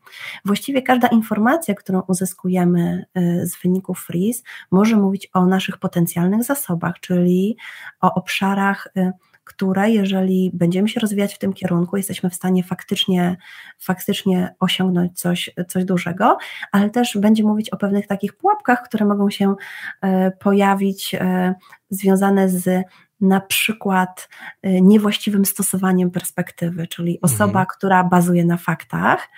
Właściwie 0.45 0.83
każda 0.83 1.09
informacja, 1.09 1.75
którą 1.75 2.03
uzyskujemy 2.09 3.07
e, 3.15 3.47
z 3.47 3.63
wyników 3.63 4.05
FREEZE, 4.07 4.43
może 4.71 4.97
mówić 4.97 5.31
o 5.35 5.47
naszych 5.47 5.79
potencjalnych 5.79 6.45
zasobach, 6.45 7.01
czyli 7.01 7.57
o 8.01 8.15
obszarach 8.15 8.89
e, 8.97 9.13
które 9.47 9.91
jeżeli 9.91 10.51
będziemy 10.55 10.89
się 10.89 11.01
rozwijać 11.01 11.35
w 11.35 11.39
tym 11.39 11.53
kierunku, 11.53 11.97
jesteśmy 11.97 12.31
w 12.31 12.35
stanie 12.35 12.65
faktycznie, 12.65 13.37
faktycznie 13.79 14.55
osiągnąć 14.61 15.21
coś, 15.21 15.51
coś 15.69 15.85
dużego, 15.85 16.39
ale 16.73 16.91
też 16.91 17.19
będzie 17.21 17.45
mówić 17.45 17.71
o 17.71 17.77
pewnych 17.77 18.07
takich 18.07 18.33
pułapkach, 18.37 18.83
które 18.83 19.07
mogą 19.07 19.31
się 19.31 19.55
e, 20.03 20.31
pojawić 20.31 21.15
e, 21.15 21.55
związane 21.91 22.49
z 22.49 22.85
na 23.21 23.41
przykład 23.41 24.29
e, 24.63 24.81
niewłaściwym 24.81 25.45
stosowaniem 25.45 26.11
perspektywy, 26.11 26.87
czyli 26.87 27.21
osoba, 27.21 27.61
mhm. 27.61 27.67
która 27.67 28.05
bazuje 28.05 28.45
na 28.45 28.57
faktach, 28.57 29.29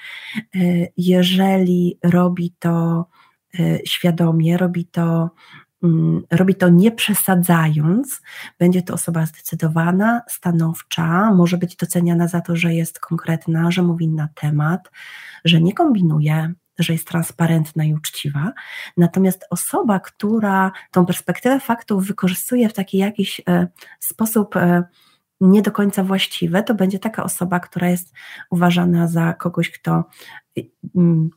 jeżeli 0.96 1.98
robi 2.04 2.54
to 2.58 3.06
świadomie, 3.84 4.56
robi 4.56 4.84
to 4.84 5.30
robi 6.30 6.54
to 6.54 6.68
nie 6.68 6.92
przesadzając, 6.92 8.22
będzie 8.58 8.82
to 8.82 8.94
osoba 8.94 9.26
zdecydowana, 9.26 10.22
stanowcza, 10.28 11.34
może 11.34 11.58
być 11.58 11.76
doceniana 11.76 12.28
za 12.28 12.40
to, 12.40 12.56
że 12.56 12.74
jest 12.74 13.00
konkretna, 13.00 13.70
że 13.70 13.82
mówi 13.82 14.08
na 14.08 14.28
temat, 14.34 14.90
że 15.44 15.60
nie 15.60 15.72
kombinuje, 15.72 16.52
że 16.78 16.92
jest 16.92 17.08
transparentna 17.08 17.84
i 17.84 17.94
uczciwa. 17.94 18.52
Natomiast 18.96 19.46
osoba, 19.50 20.00
która 20.00 20.72
tą 20.90 21.06
perspektywę 21.06 21.60
faktów 21.60 22.06
wykorzystuje 22.06 22.68
w 22.68 22.72
taki 22.72 22.98
jakiś 22.98 23.40
e, 23.48 23.68
sposób 24.00 24.56
e, 24.56 24.84
nie 25.40 25.62
do 25.62 25.72
końca 25.72 26.04
właściwy, 26.04 26.62
to 26.62 26.74
będzie 26.74 26.98
taka 26.98 27.24
osoba, 27.24 27.60
która 27.60 27.88
jest 27.88 28.14
uważana 28.50 29.08
za 29.08 29.34
kogoś, 29.34 29.70
kto 29.70 30.04
mm, 30.96 31.30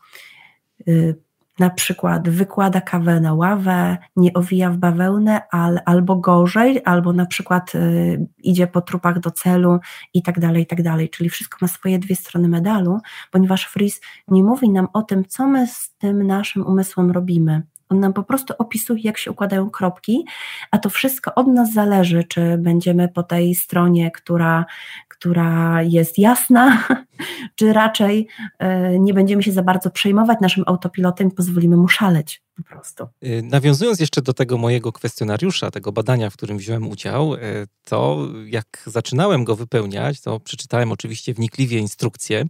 y, 0.87 1.15
na 1.59 1.69
przykład 1.69 2.29
wykłada 2.29 2.81
kawę 2.81 3.19
na 3.19 3.33
ławę, 3.33 3.97
nie 4.15 4.33
owija 4.33 4.69
w 4.69 4.77
bawełnę, 4.77 5.41
al, 5.51 5.79
albo 5.85 6.15
gorzej, 6.15 6.81
albo 6.85 7.13
na 7.13 7.25
przykład 7.25 7.75
y, 7.75 8.27
idzie 8.37 8.67
po 8.67 8.81
trupach 8.81 9.19
do 9.19 9.31
celu 9.31 9.79
i 10.13 10.23
tak 10.23 10.39
dalej, 10.39 10.63
i 10.63 10.65
tak 10.65 10.81
dalej. 10.81 11.09
Czyli 11.09 11.29
wszystko 11.29 11.57
ma 11.61 11.67
swoje 11.67 11.99
dwie 11.99 12.15
strony 12.15 12.47
medalu, 12.47 12.99
ponieważ 13.31 13.67
Fries 13.67 14.01
nie 14.27 14.43
mówi 14.43 14.69
nam 14.69 14.87
o 14.93 15.01
tym, 15.01 15.25
co 15.25 15.47
my 15.47 15.67
z 15.67 15.95
tym 15.97 16.27
naszym 16.27 16.67
umysłem 16.67 17.11
robimy. 17.11 17.63
On 17.91 17.99
nam 17.99 18.13
po 18.13 18.23
prostu 18.23 18.53
opisuje, 18.57 19.01
jak 19.03 19.17
się 19.17 19.31
układają 19.31 19.69
kropki, 19.69 20.25
a 20.71 20.77
to 20.77 20.89
wszystko 20.89 21.35
od 21.35 21.47
nas 21.47 21.73
zależy, 21.73 22.23
czy 22.23 22.57
będziemy 22.57 23.07
po 23.07 23.23
tej 23.23 23.55
stronie, 23.55 24.11
która, 24.11 24.65
która 25.07 25.81
jest 25.83 26.19
jasna, 26.19 26.87
czy 27.55 27.73
raczej 27.73 28.27
e, 28.59 28.99
nie 28.99 29.13
będziemy 29.13 29.43
się 29.43 29.51
za 29.51 29.63
bardzo 29.63 29.91
przejmować 29.91 30.39
naszym 30.41 30.63
autopilotem 30.67 31.31
pozwolimy 31.31 31.77
mu 31.77 31.87
szaleć 31.87 32.41
po 32.63 32.69
prostu. 32.69 33.07
Y, 33.23 33.41
nawiązując 33.43 33.99
jeszcze 33.99 34.21
do 34.21 34.33
tego 34.33 34.57
mojego 34.57 34.91
kwestionariusza, 34.91 35.71
tego 35.71 35.91
badania, 35.91 36.29
w 36.29 36.33
którym 36.33 36.57
wziąłem 36.57 36.87
udział, 36.87 37.35
e, 37.35 37.39
to 37.85 38.27
jak 38.45 38.83
zaczynałem 38.85 39.43
go 39.43 39.55
wypełniać, 39.55 40.21
to 40.21 40.39
przeczytałem 40.39 40.91
oczywiście 40.91 41.33
wnikliwie 41.33 41.79
instrukcję. 41.79 42.45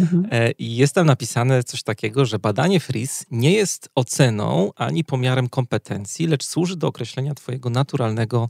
Mhm. 0.00 0.26
E, 0.30 0.50
I 0.50 0.76
jest 0.76 0.94
tam 0.94 1.06
napisane 1.06 1.64
coś 1.64 1.82
takiego, 1.82 2.24
że 2.24 2.38
badanie 2.38 2.80
FRIS 2.80 3.26
nie 3.30 3.52
jest 3.52 3.88
oceną 3.94 4.70
ani 4.76 5.04
pomiarem 5.04 5.48
kompetencji, 5.48 6.26
lecz 6.26 6.44
służy 6.44 6.76
do 6.76 6.88
określenia 6.88 7.34
Twojego 7.34 7.70
naturalnego 7.70 8.48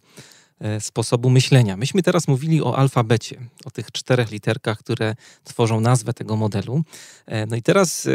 sposobu 0.80 1.30
myślenia. 1.30 1.76
Myśmy 1.76 2.02
teraz 2.02 2.28
mówili 2.28 2.62
o 2.62 2.76
alfabecie, 2.76 3.40
o 3.64 3.70
tych 3.70 3.92
czterech 3.92 4.30
literkach, 4.30 4.78
które 4.78 5.14
tworzą 5.44 5.80
nazwę 5.80 6.12
tego 6.12 6.36
modelu. 6.36 6.82
E, 7.26 7.46
no 7.46 7.56
i 7.56 7.62
teraz 7.62 8.06
e, 8.06 8.10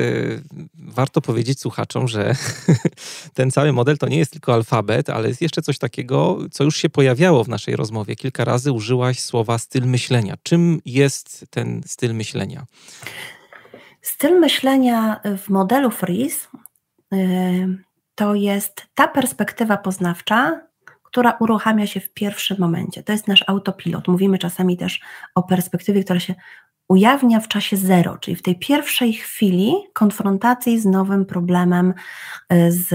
warto 0.73 1.21
powiedzieć 1.21 1.59
słuchaczom, 1.59 2.07
że 2.07 2.35
ten 3.33 3.51
cały 3.51 3.73
model 3.73 3.97
to 3.97 4.07
nie 4.07 4.17
jest 4.17 4.31
tylko 4.31 4.53
alfabet, 4.53 5.09
ale 5.09 5.27
jest 5.27 5.41
jeszcze 5.41 5.61
coś 5.61 5.77
takiego, 5.77 6.37
co 6.51 6.63
już 6.63 6.77
się 6.77 6.89
pojawiało 6.89 7.43
w 7.43 7.47
naszej 7.47 7.75
rozmowie. 7.75 8.15
Kilka 8.15 8.45
razy 8.45 8.71
użyłaś 8.71 9.19
słowa 9.19 9.57
styl 9.57 9.83
myślenia. 9.85 10.35
Czym 10.43 10.81
jest 10.85 11.45
ten 11.49 11.81
styl 11.85 12.15
myślenia? 12.15 12.65
Styl 14.01 14.39
myślenia 14.39 15.21
w 15.37 15.49
modelu 15.49 15.91
FREEZE 15.91 16.47
to 18.15 18.35
jest 18.35 18.81
ta 18.95 19.07
perspektywa 19.07 19.77
poznawcza, 19.77 20.61
która 21.15 21.37
uruchamia 21.39 21.87
się 21.87 21.99
w 21.99 22.09
pierwszym 22.09 22.57
momencie. 22.59 23.03
To 23.03 23.11
jest 23.11 23.27
nasz 23.27 23.43
autopilot. 23.47 24.07
Mówimy 24.07 24.37
czasami 24.37 24.77
też 24.77 25.01
o 25.35 25.43
perspektywie, 25.43 26.03
która 26.03 26.19
się 26.19 26.35
ujawnia 26.87 27.39
w 27.39 27.47
czasie 27.47 27.77
zero, 27.77 28.17
czyli 28.17 28.37
w 28.37 28.41
tej 28.41 28.59
pierwszej 28.59 29.13
chwili 29.13 29.73
konfrontacji 29.93 30.79
z 30.79 30.85
nowym 30.85 31.25
problemem, 31.25 31.93
y, 32.53 32.71
z 32.71 32.91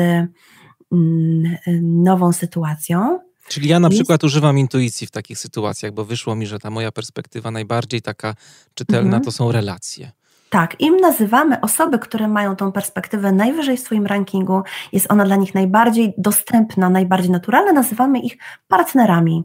mm, 0.93 1.57
nową 1.83 2.33
sytuacją. 2.33 3.21
Czyli 3.49 3.69
ja 3.69 3.81
na 3.81 3.89
jest... 3.89 3.99
przykład 3.99 4.25
używam 4.25 4.59
intuicji 4.59 5.07
w 5.07 5.11
takich 5.11 5.39
sytuacjach, 5.39 5.93
bo 5.93 6.05
wyszło 6.05 6.35
mi, 6.35 6.47
że 6.47 6.59
ta 6.59 6.71
moja 6.71 6.93
perspektywa 6.93 7.51
najbardziej 7.51 8.03
taka 8.03 8.35
czytelna 8.75 9.17
mhm. 9.17 9.23
to 9.23 9.33
są 9.33 9.53
relacje. 9.53 10.13
Tak, 10.51 10.81
im 10.81 10.97
nazywamy 10.97 11.61
osoby, 11.61 11.99
które 11.99 12.29
mają 12.29 12.57
tą 12.57 12.73
perspektywę 12.73 13.33
najwyżej 13.33 13.77
w 13.77 13.81
swoim 13.81 14.07
rankingu, 14.07 14.63
jest 14.93 15.13
ona 15.13 15.25
dla 15.25 15.37
nich 15.37 15.55
najbardziej 15.55 16.15
dostępna, 16.19 16.91
najbardziej 16.91 17.31
naturalna, 17.31 17.73
nazywamy 17.73 18.19
ich 18.19 18.39
partnerami. 18.69 19.45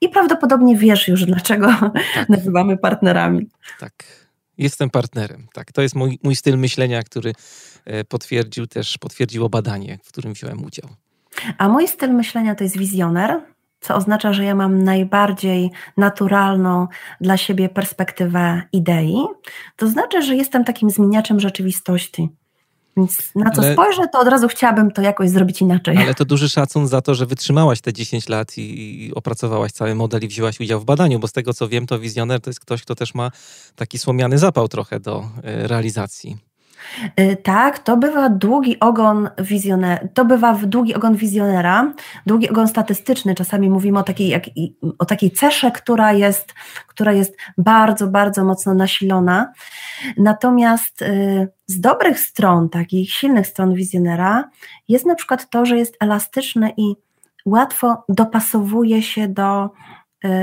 I 0.00 0.08
prawdopodobnie 0.08 0.76
wiesz 0.76 1.08
już, 1.08 1.24
dlaczego 1.24 1.66
tak. 2.14 2.28
nazywamy 2.28 2.78
partnerami. 2.78 3.48
Tak, 3.80 3.92
jestem 4.58 4.90
partnerem. 4.90 5.46
Tak, 5.52 5.72
to 5.72 5.82
jest 5.82 5.94
mój, 5.94 6.18
mój 6.22 6.36
styl 6.36 6.58
myślenia, 6.58 7.02
który 7.02 7.32
e, 7.84 8.04
potwierdził 8.04 8.66
też, 8.66 8.98
potwierdziło 8.98 9.48
badanie, 9.48 9.98
w 10.04 10.08
którym 10.08 10.32
wziąłem 10.32 10.64
udział. 10.64 10.88
A 11.58 11.68
mój 11.68 11.88
styl 11.88 12.12
myślenia 12.12 12.54
to 12.54 12.64
jest 12.64 12.78
wizjoner, 12.78 13.40
co 13.84 13.94
oznacza, 13.94 14.32
że 14.32 14.44
ja 14.44 14.54
mam 14.54 14.84
najbardziej 14.84 15.70
naturalną 15.96 16.88
dla 17.20 17.36
siebie 17.36 17.68
perspektywę 17.68 18.62
idei, 18.72 19.16
to 19.76 19.88
znaczy, 19.88 20.22
że 20.22 20.36
jestem 20.36 20.64
takim 20.64 20.90
zmieniaczem 20.90 21.40
rzeczywistości. 21.40 22.28
Więc 22.96 23.18
na 23.34 23.50
co 23.50 23.62
ale, 23.62 23.72
spojrzę, 23.72 24.02
to 24.12 24.18
od 24.18 24.28
razu 24.28 24.48
chciałabym 24.48 24.90
to 24.90 25.02
jakoś 25.02 25.30
zrobić 25.30 25.60
inaczej. 25.60 25.96
Ale 25.96 26.14
to 26.14 26.24
duży 26.24 26.48
szacun 26.48 26.86
za 26.86 27.00
to, 27.00 27.14
że 27.14 27.26
wytrzymałaś 27.26 27.80
te 27.80 27.92
10 27.92 28.28
lat 28.28 28.58
i, 28.58 29.04
i 29.06 29.14
opracowałaś 29.14 29.72
cały 29.72 29.94
model 29.94 30.22
i 30.22 30.28
wzięłaś 30.28 30.60
udział 30.60 30.80
w 30.80 30.84
badaniu, 30.84 31.18
bo 31.18 31.28
z 31.28 31.32
tego 31.32 31.54
co 31.54 31.68
wiem, 31.68 31.86
to 31.86 31.98
wizjoner 31.98 32.40
to 32.40 32.50
jest 32.50 32.60
ktoś, 32.60 32.82
kto 32.82 32.94
też 32.94 33.14
ma 33.14 33.30
taki 33.76 33.98
słomiany 33.98 34.38
zapał 34.38 34.68
trochę 34.68 35.00
do 35.00 35.24
e, 35.42 35.68
realizacji. 35.68 36.36
Y, 37.20 37.36
tak, 37.36 37.78
to 37.78 37.96
bywa 37.96 38.28
długi 38.28 38.80
ogon 38.80 39.30
wizjonera, 39.38 40.08
to 40.14 40.24
bywa 40.24 40.54
długi 40.54 40.94
ogon 40.94 41.16
wizjonera, 41.16 41.92
długi 42.26 42.50
ogon 42.50 42.68
statystyczny. 42.68 43.34
Czasami 43.34 43.70
mówimy 43.70 43.98
o 43.98 44.02
takiej, 44.02 44.28
jak, 44.28 44.44
o 44.98 45.04
takiej 45.04 45.30
cesze, 45.30 45.70
która 45.70 46.12
jest, 46.12 46.54
która 46.86 47.12
jest 47.12 47.36
bardzo, 47.58 48.06
bardzo 48.06 48.44
mocno 48.44 48.74
nasilona. 48.74 49.52
Natomiast 50.16 51.02
y, 51.02 51.48
z 51.66 51.80
dobrych 51.80 52.20
stron, 52.20 52.68
takich 52.68 53.12
silnych 53.12 53.46
stron 53.46 53.74
wizjonera 53.74 54.50
jest 54.88 55.06
na 55.06 55.14
przykład 55.14 55.50
to, 55.50 55.66
że 55.66 55.76
jest 55.76 55.96
elastyczny 56.00 56.72
i 56.76 56.94
łatwo 57.46 58.04
dopasowuje 58.08 59.02
się 59.02 59.28
do 59.28 59.70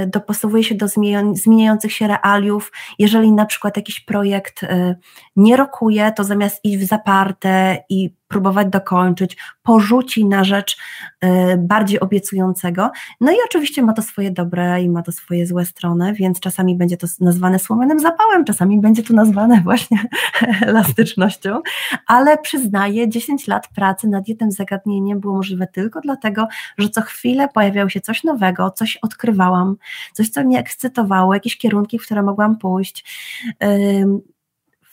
dopasowuje 0.08 0.64
się 0.64 0.76
do 0.76 0.88
zmieniających 1.34 1.94
się 1.94 2.08
realiów. 2.08 2.72
Jeżeli 3.00 3.32
na 3.32 3.46
przykład 3.46 3.78
jakiś 3.78 4.00
projekt 4.00 4.64
y, 4.64 4.96
nie 5.36 5.58
rokuje, 5.58 6.12
to 6.16 6.24
zamiast 6.24 6.60
iść 6.66 6.78
w 6.78 6.88
zaparte 6.88 7.84
i 7.90 8.16
próbować 8.32 8.68
dokończyć, 8.68 9.38
porzuci 9.64 10.26
na 10.26 10.44
rzecz 10.44 10.78
y, 11.24 11.28
bardziej 11.58 12.00
obiecującego. 12.00 12.92
No 13.22 13.32
i 13.32 13.36
oczywiście 13.46 13.82
ma 13.82 13.94
to 13.94 14.02
swoje 14.02 14.32
dobre 14.32 14.82
i 14.82 14.90
ma 14.90 15.02
to 15.02 15.12
swoje 15.12 15.48
złe 15.48 15.66
strony, 15.66 16.14
więc 16.14 16.40
czasami 16.40 16.76
będzie 16.76 16.98
to 16.98 17.08
nazwane 17.20 17.60
słomianym 17.60 18.00
zapałem, 18.00 18.46
czasami 18.46 18.80
będzie 18.80 19.04
to 19.04 19.14
nazwane 19.14 19.62
właśnie 19.68 19.98
elastycznością, 20.62 21.62
ale 22.08 22.38
przyznaję, 22.38 23.10
10 23.10 23.48
lat 23.48 23.68
pracy 23.68 24.08
nad 24.08 24.28
jednym 24.28 24.52
zagadnieniem 24.52 25.20
było 25.20 25.34
możliwe 25.36 25.68
tylko 25.68 26.02
dlatego, 26.02 26.48
że 26.78 26.90
co 26.90 27.02
chwilę 27.02 27.48
pojawiało 27.54 27.90
się 27.90 28.02
coś 28.02 28.24
nowego, 28.24 28.72
coś 28.72 28.98
odkrywałam, 28.98 29.76
coś, 30.14 30.30
co 30.30 30.44
mnie 30.44 30.60
ekscytowało, 30.60 31.34
jakieś 31.34 31.58
kierunki, 31.58 32.00
w 32.00 32.06
które 32.06 32.24
mogłam 32.24 32.58
pójść. 32.58 33.06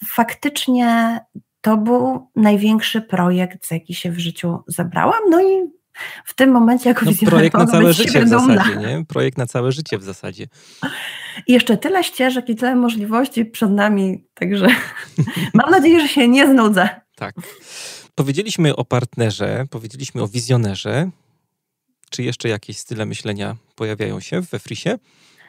Faktycznie 0.04 1.20
to 1.60 1.76
był 1.76 2.30
największy 2.36 3.00
projekt, 3.00 3.68
za 3.68 3.74
jaki 3.74 3.94
się 3.94 4.10
w 4.10 4.18
życiu 4.18 4.58
zabrałam. 4.66 5.20
No 5.30 5.42
i 5.42 5.78
w 6.24 6.34
tym 6.34 6.50
momencie 6.50 6.88
jako 6.88 7.06
no, 7.06 7.12
Projekt 7.26 7.56
na 7.56 7.66
całe 7.66 7.92
życie 7.92 8.24
w 8.24 8.28
zasadzie, 8.28 8.76
nie? 8.76 9.04
Projekt 9.08 9.38
na 9.38 9.46
całe 9.46 9.72
życie 9.72 9.98
w 9.98 10.02
zasadzie. 10.02 10.46
I 11.46 11.52
jeszcze 11.52 11.76
tyle 11.76 12.04
ścieżek 12.04 12.48
i 12.48 12.56
tyle 12.56 12.76
możliwości 12.76 13.44
przed 13.44 13.70
nami, 13.70 14.24
także 14.34 14.66
mam 15.54 15.70
nadzieję, 15.70 16.00
że 16.00 16.08
się 16.08 16.28
nie 16.28 16.46
znudzę. 16.46 16.88
Tak. 17.16 17.34
Powiedzieliśmy 18.14 18.76
o 18.76 18.84
partnerze, 18.84 19.64
powiedzieliśmy 19.70 20.22
o 20.22 20.28
wizjonerze. 20.28 21.10
Czy 22.10 22.22
jeszcze 22.22 22.48
jakieś 22.48 22.78
style 22.78 23.06
myślenia 23.06 23.56
pojawiają 23.74 24.20
się 24.20 24.40
we 24.40 24.58
Frisie? 24.58 24.98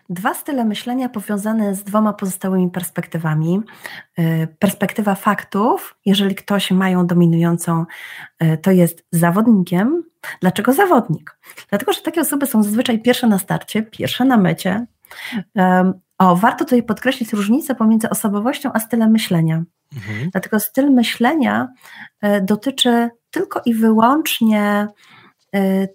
Dwa 0.10 0.34
style 0.34 0.66
myślenia 0.66 1.10
powiązane 1.10 1.76
z 1.76 1.84
dwoma 1.84 2.14
pozostałymi 2.14 2.70
perspektywami. 2.70 3.62
Y, 4.20 4.48
perspektywa 4.60 5.16
faktów, 5.16 5.96
jeżeli 6.06 6.36
ktoś 6.36 6.72
ma 6.72 6.90
ją 6.90 7.08
dominującą, 7.08 7.86
y, 8.44 8.58
to 8.58 8.72
jest 8.72 9.06
zawodnikiem. 9.12 10.04
Dlaczego 10.42 10.74
zawodnik? 10.74 11.40
Dlatego, 11.70 11.94
że 11.94 12.02
takie 12.02 12.22
osoby 12.22 12.46
są 12.46 12.64
zazwyczaj 12.64 13.02
pierwsze 13.02 13.28
na 13.28 13.40
starcie, 13.40 13.84
pierwsze 13.84 14.26
na 14.26 14.38
mecie. 14.38 14.86
O, 16.18 16.36
warto 16.36 16.66
tutaj 16.66 16.84
podkreślić 16.84 17.34
różnicę 17.34 17.76
pomiędzy 17.76 18.10
osobowością 18.10 18.70
a 18.74 18.80
stylem 18.80 19.12
myślenia. 19.12 19.64
Mhm. 19.96 20.30
Dlatego 20.30 20.60
styl 20.60 20.92
myślenia 20.92 21.68
y, 22.26 22.42
dotyczy 22.42 23.10
tylko 23.32 23.62
i 23.66 23.74
wyłącznie 23.74 24.88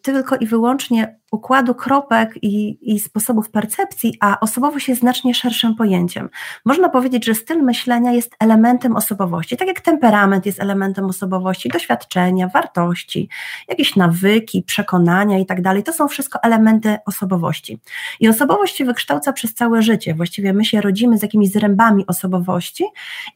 tylko 0.02 0.36
i 0.36 0.46
wyłącznie 0.46 1.18
układu 1.34 1.74
kropek 1.74 2.34
i, 2.42 2.78
i, 2.94 3.00
sposobów 3.00 3.50
percepcji, 3.50 4.16
a 4.20 4.40
osobowość 4.40 4.88
jest 4.88 5.00
znacznie 5.00 5.34
szerszym 5.34 5.74
pojęciem. 5.74 6.28
Można 6.64 6.88
powiedzieć, 6.88 7.24
że 7.24 7.34
styl 7.34 7.62
myślenia 7.62 8.12
jest 8.12 8.36
elementem 8.38 8.96
osobowości, 8.96 9.56
tak 9.56 9.68
jak 9.68 9.80
temperament 9.80 10.46
jest 10.46 10.60
elementem 10.60 11.04
osobowości, 11.04 11.68
doświadczenia, 11.68 12.48
wartości, 12.48 13.28
jakieś 13.68 13.96
nawyki, 13.96 14.62
przekonania 14.62 15.38
i 15.38 15.46
tak 15.46 15.62
dalej. 15.62 15.82
To 15.82 15.92
są 15.92 16.08
wszystko 16.08 16.42
elementy 16.42 16.96
osobowości. 17.06 17.80
I 18.20 18.28
osobowość 18.28 18.76
się 18.76 18.84
wykształca 18.84 19.32
przez 19.32 19.54
całe 19.54 19.82
życie. 19.82 20.14
Właściwie 20.14 20.52
my 20.52 20.64
się 20.64 20.80
rodzimy 20.80 21.18
z 21.18 21.22
jakimiś 21.22 21.50
zrębami 21.50 22.06
osobowości 22.06 22.84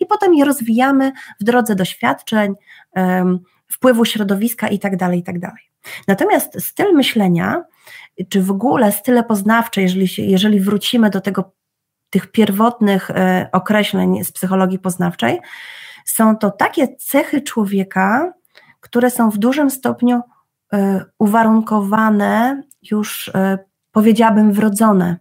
i 0.01 0.07
potem 0.07 0.34
je 0.34 0.44
rozwijamy 0.44 1.12
w 1.40 1.44
drodze 1.44 1.74
doświadczeń, 1.74 2.55
um, 2.96 3.38
wpływu 3.68 4.05
środowiska 4.05 4.68
i 4.68 4.78
tak 4.78 4.96
dalej, 4.96 5.18
i 5.18 5.22
tak 5.22 5.38
dalej. 5.38 5.62
Natomiast 6.09 6.61
styl 6.64 6.94
myślenia, 6.94 7.64
czy 8.29 8.43
w 8.43 8.51
ogóle 8.51 8.93
style 8.93 9.25
poznawcze, 9.25 9.83
jeżeli, 9.83 10.07
jeżeli 10.19 10.61
wrócimy 10.61 11.11
do 11.11 11.21
tego, 11.21 11.53
tych 12.11 12.31
pierwotnych 12.33 13.11
e, 13.11 13.49
określeń 13.53 14.25
z 14.25 14.33
psychologii 14.33 14.79
poznawczej, 14.79 15.41
są 16.05 16.37
to 16.37 16.51
takie 16.51 16.97
cechy 16.97 17.41
człowieka, 17.43 18.33
które 18.81 19.11
są 19.11 19.31
w 19.31 19.39
dużym 19.39 19.71
stopniu 19.71 20.21
e, 20.73 21.05
uwarunkowane, 21.19 22.62
już 22.91 23.29
e, 23.29 23.59
powiedziałabym 23.93 24.53
wrodzone. 24.53 25.16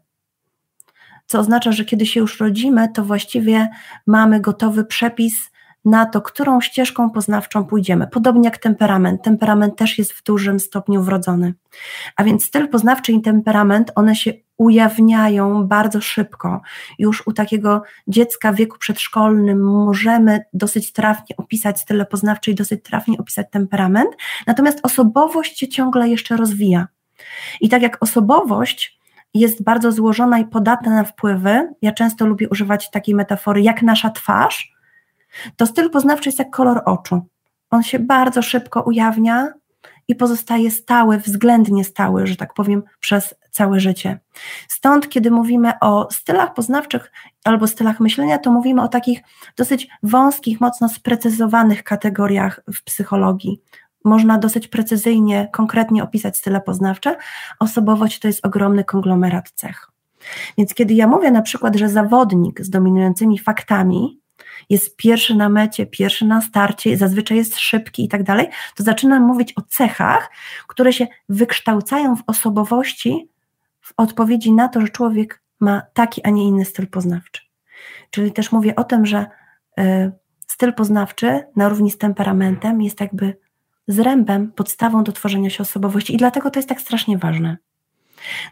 Co 1.26 1.40
oznacza, 1.40 1.72
że 1.72 1.86
kiedy 1.86 2.06
się 2.06 2.20
już 2.20 2.40
rodzimy, 2.40 2.90
to 2.94 3.04
właściwie 3.04 3.70
mamy 4.08 4.40
gotowy 4.40 4.86
przepis 4.86 5.52
na 5.88 6.06
to, 6.06 6.22
którą 6.22 6.62
ścieżką 6.62 7.10
poznawczą 7.10 7.66
pójdziemy. 7.66 8.08
Podobnie 8.08 8.46
jak 8.46 8.58
temperament. 8.58 9.22
Temperament 9.22 9.76
też 9.76 9.98
jest 9.98 10.12
w 10.14 10.24
dużym 10.24 10.60
stopniu 10.60 11.04
wrodzony. 11.04 11.54
A 12.16 12.24
więc 12.24 12.46
styl 12.46 12.70
poznawczy 12.70 13.12
i 13.12 13.22
temperament, 13.22 13.92
one 13.96 14.16
się 14.16 14.34
ujawniają 14.58 15.68
bardzo 15.68 16.02
szybko. 16.02 16.62
Już 17.00 17.28
u 17.28 17.34
takiego 17.34 17.84
dziecka 18.08 18.52
w 18.52 18.56
wieku 18.56 18.78
przedszkolnym 18.78 19.64
możemy 19.64 20.40
dosyć 20.54 20.94
trafnie 20.94 21.38
opisać 21.38 21.80
style 21.80 22.06
poznawcze 22.06 22.52
i 22.52 22.56
dosyć 22.56 22.84
trafnie 22.84 23.18
opisać 23.18 23.48
temperament, 23.52 24.10
natomiast 24.48 24.80
osobowość 24.84 25.60
się 25.60 25.68
ciągle 25.68 26.10
jeszcze 26.10 26.38
rozwija. 26.38 26.88
I 27.62 27.70
tak 27.70 27.82
jak 27.82 27.98
osobowość 28.00 29.00
jest 29.34 29.64
bardzo 29.64 29.92
złożona 29.92 30.40
i 30.40 30.46
podatna 30.46 30.96
na 30.96 31.04
wpływy, 31.04 31.70
ja 31.82 31.92
często 31.92 32.26
lubię 32.26 32.50
używać 32.50 32.92
takiej 32.92 33.16
metafory 33.16 33.62
jak 33.62 33.82
nasza 33.82 34.10
twarz, 34.10 34.77
to 35.56 35.66
styl 35.66 35.90
poznawczy 35.90 36.30
jest 36.30 36.40
jak 36.40 36.50
kolor 36.50 36.82
oczu. 36.86 37.22
On 37.70 37.84
się 37.84 38.00
bardzo 38.00 38.42
szybko 38.42 38.82
ujawnia 38.82 39.54
i 40.08 40.16
pozostaje 40.16 40.72
stały, 40.72 41.18
względnie 41.18 41.84
stały, 41.84 42.28
że 42.28 42.36
tak 42.36 42.54
powiem, 42.54 42.84
przez 43.00 43.36
całe 43.52 43.80
życie. 43.80 44.20
Stąd, 44.68 45.10
kiedy 45.10 45.32
mówimy 45.32 45.74
o 45.82 46.08
stylach 46.12 46.54
poznawczych 46.54 47.12
albo 47.44 47.68
stylach 47.68 48.00
myślenia, 48.00 48.38
to 48.38 48.52
mówimy 48.52 48.82
o 48.82 48.88
takich 48.88 49.22
dosyć 49.58 49.88
wąskich, 50.04 50.62
mocno 50.62 50.90
sprecyzowanych 50.90 51.84
kategoriach 51.84 52.62
w 52.74 52.84
psychologii. 52.84 53.62
Można 54.06 54.38
dosyć 54.38 54.68
precyzyjnie, 54.68 55.50
konkretnie 55.54 56.04
opisać 56.04 56.38
style 56.38 56.62
poznawcze. 56.62 57.16
Osobowość 57.60 58.20
to 58.20 58.28
jest 58.28 58.46
ogromny 58.46 58.84
konglomerat 58.84 59.52
cech. 59.52 59.88
Więc 60.58 60.74
kiedy 60.74 60.94
ja 60.94 61.08
mówię 61.08 61.32
na 61.32 61.42
przykład, 61.42 61.76
że 61.76 61.90
zawodnik 61.90 62.62
z 62.62 62.70
dominującymi 62.70 63.40
faktami, 63.40 64.20
jest 64.70 64.98
pierwszy 64.98 65.36
na 65.36 65.50
mecie, 65.50 65.86
pierwszy 65.86 66.26
na 66.26 66.42
starcie, 66.42 66.98
zazwyczaj 66.98 67.38
jest 67.38 67.60
szybki 67.60 68.06
i 68.06 68.08
tak 68.08 68.24
dalej, 68.24 68.48
to 68.76 68.84
zaczynam 68.84 69.24
mówić 69.24 69.54
o 69.58 69.62
cechach, 69.62 70.32
które 70.68 70.94
się 70.94 71.08
wykształcają 71.30 72.16
w 72.16 72.24
osobowości 72.28 73.30
w 73.82 73.94
odpowiedzi 73.98 74.52
na 74.52 74.68
to, 74.68 74.82
że 74.82 74.90
człowiek 74.90 75.42
ma 75.60 75.82
taki, 75.94 76.24
a 76.24 76.30
nie 76.30 76.44
inny 76.44 76.66
styl 76.66 76.88
poznawczy. 76.88 77.42
Czyli 78.10 78.32
też 78.32 78.52
mówię 78.52 78.76
o 78.76 78.84
tym, 78.84 79.06
że 79.06 79.26
y, 79.80 80.12
styl 80.48 80.74
poznawczy 80.74 81.44
na 81.56 81.70
równi 81.70 81.92
z 81.92 81.98
temperamentem 81.98 82.82
jest 82.82 83.02
jakby 83.02 83.38
zrębem, 83.88 84.52
podstawą 84.52 85.04
do 85.04 85.12
tworzenia 85.12 85.50
się 85.50 85.64
osobowości 85.64 86.16
i 86.16 86.18
dlatego 86.18 86.52
to 86.52 86.60
jest 86.60 86.70
tak 86.70 86.82
strasznie 86.82 87.18
ważne. 87.18 87.58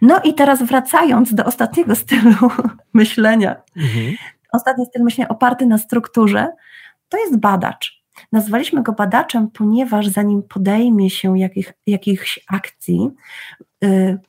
No 0.02 0.22
i 0.24 0.34
teraz 0.34 0.64
wracając 0.64 1.34
do 1.34 1.46
ostatniego 1.46 1.96
stylu 1.96 2.36
myślenia, 2.94 3.56
mhm 3.78 4.16
ostatni 4.56 4.86
styl 4.86 5.04
myślenia 5.04 5.30
oparty 5.30 5.66
na 5.66 5.78
strukturze, 5.78 6.48
to 7.10 7.18
jest 7.18 7.38
badacz. 7.38 8.06
Nazwaliśmy 8.32 8.84
go 8.84 8.92
badaczem, 8.92 9.48
ponieważ 9.52 10.08
zanim 10.08 10.44
podejmie 10.44 11.10
się 11.10 11.40
jakich, 11.40 11.74
jakichś 11.88 12.40
akcji, 12.48 13.10
yy, 13.82 14.20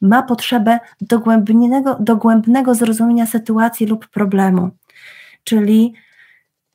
ma 0.00 0.22
potrzebę 0.22 0.78
dogłębnego, 1.00 1.96
dogłębnego 2.00 2.74
zrozumienia 2.74 3.26
sytuacji 3.26 3.86
lub 3.86 4.08
problemu, 4.08 4.70
czyli 5.44 5.94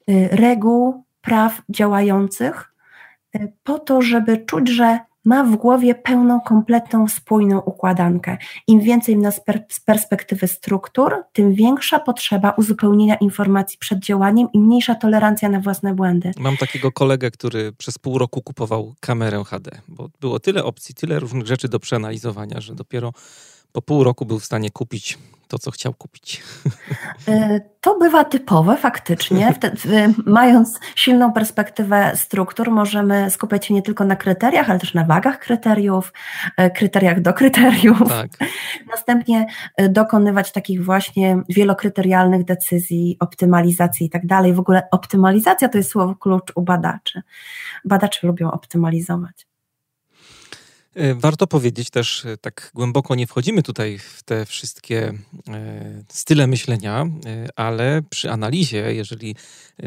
yy, 0.07 0.28
reguł, 0.28 1.03
praw 1.22 1.62
działających, 1.70 2.74
yy, 3.34 3.53
po 3.64 3.80
to, 3.80 4.01
żeby 4.01 4.38
czuć, 4.38 4.70
że 4.70 4.99
ma 5.26 5.43
w 5.43 5.55
głowie 5.55 5.95
pełną, 5.95 6.41
kompletną, 6.41 7.07
spójną 7.07 7.59
układankę. 7.59 8.38
Im 8.67 8.80
więcej 8.80 9.17
nas 9.17 9.41
z 9.69 9.80
perspektywy 9.80 10.47
struktur, 10.47 11.15
tym 11.34 11.53
większa 11.53 11.99
potrzeba 11.99 12.51
uzupełnienia 12.51 13.15
informacji 13.15 13.78
przed 13.80 13.99
działaniem 13.99 14.47
i 14.53 14.59
mniejsza 14.59 14.95
tolerancja 14.95 15.49
na 15.49 15.59
własne 15.59 15.93
błędy. 15.95 16.32
Mam 16.39 16.57
takiego 16.57 16.91
kolegę, 16.91 17.32
który 17.32 17.74
przez 17.74 17.97
pół 17.97 18.17
roku 18.17 18.41
kupował 18.41 18.93
kamerę 18.99 19.43
HD, 19.43 19.72
bo 19.88 20.09
było 20.22 20.39
tyle 20.39 20.63
opcji, 20.63 20.95
tyle 20.95 21.19
różnych 21.19 21.47
rzeczy 21.47 21.69
do 21.69 21.80
przeanalizowania, 21.80 22.61
że 22.61 22.76
dopiero 22.76 23.13
po 23.72 23.82
pół 23.82 24.03
roku 24.03 24.26
był 24.26 24.39
w 24.39 24.45
stanie 24.45 24.72
kupić 24.72 25.17
to, 25.51 25.59
co 25.59 25.72
chciał 25.72 25.93
kupić. 25.93 26.43
E, 27.28 27.59
to 27.82 27.99
bywa 27.99 28.24
typowe 28.24 28.78
faktycznie. 28.78 29.53
mając 30.26 30.80
silną 30.95 31.34
perspektywę 31.34 32.11
struktur, 32.15 32.72
możemy 32.72 33.30
skupiać 33.30 33.65
się 33.65 33.74
nie 33.74 33.82
tylko 33.82 34.05
na 34.05 34.15
kryteriach, 34.15 34.69
ale 34.69 34.80
też 34.80 34.93
na 34.93 35.05
wagach 35.05 35.39
kryteriów, 35.39 36.13
e, 36.57 36.69
kryteriach 36.69 37.22
do 37.22 37.34
kryteriów. 37.34 38.09
Tak. 38.09 38.30
Następnie 38.89 39.45
e, 39.78 39.89
dokonywać 39.89 40.51
takich 40.51 40.86
właśnie 40.86 41.43
wielokryterialnych 41.49 42.43
decyzji, 42.45 43.17
optymalizacji 43.19 44.07
i 44.07 44.09
tak 44.09 44.26
dalej. 44.26 44.53
W 44.53 44.59
ogóle 44.59 44.88
optymalizacja 44.91 45.69
to 45.69 45.78
jest 45.78 45.91
słowo 45.91 46.15
klucz 46.15 46.51
u 46.55 46.61
badaczy. 46.61 47.22
Badacze 47.86 48.28
lubią 48.28 48.51
optymalizować. 48.51 49.51
E, 50.96 51.16
warto 51.16 51.48
powiedzieć 51.48 51.89
też, 51.89 52.26
e, 52.26 52.38
tak 52.38 52.72
głęboko 52.76 53.16
nie 53.16 53.28
wchodzimy 53.28 53.64
tutaj 53.64 54.00
w 54.00 54.24
te 54.24 54.46
wszystkie 54.46 55.14
e, 55.48 56.04
style 56.10 56.48
myślenia, 56.48 57.08
ale 57.56 58.02
przy 58.10 58.32
analizie, 58.32 58.94
jeżeli 58.94 59.36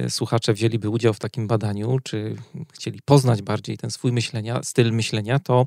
słuchacze 0.08 0.52
wzięliby 0.52 0.88
udział 0.88 1.14
w 1.14 1.18
takim 1.18 1.46
badaniu, 1.46 1.98
czy 2.00 2.36
chcieli 2.72 3.02
poznać 3.02 3.42
bardziej 3.42 3.78
ten 3.78 3.90
swój 3.90 4.12
myślenia, 4.12 4.62
styl 4.62 4.92
myślenia, 4.92 5.38
to 5.38 5.66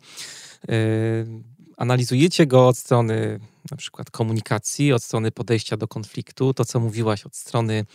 analizujecie 1.77 2.45
go 2.45 2.67
od 2.67 2.77
strony 2.77 3.39
na 3.71 3.77
przykład 3.77 4.11
komunikacji, 4.11 4.93
od 4.93 5.03
strony 5.03 5.31
podejścia 5.31 5.77
do 5.77 5.87
konfliktu, 5.87 6.53
to 6.53 6.65
co 6.65 6.79
mówiłaś, 6.79 7.25
od 7.25 7.35
strony 7.35 7.85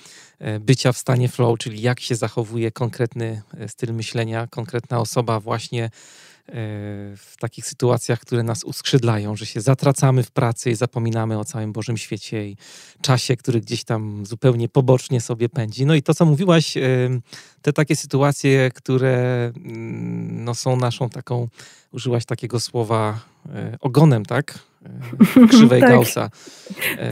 bycia 0.61 0.93
w 0.93 0.99
stanie 0.99 1.29
flow, 1.29 1.59
czyli 1.59 1.83
jak 1.83 2.01
się 2.01 2.15
zachowuje 2.15 2.71
konkretny 2.71 3.43
styl 3.69 3.95
myślenia, 3.95 4.47
konkretna 4.47 5.01
osoba 5.01 5.41
właśnie 5.41 5.91
w 7.17 7.35
takich 7.39 7.67
sytuacjach, 7.67 8.21
które 8.21 8.43
nas 8.43 8.65
uskrzydlają, 8.65 9.37
że 9.37 9.47
się 9.47 9.61
zatracamy 9.61 10.23
w 10.23 10.31
pracy 10.31 10.71
i 10.71 10.75
zapominamy 10.75 11.39
o 11.39 11.45
całym 11.45 11.73
Bożym 11.73 11.97
świecie 11.97 12.49
i 12.49 12.57
czasie, 13.01 13.37
który 13.37 13.61
gdzieś 13.61 13.85
tam 13.85 14.27
zupełnie 14.27 14.69
pobocznie 14.69 15.21
sobie 15.21 15.49
pędzi. 15.49 15.87
No 15.87 15.95
i 15.95 16.03
to, 16.03 16.15
co 16.15 16.25
mówiłaś, 16.25 16.75
te 17.63 17.73
takie 17.73 17.97
sytuacje, 17.97 18.71
które 18.75 19.45
mm, 19.57 20.45
no, 20.45 20.55
są 20.55 20.77
naszą 20.77 21.09
taką, 21.09 21.49
użyłaś 21.93 22.25
takiego 22.25 22.61
słowa 22.61 23.21
ogonem, 23.81 24.25
tak? 24.25 24.59
krzywej 25.51 25.81
tak. 25.81 25.91
Gaussa. 25.91 26.31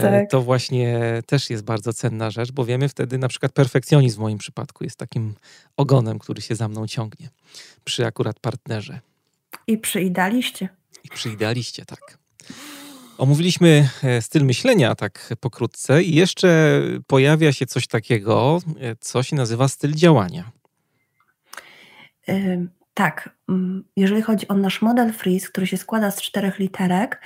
tak. 0.01 0.29
To 0.29 0.41
właśnie 0.41 0.99
też 1.25 1.49
jest 1.49 1.63
bardzo 1.63 1.93
cenna 1.93 2.31
rzecz, 2.31 2.51
bo 2.51 2.65
wiemy 2.65 2.89
wtedy 2.89 3.17
na 3.17 3.27
przykład 3.27 3.51
perfekcjonizm 3.51 4.17
w 4.17 4.19
moim 4.19 4.37
przypadku 4.37 4.83
jest 4.83 4.97
takim 4.97 5.33
ogonem, 5.77 6.19
który 6.19 6.41
się 6.41 6.55
za 6.55 6.67
mną 6.67 6.87
ciągnie 6.87 7.29
przy 7.83 8.05
akurat 8.05 8.39
partnerze. 8.39 8.99
I 9.67 9.77
przy 9.77 10.01
idealiście. 10.01 10.69
I 11.03 11.09
przy 11.09 11.29
idealiście, 11.29 11.85
tak. 11.85 12.17
Omówiliśmy 13.17 13.89
e, 14.03 14.21
styl 14.21 14.45
myślenia 14.45 14.95
tak 14.95 15.33
pokrótce 15.39 16.03
i 16.03 16.15
jeszcze 16.15 16.81
pojawia 17.07 17.53
się 17.53 17.65
coś 17.65 17.87
takiego, 17.87 18.59
e, 18.79 18.95
co 18.95 19.23
się 19.23 19.35
nazywa 19.35 19.67
styl 19.67 19.93
działania. 19.93 20.51
Yy, 22.27 22.67
tak. 22.93 23.29
Mm, 23.49 23.83
jeżeli 23.95 24.21
chodzi 24.21 24.47
o 24.47 24.53
nasz 24.53 24.81
model 24.81 25.13
freeze, 25.13 25.47
który 25.47 25.67
się 25.67 25.77
składa 25.77 26.11
z 26.11 26.21
czterech 26.21 26.59
literek, 26.59 27.21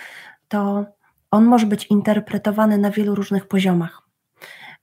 to 0.48 0.86
on 1.32 1.46
może 1.46 1.66
być 1.66 1.86
interpretowany 1.86 2.78
na 2.78 2.92
wielu 2.92 3.16
różnych 3.16 3.48
poziomach. 3.48 4.02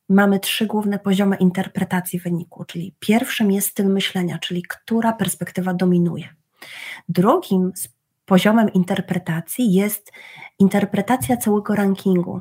Mamy 0.08 0.40
trzy 0.40 0.66
główne 0.66 0.98
poziomy 0.98 1.36
interpretacji 1.36 2.18
wyniku, 2.18 2.64
czyli 2.64 2.94
pierwszym 2.98 3.52
jest 3.52 3.68
styl 3.68 3.86
myślenia, 3.86 4.38
czyli 4.38 4.62
która 4.62 5.12
perspektywa 5.12 5.74
dominuje. 5.74 6.28
Drugim 7.08 7.72
poziomem 8.24 8.72
interpretacji 8.72 9.72
jest 9.72 10.12
interpretacja 10.58 11.36
całego 11.36 11.74
rankingu, 11.74 12.40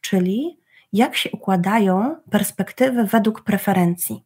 czyli 0.00 0.58
jak 0.92 1.16
się 1.16 1.30
układają 1.30 2.16
perspektywy 2.30 3.04
według 3.04 3.44
preferencji, 3.44 4.24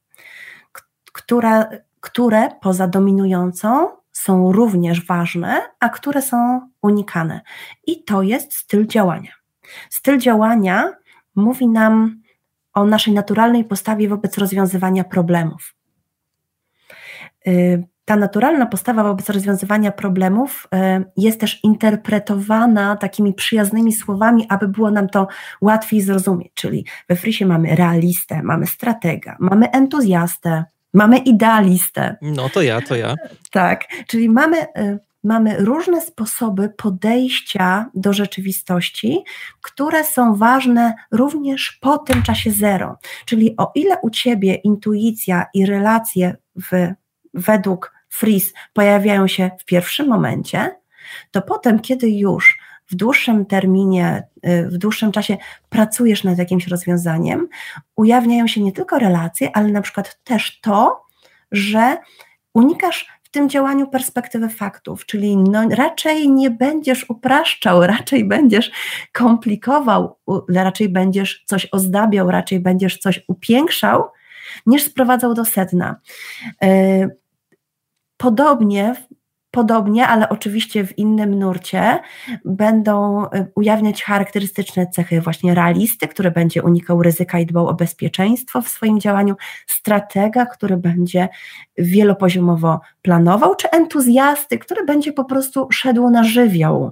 które, 2.00 2.48
poza 2.60 2.88
dominującą 2.88 3.88
są 4.12 4.52
również 4.52 5.06
ważne, 5.06 5.62
a 5.80 5.88
które 5.88 6.22
są 6.22 6.70
unikane. 6.82 7.40
I 7.86 8.04
to 8.04 8.22
jest 8.22 8.54
styl 8.54 8.86
działania. 8.86 9.32
Styl 9.90 10.18
działania 10.18 10.92
mówi 11.34 11.68
nam 11.68 12.22
o 12.74 12.84
naszej 12.84 13.14
naturalnej 13.14 13.64
postawie 13.64 14.08
wobec 14.08 14.38
rozwiązywania 14.38 15.04
problemów. 15.04 15.74
Ta 18.06 18.16
naturalna 18.16 18.66
postawa 18.66 19.02
wobec 19.02 19.30
rozwiązywania 19.30 19.92
problemów 19.92 20.68
y, 20.74 21.04
jest 21.16 21.40
też 21.40 21.64
interpretowana 21.64 22.96
takimi 22.96 23.34
przyjaznymi 23.34 23.92
słowami, 23.92 24.46
aby 24.48 24.68
było 24.68 24.90
nam 24.90 25.08
to 25.08 25.28
łatwiej 25.60 26.00
zrozumieć. 26.00 26.52
Czyli 26.54 26.86
we 27.08 27.16
Frisie 27.16 27.46
mamy 27.46 27.76
realistę, 27.76 28.42
mamy 28.42 28.66
stratega, 28.66 29.36
mamy 29.40 29.70
entuzjastę, 29.70 30.64
mamy 30.94 31.18
idealistę. 31.18 32.16
No 32.22 32.48
to 32.48 32.62
ja, 32.62 32.80
to 32.80 32.96
ja. 32.96 33.14
Tak, 33.50 33.84
czyli 34.06 34.28
mamy, 34.28 34.62
y, 34.62 34.98
mamy 35.24 35.56
różne 35.58 36.00
sposoby 36.00 36.68
podejścia 36.76 37.90
do 37.94 38.12
rzeczywistości, 38.12 39.24
które 39.62 40.04
są 40.04 40.34
ważne 40.34 40.94
również 41.10 41.78
po 41.80 41.98
tym 41.98 42.22
czasie 42.22 42.50
zero. 42.50 42.98
Czyli 43.24 43.54
o 43.56 43.72
ile 43.74 43.98
u 44.02 44.10
ciebie 44.10 44.54
intuicja 44.54 45.46
i 45.54 45.66
relacje 45.66 46.36
w, 46.56 46.92
według 47.34 47.95
Fris 48.08 48.52
pojawiają 48.72 49.26
się 49.26 49.50
w 49.60 49.64
pierwszym 49.64 50.08
momencie, 50.08 50.76
to 51.30 51.42
potem, 51.42 51.80
kiedy 51.80 52.10
już 52.10 52.58
w 52.90 52.94
dłuższym 52.94 53.46
terminie, 53.46 54.22
y, 54.46 54.68
w 54.68 54.78
dłuższym 54.78 55.12
czasie 55.12 55.36
pracujesz 55.68 56.24
nad 56.24 56.38
jakimś 56.38 56.66
rozwiązaniem, 56.66 57.48
ujawniają 57.96 58.46
się 58.46 58.62
nie 58.62 58.72
tylko 58.72 58.98
relacje, 58.98 59.56
ale 59.56 59.68
na 59.68 59.82
przykład 59.82 60.18
też 60.24 60.60
to, 60.60 61.02
że 61.52 61.96
unikasz 62.54 63.06
w 63.22 63.30
tym 63.30 63.48
działaniu 63.48 63.88
perspektywy 63.88 64.48
faktów, 64.48 65.06
czyli 65.06 65.36
no, 65.36 65.68
raczej 65.68 66.30
nie 66.30 66.50
będziesz 66.50 67.10
upraszczał, 67.10 67.80
raczej 67.96 68.24
będziesz 68.24 68.70
komplikował, 69.12 70.18
raczej 70.48 70.88
będziesz 70.88 71.44
coś 71.46 71.68
ozdabiał, 71.72 72.30
raczej 72.30 72.60
będziesz 72.60 72.98
coś 72.98 73.24
upiększał, 73.28 74.04
niż 74.66 74.82
sprowadzał 74.82 75.34
do 75.34 75.44
sedna. 75.44 76.00
Podobnie 78.16 78.94
podobnie, 79.56 80.06
ale 80.06 80.28
oczywiście 80.28 80.86
w 80.86 80.98
innym 80.98 81.38
nurcie, 81.38 81.98
będą 82.44 83.24
y, 83.24 83.28
ujawniać 83.54 84.02
charakterystyczne 84.02 84.86
cechy 84.86 85.20
właśnie 85.20 85.54
realisty, 85.54 86.08
który 86.08 86.30
będzie 86.30 86.62
unikał 86.62 87.02
ryzyka 87.02 87.38
i 87.38 87.46
dbał 87.46 87.68
o 87.68 87.74
bezpieczeństwo 87.74 88.62
w 88.62 88.68
swoim 88.68 89.00
działaniu, 89.00 89.34
stratega, 89.66 90.46
który 90.46 90.76
będzie 90.76 91.28
wielopoziomowo 91.78 92.80
planował, 93.02 93.56
czy 93.56 93.70
entuzjasty, 93.70 94.58
który 94.58 94.84
będzie 94.84 95.12
po 95.12 95.24
prostu 95.24 95.68
szedł 95.70 96.10
na 96.10 96.24
żywioł 96.24 96.90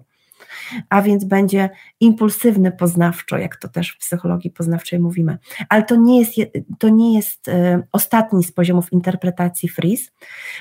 a 0.89 1.03
więc 1.03 1.25
będzie 1.25 1.71
impulsywny 2.01 2.73
poznawczo, 2.73 3.39
jak 3.39 3.57
to 3.57 3.69
też 3.69 3.93
w 3.93 3.99
psychologii 3.99 4.51
poznawczej 4.51 5.01
mówimy. 5.01 5.39
Ale 5.69 5.83
to 5.83 5.97
nie 5.97 6.21
jest, 6.21 6.33
to 6.79 6.89
nie 6.89 7.15
jest 7.15 7.49
y, 7.49 7.83
ostatni 7.93 8.45
z 8.45 8.53
poziomów 8.53 8.93
interpretacji 8.93 9.69
Fris, 9.69 10.12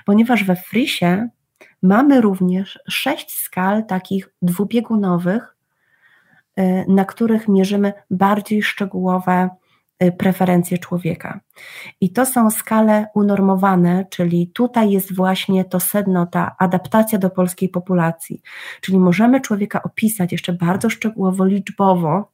ponieważ 0.05 0.43
we 0.43 0.55
Frisie 0.55 1.29
Mamy 1.83 2.21
również 2.21 2.79
sześć 2.89 3.33
skal 3.33 3.85
takich 3.85 4.29
dwubiegunowych, 4.41 5.55
y, 6.59 6.85
na 6.87 7.05
których 7.05 7.47
mierzymy 7.47 7.93
bardziej 8.11 8.63
szczegółowe 8.63 9.49
preferencje 10.11 10.77
człowieka. 10.77 11.39
I 12.01 12.13
to 12.13 12.25
są 12.25 12.49
skale 12.49 13.07
unormowane, 13.15 14.05
czyli 14.09 14.51
tutaj 14.53 14.91
jest 14.91 15.15
właśnie 15.15 15.65
to 15.65 15.79
sedno, 15.79 16.25
ta 16.25 16.55
adaptacja 16.59 17.19
do 17.19 17.29
polskiej 17.29 17.69
populacji. 17.69 18.41
Czyli 18.81 18.99
możemy 18.99 19.41
człowieka 19.41 19.83
opisać 19.83 20.31
jeszcze 20.31 20.53
bardzo 20.53 20.89
szczegółowo, 20.89 21.45
liczbowo, 21.45 22.33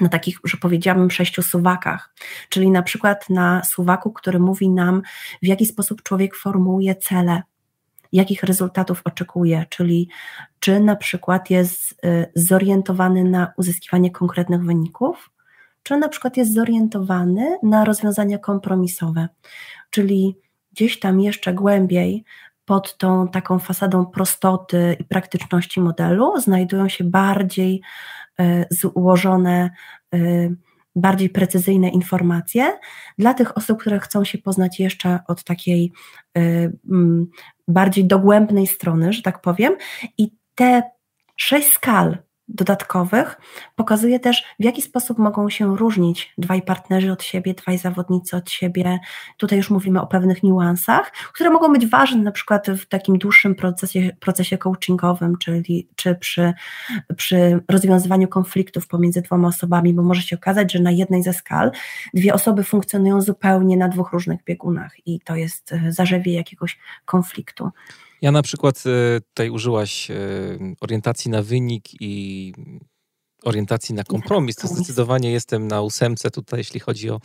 na 0.00 0.08
takich, 0.08 0.38
że 0.44 0.56
powiedziałabym, 0.56 1.10
sześciu 1.10 1.42
suwakach, 1.42 2.14
czyli 2.48 2.70
na 2.70 2.82
przykład 2.82 3.30
na 3.30 3.64
suwaku, 3.64 4.12
który 4.12 4.38
mówi 4.38 4.68
nam, 4.68 5.02
w 5.42 5.46
jaki 5.46 5.66
sposób 5.66 6.02
człowiek 6.02 6.36
formułuje 6.36 6.94
cele, 6.94 7.42
jakich 8.12 8.42
rezultatów 8.42 9.02
oczekuje, 9.04 9.66
czyli 9.68 10.08
czy 10.60 10.80
na 10.80 10.96
przykład 10.96 11.50
jest 11.50 11.92
y, 12.04 12.32
zorientowany 12.34 13.24
na 13.24 13.52
uzyskiwanie 13.56 14.10
konkretnych 14.10 14.64
wyników, 14.64 15.30
czy 15.82 15.96
na 15.96 16.08
przykład 16.08 16.36
jest 16.36 16.54
zorientowany 16.54 17.58
na 17.62 17.84
rozwiązania 17.84 18.38
kompromisowe, 18.38 19.28
czyli 19.90 20.36
gdzieś 20.72 20.98
tam 20.98 21.20
jeszcze 21.20 21.54
głębiej 21.54 22.24
pod 22.64 22.96
tą 22.96 23.28
taką 23.28 23.58
fasadą 23.58 24.06
prostoty 24.06 24.96
i 25.00 25.04
praktyczności 25.04 25.80
modelu 25.80 26.40
znajdują 26.40 26.88
się 26.88 27.04
bardziej 27.04 27.82
y, 28.40 28.66
złożone 28.70 29.70
y, 30.14 30.56
bardziej 30.96 31.30
precyzyjne 31.30 31.88
informacje 31.88 32.78
dla 33.18 33.34
tych 33.34 33.56
osób, 33.56 33.80
które 33.80 34.00
chcą 34.00 34.24
się 34.24 34.38
poznać 34.38 34.80
jeszcze 34.80 35.18
od 35.28 35.44
takiej 35.44 35.92
mm, 36.34 37.26
bardziej 37.68 38.04
dogłębnej 38.04 38.66
strony, 38.66 39.12
że 39.12 39.22
tak 39.22 39.40
powiem. 39.40 39.76
I 40.18 40.30
te 40.54 40.82
sześć 41.36 41.72
skal 41.72 42.18
dodatkowych 42.54 43.40
pokazuje 43.76 44.20
też, 44.20 44.44
w 44.60 44.64
jaki 44.64 44.82
sposób 44.82 45.18
mogą 45.18 45.50
się 45.50 45.76
różnić 45.76 46.34
dwaj 46.38 46.62
partnerzy 46.62 47.12
od 47.12 47.22
siebie, 47.22 47.54
dwaj 47.54 47.78
zawodnicy 47.78 48.36
od 48.36 48.50
siebie. 48.50 48.98
Tutaj 49.36 49.58
już 49.58 49.70
mówimy 49.70 50.00
o 50.00 50.06
pewnych 50.06 50.42
niuansach, 50.42 51.12
które 51.32 51.50
mogą 51.50 51.72
być 51.72 51.86
ważne 51.86 52.22
na 52.22 52.32
przykład 52.32 52.66
w 52.66 52.86
takim 52.86 53.18
dłuższym 53.18 53.54
procesie, 53.54 54.10
procesie 54.20 54.58
coachingowym, 54.58 55.38
czyli 55.38 55.88
czy 55.96 56.14
przy, 56.14 56.52
przy 57.16 57.60
rozwiązywaniu 57.68 58.28
konfliktów 58.28 58.86
pomiędzy 58.86 59.22
dwoma 59.22 59.48
osobami, 59.48 59.94
bo 59.94 60.02
może 60.02 60.22
się 60.22 60.36
okazać, 60.36 60.72
że 60.72 60.78
na 60.78 60.90
jednej 60.90 61.22
ze 61.22 61.32
skal 61.32 61.70
dwie 62.14 62.34
osoby 62.34 62.64
funkcjonują 62.64 63.20
zupełnie 63.20 63.76
na 63.76 63.88
dwóch 63.88 64.12
różnych 64.12 64.44
biegunach 64.44 65.06
i 65.06 65.20
to 65.20 65.36
jest 65.36 65.72
e, 65.72 65.92
zarzewie 65.92 66.32
jakiegoś 66.32 66.78
konfliktu. 67.04 67.70
Ja 68.22 68.32
na 68.32 68.42
przykład 68.42 68.82
e, 68.86 69.20
tutaj 69.20 69.50
użyłaś 69.50 70.10
e, 70.10 70.14
orientacji 70.80 71.30
na 71.30 71.42
wynik 71.42 71.84
i 72.00 72.52
orientacji 73.42 73.94
na 73.94 74.04
kompromis. 74.04 74.56
To 74.56 74.68
zdecydowanie 74.68 75.30
jestem 75.32 75.68
na 75.68 75.82
ósemce 75.82 76.30
tutaj, 76.30 76.60
jeśli 76.60 76.80
chodzi 76.80 77.10
o 77.10 77.20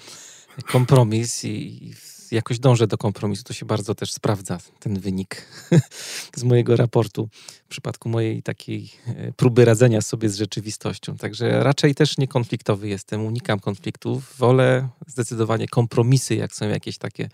kompromis 0.72 1.44
i 1.44 1.94
jakoś 2.32 2.60
dążę 2.60 2.88
do 2.88 2.98
kompromisu. 2.98 3.44
To 3.44 3.54
się 3.54 3.66
bardzo 3.66 3.96
też 3.96 4.12
sprawdza, 4.12 4.58
ten 4.80 5.00
wynik 5.00 5.48
z 6.36 6.44
mojego 6.44 6.76
raportu 6.76 7.30
w 7.66 7.68
przypadku 7.68 8.10
mojej 8.10 8.44
takiej 8.44 8.92
e, 9.08 9.32
próby 9.32 9.66
radzenia 9.66 10.02
sobie 10.02 10.30
z 10.30 10.36
rzeczywistością. 10.36 11.18
Także 11.18 11.64
raczej 11.64 11.96
też 11.96 12.18
niekonfliktowy 12.18 12.88
jestem, 12.88 13.26
unikam 13.26 13.60
konfliktów, 13.60 14.38
wolę 14.38 14.90
zdecydowanie 15.08 15.68
kompromisy, 15.68 16.36
jak 16.36 16.56
są 16.56 16.70
jakieś 16.70 16.98
takie 16.98 17.30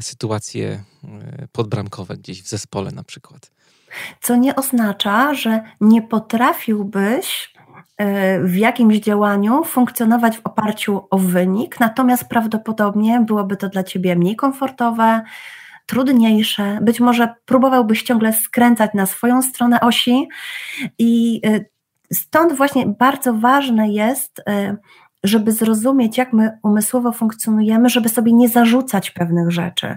sytuacje 0.00 0.68
e, 0.68 1.48
podbramkowe 1.52 2.16
gdzieś 2.16 2.42
w 2.42 2.48
zespole 2.48 2.90
na 2.90 3.04
przykład. 3.04 3.50
Co 4.20 4.36
nie 4.36 4.56
oznacza, 4.56 5.34
że 5.34 5.62
nie 5.80 6.02
potrafiłbyś 6.02 7.54
e, 7.96 8.40
w 8.40 8.56
jakimś 8.56 8.98
działaniu 8.98 9.64
funkcjonować 9.64 10.36
w 10.36 10.40
oparciu 10.44 11.06
o 11.10 11.18
wynik, 11.18 11.80
natomiast 11.80 12.24
prawdopodobnie 12.24 13.24
byłoby 13.26 13.56
to 13.56 13.68
dla 13.68 13.84
ciebie 13.84 14.16
mniej 14.16 14.36
komfortowe, 14.36 15.22
trudniejsze. 15.86 16.78
Być 16.82 17.00
może 17.00 17.34
próbowałbyś 17.44 18.02
ciągle 18.02 18.32
skręcać 18.32 18.90
na 18.94 19.06
swoją 19.06 19.42
stronę 19.42 19.80
osi 19.80 20.28
i 20.98 21.40
e, 21.46 21.60
stąd 22.12 22.52
właśnie 22.52 22.86
bardzo 22.86 23.34
ważne 23.34 23.88
jest, 23.88 24.42
e, 24.48 24.76
żeby 25.24 25.52
zrozumieć, 25.52 26.18
jak 26.18 26.32
my 26.32 26.58
umysłowo 26.62 27.12
funkcjonujemy, 27.12 27.88
żeby 27.88 28.08
sobie 28.08 28.32
nie 28.32 28.48
zarzucać 28.48 29.10
pewnych 29.10 29.50
rzeczy. 29.50 29.96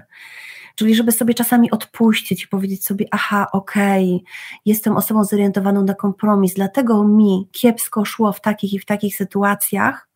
Czyli 0.74 0.94
żeby 0.94 1.12
sobie 1.12 1.34
czasami 1.34 1.70
odpuścić 1.70 2.44
i 2.44 2.48
powiedzieć 2.48 2.84
sobie, 2.84 3.06
aha, 3.10 3.46
okej, 3.52 4.14
okay, 4.14 4.32
jestem 4.64 4.96
osobą 4.96 5.24
zorientowaną 5.24 5.84
na 5.84 5.94
kompromis, 5.94 6.54
dlatego 6.54 7.04
mi 7.04 7.48
kiepsko 7.52 8.04
szło 8.04 8.32
w 8.32 8.40
takich 8.40 8.72
i 8.72 8.78
w 8.78 8.84
takich 8.84 9.16
sytuacjach, 9.16 10.08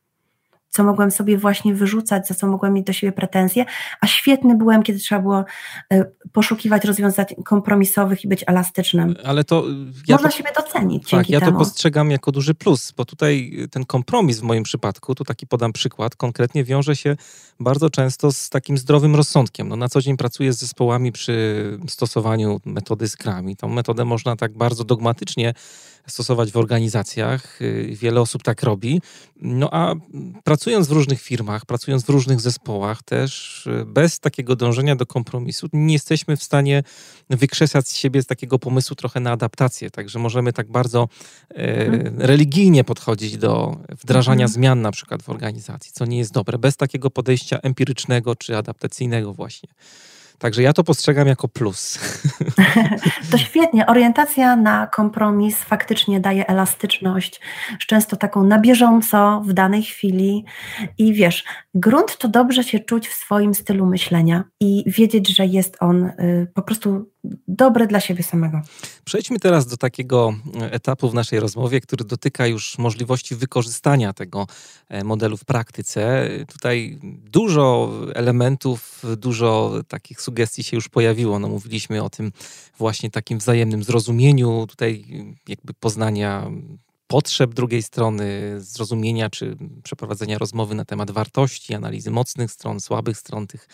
co 0.71 0.85
mogłem 0.85 1.11
sobie 1.11 1.39
właśnie 1.39 1.75
wyrzucać, 1.75 2.29
za 2.29 2.35
co 2.35 2.47
mogłem 2.47 2.73
mieć 2.73 2.87
do 2.87 2.93
siebie 2.93 3.13
pretensje, 3.13 3.65
a 4.01 4.07
świetny 4.07 4.55
byłem, 4.55 4.83
kiedy 4.83 4.99
trzeba 4.99 5.23
było 5.23 5.45
e, 5.93 6.05
poszukiwać 6.33 6.85
rozwiązań 6.85 7.27
kompromisowych 7.45 8.25
i 8.25 8.29
być 8.29 8.45
elastycznym. 8.47 9.17
Ale 9.25 9.45
to... 9.45 9.65
Ja 10.09 10.15
Można 10.15 10.31
to, 10.31 10.37
siebie 10.37 10.51
docenić 10.57 11.11
Tak, 11.11 11.31
ja 11.31 11.41
temu. 11.41 11.53
to 11.53 11.59
postrzegam 11.59 12.11
jako 12.11 12.33
duży 12.33 12.55
plus, 12.55 12.93
bo 12.93 13.05
tutaj 13.05 13.53
ten 13.71 13.85
kompromis 13.85 14.39
w 14.39 14.43
moim 14.43 14.63
przypadku, 14.63 15.15
tu 15.15 15.25
taki 15.25 15.47
podam 15.47 15.73
przykład, 15.73 16.17
konkretnie 16.17 16.65
wiąże 16.65 16.97
się 16.97 17.17
bardzo 17.61 17.91
często 17.91 18.33
z 18.33 18.51
takim 18.51 18.79
zdrowym 18.79 19.17
rozsądkiem. 19.17 19.69
No, 19.69 19.77
na 19.77 19.89
co 19.89 20.01
dzień 20.01 20.17
pracuję 20.17 20.53
z 20.53 20.59
zespołami 20.59 21.13
przy 21.13 21.79
stosowaniu 21.89 22.61
metody 22.65 23.09
Scrum 23.09 23.51
i 23.51 23.57
tą 23.57 23.69
metodę 23.69 24.05
można 24.05 24.37
tak 24.37 24.53
bardzo 24.53 24.85
dogmatycznie 24.85 25.55
stosować 26.09 26.53
w 26.53 26.57
organizacjach. 26.57 27.63
Y, 27.63 27.97
wiele 28.01 28.21
osób 28.21 28.43
tak 28.43 28.63
robi. 28.63 29.01
No 29.43 29.69
a 29.73 29.95
pracując 30.45 30.89
w 30.89 30.91
różnych 30.91 31.21
firmach, 31.21 31.67
pracując 31.67 32.05
w 32.05 32.09
różnych 32.09 32.41
zespołach, 32.41 33.03
też 33.03 33.67
y, 33.67 33.85
bez 33.85 34.21
takiego 34.21 34.57
dążenia 34.57 34.97
do 34.97 35.07
kompromisu, 35.07 35.69
nie 35.73 35.93
jesteśmy 35.93 36.37
w 36.37 36.43
stanie 36.43 36.83
wykrzesać 37.31 37.89
z 37.89 37.97
siebie 37.97 38.23
z 38.23 38.27
takiego 38.27 38.59
pomysłu 38.59 38.97
trochę 38.97 39.21
na 39.21 39.33
adaptację. 39.33 39.91
Także 39.91 40.19
możemy 40.19 40.53
tak 40.53 40.71
bardzo 40.71 41.09
e, 41.51 41.87
religijnie 42.27 42.85
podchodzić 42.85 43.37
do 43.37 43.77
wdrażania 43.91 44.45
mhm. 44.45 44.49
zmian 44.49 44.83
na 44.83 44.91
przykład 44.93 45.23
w 45.23 45.29
organizacji, 45.29 45.93
co 45.93 46.05
nie 46.05 46.19
jest 46.19 46.33
dobre, 46.33 46.59
bez 46.59 46.77
takiego 46.77 47.11
podejścia 47.11 47.59
empirycznego 47.63 48.37
czy 48.37 48.57
adaptacyjnego 48.57 49.35
właśnie. 49.35 49.69
Także 50.39 50.63
ja 50.63 50.73
to 50.73 50.85
postrzegam 50.85 51.29
jako 51.29 51.49
plus. 51.49 51.99
To 53.31 53.39
świetnie. 53.39 53.87
Orientacja 53.87 54.57
na 54.57 54.87
kompromis 54.87 55.57
faktycznie 55.57 56.21
daje 56.21 56.47
elastyczność, 56.47 57.41
często 57.87 58.17
taką 58.17 58.45
na 58.45 58.59
bieżąco 58.59 59.43
w 59.47 59.53
danej 59.53 59.83
chwili. 59.83 60.45
I 60.99 61.15
wiesz, 61.15 61.45
grunt 61.75 62.19
to 62.19 62.29
dobrze 62.29 62.65
się 62.65 62.81
czuć 62.81 63.09
w 63.09 63.15
swoim 63.15 63.55
stylu 63.55 63.87
myślenia 63.87 64.45
i 64.61 64.85
wiedzieć, 64.87 65.37
że 65.37 65.47
jest 65.47 65.77
on 65.81 66.05
y, 66.05 66.47
po 66.55 66.63
prostu 66.63 67.11
dobry 67.49 67.87
dla 67.87 68.01
siebie 68.01 68.23
samego. 68.23 68.63
Przejdźmy 69.05 69.39
teraz 69.39 69.67
do 69.67 69.77
takiego 69.77 70.35
etapu 70.71 71.11
w 71.11 71.15
naszej 71.15 71.41
rozmowie, 71.41 71.81
który 71.81 72.05
dotyka 72.05 72.47
już 72.47 72.79
możliwości 72.79 73.35
wykorzystania 73.35 74.13
tego 74.13 74.47
e, 74.89 75.05
modelu 75.05 75.37
w 75.37 75.45
praktyce. 75.45 76.29
Tutaj 76.53 76.99
dużo 77.25 77.93
elementów, 78.15 79.03
dużo 79.17 79.73
takich 79.89 80.21
sugestii 80.21 80.65
się 80.65 80.77
już 80.77 80.89
pojawiło. 80.89 81.39
No, 81.39 81.49
mówiliśmy 81.49 82.03
o 82.03 82.11
tym 82.11 82.33
właśnie 82.79 83.11
takim 83.11 83.39
wzajemnym 83.39 83.85
zrozumieniu, 83.85 84.67
tutaj 84.69 85.05
jakby 85.49 85.75
poznania 85.75 86.51
potrzeb 87.09 87.55
drugiej 87.55 87.83
strony, 87.83 88.55
zrozumienia 88.59 89.31
czy 89.31 89.57
przeprowadzenia 89.83 90.39
rozmowy 90.39 90.75
na 90.75 90.85
temat 90.85 91.11
wartości, 91.11 91.75
analizy 91.75 92.11
mocnych 92.11 92.53
stron, 92.53 92.81
słabych 92.81 93.19
stron 93.19 93.47
tych 93.47 93.69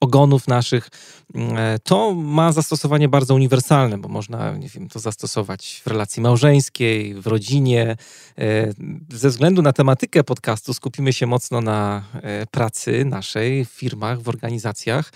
ogonów 0.00 0.48
naszych, 0.48 0.88
e, 1.34 1.78
to 1.78 2.14
ma 2.14 2.52
zastosowanie 2.52 3.08
bardzo 3.08 3.34
uniwersalne, 3.34 3.98
bo 3.98 4.08
można, 4.08 4.56
nie 4.56 4.68
wiem, 4.68 4.88
to 4.88 4.98
zastosować 4.98 5.82
w 5.84 5.86
relacji 5.86 6.22
małżeńskiej, 6.22 7.14
w 7.14 7.26
rodzinie. 7.26 7.96
E, 8.38 8.72
ze 9.12 9.28
względu 9.28 9.62
na 9.62 9.72
tematykę 9.72 10.24
podcastu 10.24 10.74
skupimy 10.74 11.12
się 11.12 11.26
mocno 11.26 11.60
na 11.60 12.04
e, 12.12 12.46
pracy 12.46 13.04
naszej 13.04 13.64
w 13.64 13.68
firmach, 13.68 14.20
w 14.22 14.28
organizacjach. 14.28 15.12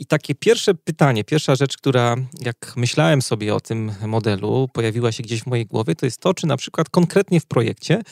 I 0.00 0.06
takie 0.06 0.34
pierwsze 0.34 0.74
pytanie, 0.74 1.24
pierwsza 1.24 1.54
rzecz, 1.54 1.76
która 1.76 2.16
jak 2.40 2.72
myślałem 2.76 3.22
sobie 3.22 3.54
o 3.54 3.60
tym 3.60 3.92
modelu, 4.06 4.68
pojawiła 4.72 5.12
się 5.12 5.22
gdzieś 5.22 5.42
w 5.42 5.46
mojej 5.46 5.66
głowie, 5.66 5.94
to 5.94 6.06
jest 6.06 6.20
to, 6.20 6.34
czy 6.34 6.46
na 6.46 6.56
przykład 6.56 6.88
konkretnie 6.88 7.40
w 7.40 7.46
projekcie 7.46 8.02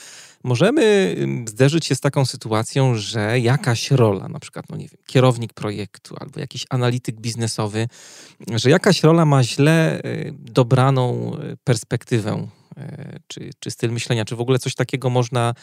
możemy 0.44 1.16
zderzyć 1.48 1.86
się 1.86 1.94
z 1.94 2.00
taką 2.00 2.24
sytuacją, 2.24 2.94
że 2.94 3.40
jakaś 3.40 3.90
rola, 3.90 4.28
na 4.28 4.40
przykład, 4.40 4.64
no 4.70 4.76
nie 4.76 4.88
wiem, 4.88 5.00
kierownik 5.06 5.52
projektu 5.52 6.16
albo 6.20 6.40
jakiś 6.40 6.66
analityk 6.70 7.20
biznesowy, 7.20 7.88
że 8.54 8.70
jakaś 8.70 9.02
rola 9.02 9.24
ma 9.24 9.44
źle 9.44 10.00
y, 10.04 10.34
dobraną 10.38 11.32
y, 11.34 11.56
perspektywę 11.64 12.46
y, 12.78 13.20
czy, 13.26 13.50
czy 13.58 13.70
styl 13.70 13.92
myślenia, 13.92 14.24
czy 14.24 14.36
w 14.36 14.40
ogóle 14.40 14.58
coś 14.58 14.74
takiego 14.74 15.10
można 15.10 15.54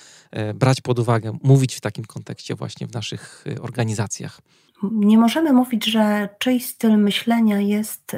brać 0.56 0.82
pod 0.82 1.00
uwagę, 1.00 1.38
mówić 1.44 1.76
w 1.76 1.82
takim 1.82 2.06
kontekście 2.06 2.56
właśnie 2.56 2.88
w 2.88 2.94
naszych 2.94 3.46
organizacjach? 3.62 4.42
Nie 4.84 5.18
możemy 5.18 5.54
mówić, 5.54 5.86
że 5.86 6.30
czyjś 6.40 6.66
styl 6.66 6.98
myślenia 6.98 7.60
jest 7.60 8.16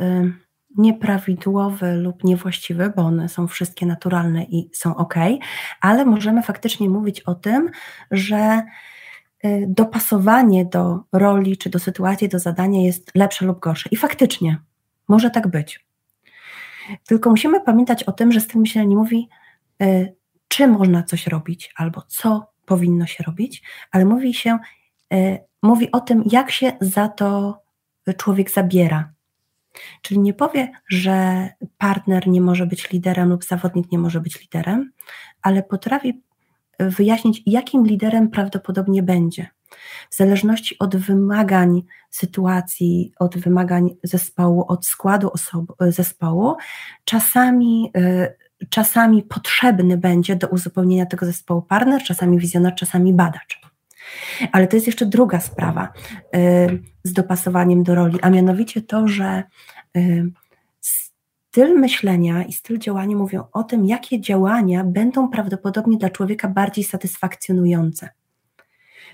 nieprawidłowy 0.78 1.94
lub 1.94 2.24
niewłaściwy, 2.24 2.94
bo 2.96 3.02
one 3.02 3.30
są 3.30 3.48
wszystkie 3.48 3.86
naturalne 3.86 4.44
i 4.44 4.70
są 4.74 4.96
ok, 4.96 5.16
ale 5.82 6.06
możemy 6.06 6.44
faktycznie 6.44 6.90
mówić 6.90 7.22
o 7.22 7.36
tym, 7.36 7.70
że 8.12 8.62
y, 9.46 9.66
dopasowanie 9.68 10.66
do 10.66 11.00
roli 11.12 11.58
czy 11.58 11.70
do 11.70 11.80
sytuacji, 11.80 12.30
do 12.30 12.40
zadania 12.40 12.82
jest 12.82 13.16
lepsze 13.16 13.46
lub 13.46 13.60
gorsze. 13.60 13.90
I 13.92 13.96
faktycznie 13.96 14.58
może 15.08 15.30
tak 15.30 15.48
być. 15.48 15.86
Tylko 17.08 17.30
musimy 17.30 17.62
pamiętać 17.62 18.04
o 18.04 18.12
tym, 18.12 18.32
że 18.32 18.42
styl 18.42 18.62
myślenia 18.62 18.88
nie 18.88 18.96
mówi, 18.96 19.30
y, 19.82 20.16
czy 20.48 20.68
można 20.68 21.04
coś 21.04 21.28
robić 21.28 21.74
albo 21.76 22.02
co 22.08 22.52
powinno 22.66 23.06
się 23.06 23.24
robić, 23.24 23.64
ale 23.92 24.06
mówi 24.06 24.34
się, 24.34 24.58
y, 25.14 25.40
mówi 25.62 25.92
o 25.92 26.00
tym, 26.00 26.24
jak 26.32 26.52
się 26.52 26.72
za 26.82 27.08
to 27.08 27.62
człowiek 28.18 28.52
zabiera, 28.52 29.12
Czyli 30.02 30.20
nie 30.20 30.34
powie, 30.34 30.72
że 30.90 31.48
partner 31.78 32.28
nie 32.28 32.42
może 32.42 32.66
być 32.66 32.90
liderem 32.90 33.30
lub 33.30 33.44
zawodnik 33.44 33.92
nie 33.92 34.00
może 34.00 34.22
być 34.22 34.42
liderem, 34.42 34.92
ale 35.42 35.64
potrafi 35.64 36.22
wyjaśnić, 36.80 37.42
jakim 37.46 37.86
liderem 37.86 38.30
prawdopodobnie 38.30 39.04
będzie. 39.04 39.48
W 40.10 40.16
zależności 40.16 40.80
od 40.80 40.96
wymagań 40.96 41.82
sytuacji, 42.10 43.14
od 43.20 43.38
wymagań 43.38 43.96
zespołu, 44.04 44.66
od 44.68 44.86
składu 44.86 45.32
zespołu, 45.80 46.56
czasami, 47.06 47.92
y, 47.98 48.68
czasami 48.70 49.24
potrzebny 49.24 49.98
będzie 49.98 50.36
do 50.36 50.48
uzupełnienia 50.48 51.06
tego 51.06 51.26
zespołu 51.26 51.62
partner, 51.62 52.04
czasami 52.04 52.40
wizjoner, 52.40 52.76
czasami 52.76 53.14
badacz. 53.14 53.69
Ale 54.52 54.68
to 54.68 54.76
jest 54.76 54.88
jeszcze 54.88 55.06
druga 55.06 55.40
sprawa 55.40 55.94
y, 56.36 56.84
z 57.04 57.14
dopasowaniem 57.14 57.84
do 57.84 57.96
roli, 57.96 58.20
a 58.22 58.30
mianowicie 58.30 58.82
to, 58.82 59.08
że 59.08 59.44
y, 59.98 60.32
styl 61.50 61.80
myślenia 61.80 62.44
i 62.44 62.54
styl 62.54 62.80
działania 62.80 63.18
mówią 63.18 63.44
o 63.52 63.64
tym, 63.64 63.86
jakie 63.86 64.22
działania 64.22 64.84
będą 64.84 65.30
prawdopodobnie 65.30 65.98
dla 65.98 66.10
człowieka 66.10 66.48
bardziej 66.48 66.84
satysfakcjonujące. 66.84 68.10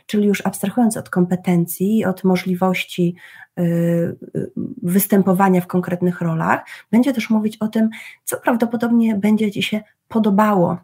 Czyli 0.06 0.28
już 0.28 0.46
abstrahując 0.46 0.98
od 0.98 1.10
kompetencji, 1.10 2.06
od 2.06 2.24
możliwości 2.24 3.16
y, 3.60 4.16
występowania 4.84 5.62
w 5.62 5.68
konkretnych 5.68 6.22
rolach, 6.22 6.66
będzie 6.92 7.14
też 7.14 7.30
mówić 7.30 7.58
o 7.58 7.68
tym, 7.68 7.90
co 8.24 8.38
prawdopodobnie 8.38 9.16
będzie 9.16 9.52
Ci 9.52 9.64
się 9.64 9.82
podobało 10.08 10.78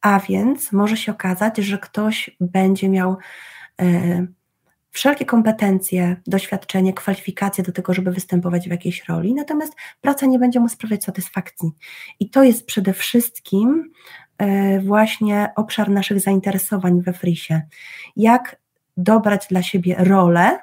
a 0.00 0.20
więc 0.20 0.72
może 0.72 0.96
się 0.96 1.12
okazać, 1.12 1.56
że 1.56 1.78
ktoś 1.78 2.30
będzie 2.40 2.88
miał 2.88 3.16
e, 3.80 4.26
wszelkie 4.90 5.24
kompetencje, 5.24 6.16
doświadczenie, 6.26 6.92
kwalifikacje 6.92 7.64
do 7.64 7.72
tego, 7.72 7.94
żeby 7.94 8.12
występować 8.12 8.68
w 8.68 8.70
jakiejś 8.70 9.08
roli, 9.08 9.34
natomiast 9.34 9.72
praca 10.00 10.26
nie 10.26 10.38
będzie 10.38 10.60
mu 10.60 10.68
sprawiać 10.68 11.04
satysfakcji. 11.04 11.70
I 12.20 12.30
to 12.30 12.42
jest 12.42 12.66
przede 12.66 12.92
wszystkim 12.92 13.92
e, 14.38 14.80
właśnie 14.80 15.52
obszar 15.56 15.90
naszych 15.90 16.20
zainteresowań 16.20 17.02
we 17.02 17.12
frisie. 17.12 17.62
Jak 18.16 18.56
dobrać 18.96 19.46
dla 19.46 19.62
siebie 19.62 19.96
rolę, 19.98 20.58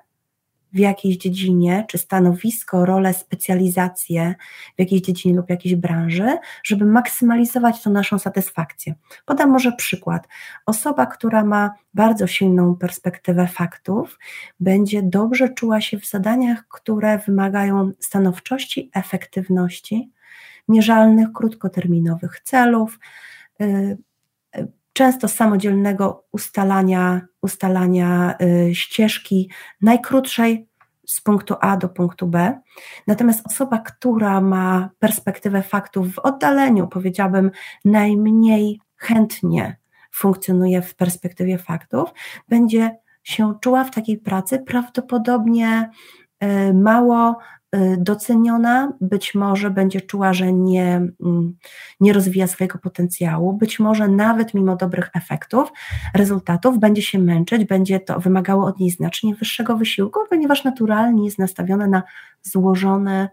w 0.73 0.79
jakiejś 0.79 1.17
dziedzinie, 1.17 1.85
czy 1.87 1.97
stanowisko, 1.97 2.85
rolę, 2.85 3.13
specjalizację 3.13 4.35
w 4.75 4.79
jakiejś 4.79 5.01
dziedzinie 5.01 5.35
lub 5.35 5.49
jakiejś 5.49 5.75
branży, 5.75 6.37
żeby 6.63 6.85
maksymalizować 6.85 7.81
tą 7.81 7.91
naszą 7.91 8.19
satysfakcję. 8.19 8.95
Podam 9.25 9.49
może 9.49 9.71
przykład. 9.71 10.27
Osoba, 10.65 11.05
która 11.05 11.43
ma 11.43 11.71
bardzo 11.93 12.27
silną 12.27 12.75
perspektywę 12.75 13.47
faktów, 13.47 14.19
będzie 14.59 15.01
dobrze 15.03 15.49
czuła 15.49 15.81
się 15.81 15.99
w 15.99 16.05
zadaniach, 16.05 16.67
które 16.67 17.17
wymagają 17.17 17.91
stanowczości, 17.99 18.91
efektywności, 18.93 20.11
mierzalnych, 20.67 21.31
krótkoterminowych 21.33 22.39
celów, 22.43 22.99
y, 23.61 23.97
często 24.93 25.27
samodzielnego 25.27 26.25
ustalania, 26.31 27.21
ustalania 27.47 28.35
y, 28.41 28.75
ścieżki 28.75 29.49
najkrótszej 29.81 30.67
z 31.05 31.21
punktu 31.21 31.55
A 31.61 31.77
do 31.77 31.89
punktu 31.89 32.27
B. 32.27 32.59
Natomiast 33.07 33.47
osoba, 33.47 33.79
która 33.79 34.41
ma 34.41 34.89
perspektywę 34.99 35.63
faktów 35.63 36.13
w 36.13 36.19
oddaleniu, 36.19 36.87
powiedziałabym, 36.87 37.51
najmniej 37.85 38.79
chętnie 38.95 39.77
funkcjonuje 40.11 40.81
w 40.81 40.95
perspektywie 40.95 41.57
faktów, 41.57 42.09
będzie 42.49 42.95
się 43.23 43.53
czuła 43.61 43.83
w 43.83 43.91
takiej 43.91 44.17
pracy 44.17 44.59
prawdopodobnie 44.59 45.89
y, 46.43 46.73
mało 46.73 47.37
doceniona, 47.97 48.93
być 49.01 49.35
może 49.35 49.69
będzie 49.69 50.01
czuła, 50.01 50.33
że 50.33 50.53
nie, 50.53 50.95
mm, 50.95 51.57
nie 51.99 52.13
rozwija 52.13 52.47
swojego 52.47 52.79
potencjału, 52.79 53.53
być 53.53 53.79
może 53.79 54.07
nawet 54.07 54.53
mimo 54.53 54.75
dobrych 54.75 55.09
efektów, 55.13 55.71
rezultatów, 56.13 56.79
będzie 56.79 57.01
się 57.01 57.19
męczyć, 57.19 57.65
będzie 57.65 57.99
to 57.99 58.19
wymagało 58.19 58.65
od 58.65 58.79
niej 58.79 58.89
znacznie 58.89 59.35
wyższego 59.35 59.77
wysiłku, 59.77 60.19
ponieważ 60.29 60.63
naturalnie 60.63 61.25
jest 61.25 61.39
nastawione 61.39 61.87
na 61.87 62.03
złożone, 62.41 63.29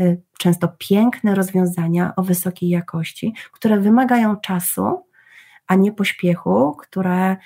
y, 0.00 0.22
często 0.38 0.68
piękne 0.78 1.34
rozwiązania 1.34 2.12
o 2.16 2.22
wysokiej 2.22 2.68
jakości, 2.68 3.34
które 3.52 3.80
wymagają 3.80 4.36
czasu, 4.36 5.04
a 5.66 5.74
nie 5.74 5.92
pośpiechu, 5.92 6.76
które 6.76 7.36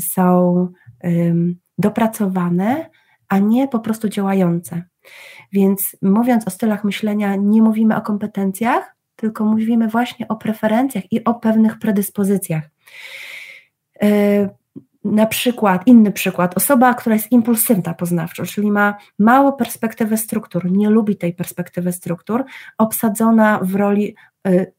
są 0.00 0.68
dopracowane, 1.78 2.90
a 3.28 3.38
nie 3.38 3.68
po 3.68 3.80
prostu 3.80 4.08
działające. 4.08 4.82
Więc 5.52 5.96
mówiąc 6.02 6.46
o 6.46 6.50
stylach 6.50 6.84
myślenia, 6.84 7.36
nie 7.36 7.62
mówimy 7.62 7.96
o 7.96 8.00
kompetencjach, 8.00 8.96
tylko 9.16 9.44
mówimy 9.44 9.88
właśnie 9.88 10.28
o 10.28 10.36
preferencjach 10.36 11.12
i 11.12 11.24
o 11.24 11.34
pewnych 11.34 11.78
predyspozycjach. 11.78 12.70
Yy, 14.02 14.48
na 15.12 15.26
przykład, 15.26 15.86
inny 15.86 16.12
przykład, 16.12 16.56
osoba, 16.56 16.94
która 16.94 17.16
jest 17.16 17.32
impulsywna 17.32 17.94
poznawczo, 17.94 18.46
czyli 18.46 18.70
ma 18.70 18.96
mało 19.18 19.52
perspektywy 19.52 20.16
struktur, 20.16 20.70
nie 20.70 20.90
lubi 20.90 21.16
tej 21.16 21.34
perspektywy 21.34 21.92
struktur, 21.92 22.44
obsadzona 22.78 23.58
w 23.62 23.74
roli 23.74 24.14
y, 24.48 24.72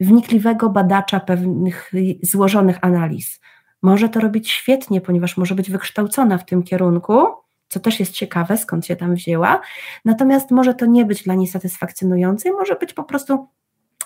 wnikliwego 0.00 0.70
badacza 0.70 1.20
pewnych 1.20 1.92
złożonych 2.22 2.78
analiz. 2.80 3.40
Może 3.82 4.08
to 4.08 4.20
robić 4.20 4.50
świetnie, 4.50 5.00
ponieważ 5.00 5.36
może 5.36 5.54
być 5.54 5.70
wykształcona 5.70 6.38
w 6.38 6.44
tym 6.44 6.62
kierunku, 6.62 7.26
co 7.68 7.80
też 7.80 8.00
jest 8.00 8.12
ciekawe, 8.12 8.56
skąd 8.56 8.86
się 8.86 8.96
tam 8.96 9.14
wzięła. 9.14 9.60
Natomiast 10.04 10.50
może 10.50 10.74
to 10.74 10.86
nie 10.86 11.04
być 11.04 11.22
dla 11.22 11.34
niej 11.34 11.46
satysfakcjonujące 11.46 12.48
i 12.48 12.52
może 12.52 12.74
być 12.74 12.92
po 12.92 13.04
prostu 13.04 13.48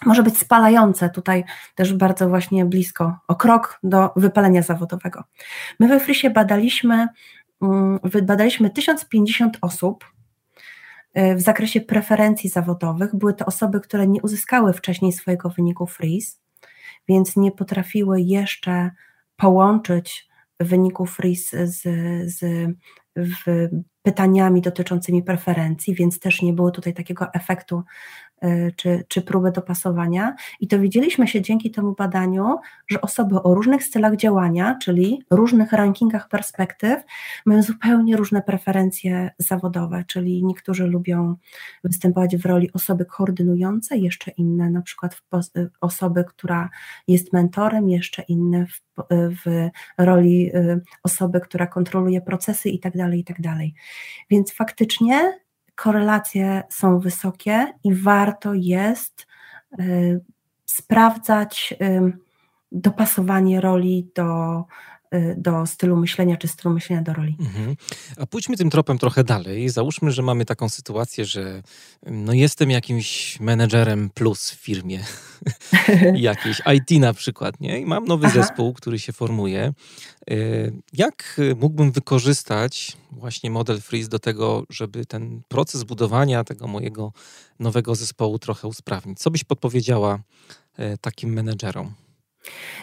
może 0.06 0.22
być 0.22 0.38
spalające, 0.38 1.10
tutaj 1.10 1.44
też 1.74 1.94
bardzo 1.94 2.28
właśnie 2.28 2.64
blisko, 2.64 3.18
o 3.28 3.36
krok 3.36 3.78
do 3.82 4.10
wypalenia 4.16 4.62
zawodowego. 4.62 5.24
My 5.80 5.88
we 5.88 6.00
Frisie 6.00 6.30
badaliśmy, 6.30 7.08
mm, 7.62 7.98
badaliśmy 8.22 8.70
1050 8.70 9.58
osób 9.60 10.04
y, 11.18 11.34
w 11.34 11.40
zakresie 11.40 11.80
preferencji 11.80 12.50
zawodowych. 12.50 13.16
Były 13.16 13.34
to 13.34 13.46
osoby, 13.46 13.80
które 13.80 14.06
nie 14.06 14.22
uzyskały 14.22 14.72
wcześniej 14.72 15.12
swojego 15.12 15.50
wyniku 15.50 15.86
FRIS, 15.86 16.40
więc 17.08 17.36
nie 17.36 17.52
potrafiły 17.52 18.20
jeszcze 18.20 18.90
połączyć 19.36 20.28
wyników 20.60 21.16
FRIS 21.16 21.50
z, 21.50 21.82
z 22.36 22.68
w 23.16 23.68
pytaniami 24.02 24.60
dotyczącymi 24.60 25.22
preferencji, 25.22 25.94
więc 25.94 26.18
też 26.18 26.42
nie 26.42 26.52
było 26.52 26.70
tutaj 26.70 26.94
takiego 26.94 27.26
efektu 27.34 27.82
czy, 28.76 29.04
czy 29.08 29.22
próbę 29.22 29.52
dopasowania. 29.52 30.34
I 30.60 30.66
dowiedzieliśmy 30.66 31.28
się 31.28 31.42
dzięki 31.42 31.70
temu 31.70 31.94
badaniu, 31.94 32.56
że 32.88 33.00
osoby 33.00 33.42
o 33.42 33.54
różnych 33.54 33.84
stylach 33.84 34.16
działania, 34.16 34.78
czyli 34.82 35.22
różnych 35.30 35.72
rankingach 35.72 36.28
perspektyw, 36.28 37.02
mają 37.46 37.62
zupełnie 37.62 38.16
różne 38.16 38.42
preferencje 38.42 39.30
zawodowe, 39.38 40.04
czyli 40.06 40.44
niektórzy 40.44 40.86
lubią 40.86 41.36
występować 41.84 42.36
w 42.36 42.46
roli 42.46 42.72
osoby 42.72 43.04
koordynującej, 43.04 44.02
jeszcze 44.02 44.30
inne 44.30 44.70
na 44.70 44.82
przykład 44.82 45.22
y, 45.56 45.70
osoby, 45.80 46.24
która 46.24 46.70
jest 47.08 47.32
mentorem, 47.32 47.88
jeszcze 47.88 48.22
inne 48.22 48.66
w, 48.66 48.80
w 49.44 49.70
roli 49.98 50.56
y, 50.56 50.80
osoby, 51.02 51.40
która 51.40 51.66
kontroluje 51.66 52.20
procesy 52.20 52.68
i 52.68 52.78
tak 52.78 52.96
dalej, 52.96 53.20
i 53.20 53.24
tak. 53.24 53.40
Więc 54.30 54.52
faktycznie 54.52 55.40
korelacje 55.82 56.62
są 56.68 56.98
wysokie 56.98 57.72
i 57.84 57.94
warto 57.94 58.54
jest 58.54 59.26
y, 59.80 60.20
sprawdzać 60.64 61.74
y, 61.80 62.12
dopasowanie 62.72 63.60
roli 63.60 64.10
do, 64.14 64.64
do 65.36 65.66
stylu 65.66 65.96
myślenia, 65.96 66.36
czy 66.36 66.48
stylu 66.48 66.74
myślenia 66.74 67.02
do 67.02 67.12
roli. 67.12 67.36
Mhm. 67.40 67.76
A 68.16 68.26
pójdźmy 68.26 68.56
tym 68.56 68.70
tropem 68.70 68.98
trochę 68.98 69.24
dalej. 69.24 69.68
Załóżmy, 69.68 70.10
że 70.10 70.22
mamy 70.22 70.44
taką 70.44 70.68
sytuację, 70.68 71.24
że 71.24 71.62
no 72.06 72.32
jestem 72.32 72.70
jakimś 72.70 73.40
menedżerem 73.40 74.10
plus 74.14 74.50
w 74.50 74.54
firmie, 74.54 75.00
jakiejś 76.14 76.62
IT 76.74 77.00
na 77.00 77.12
przykład, 77.12 77.60
nie? 77.60 77.80
I 77.80 77.86
mam 77.86 78.04
nowy 78.04 78.26
Aha. 78.26 78.34
zespół, 78.34 78.72
który 78.72 78.98
się 78.98 79.12
formuje. 79.12 79.72
Jak 80.92 81.40
mógłbym 81.56 81.92
wykorzystać 81.92 82.96
właśnie 83.10 83.50
model 83.50 83.80
Freeze 83.80 84.08
do 84.08 84.18
tego, 84.18 84.64
żeby 84.70 85.06
ten 85.06 85.42
proces 85.48 85.84
budowania 85.84 86.44
tego 86.44 86.66
mojego 86.66 87.12
nowego 87.58 87.94
zespołu 87.94 88.38
trochę 88.38 88.68
usprawnić? 88.68 89.18
Co 89.18 89.30
byś 89.30 89.44
podpowiedziała 89.44 90.18
takim 91.00 91.32
menedżerom? 91.32 91.94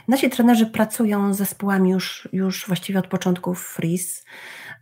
Nasi 0.07 0.29
trenerzy 0.29 0.65
pracują 0.65 1.33
z 1.33 1.37
zespołami 1.37 1.89
już, 1.89 2.29
już 2.33 2.67
właściwie 2.67 2.99
od 2.99 3.07
początku 3.07 3.53
Freeze. 3.53 4.23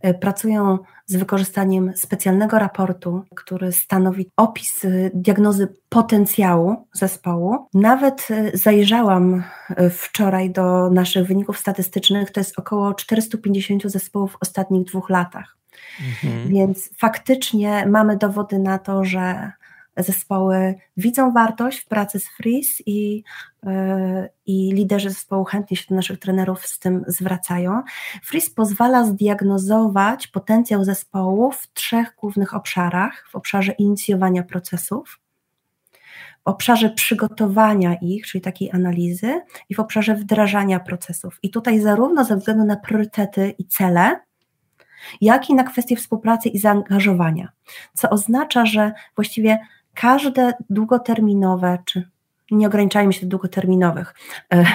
E, 0.02 0.14
pracują 0.14 0.78
z 1.06 1.16
wykorzystaniem 1.16 1.92
specjalnego 1.96 2.60
raportu, 2.60 3.24
który 3.36 3.72
stanowi 3.72 4.32
opis 4.38 4.86
e, 4.86 4.90
diagnozy 5.14 5.76
potencjału 5.90 6.88
zespołu. 6.94 7.68
Nawet 7.74 8.28
e, 8.32 8.58
zajrzałam 8.58 9.44
wczoraj 9.92 10.52
do 10.52 10.90
naszych 10.90 11.28
wyników 11.28 11.60
statystycznych, 11.60 12.32
to 12.32 12.40
jest 12.40 12.60
około 12.60 12.94
450 12.94 13.84
zespołów 13.84 14.32
w 14.32 14.38
ostatnich 14.42 14.88
dwóch 14.88 15.10
latach. 15.10 15.58
Mhm. 16.24 16.50
Więc 16.50 16.90
faktycznie 16.98 17.86
mamy 17.86 18.18
dowody 18.18 18.60
na 18.60 18.80
to, 18.80 19.04
że 19.04 19.52
zespoły 19.98 20.76
widzą 20.98 21.32
wartość 21.32 21.80
w 21.80 21.88
pracy 21.88 22.20
z 22.20 22.28
Freeze 22.28 22.84
i, 22.86 23.24
yy, 23.64 24.30
i 24.46 24.74
liderzy 24.74 25.10
zespołu 25.10 25.44
chętnie 25.44 25.78
się 25.78 25.86
do 25.90 25.96
naszych 25.96 26.20
trenerów 26.20 26.66
z 26.66 26.80
tym 26.80 27.04
zwracają. 27.08 27.82
Freeze 28.24 28.52
pozwala 28.56 29.06
zdiagnozować 29.06 30.28
potencjał 30.28 30.84
zespołu 30.84 31.52
w 31.52 31.74
trzech 31.74 32.16
głównych 32.20 32.54
obszarach: 32.54 33.28
w 33.32 33.36
obszarze 33.36 33.72
inicjowania 33.72 34.44
procesów, 34.44 35.20
w 36.46 36.48
obszarze 36.48 36.90
przygotowania 36.90 37.96
ich, 37.96 38.28
czyli 38.28 38.42
takiej 38.42 38.72
analizy, 38.72 39.42
i 39.70 39.76
w 39.76 39.80
obszarze 39.80 40.16
wdrażania 40.16 40.80
procesów. 40.80 41.40
I 41.44 41.50
tutaj 41.50 41.80
zarówno 41.80 42.26
ze 42.26 42.38
względu 42.38 42.64
na 42.64 42.76
priorytety 42.76 43.56
i 43.58 43.66
cele, 43.66 44.20
jak 45.22 45.50
i 45.50 45.56
na 45.56 45.64
kwestie 45.64 45.96
współpracy 45.96 46.50
i 46.50 46.60
zaangażowania. 46.60 47.52
Co 47.94 48.10
oznacza, 48.10 48.66
że 48.66 48.92
właściwie 49.16 49.60
każde 49.96 50.54
długoterminowe, 50.70 51.78
czy 51.86 52.10
nie 52.52 52.68
ograniczajmy 52.68 53.14
się 53.14 53.22
do 53.22 53.28
długoterminowych. 53.28 54.16
E, 54.54 54.66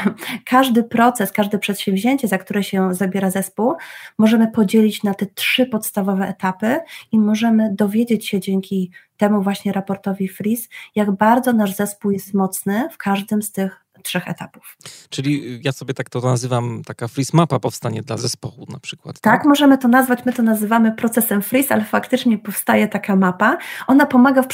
każdy 0.44 0.84
proces, 0.84 1.32
każde 1.32 1.58
przedsięwzięcie, 1.58 2.28
za 2.28 2.38
które 2.38 2.62
się 2.62 2.94
zabiera 2.94 3.30
zespół, 3.30 3.74
możemy 4.18 4.50
podzielić 4.50 5.02
na 5.02 5.14
te 5.14 5.26
trzy 5.26 5.66
podstawowe 5.66 6.28
etapy 6.28 6.78
i 7.12 7.18
możemy 7.18 7.74
dowiedzieć 7.74 8.28
się 8.28 8.40
dzięki 8.40 8.90
temu 9.16 9.42
właśnie 9.42 9.72
raportowi 9.72 10.28
FRIS, 10.28 10.68
jak 10.94 11.10
bardzo 11.10 11.52
nasz 11.52 11.74
zespół 11.74 12.10
jest 12.10 12.34
mocny 12.34 12.88
w 12.92 12.98
każdym 12.98 13.42
z 13.42 13.52
tych 13.52 13.84
trzech 14.00 14.28
etapów. 14.28 14.76
Czyli 15.10 15.60
ja 15.62 15.72
sobie 15.72 15.94
tak 15.94 16.10
to 16.10 16.20
nazywam, 16.20 16.82
taka 16.86 17.08
freeze 17.08 17.36
mapa 17.36 17.58
powstanie 17.58 18.02
dla 18.02 18.16
zespołu 18.16 18.66
na 18.68 18.80
przykład. 18.80 19.20
Tak, 19.20 19.32
tak 19.32 19.44
możemy 19.44 19.78
to 19.78 19.88
nazwać, 19.88 20.24
my 20.24 20.32
to 20.32 20.42
nazywamy 20.42 20.92
procesem 20.92 21.42
freeze, 21.42 21.74
ale 21.74 21.84
faktycznie 21.84 22.38
powstaje 22.38 22.88
taka 22.88 23.16
mapa. 23.16 23.58
Ona 23.86 24.06
pomaga 24.06 24.42
w 24.42 24.48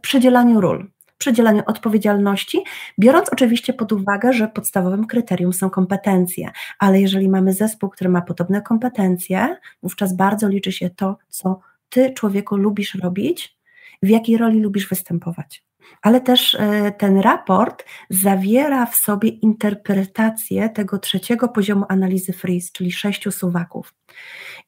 przydzielaniu 0.00 0.60
ról 0.60 0.90
przydzielaniu 1.18 1.62
odpowiedzialności, 1.66 2.64
biorąc 3.00 3.28
oczywiście 3.32 3.72
pod 3.72 3.92
uwagę, 3.92 4.32
że 4.32 4.48
podstawowym 4.48 5.06
kryterium 5.06 5.52
są 5.52 5.70
kompetencje, 5.70 6.50
ale 6.78 7.00
jeżeli 7.00 7.28
mamy 7.28 7.52
zespół, 7.52 7.90
który 7.90 8.10
ma 8.10 8.22
podobne 8.22 8.62
kompetencje, 8.62 9.56
wówczas 9.82 10.16
bardzo 10.16 10.48
liczy 10.48 10.72
się 10.72 10.90
to, 10.90 11.16
co 11.28 11.60
ty, 11.88 12.12
człowieku, 12.14 12.56
lubisz 12.56 12.94
robić, 12.94 13.58
w 14.02 14.08
jakiej 14.08 14.36
roli 14.36 14.60
lubisz 14.60 14.88
występować. 14.88 15.65
Ale 16.02 16.20
też 16.20 16.54
e, 16.54 16.92
ten 16.98 17.18
raport 17.18 17.84
zawiera 18.10 18.86
w 18.86 18.96
sobie 18.96 19.28
interpretację 19.28 20.68
tego 20.68 20.98
trzeciego 20.98 21.48
poziomu 21.48 21.84
analizy 21.88 22.32
FRIS, 22.32 22.72
czyli 22.72 22.92
sześciu 22.92 23.30
suwaków, 23.30 23.94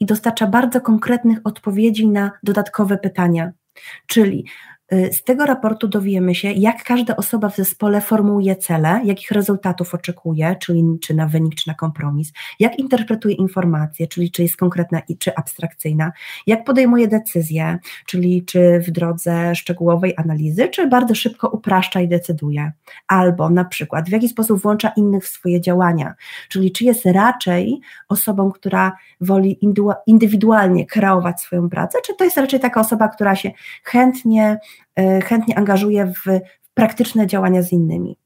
i 0.01 0.07
dostarcza 0.07 0.47
bardzo 0.47 0.81
konkretnych 0.81 1.39
odpowiedzi 1.45 2.09
na 2.09 2.31
dodatkowe 2.43 2.99
pytania. 2.99 3.53
Czyli 4.07 4.45
z 4.91 5.25
tego 5.25 5.47
raportu 5.47 5.89
dowiemy 5.89 6.35
się, 6.35 6.53
jak 6.53 6.85
każda 6.85 7.17
osoba 7.17 7.49
w 7.49 7.57
zespole 7.57 8.01
formułuje 8.01 8.57
cele, 8.57 9.01
jakich 9.05 9.31
rezultatów 9.31 9.95
oczekuje, 9.95 10.57
czyli 10.61 10.85
czy 11.03 11.15
na 11.15 11.27
wynik, 11.27 11.55
czy 11.55 11.69
na 11.69 11.75
kompromis, 11.75 12.33
jak 12.61 12.79
interpretuje 12.79 13.35
informacje, 13.35 14.07
czyli 14.07 14.31
czy 14.31 14.43
jest 14.43 14.57
konkretna 14.57 15.01
i 15.09 15.19
czy 15.19 15.35
abstrakcyjna, 15.35 16.13
jak 16.47 16.65
podejmuje 16.65 17.09
decyzje, 17.09 17.79
czyli 18.07 18.45
czy 18.45 18.81
w 18.87 18.91
drodze 18.91 19.55
szczegółowej 19.55 20.15
analizy, 20.17 20.69
czy 20.69 20.87
bardzo 20.87 21.15
szybko 21.15 21.49
upraszcza 21.49 22.01
i 22.01 22.09
decyduje, 22.09 22.73
albo 23.09 23.51
na 23.51 23.65
przykład 23.65 24.09
w 24.09 24.13
jaki 24.13 24.29
sposób 24.29 24.63
włącza 24.63 24.89
innych 24.97 25.25
w 25.25 25.29
swoje 25.29 25.61
działania, 25.61 26.15
czyli 26.49 26.73
czy 26.73 26.85
jest 26.85 27.07
raczej 27.07 27.81
osobą, 28.09 28.53
która 28.53 28.93
woli 29.21 29.59
indywidualnie 30.07 30.87
kreować 30.87 31.41
swoją 31.41 31.69
pracę, 31.69 31.99
czy 32.07 32.17
to 32.17 32.25
jest 32.25 32.37
raczej 32.37 32.61
taka 32.61 32.81
osoba, 32.81 33.09
która 33.09 33.37
się 33.37 33.51
chętnie 33.85 34.59
chętnie 35.25 35.59
angażuje 35.59 36.07
w 36.07 36.41
praktyczne 36.79 37.27
działania 37.27 37.63
z 37.63 37.73
innymi. 37.73 38.17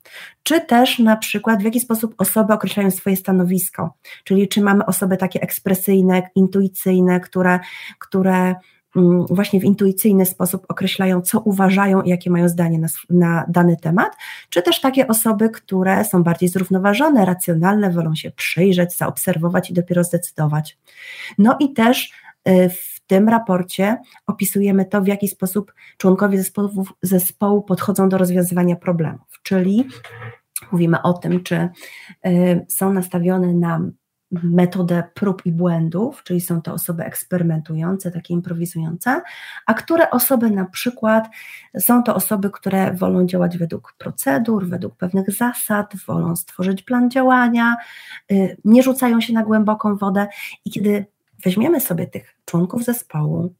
Czy 0.42 0.60
też 0.60 0.98
na 0.98 1.16
przykład 1.16 1.60
w 1.60 1.64
jaki 1.64 1.80
sposób 1.80 2.14
osoby 2.18 2.52
określają 2.52 2.90
swoje 2.90 3.16
stanowisko, 3.16 3.94
czyli 4.24 4.48
czy 4.48 4.60
mamy 4.60 4.86
osoby 4.86 5.16
takie 5.16 5.40
ekspresyjne, 5.40 6.22
intuicyjne, 6.34 7.20
które, 7.20 7.60
które 7.98 8.54
mm, 8.96 9.26
właśnie 9.30 9.60
w 9.60 9.64
intuicyjny 9.64 10.26
sposób 10.26 10.64
określają, 10.68 11.20
co 11.22 11.40
uważają 11.40 12.02
i 12.02 12.08
jakie 12.08 12.30
mają 12.30 12.48
zdanie 12.48 12.78
na, 12.78 12.88
na, 13.10 13.44
dany 13.48 13.76
temat, 13.76 14.16
czy 14.48 14.62
też 14.62 14.80
takie 14.80 15.08
osoby, 15.08 15.50
które 15.50 16.04
są 16.04 16.22
bardziej 16.22 16.48
zrównoważone, 16.48 17.24
racjonalne, 17.24 17.90
wolą 17.90 18.14
się 18.14 18.30
przyjrzeć, 18.30 18.96
zaobserwować 18.96 19.70
i 19.70 19.74
dopiero 19.74 20.04
zdecydować. 20.04 20.78
No 21.38 21.56
i 21.60 21.72
też 21.72 22.12
e, 22.44 22.68
w 22.68 22.91
tym 23.12 23.28
raporcie 23.28 23.98
opisujemy 24.26 24.84
to, 24.84 25.02
w 25.02 25.06
jaki 25.06 25.28
sposób 25.28 25.72
członkowie 25.96 26.42
zespołu, 27.02 27.62
podchodzą 27.62 28.08
do 28.08 28.18
rozwiązywania 28.18 28.76
problemów, 28.76 29.40
czyli 29.42 29.88
mówimy 30.72 31.02
o 31.02 31.12
tym, 31.12 31.42
czy 31.42 31.68
y, 32.26 32.66
są 32.68 32.92
nastawione 32.92 33.54
na 33.54 33.80
metodę 34.30 35.02
prób 35.14 35.46
i 35.46 35.52
błędów, 35.52 36.22
czyli 36.22 36.40
są 36.40 36.62
to 36.62 36.72
osoby 36.72 37.04
eksperymentujące, 37.04 38.10
takie 38.10 38.34
improwizujące, 38.34 39.22
a 39.66 39.74
które 39.74 40.10
osoby 40.10 40.50
na 40.50 40.64
przykład 40.64 41.28
są 41.78 42.02
to 42.02 42.14
osoby, 42.14 42.50
które 42.50 42.94
wolą 42.94 43.26
działać 43.26 43.58
według 43.58 43.94
procedur, 43.98 44.68
według 44.68 44.96
pewnych 44.96 45.30
zasad, 45.30 45.92
wolą 46.06 46.36
stworzyć 46.36 46.82
plan 46.82 47.10
działania, 47.10 47.76
y, 48.32 48.56
nie 48.64 48.82
rzucają 48.82 49.20
się 49.20 49.32
na 49.32 49.42
głęboką 49.42 49.96
wodę 49.96 50.26
i 50.64 50.70
kiedy 50.70 51.11
weźmiemy 51.44 51.80
sobie 51.80 52.06
tych 52.06 52.34
członków 52.44 52.84
zespołu 52.84 53.54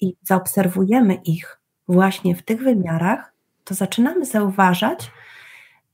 i 0.00 0.16
zaobserwujemy 0.22 1.14
ich 1.14 1.60
właśnie 1.88 2.34
w 2.34 2.42
tych 2.42 2.62
wymiarach, 2.62 3.32
to 3.64 3.74
zaczynamy 3.74 4.24
zauważać 4.24 5.10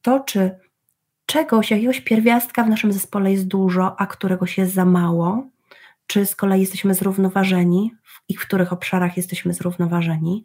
to, 0.03 0.21
czy 0.21 0.59
czegoś, 1.27 1.71
jakiegoś 1.71 2.01
pierwiastka 2.01 2.65
w 2.65 2.69
naszym 2.69 2.93
zespole 2.93 3.33
jest 3.33 3.47
dużo, 3.47 4.01
a 4.01 4.07
któregoś 4.07 4.59
jest 4.59 4.75
za 4.75 4.85
mało, 4.85 5.47
czy 6.07 6.27
z 6.27 6.37
kolei 6.37 6.61
jesteśmy 6.61 6.95
zrównoważeni 6.95 7.95
i 8.29 8.37
w 8.37 8.41
których 8.41 8.73
obszarach 8.73 9.17
jesteśmy 9.17 9.53
zrównoważeni. 9.53 10.45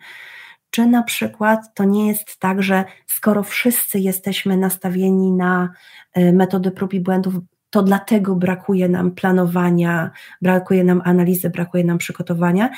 Czy 0.69 0.85
na 0.85 1.03
przykład 1.03 1.73
to 1.73 1.83
nie 1.83 2.07
jest 2.07 2.39
tak, 2.39 2.63
że 2.63 2.85
skoro 3.07 3.43
wszyscy 3.43 3.99
jesteśmy 3.99 4.57
nastawieni 4.57 5.31
na 5.31 5.69
y, 6.17 6.33
metody 6.33 6.71
prób 6.71 6.93
i 6.93 6.99
błędów 6.99 7.33
to 7.69 7.83
dlatego 7.83 8.35
brakuje 8.35 8.89
nam 8.89 9.11
planowania, 9.11 10.11
brakuje 10.41 10.83
nam 10.83 11.01
analizy, 11.05 11.49
brakuje 11.49 11.83
nam 11.83 11.97
przygotowania. 11.97 12.69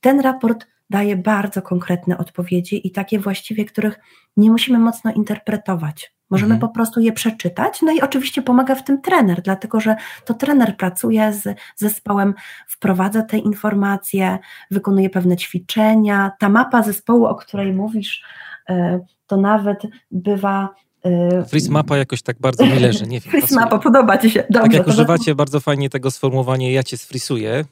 Ten 0.00 0.20
raport 0.20 0.66
daje 0.90 1.16
bardzo 1.16 1.62
konkretne 1.62 2.18
odpowiedzi 2.18 2.86
i 2.86 2.90
takie 2.90 3.18
właściwie, 3.18 3.64
których 3.64 3.98
nie 4.36 4.50
musimy 4.50 4.78
mocno 4.78 5.12
interpretować. 5.12 6.14
Możemy 6.30 6.54
mhm. 6.54 6.60
po 6.60 6.74
prostu 6.74 7.00
je 7.00 7.12
przeczytać. 7.12 7.82
No 7.82 7.92
i 7.92 8.00
oczywiście 8.00 8.42
pomaga 8.42 8.74
w 8.74 8.84
tym 8.84 9.00
trener, 9.00 9.42
dlatego 9.42 9.80
że 9.80 9.96
to 10.24 10.34
trener 10.34 10.76
pracuje 10.76 11.32
z 11.32 11.58
zespołem, 11.76 12.34
wprowadza 12.68 13.22
te 13.22 13.38
informacje, 13.38 14.38
wykonuje 14.70 15.10
pewne 15.10 15.36
ćwiczenia. 15.36 16.32
Ta 16.38 16.48
mapa 16.48 16.82
zespołu, 16.82 17.24
o 17.24 17.34
której 17.34 17.72
mówisz, 17.72 18.22
e, 18.68 19.00
to 19.26 19.36
nawet 19.36 19.82
bywa 20.10 20.68
Y, 21.06 21.44
Freeze 21.48 21.70
mapa 21.70 21.96
jakoś 21.96 22.22
tak 22.22 22.36
bardzo 22.40 22.66
mi 22.66 22.78
leży, 22.78 23.06
nie 23.06 23.20
wiem. 23.20 23.30
Freeze 23.32 23.54
mapa, 23.54 23.78
podoba 23.78 24.18
Ci 24.18 24.30
się. 24.30 24.44
Dobrze, 24.50 24.62
tak 24.62 24.72
jak 24.72 24.86
używacie 24.86 25.34
bardzo 25.34 25.60
fajnie 25.60 25.90
tego 25.90 26.10
sformułowania 26.10 26.70
ja 26.70 26.82
Cię 26.82 26.98
sfrisuję, 26.98 27.64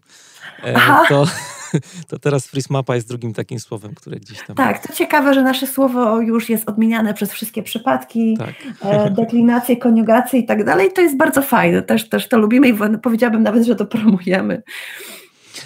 e, 0.65 0.75
to, 1.09 1.25
to 2.09 2.19
teraz 2.19 2.47
freeze 2.47 2.69
mapa 2.71 2.95
jest 2.95 3.09
drugim 3.09 3.35
takim 3.35 3.61
słowem, 3.61 3.95
które 3.95 4.17
gdzieś 4.17 4.47
tam... 4.47 4.57
Tak, 4.57 4.87
to 4.87 4.93
ciekawe, 4.93 5.35
że 5.35 5.43
nasze 5.43 5.67
słowo 5.67 6.21
już 6.21 6.51
jest 6.51 6.69
odmieniane 6.69 7.15
przez 7.15 7.33
wszystkie 7.33 7.63
przypadki, 7.63 8.37
tak. 8.39 8.55
E, 8.83 9.11
deklinacje, 9.21 9.77
koniugacje 9.77 10.41
i 10.41 10.47
tak 10.47 10.65
dalej. 10.65 10.93
To 10.93 11.01
jest 11.01 11.17
bardzo 11.17 11.43
fajne, 11.43 11.83
też, 11.83 12.09
też 12.09 12.29
to 12.29 12.39
lubimy 12.39 12.69
i 12.69 12.75
powiedziałabym 13.03 13.43
nawet, 13.43 13.65
że 13.65 13.77
to 13.77 13.87
promujemy. 13.87 14.63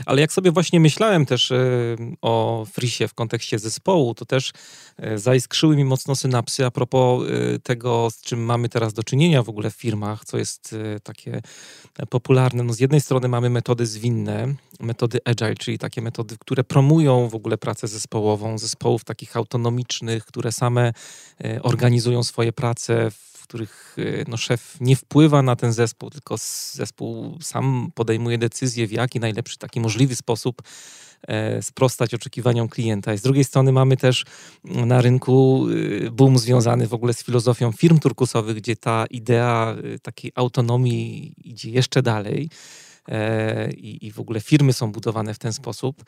Ale 0.06 0.20
jak 0.20 0.32
sobie 0.32 0.50
właśnie 0.50 0.80
myślałem 0.80 1.26
też 1.26 1.50
e, 1.50 1.56
o 2.22 2.66
Frisie 2.72 3.08
w 3.08 3.14
kontekście 3.14 3.58
zespołu, 3.58 4.14
to 4.14 4.24
też 4.24 4.52
e, 4.96 5.18
zaiskrzyły 5.18 5.76
mi 5.76 5.84
mocno 5.84 6.16
synapsy 6.16 6.66
a 6.66 6.70
propos 6.70 7.28
e, 7.28 7.58
tego, 7.58 8.10
z 8.10 8.20
czym 8.20 8.44
mamy 8.44 8.68
teraz 8.68 8.92
do 8.92 9.02
czynienia 9.02 9.42
w 9.42 9.48
ogóle 9.48 9.70
w 9.70 9.74
firmach, 9.74 10.24
co 10.24 10.38
jest 10.38 10.74
takie 11.02 11.42
popularne. 12.10 12.62
No 12.62 12.72
z 12.72 12.80
jednej 12.80 13.00
strony 13.00 13.28
mamy 13.28 13.50
metody 13.50 13.86
zwinne, 13.86 14.54
metody 14.80 15.18
agile, 15.24 15.54
czyli 15.54 15.78
takie 15.78 16.02
metody, 16.02 16.36
które 16.38 16.64
promują 16.64 17.28
w 17.28 17.34
ogóle 17.34 17.58
pracę 17.58 17.88
zespołową, 17.88 18.58
zespołów 18.58 19.04
takich 19.04 19.36
autonomicznych, 19.36 20.24
które 20.24 20.52
same 20.52 20.92
organizują 21.62 22.22
swoje 22.22 22.52
prace 22.52 23.10
w 23.10 23.33
w 23.44 23.46
których 23.46 23.96
e, 23.98 24.24
no, 24.28 24.36
szef 24.36 24.76
nie 24.80 24.96
wpływa 24.96 25.42
na 25.42 25.56
ten 25.56 25.72
zespół, 25.72 26.10
tylko 26.10 26.36
zespół 26.72 27.38
sam 27.42 27.90
podejmuje 27.94 28.38
decyzję, 28.38 28.86
w 28.86 28.92
jaki 28.92 29.20
najlepszy 29.20 29.58
taki 29.58 29.80
możliwy 29.80 30.16
sposób 30.16 30.62
e, 31.28 31.62
sprostać 31.62 32.14
oczekiwaniom 32.14 32.68
klienta. 32.68 33.14
I 33.14 33.18
z 33.18 33.22
drugiej 33.22 33.44
strony 33.44 33.72
mamy 33.72 33.96
też 33.96 34.24
na 34.64 35.00
rynku 35.00 35.66
e, 36.06 36.10
boom 36.10 36.38
związany 36.38 36.86
w 36.86 36.94
ogóle 36.94 37.14
z 37.14 37.24
filozofią 37.24 37.72
firm 37.72 37.98
turkusowych, 37.98 38.56
gdzie 38.56 38.76
ta 38.76 39.06
idea 39.10 39.76
takiej 40.02 40.32
autonomii 40.34 41.34
idzie 41.44 41.70
jeszcze 41.70 42.02
dalej. 42.02 42.50
I, 43.76 44.06
I 44.06 44.12
w 44.12 44.20
ogóle 44.20 44.40
firmy 44.40 44.72
są 44.72 44.92
budowane 44.92 45.34
w 45.34 45.38
ten 45.38 45.52
sposób. 45.52 46.04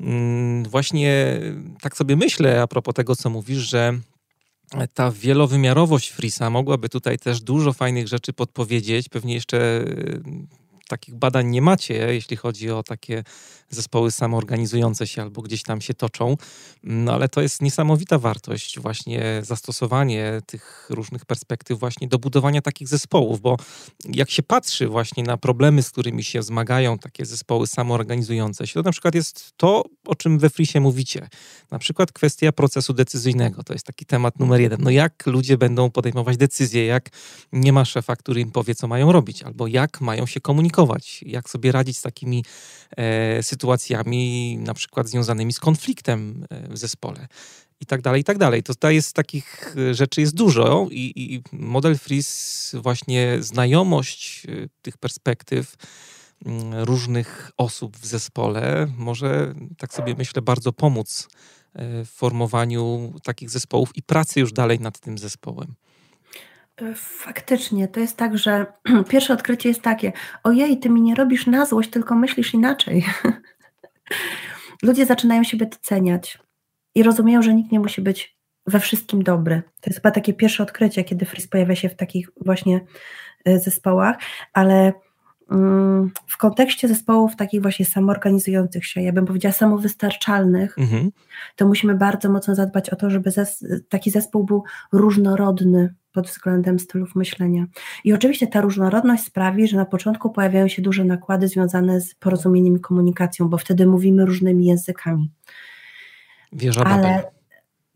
Mm, 0.00 0.64
właśnie 0.64 1.40
tak 1.80 1.96
sobie 1.96 2.16
myślę 2.16 2.62
a 2.62 2.66
propos 2.66 2.94
tego, 2.94 3.16
co 3.16 3.30
mówisz, 3.30 3.58
że 3.58 4.00
ta 4.94 5.10
wielowymiarowość 5.10 6.08
Frisa 6.08 6.50
mogłaby 6.50 6.88
tutaj 6.88 7.18
też 7.18 7.40
dużo 7.40 7.72
fajnych 7.72 8.08
rzeczy 8.08 8.32
podpowiedzieć. 8.32 9.08
Pewnie 9.08 9.34
jeszcze 9.34 9.84
takich 10.88 11.14
badań 11.14 11.46
nie 11.46 11.62
macie, 11.62 11.94
jeśli 11.94 12.36
chodzi 12.36 12.70
o 12.70 12.82
takie 12.82 13.24
zespoły 13.70 14.10
samoorganizujące 14.10 15.06
się 15.06 15.22
albo 15.22 15.42
gdzieś 15.42 15.62
tam 15.62 15.80
się 15.80 15.94
toczą, 15.94 16.36
no 16.82 17.12
ale 17.12 17.28
to 17.28 17.40
jest 17.42 17.62
niesamowita 17.62 18.18
wartość, 18.18 18.80
właśnie 18.80 19.40
zastosowanie 19.42 20.40
tych 20.46 20.86
różnych 20.90 21.24
perspektyw 21.24 21.78
właśnie 21.78 22.08
do 22.08 22.18
budowania 22.18 22.62
takich 22.62 22.88
zespołów, 22.88 23.40
bo 23.40 23.56
jak 24.04 24.30
się 24.30 24.42
patrzy 24.42 24.88
właśnie 24.88 25.22
na 25.22 25.36
problemy, 25.36 25.82
z 25.82 25.90
którymi 25.90 26.24
się 26.24 26.42
zmagają 26.42 26.98
takie 26.98 27.24
zespoły 27.24 27.66
samoorganizujące 27.66 28.66
się, 28.66 28.74
to 28.74 28.82
na 28.82 28.92
przykład 28.92 29.14
jest 29.14 29.52
to, 29.56 29.84
o 30.06 30.14
czym 30.14 30.38
we 30.38 30.50
Frisie 30.50 30.80
mówicie. 30.80 31.28
Na 31.70 31.78
przykład 31.78 32.12
kwestia 32.12 32.52
procesu 32.52 32.92
decyzyjnego, 32.92 33.62
to 33.64 33.72
jest 33.72 33.86
taki 33.86 34.06
temat 34.06 34.38
numer 34.38 34.60
jeden. 34.60 34.78
No 34.82 34.90
jak 34.90 35.26
ludzie 35.26 35.58
będą 35.58 35.90
podejmować 35.90 36.36
decyzje, 36.36 36.86
jak 36.86 37.10
nie 37.52 37.72
ma 37.72 37.84
szefa, 37.84 38.16
który 38.16 38.40
im 38.40 38.50
powie, 38.50 38.74
co 38.74 38.88
mają 38.88 39.12
robić, 39.12 39.42
albo 39.42 39.66
jak 39.66 40.00
mają 40.00 40.26
się 40.26 40.40
komunikować, 40.40 41.22
jak 41.22 41.50
sobie 41.50 41.72
radzić 41.72 41.98
z 41.98 42.02
takimi 42.02 42.44
e, 42.96 43.42
sytuacjami 43.42 43.55
na 44.58 44.74
przykład 44.74 45.08
związanymi 45.08 45.52
z 45.52 45.60
konfliktem 45.60 46.46
e, 46.50 46.68
w 46.68 46.78
zespole 46.78 47.28
i 47.80 47.86
tak 47.86 48.02
dalej, 48.02 48.20
i 48.20 48.24
tak 48.24 48.38
dalej. 48.38 48.62
To 48.62 48.90
jest 48.90 49.12
takich 49.12 49.74
e, 49.76 49.94
rzeczy 49.94 50.20
jest 50.20 50.34
dużo 50.34 50.88
i, 50.90 51.12
i 51.34 51.42
model 51.52 51.98
Freeze 51.98 52.80
właśnie 52.80 53.36
znajomość 53.40 54.46
e, 54.46 54.68
tych 54.82 54.98
perspektyw 54.98 55.76
mm, 56.46 56.74
różnych 56.84 57.50
osób 57.56 57.96
w 57.96 58.06
zespole 58.06 58.86
może, 58.96 59.54
tak 59.78 59.94
sobie 59.94 60.14
myślę, 60.18 60.42
bardzo 60.42 60.72
pomóc 60.72 61.28
w 61.78 62.08
formowaniu 62.10 63.14
takich 63.22 63.50
zespołów 63.50 63.96
i 63.96 64.02
pracy 64.02 64.40
już 64.40 64.52
dalej 64.52 64.80
nad 64.80 65.00
tym 65.00 65.18
zespołem. 65.18 65.74
Faktycznie, 66.94 67.88
to 67.88 68.00
jest 68.00 68.16
tak, 68.16 68.38
że 68.38 68.66
pierwsze 69.08 69.34
odkrycie 69.34 69.68
jest 69.68 69.82
takie: 69.82 70.12
ojej, 70.42 70.78
ty 70.78 70.90
mi 70.90 71.02
nie 71.02 71.14
robisz 71.14 71.46
na 71.46 71.66
złość, 71.66 71.90
tylko 71.90 72.14
myślisz 72.14 72.54
inaczej. 72.54 73.04
ludzie 74.82 75.06
zaczynają 75.06 75.44
siebie 75.44 75.66
doceniać 75.66 76.38
i 76.94 77.02
rozumieją, 77.02 77.42
że 77.42 77.54
nikt 77.54 77.72
nie 77.72 77.80
musi 77.80 78.02
być 78.02 78.36
we 78.66 78.80
wszystkim 78.80 79.22
dobry. 79.22 79.62
To 79.80 79.90
jest 79.90 79.98
chyba 79.98 80.10
takie 80.10 80.34
pierwsze 80.34 80.62
odkrycie, 80.62 81.04
kiedy 81.04 81.24
Fris 81.26 81.48
pojawia 81.48 81.76
się 81.76 81.88
w 81.88 81.96
takich 81.96 82.30
właśnie 82.40 82.80
e, 83.44 83.58
zespołach, 83.58 84.16
ale 84.52 84.92
mm, 85.50 86.10
w 86.26 86.36
kontekście 86.36 86.88
zespołów 86.88 87.36
takich 87.36 87.62
właśnie 87.62 87.86
samoorganizujących 87.86 88.86
się, 88.86 89.02
ja 89.02 89.12
bym 89.12 89.26
powiedziała 89.26 89.52
samowystarczalnych, 89.52 90.78
mhm. 90.78 91.10
to 91.56 91.66
musimy 91.66 91.94
bardzo 91.94 92.30
mocno 92.30 92.54
zadbać 92.54 92.90
o 92.90 92.96
to, 92.96 93.10
żeby 93.10 93.30
zes 93.30 93.64
taki 93.88 94.10
zespół 94.10 94.44
był 94.44 94.64
różnorodny 94.92 95.94
pod 96.16 96.26
względem 96.26 96.78
stylów 96.78 97.14
myślenia. 97.14 97.66
I 98.04 98.12
oczywiście 98.12 98.46
ta 98.46 98.60
różnorodność 98.60 99.24
sprawi, 99.24 99.68
że 99.68 99.76
na 99.76 99.84
początku 99.84 100.30
pojawiają 100.30 100.68
się 100.68 100.82
duże 100.82 101.04
nakłady 101.04 101.48
związane 101.48 102.00
z 102.00 102.14
porozumieniem 102.14 102.76
i 102.76 102.80
komunikacją, 102.80 103.48
bo 103.48 103.58
wtedy 103.58 103.86
mówimy 103.86 104.26
różnymi 104.26 104.66
językami. 104.66 105.30
Wieża 106.52 106.84
ale, 106.84 107.22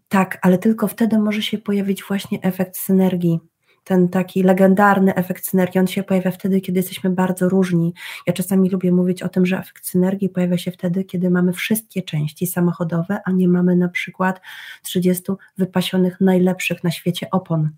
Tak, 0.08 0.38
ale 0.42 0.58
tylko 0.58 0.88
wtedy 0.88 1.18
może 1.18 1.42
się 1.42 1.58
pojawić 1.58 2.04
właśnie 2.04 2.42
efekt 2.42 2.76
synergii. 2.76 3.40
Ten 3.84 4.08
taki 4.08 4.42
legendarny 4.42 5.14
efekt 5.14 5.44
synergii, 5.46 5.80
on 5.80 5.86
się 5.86 6.02
pojawia 6.02 6.30
wtedy, 6.30 6.60
kiedy 6.60 6.78
jesteśmy 6.78 7.10
bardzo 7.10 7.48
różni. 7.48 7.94
Ja 8.26 8.32
czasami 8.32 8.70
lubię 8.70 8.92
mówić 8.92 9.22
o 9.22 9.28
tym, 9.28 9.46
że 9.46 9.58
efekt 9.58 9.86
synergii 9.86 10.28
pojawia 10.28 10.58
się 10.58 10.70
wtedy, 10.70 11.04
kiedy 11.04 11.30
mamy 11.30 11.52
wszystkie 11.52 12.02
części 12.02 12.46
samochodowe, 12.46 13.20
a 13.24 13.30
nie 13.30 13.48
mamy 13.48 13.76
na 13.76 13.88
przykład 13.88 14.40
30 14.82 15.22
wypasionych 15.58 16.20
najlepszych 16.20 16.84
na 16.84 16.90
świecie 16.90 17.26
opon. 17.30 17.70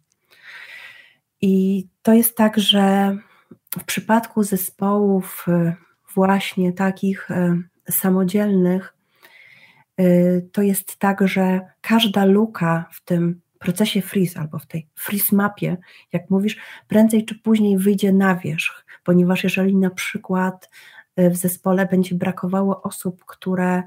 I 1.42 1.86
to 2.02 2.12
jest 2.12 2.36
tak, 2.36 2.58
że 2.58 3.16
w 3.78 3.84
przypadku 3.84 4.42
zespołów 4.42 5.46
y, 5.48 5.74
właśnie 6.14 6.72
takich 6.72 7.30
y, 7.30 7.62
samodzielnych, 7.90 8.94
y, 10.00 10.48
to 10.52 10.62
jest 10.62 10.96
tak, 10.96 11.28
że 11.28 11.60
każda 11.80 12.24
luka 12.24 12.88
w 12.92 13.04
tym 13.04 13.40
procesie 13.58 14.02
freeze 14.02 14.40
albo 14.40 14.58
w 14.58 14.66
tej 14.66 14.88
freeze 14.98 15.36
mapie, 15.36 15.76
jak 16.12 16.30
mówisz, 16.30 16.56
prędzej 16.88 17.24
czy 17.24 17.34
później 17.38 17.78
wyjdzie 17.78 18.12
na 18.12 18.36
wierzch, 18.36 18.84
ponieważ 19.04 19.44
jeżeli 19.44 19.76
na 19.76 19.90
przykład 19.90 20.70
w 21.16 21.36
zespole 21.36 21.86
będzie 21.86 22.14
brakowało 22.14 22.82
osób, 22.82 23.24
które 23.24 23.82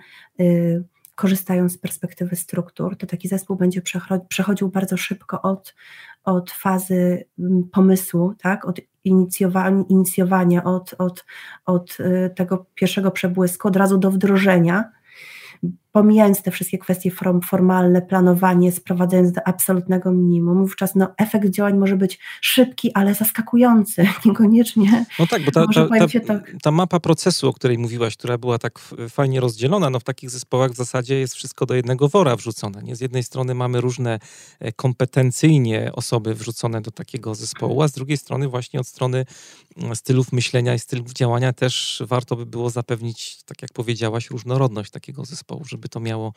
korzystają 1.16 1.70
z 1.70 1.78
perspektywy 1.78 2.36
struktur, 2.36 2.98
to 2.98 3.08
taki 3.08 3.28
zespół 3.28 3.56
będzie 3.56 3.82
przechodził 4.30 4.70
bardzo 4.70 4.98
szybko 4.98 5.42
od, 5.42 5.76
od 6.26 6.52
fazy 6.52 7.26
mm, 7.40 7.64
pomysłu, 7.72 8.34
tak, 8.42 8.66
od 8.66 8.80
inicjowania, 9.90 10.64
od, 10.64 10.96
od, 10.98 11.26
od 11.66 11.98
y, 12.00 12.34
tego 12.36 12.66
pierwszego 12.76 13.12
przebłysku, 13.12 13.68
od 13.68 13.76
razu 13.76 13.98
do 13.98 14.12
wdrożenia 14.12 14.92
pomijając 15.96 16.42
te 16.42 16.52
wszystkie 16.52 16.78
kwestie 16.78 17.12
formalne, 17.46 18.02
planowanie, 18.02 18.72
sprowadzając 18.72 19.32
do 19.32 19.48
absolutnego 19.48 20.12
minimum, 20.12 20.62
wówczas 20.62 20.96
no, 20.96 21.08
efekt 21.18 21.50
działań 21.50 21.78
może 21.78 21.98
być 21.98 22.20
szybki, 22.42 22.92
ale 22.94 23.14
zaskakujący, 23.14 24.08
niekoniecznie. 24.26 25.06
No 25.20 25.28
tak, 25.28 25.46
bo 25.46 25.52
ta, 25.52 25.66
ta, 25.74 25.88
ta, 25.88 26.20
tak. 26.28 26.56
ta, 26.62 26.72
mapa 26.72 27.00
procesu, 27.00 27.50
o 27.50 27.54
której 27.54 27.78
mówiłaś, 27.78 28.18
która 28.18 28.38
była 28.38 28.58
tak 28.58 28.80
fajnie 29.10 29.40
rozdzielona, 29.40 29.90
no 29.90 30.00
w 30.00 30.04
takich 30.04 30.30
zespołach 30.30 30.72
w 30.72 30.76
zasadzie 30.76 31.20
jest 31.20 31.34
wszystko 31.34 31.66
do 31.66 31.76
jednego 31.76 32.10
wora 32.10 32.36
wrzucone. 32.36 32.84
Nie? 32.84 32.96
Z 32.96 33.02
jednej 33.02 33.24
strony 33.24 33.56
mamy 33.56 33.82
różne 33.82 34.20
e, 34.60 34.72
kompetencyjnie 34.72 35.92
osoby 35.94 36.34
wrzucone 36.34 36.82
do 36.82 36.92
takiego 36.92 37.36
zespołu, 37.36 37.82
a 37.82 37.88
z 37.88 37.92
drugiej 37.92 38.18
strony 38.18 38.48
właśnie 38.48 38.80
od 38.80 38.88
strony 38.88 39.26
mm, 39.78 39.96
stylów 39.96 40.32
myślenia 40.32 40.74
i 40.74 40.80
stylów 40.80 41.14
działania 41.14 41.54
też 41.54 42.04
warto 42.08 42.36
by 42.36 42.46
było 42.46 42.70
zapewnić, 42.70 43.44
tak 43.44 43.62
jak 43.62 43.74
powiedziałaś, 43.74 44.30
różnorodność 44.30 44.92
takiego 44.92 45.26
zespołu, 45.26 45.66
żeby 45.66 45.85
żeby 45.86 45.90
to 45.90 46.00
miało 46.00 46.34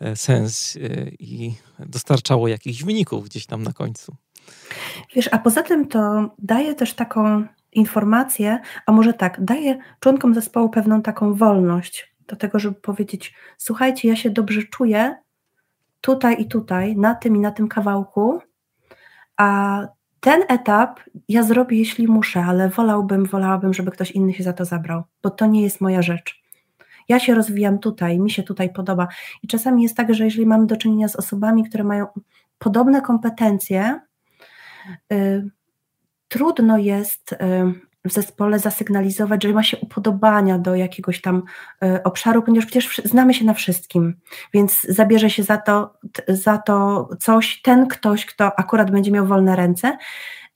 e, 0.00 0.16
sens 0.16 0.76
e, 0.76 0.80
i 1.18 1.54
dostarczało 1.78 2.48
jakichś 2.48 2.82
wyników 2.82 3.24
gdzieś 3.24 3.46
tam 3.46 3.62
na 3.62 3.72
końcu. 3.72 4.16
Wiesz, 5.14 5.28
a 5.32 5.38
poza 5.38 5.62
tym 5.62 5.88
to 5.88 6.30
daje 6.38 6.74
też 6.74 6.94
taką 6.94 7.46
informację, 7.72 8.58
a 8.86 8.92
może 8.92 9.12
tak, 9.12 9.44
daje 9.44 9.78
członkom 10.00 10.34
zespołu 10.34 10.68
pewną 10.68 11.02
taką 11.02 11.34
wolność 11.34 12.14
do 12.26 12.36
tego, 12.36 12.58
żeby 12.58 12.76
powiedzieć: 12.76 13.34
Słuchajcie, 13.58 14.08
ja 14.08 14.16
się 14.16 14.30
dobrze 14.30 14.62
czuję 14.62 15.16
tutaj 16.00 16.42
i 16.42 16.48
tutaj, 16.48 16.96
na 16.96 17.14
tym 17.14 17.36
i 17.36 17.40
na 17.40 17.50
tym 17.50 17.68
kawałku, 17.68 18.40
a 19.36 19.80
ten 20.20 20.42
etap 20.48 21.00
ja 21.28 21.42
zrobię, 21.42 21.78
jeśli 21.78 22.08
muszę, 22.08 22.44
ale 22.44 22.68
wolałbym, 22.68 23.26
wolałabym, 23.26 23.74
żeby 23.74 23.90
ktoś 23.90 24.10
inny 24.10 24.34
się 24.34 24.44
za 24.44 24.52
to 24.52 24.64
zabrał, 24.64 25.02
bo 25.22 25.30
to 25.30 25.46
nie 25.46 25.62
jest 25.62 25.80
moja 25.80 26.02
rzecz 26.02 26.43
ja 27.08 27.20
się 27.20 27.34
rozwijam 27.34 27.78
tutaj, 27.78 28.18
mi 28.18 28.30
się 28.30 28.42
tutaj 28.42 28.72
podoba. 28.72 29.08
I 29.42 29.48
czasami 29.48 29.82
jest 29.82 29.96
tak, 29.96 30.14
że 30.14 30.24
jeżeli 30.24 30.46
mamy 30.46 30.66
do 30.66 30.76
czynienia 30.76 31.08
z 31.08 31.16
osobami, 31.16 31.64
które 31.64 31.84
mają 31.84 32.06
podobne 32.58 33.02
kompetencje, 33.02 34.00
y, 35.12 35.50
trudno 36.28 36.78
jest 36.78 37.32
y, 37.32 37.36
w 38.04 38.12
zespole 38.12 38.58
zasygnalizować, 38.58 39.42
że 39.42 39.52
ma 39.52 39.62
się 39.62 39.76
upodobania 39.76 40.58
do 40.58 40.74
jakiegoś 40.74 41.20
tam 41.20 41.42
y, 41.84 42.02
obszaru, 42.02 42.42
ponieważ 42.42 42.66
przecież 42.66 43.02
znamy 43.04 43.34
się 43.34 43.44
na 43.44 43.54
wszystkim, 43.54 44.14
więc 44.54 44.82
zabierze 44.82 45.30
się 45.30 45.42
za 45.42 45.56
to, 45.56 45.94
za 46.28 46.58
to 46.58 47.08
coś 47.20 47.62
ten 47.62 47.86
ktoś, 47.86 48.26
kto 48.26 48.58
akurat 48.58 48.90
będzie 48.90 49.10
miał 49.10 49.26
wolne 49.26 49.56
ręce, 49.56 49.98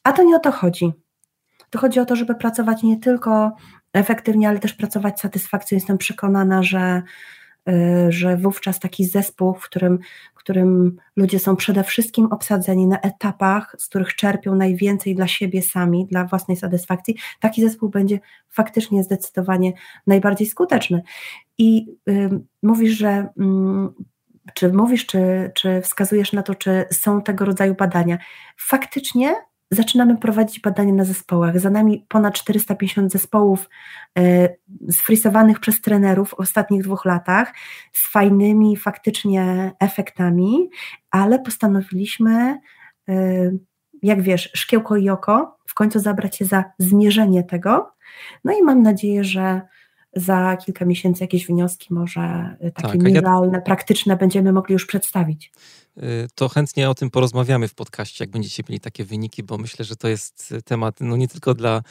a 0.05 0.13
to 0.13 0.23
nie 0.23 0.37
o 0.37 0.39
to 0.39 0.53
chodzi. 0.53 0.93
To 1.71 1.79
chodzi 1.79 2.01
o 2.01 2.07
to, 2.07 2.17
żeby 2.17 2.35
pracować 2.35 2.83
nie 2.83 3.01
tylko 3.01 3.53
efektywnie, 3.99 4.49
ale 4.49 4.59
też 4.59 4.75
pracować 4.75 5.19
z 5.19 5.23
satysfakcją. 5.23 5.77
Jestem 5.77 5.99
przekonana, 5.99 6.63
że, 6.63 7.03
y, 7.69 7.73
że 8.13 8.37
wówczas 8.37 8.79
taki 8.79 9.05
zespół, 9.05 9.55
w 9.55 9.63
którym, 9.63 9.99
w 10.35 10.39
którym 10.39 10.97
ludzie 11.17 11.39
są 11.39 11.57
przede 11.57 11.85
wszystkim 11.85 12.27
obsadzeni 12.27 12.87
na 12.87 13.01
etapach, 13.01 13.77
z 13.79 13.89
których 13.89 14.15
czerpią 14.15 14.55
najwięcej 14.55 15.15
dla 15.15 15.29
siebie 15.29 15.63
sami, 15.63 16.07
dla 16.07 16.25
własnej 16.25 16.57
satysfakcji, 16.57 17.17
taki 17.41 17.63
zespół 17.63 17.89
będzie 17.89 18.21
faktycznie 18.49 19.05
zdecydowanie 19.05 19.73
najbardziej 20.07 20.47
skuteczny. 20.47 21.03
I 21.59 21.87
y, 22.09 22.31
mówisz, 22.63 22.99
że. 22.99 23.29
Y, 23.41 24.19
czy 24.55 24.73
mówisz, 24.73 25.07
czy, 25.07 25.51
czy 25.55 25.81
wskazujesz 25.81 26.33
na 26.33 26.43
to, 26.43 26.55
czy 26.55 26.85
są 26.93 27.23
tego 27.23 27.45
rodzaju 27.45 27.75
badania? 27.75 28.19
Faktycznie 28.57 29.35
zaczynamy 29.71 30.17
prowadzić 30.17 30.61
badania 30.61 30.93
na 30.93 31.05
zespołach. 31.05 31.61
Za 31.61 31.71
nami 31.71 32.07
ponad 32.09 32.35
450 32.35 33.13
zespołów 33.13 33.69
e, 34.19 34.49
sfrisowanych 34.91 35.61
przez 35.61 35.81
trenerów 35.81 36.31
w 36.31 36.35
ostatnich 36.35 36.83
dwóch 36.83 37.05
latach 37.05 37.55
z 37.93 38.13
fajnymi 38.13 38.77
faktycznie 38.77 39.73
efektami, 39.81 40.71
ale 41.11 41.39
postanowiliśmy, 41.39 42.59
e, 43.09 43.51
jak 44.03 44.23
wiesz, 44.23 44.51
szkiełko 44.55 44.97
i 44.97 45.11
oko, 45.11 45.59
w 45.67 45.75
końcu 45.75 45.99
zabrać 45.99 46.37
się 46.37 46.45
za 46.45 46.65
zmierzenie 46.79 47.45
tego. 47.45 47.93
No 48.45 48.53
i 48.59 48.63
mam 48.63 48.83
nadzieję, 48.83 49.25
że 49.25 49.61
za 50.17 50.57
kilka 50.57 50.85
miesięcy 50.85 51.25
jakieś 51.25 51.47
wnioski 51.47 51.95
może 51.95 52.57
takie 52.75 52.99
tak, 52.99 53.53
ja... 53.53 53.61
praktyczne 53.61 54.17
będziemy 54.17 54.53
mogli 54.53 54.73
już 54.73 54.87
przedstawić. 54.87 55.53
Y, 56.03 56.29
to 56.35 56.49
chętnie 56.49 56.91
o 56.91 56.95
tym 56.95 57.11
porozmawiamy 57.11 57.69
w 57.69 57.75
podcaście, 57.75 58.25
jak 58.25 58.31
będziecie 58.31 58.63
mieli 58.69 58.81
takie 58.81 59.05
wyniki, 59.05 59.43
bo 59.43 59.59
myślę, 59.59 59.85
że 59.85 59.97
to 59.97 60.09
jest 60.09 60.55
temat 60.65 60.97
no 61.01 61.17
nie 61.17 61.29
tylko 61.29 61.55
dla 61.55 61.83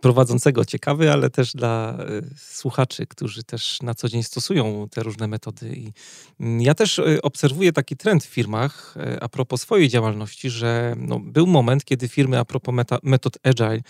prowadzącego 0.00 0.64
ciekawy, 0.64 1.12
ale 1.12 1.30
też 1.30 1.52
dla 1.52 1.98
y, 2.10 2.34
słuchaczy, 2.38 3.06
którzy 3.06 3.44
też 3.44 3.82
na 3.82 3.94
co 3.94 4.08
dzień 4.08 4.22
stosują 4.22 4.88
te 4.90 5.02
różne 5.02 5.26
metody. 5.26 5.76
I 5.76 5.92
mm, 6.40 6.60
ja 6.62 6.74
też 6.74 6.98
y, 6.98 7.22
obserwuję 7.22 7.72
taki 7.72 7.96
trend 7.96 8.24
w 8.24 8.28
firmach 8.28 8.94
a 9.20 9.28
propos 9.28 9.60
swojej 9.60 9.88
działalności, 9.88 10.50
że 10.50 10.94
no, 10.98 11.20
był 11.20 11.46
moment, 11.46 11.84
kiedy 11.84 12.08
firmy 12.08 12.38
a 12.38 12.44
propos 12.44 12.74
meta, 12.74 12.98
metod 13.02 13.38
agile 13.42 13.80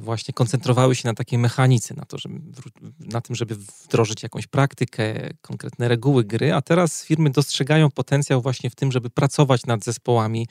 właśnie 0.00 0.34
koncentrowały 0.34 0.94
się 0.94 1.08
na 1.08 1.14
takiej 1.14 1.38
mechanice, 1.38 1.94
na, 1.94 2.04
to, 2.04 2.18
żeby, 2.18 2.40
na 3.00 3.20
tym, 3.20 3.36
żeby 3.36 3.56
wdrożyć 3.56 4.22
jakąś 4.22 4.46
praktykę, 4.46 5.30
konkretne 5.40 5.88
reguły 5.88 6.24
gry, 6.24 6.54
a 6.54 6.62
teraz 6.62 7.04
firmy 7.04 7.30
dostrzegają 7.30 7.90
potencjał 7.90 8.42
właśnie 8.42 8.70
w 8.70 8.74
tym, 8.74 8.92
żeby 8.92 9.10
pracować 9.10 9.66
nad 9.66 9.84
zespołami, 9.84 10.48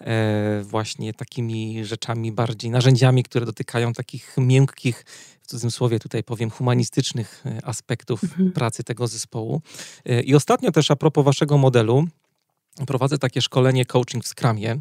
e, 0.00 0.62
właśnie 0.62 1.14
takimi 1.14 1.84
rzeczami 1.84 2.32
bardziej, 2.32 2.70
narzędziami, 2.70 3.22
które 3.22 3.46
dotykają 3.46 3.92
takich 3.92 4.34
miękkich, 4.38 5.04
w 5.42 5.46
cudzysłowie 5.46 5.98
tutaj 5.98 6.24
powiem, 6.24 6.50
humanistycznych 6.50 7.44
e, 7.46 7.64
aspektów 7.64 8.22
mhm. 8.22 8.52
pracy 8.52 8.84
tego 8.84 9.06
zespołu. 9.06 9.62
E, 10.04 10.22
I 10.22 10.34
ostatnio 10.34 10.72
też 10.72 10.90
a 10.90 10.96
propos 10.96 11.24
waszego 11.24 11.58
modelu, 11.58 12.08
Prowadzę 12.86 13.18
takie 13.18 13.42
szkolenie 13.42 13.84
coaching 13.84 14.24
w 14.24 14.28
Scrumie. 14.28 14.80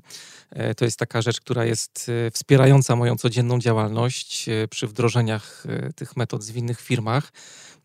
To 0.78 0.86
jest 0.86 1.00
taka 1.00 1.22
rzecz, 1.22 1.42
która 1.42 1.66
jest 1.66 2.12
wspierająca 2.34 2.96
moją 2.96 3.16
codzienną 3.16 3.60
działalność 3.60 4.50
przy 4.70 4.88
wdrożeniach 4.88 5.64
tych 5.96 6.18
metod 6.18 6.44
w 6.44 6.58
innych 6.58 6.82
firmach. 6.82 7.32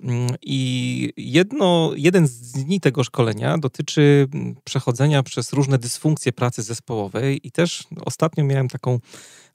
Mm, 0.01 0.37
I 0.43 1.13
jedno, 1.17 1.93
jeden 1.97 2.27
z 2.29 2.53
dni 2.53 2.81
tego 2.81 3.05
szkolenia 3.05 3.59
dotyczy 3.59 4.29
mm, 4.35 4.57
przechodzenia 4.65 5.23
przez 5.23 5.53
różne 5.53 5.79
dysfunkcje 5.79 6.33
pracy 6.33 6.63
zespołowej, 6.63 7.47
i 7.47 7.53
też 7.53 7.85
ostatnio 8.05 8.45
miałem 8.45 8.69
taką 8.69 9.01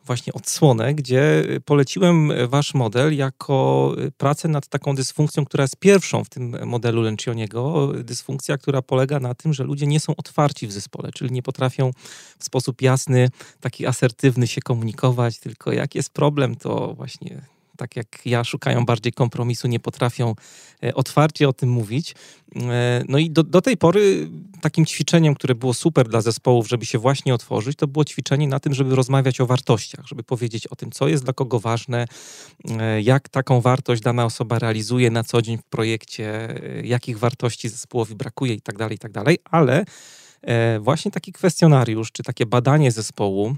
właśnie 0.06 0.34
odsłonę, 0.34 0.94
gdzie 0.94 1.44
poleciłem 1.66 2.32
wasz 2.48 2.74
model 2.74 3.18
jako 3.18 3.96
pracę 4.18 4.48
nad 4.48 4.68
taką 4.68 4.96
dysfunkcją, 4.96 5.46
która 5.46 5.62
jest 5.62 5.76
pierwszą 5.76 6.24
w 6.24 6.30
tym 6.30 6.56
modelu 6.66 7.02
Lencioniego. 7.02 7.92
Dysfunkcja, 8.04 8.58
która 8.58 8.82
polega 8.82 9.20
na 9.20 9.36
tym, 9.36 9.54
że 9.54 9.64
ludzie 9.64 9.88
nie 9.88 10.00
są 10.00 10.16
otwarci 10.16 10.68
w 10.68 10.72
zespole, 10.72 11.12
czyli 11.12 11.32
nie 11.32 11.44
potrafią 11.44 11.92
w 12.40 12.44
sposób 12.44 12.82
jasny, 12.82 13.30
taki 13.62 13.86
asertywny 13.86 14.48
się 14.48 14.62
komunikować, 14.62 15.40
tylko 15.40 15.72
jak 15.72 15.96
jest 15.96 16.10
problem, 16.10 16.56
to 16.56 16.94
właśnie 16.94 17.42
tak 17.84 17.96
jak 17.96 18.26
ja, 18.26 18.44
szukają 18.44 18.86
bardziej 18.86 19.14
kompromisu, 19.14 19.68
nie 19.68 19.80
potrafią 19.80 20.36
e, 20.84 20.94
otwarcie 20.94 21.50
o 21.50 21.54
tym 21.54 21.70
mówić. 21.70 22.16
E, 22.56 23.04
no 23.08 23.18
i 23.18 23.30
do, 23.30 23.44
do, 23.44 23.62
tej 23.62 23.78
pory 23.78 24.30
takim 24.62 24.86
ćwiczeniem, 24.86 25.36
które 25.36 25.56
było 25.56 25.74
super 25.74 26.08
dla 26.08 26.22
zespołów, 26.22 26.70
żeby 26.70 26.86
się 26.86 27.00
właśnie 27.00 27.34
otworzyć, 27.34 27.78
to 27.78 27.88
było 27.88 28.06
ćwiczenie 28.06 28.48
na 28.48 28.60
tym, 28.60 28.74
żeby 28.74 28.96
rozmawiać 28.96 29.42
o 29.42 29.46
wartościach, 29.46 30.06
żeby 30.08 30.24
powiedzieć 30.24 30.68
o 30.68 30.76
tym, 30.76 30.92
co 30.92 31.08
jest 31.08 31.24
dla 31.24 31.34
kogo 31.34 31.60
ważne, 31.60 32.06
e, 32.80 33.02
jak 33.02 33.30
taką 33.30 33.62
wartość 33.62 34.02
dana 34.02 34.26
osoba 34.26 34.60
realizuje 34.60 35.12
na 35.12 35.24
co 35.24 35.42
dzień 35.42 35.58
w 35.58 35.64
projekcie, 35.64 36.56
jakich 36.84 37.20
wartości 37.20 37.70
zespołowi 37.70 38.16
brakuje 38.16 38.54
itd., 38.54 38.78
tak 38.78 38.92
itd., 38.92 39.24
tak 39.24 39.38
ale 39.52 39.86
właśnie 40.80 41.12
taki 41.12 41.32
kwestionariusz, 41.32 42.12
czy 42.12 42.24
takie 42.24 42.46
badanie 42.46 42.92
zespołu, 42.92 43.56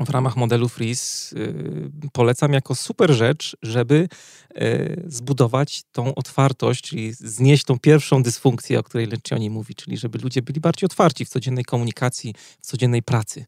w 0.00 0.10
ramach 0.10 0.36
modelu 0.36 0.68
Freeze 0.68 1.36
y, 1.36 1.90
polecam 2.12 2.52
jako 2.52 2.74
super 2.74 3.12
rzecz, 3.12 3.56
żeby 3.62 4.08
y, 4.56 5.02
zbudować 5.06 5.82
tą 5.92 6.14
otwartość, 6.14 6.84
czyli 6.84 7.12
znieść 7.12 7.64
tą 7.64 7.78
pierwszą 7.78 8.22
dysfunkcję, 8.22 8.78
o 8.78 8.82
której 8.82 9.06
Lencioni 9.06 9.50
mówi, 9.50 9.74
czyli 9.74 9.96
żeby 9.96 10.18
ludzie 10.18 10.42
byli 10.42 10.60
bardziej 10.60 10.86
otwarci 10.86 11.24
w 11.24 11.28
codziennej 11.28 11.64
komunikacji, 11.64 12.34
w 12.60 12.66
codziennej 12.66 13.02
pracy. 13.02 13.44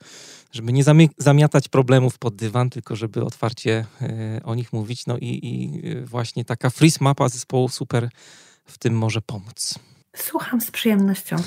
Żeby 0.52 0.72
nie 0.72 0.84
zamiatać 1.18 1.68
problemów 1.68 2.18
pod 2.18 2.36
dywan, 2.36 2.70
tylko 2.70 2.96
żeby 2.96 3.24
otwarcie 3.24 3.86
y, 4.02 4.44
o 4.44 4.54
nich 4.54 4.72
mówić. 4.72 5.06
No 5.06 5.18
i, 5.18 5.40
i 5.42 5.80
właśnie 6.04 6.44
taka 6.44 6.70
Freeze 6.70 6.98
mapa 7.00 7.28
zespołu 7.28 7.68
super 7.68 8.08
w 8.64 8.78
tym 8.78 8.94
może 8.94 9.22
pomóc. 9.22 9.74
Słucham 10.16 10.60
z 10.60 10.70
przyjemnością. 10.70 11.36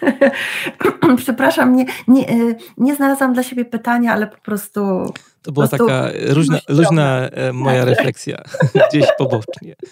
Przepraszam, 1.16 1.76
nie, 1.76 1.86
nie, 2.08 2.30
y, 2.30 2.56
nie 2.76 2.94
znalazłam 2.94 3.32
dla 3.32 3.42
siebie 3.42 3.64
pytania, 3.64 4.12
ale 4.12 4.26
po 4.26 4.38
prostu. 4.38 4.80
To 5.42 5.52
była 5.52 5.68
prostu 5.68 5.86
taka 5.86 6.10
różna, 6.28 6.58
luźna 6.68 7.28
e, 7.28 7.52
moja 7.52 7.84
tak. 7.84 7.88
refleksja, 7.88 8.42
gdzieś 8.90 9.06
pobocznie. 9.18 9.74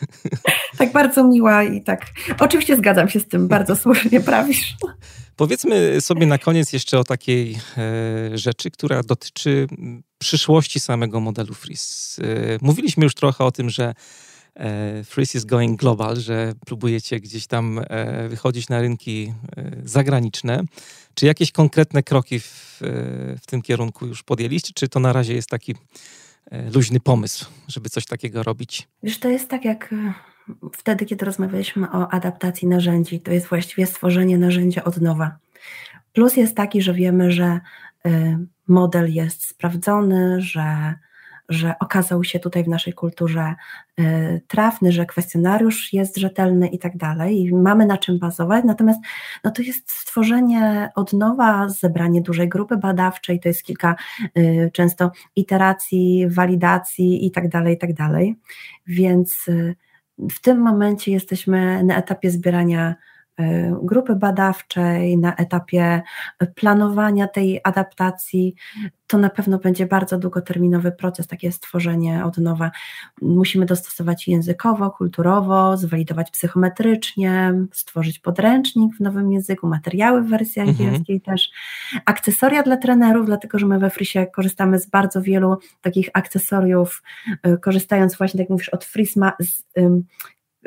Tak 0.79 0.93
bardzo 0.93 1.25
miła 1.25 1.63
i 1.63 1.83
tak. 1.83 2.07
Oczywiście 2.41 2.77
zgadzam 2.77 3.09
się 3.09 3.21
z 3.21 3.29
tym, 3.29 3.49
bardzo 3.49 3.77
słusznie 3.77 4.21
prawisz. 4.21 4.75
Powiedzmy 5.37 6.01
sobie 6.01 6.27
na 6.27 6.39
koniec 6.39 6.73
jeszcze 6.73 6.99
o 6.99 7.05
takiej 7.05 7.59
e, 7.79 8.39
rzeczy, 8.39 8.71
która 8.71 9.03
dotyczy 9.03 9.67
przyszłości 10.19 10.81
samego 10.81 11.21
modelu 11.21 11.55
Freeze. 11.55 12.23
E, 12.23 12.59
mówiliśmy 12.63 13.05
już 13.05 13.15
trochę 13.15 13.45
o 13.45 13.53
tym, 13.53 13.71
że 13.71 13.95
E, 14.57 15.05
Freeze 15.05 15.39
is 15.39 15.45
going 15.45 15.81
global, 15.81 16.17
że 16.17 16.53
próbujecie 16.67 17.21
gdzieś 17.21 17.47
tam 17.47 17.81
e, 17.89 18.29
wychodzić 18.29 18.69
na 18.69 18.81
rynki 18.81 19.33
e, 19.57 19.71
zagraniczne. 19.85 20.63
Czy 21.15 21.27
jakieś 21.27 21.53
konkretne 21.53 22.03
kroki 22.03 22.41
w, 22.41 22.81
w 23.43 23.47
tym 23.47 23.63
kierunku 23.63 24.07
już 24.07 24.23
podjęliście, 24.23 24.73
czy 24.75 24.89
to 24.89 25.01
na 25.01 25.13
razie 25.13 25.35
jest 25.35 25.49
taki 25.49 25.75
luźny 26.75 27.01
pomysł, 27.01 27.47
żeby 27.69 27.91
coś 27.91 28.07
takiego 28.07 28.43
robić? 28.43 28.89
Wiesz, 29.03 29.19
to 29.19 29.29
jest 29.29 29.49
tak 29.49 29.65
jak 29.65 29.95
wtedy, 30.73 31.05
kiedy 31.07 31.25
rozmawialiśmy 31.25 31.91
o 31.91 32.09
adaptacji 32.09 32.69
narzędzi, 32.69 33.21
to 33.21 33.33
jest 33.33 33.47
właściwie 33.47 33.87
stworzenie 33.87 34.39
narzędzia 34.39 34.85
od 34.85 35.01
nowa. 35.01 35.37
Plus 36.13 36.37
jest 36.37 36.57
taki, 36.57 36.83
że 36.83 36.95
wiemy, 36.95 37.33
że 37.33 37.61
model 38.69 39.13
jest 39.13 39.47
sprawdzony, 39.47 40.43
że 40.43 40.95
że 41.49 41.75
okazał 41.81 42.25
się 42.25 42.39
tutaj 42.39 42.65
w 42.65 42.69
naszej 42.69 42.93
kulturze 42.93 43.55
y, 44.01 44.41
trafny, 44.49 44.93
że 44.93 45.07
kwestionariusz 45.07 45.93
jest 45.93 46.17
rzetelny 46.17 46.69
i 46.69 46.79
tak 46.79 46.97
dalej, 46.97 47.41
i 47.41 47.55
mamy 47.55 47.87
na 47.87 47.99
czym 47.99 48.19
bazować. 48.19 48.65
Natomiast 48.65 49.01
no 49.45 49.51
to 49.51 49.63
jest 49.63 49.91
stworzenie 49.91 50.91
od 50.95 51.13
nowa, 51.13 51.69
zebranie 51.69 52.23
dużej 52.23 52.49
grupy 52.49 52.77
badawczej, 52.77 53.41
to 53.41 53.49
jest 53.49 53.63
kilka 53.63 53.97
y, 54.39 54.71
często 54.73 55.11
iteracji, 55.37 56.27
walidacji 56.29 57.27
i 57.27 57.31
tak 57.31 57.49
dalej, 57.49 57.75
i 57.75 57.79
tak 57.79 57.95
dalej. 57.95 58.37
Więc 58.87 59.49
y, 59.49 59.75
w 60.19 60.41
tym 60.41 60.59
momencie 60.59 61.13
jesteśmy 61.13 61.85
na 61.85 61.97
etapie 61.97 62.31
zbierania 62.31 62.95
grupy 63.83 64.17
badawczej, 64.17 65.19
na 65.19 65.37
etapie 65.37 66.03
planowania 66.55 67.29
tej 67.29 67.61
adaptacji, 67.65 68.55
to 69.07 69.19
na 69.19 69.31
pewno 69.31 69.59
będzie 69.59 69.87
bardzo 69.87 70.19
długoterminowy 70.19 70.93
proces, 70.93 71.27
takie 71.27 71.53
stworzenie 71.53 72.25
od 72.25 72.39
nowa. 72.39 72.71
Musimy 73.23 73.67
dostosować 73.67 74.29
językowo, 74.29 74.91
kulturowo, 74.91 75.77
zwalidować 75.77 76.31
psychometrycznie, 76.31 77.55
stworzyć 77.73 78.19
podręcznik 78.19 78.97
w 78.97 79.01
nowym 79.01 79.33
języku, 79.33 79.67
materiały 79.67 80.23
w 80.23 80.29
wersji 80.29 80.63
mhm. 80.63 80.79
angielskiej 80.79 81.17
mhm. 81.17 81.37
też, 81.37 81.51
akcesoria 82.05 82.63
dla 82.63 82.77
trenerów, 82.77 83.27
dlatego 83.27 83.59
że 83.59 83.67
my 83.67 83.79
we 83.79 83.91
Frisie 83.91 84.27
korzystamy 84.35 84.79
z 84.79 84.87
bardzo 84.87 85.23
wielu 85.23 85.59
takich 85.81 86.09
akcesoriów, 86.13 87.03
e, 87.43 87.59
korzystając 87.59 88.17
właśnie, 88.19 88.39
tak 88.39 88.45
jak 88.45 88.51
mówisz, 88.51 88.69
od 88.69 88.85
Frisma, 88.85 89.33
z, 89.41 89.63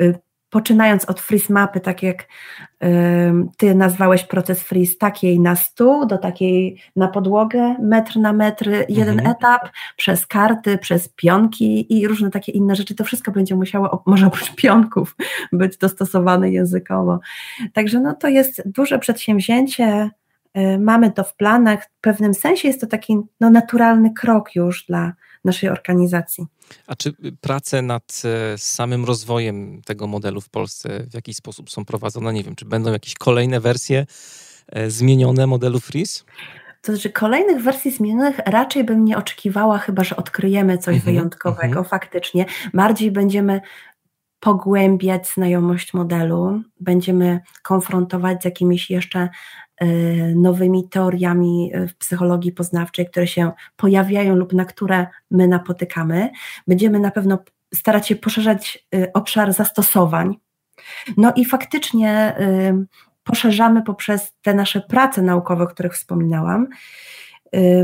y, 0.02 0.20
poczynając 0.50 1.06
od 1.06 1.22
freeze 1.22 1.54
mapy, 1.54 1.80
tak 1.80 2.04
jak 2.04 2.22
y, 2.22 2.88
ty 3.58 3.76
nazwałeś 3.76 4.24
proces 4.24 4.64
freeze, 4.64 4.96
takiej 5.00 5.40
na 5.40 5.56
stół, 5.56 6.06
do 6.06 6.18
takiej 6.18 6.82
na 6.96 7.08
podłogę, 7.08 7.76
metr 7.82 8.18
na 8.18 8.34
metr, 8.34 8.70
jeden 8.90 9.20
mhm. 9.20 9.32
etap, 9.32 9.70
przez 9.96 10.28
karty, 10.28 10.78
przez 10.78 11.10
pionki 11.10 11.98
i 12.00 12.08
różne 12.08 12.30
takie 12.30 12.52
inne 12.52 12.76
rzeczy, 12.76 12.96
to 12.96 13.04
wszystko 13.04 13.32
będzie 13.32 13.56
musiało, 13.56 14.04
może 14.06 14.28
oprócz 14.28 14.56
pionków, 14.56 15.16
być 15.52 15.78
dostosowane 15.78 16.52
językowo. 16.52 17.20
Także 17.74 18.00
no, 18.00 18.14
to 18.14 18.28
jest 18.28 18.62
duże 18.66 19.00
przedsięwzięcie, 19.00 20.10
y, 20.58 20.80
mamy 20.80 21.12
to 21.12 21.24
w 21.24 21.36
planach, 21.36 21.86
w 21.86 22.02
pewnym 22.02 22.34
sensie 22.34 22.68
jest 22.68 22.82
to 22.82 22.88
taki 22.88 23.18
no, 23.40 23.50
naturalny 23.50 24.14
krok 24.14 24.56
już 24.56 24.86
dla 24.86 25.14
naszej 25.48 25.70
organizacji. 25.70 26.46
A 26.88 26.96
czy 26.96 27.14
prace 27.42 27.82
nad 27.82 28.22
e, 28.26 28.58
samym 28.58 29.06
rozwojem 29.06 29.82
tego 29.86 30.08
modelu 30.08 30.42
w 30.42 30.50
Polsce 30.50 31.04
w 31.12 31.14
jakiś 31.14 31.36
sposób 31.36 31.70
są 31.70 31.86
prowadzone? 31.86 32.34
Nie 32.34 32.44
wiem, 32.44 32.56
czy 32.56 32.66
będą 32.66 32.92
jakieś 32.92 33.14
kolejne 33.14 33.60
wersje 33.60 34.06
e, 34.68 34.90
zmienione 34.90 35.48
modelu 35.48 35.80
Freeze? 35.80 36.24
To 36.82 36.92
znaczy, 36.92 37.10
kolejnych 37.10 37.64
wersji 37.64 37.92
zmienionych 37.92 38.40
raczej 38.46 38.84
bym 38.84 39.06
nie 39.06 39.18
oczekiwała, 39.18 39.78
chyba 39.78 40.04
że 40.04 40.16
odkryjemy 40.16 40.78
coś 40.78 40.88
mm 40.88 41.02
-hmm, 41.02 41.06
wyjątkowego 41.06 41.74
mm 41.74 41.84
-hmm. 41.84 41.90
faktycznie. 41.90 42.46
Bardziej 42.74 43.12
będziemy 43.12 43.62
pogłębiać 44.40 45.28
znajomość 45.28 45.94
modelu, 45.94 46.62
będziemy 46.80 47.40
konfrontować 47.64 48.42
z 48.42 48.46
jakimiś 48.46 48.90
jeszcze 48.90 49.30
nowymi 50.36 50.90
teoriami 50.90 51.72
e, 51.74 51.88
w 51.88 51.96
psychologii 51.96 52.52
poznawczej, 52.52 53.06
które 53.06 53.28
się 53.28 53.52
pojawiają 53.76 54.36
lub 54.36 54.54
na 54.54 54.66
które 54.66 55.08
my 55.32 55.48
napotykamy. 55.48 56.30
Będziemy 56.68 57.00
na 57.00 57.12
pewno 57.12 57.40
starać 57.76 58.08
się 58.08 58.16
poszerzać 58.16 58.88
e, 58.96 59.14
obszar 59.14 59.54
zastosowań. 59.54 60.36
No 61.18 61.34
i 61.36 61.46
faktycznie 61.46 62.36
poszerzamy 63.24 63.84
poprzez 63.84 64.34
te 64.42 64.54
nasze 64.54 64.82
prace 64.82 65.22
naukowe, 65.22 65.64
o 65.64 65.68
których 65.68 65.94
wspominałam. 65.94 66.68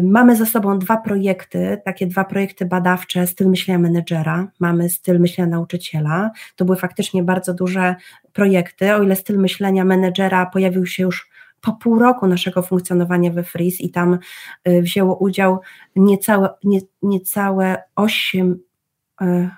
Mamy 0.03 0.36
za 0.36 0.45
sobą 0.45 0.80
dwa 0.80 0.98
projekty, 0.98 1.82
takie 1.86 2.07
dwa 2.07 2.24
projekty 2.24 2.65
badawcze, 2.65 3.28
styl 3.28 3.48
myślenia 3.48 3.80
menedżera, 3.80 4.48
mamy 4.60 4.90
styl 4.90 5.20
myślenia 5.20 5.49
nauczyciela. 5.49 6.32
To 6.56 6.65
były 6.65 6.78
faktycznie 6.78 7.24
bardzo 7.24 7.53
duże 7.53 7.95
projekty, 8.34 8.95
o 8.95 9.03
ile 9.03 9.15
styl 9.15 9.40
myślenia 9.40 9.86
menedżera 9.86 10.45
pojawił 10.45 10.86
się 10.86 11.03
już 11.03 11.33
po 11.64 11.73
pół 11.73 11.99
roku 11.99 12.27
naszego 12.27 12.61
funkcjonowania 12.61 13.31
we 13.31 13.44
Freeze 13.44 13.84
i 13.84 13.91
tam 13.91 14.19
y, 14.68 14.81
wzięło 14.81 15.15
udział 15.18 15.60
niecałe, 15.95 16.49
nie, 16.64 16.80
niecałe 17.02 17.84
8, 17.95 18.60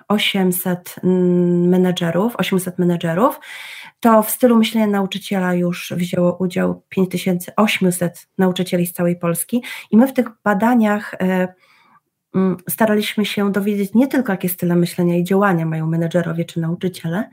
800 0.08 0.94
y, 0.98 1.06
mm, 1.06 1.68
menedżerów, 1.68 2.36
800 2.36 2.78
menedżerów, 2.78 3.40
to 4.00 4.22
w 4.22 4.30
stylu 4.30 4.56
myślenia 4.56 4.86
nauczyciela 4.86 5.54
już 5.54 5.92
wzięło 5.96 6.36
udział 6.36 6.82
5800 6.88 8.28
nauczycieli 8.38 8.86
z 8.86 8.92
całej 8.92 9.18
Polski. 9.18 9.62
I 9.90 9.96
my 9.96 10.06
w 10.06 10.12
tych 10.12 10.26
badaniach 10.44 11.14
y, 11.14 11.48
mm, 12.34 12.56
staraliśmy 12.68 13.24
się 13.24 13.52
dowiedzieć 13.52 13.94
nie 13.94 14.08
tylko 14.08 14.32
jakie 14.32 14.48
style 14.48 14.76
myślenia 14.76 15.16
i 15.16 15.24
działania 15.24 15.66
mają 15.66 15.86
menedżerowie 15.86 16.44
czy 16.44 16.60
nauczyciele, 16.60 17.30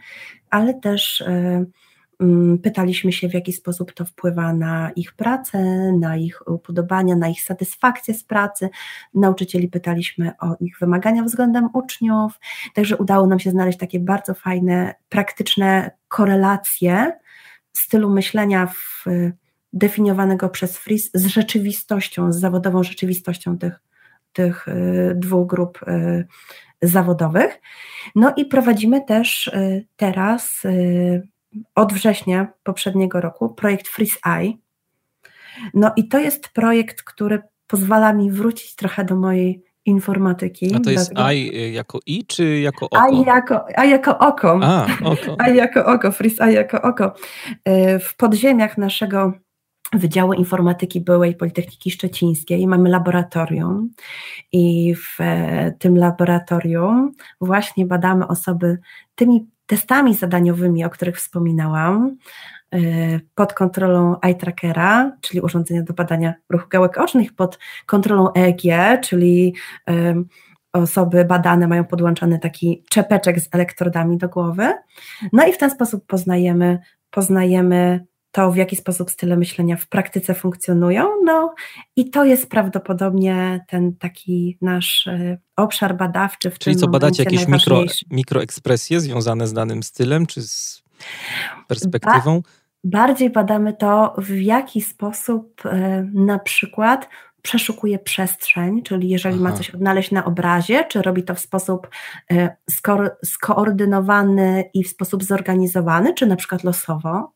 ale 0.49 0.73
też 0.73 1.23
pytaliśmy 2.63 3.11
się, 3.11 3.29
w 3.29 3.33
jaki 3.33 3.53
sposób 3.53 3.93
to 3.93 4.05
wpływa 4.05 4.53
na 4.53 4.91
ich 4.95 5.13
pracę, 5.13 5.59
na 5.99 6.17
ich 6.17 6.47
upodobania, 6.47 7.15
na 7.15 7.27
ich 7.27 7.41
satysfakcję 7.41 8.13
z 8.13 8.23
pracy. 8.23 8.69
Nauczycieli 9.13 9.67
pytaliśmy 9.67 10.31
o 10.39 10.55
ich 10.59 10.79
wymagania 10.79 11.23
względem 11.23 11.69
uczniów, 11.73 12.39
także 12.73 12.97
udało 12.97 13.27
nam 13.27 13.39
się 13.39 13.51
znaleźć 13.51 13.77
takie 13.77 13.99
bardzo 13.99 14.33
fajne, 14.33 14.95
praktyczne 15.09 15.91
korelacje 16.07 17.11
stylu 17.73 18.09
myślenia 18.09 18.67
w 18.67 19.05
definiowanego 19.73 20.49
przez 20.49 20.77
Fris 20.77 21.11
z 21.13 21.25
rzeczywistością, 21.25 22.31
z 22.31 22.39
zawodową 22.39 22.83
rzeczywistością 22.83 23.57
tych, 23.57 23.79
tych 24.33 24.65
dwóch 25.15 25.47
grup 25.47 25.79
zawodowych. 26.81 27.61
No 28.15 28.33
i 28.37 28.45
prowadzimy 28.45 29.05
też 29.05 29.51
teraz 29.95 30.63
od 31.75 31.93
września 31.93 32.47
poprzedniego 32.63 33.21
roku 33.21 33.49
projekt 33.49 33.87
Freeze 33.87 34.17
Eye. 34.25 34.53
No 35.73 35.91
i 35.95 36.07
to 36.07 36.19
jest 36.19 36.49
projekt, 36.49 37.03
który 37.03 37.41
pozwala 37.67 38.13
mi 38.13 38.31
wrócić 38.31 38.75
trochę 38.75 39.05
do 39.05 39.15
mojej 39.15 39.63
informatyki. 39.85 40.75
A 40.75 40.79
to 40.79 40.89
jest 40.89 41.13
dlatego... 41.13 41.31
I 41.31 41.73
jako 41.73 41.99
I 42.05 42.25
czy 42.25 42.59
jako 42.59 42.85
oko? 42.85 43.09
I 43.09 43.25
jako, 43.25 43.65
I 43.85 43.89
jako 43.89 44.17
oko. 44.17 44.59
A, 44.63 44.87
oko. 45.03 45.37
I 45.51 45.55
jako 45.55 45.85
oko, 45.85 46.11
Freeze 46.11 46.51
I 46.51 46.53
jako 46.53 46.81
oko. 46.81 47.13
E, 47.65 47.99
w 47.99 48.15
podziemiach 48.15 48.77
naszego 48.77 49.33
Wydziału 49.93 50.33
Informatyki 50.33 51.01
Byłej 51.01 51.35
Politechniki 51.35 51.91
Szczecińskiej 51.91 52.67
mamy 52.67 52.89
laboratorium 52.89 53.89
i 54.51 54.95
w 54.95 55.21
e, 55.21 55.71
tym 55.79 55.97
laboratorium 55.97 57.11
właśnie 57.41 57.85
badamy 57.85 58.27
osoby 58.27 58.77
tymi 59.15 59.47
testami 59.65 60.15
zadaniowymi, 60.15 60.85
o 60.85 60.89
których 60.89 61.17
wspominałam, 61.17 62.17
e, 62.71 62.79
pod 63.35 63.53
kontrolą 63.53 64.19
eye 64.21 64.35
trackera, 64.35 65.11
czyli 65.21 65.41
urządzenia 65.41 65.83
do 65.83 65.93
badania 65.93 66.33
ruchu 66.49 66.67
gałek 66.69 66.97
ocznych, 66.97 67.33
pod 67.33 67.59
kontrolą 67.85 68.33
EEG, 68.33 68.61
czyli 69.01 69.55
osoby 70.73 71.25
badane 71.25 71.67
mają 71.67 71.83
podłączony 71.83 72.39
taki 72.39 72.83
czepeczek 72.89 73.39
z 73.39 73.49
elektrodami 73.51 74.17
do 74.17 74.29
głowy. 74.29 74.73
No 75.33 75.47
i 75.47 75.53
w 75.53 75.57
ten 75.57 75.71
sposób 75.71 76.05
poznajemy, 76.05 76.79
poznajemy 77.11 78.05
to, 78.33 78.51
w 78.51 78.55
jaki 78.55 78.75
sposób 78.75 79.11
style 79.11 79.37
myślenia 79.37 79.77
w 79.77 79.87
praktyce 79.87 80.33
funkcjonują. 80.33 81.09
No 81.23 81.53
i 81.95 82.09
to 82.09 82.25
jest 82.25 82.49
prawdopodobnie 82.49 83.65
ten 83.67 83.95
taki 83.95 84.57
nasz 84.61 85.07
e, 85.07 85.37
obszar 85.55 85.97
badawczy. 85.97 86.51
W 86.51 86.59
Czyli 86.59 86.75
co, 86.75 86.87
badacie 86.87 87.23
jakieś 87.23 87.47
mikro, 87.47 87.83
mikroekspresje 88.11 88.99
związane 88.99 89.47
z 89.47 89.53
danym 89.53 89.83
stylem, 89.83 90.25
czy 90.25 90.41
z 90.41 90.83
perspektywą? 91.67 92.41
Ba 92.41 92.49
bardziej 92.83 93.29
badamy 93.29 93.73
to, 93.73 94.13
w 94.17 94.41
jaki 94.41 94.81
sposób 94.81 95.65
e, 95.65 96.03
na 96.13 96.39
przykład 96.39 97.09
przeszukuje 97.41 97.99
przestrzeń, 97.99 98.81
czyli 98.81 99.09
jeżeli 99.09 99.35
Aha. 99.35 99.43
ma 99.43 99.53
coś 99.57 99.69
odnaleźć 99.69 100.11
na 100.11 100.25
obrazie, 100.25 100.85
czy 100.89 101.01
robi 101.01 101.23
to 101.23 101.35
w 101.35 101.39
sposób 101.39 101.87
e, 102.31 102.55
sko 102.69 102.97
skoordynowany 103.25 104.69
i 104.73 104.83
w 104.83 104.87
sposób 104.87 105.23
zorganizowany, 105.23 106.13
czy 106.13 106.25
na 106.25 106.35
przykład 106.35 106.63
losowo 106.63 107.32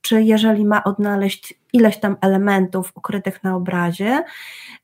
czy 0.00 0.22
jeżeli 0.22 0.64
ma 0.64 0.84
odnaleźć 0.84 1.54
ileś 1.72 2.00
tam 2.00 2.16
elementów 2.20 2.92
ukrytych 2.94 3.44
na 3.44 3.56
obrazie, 3.56 4.24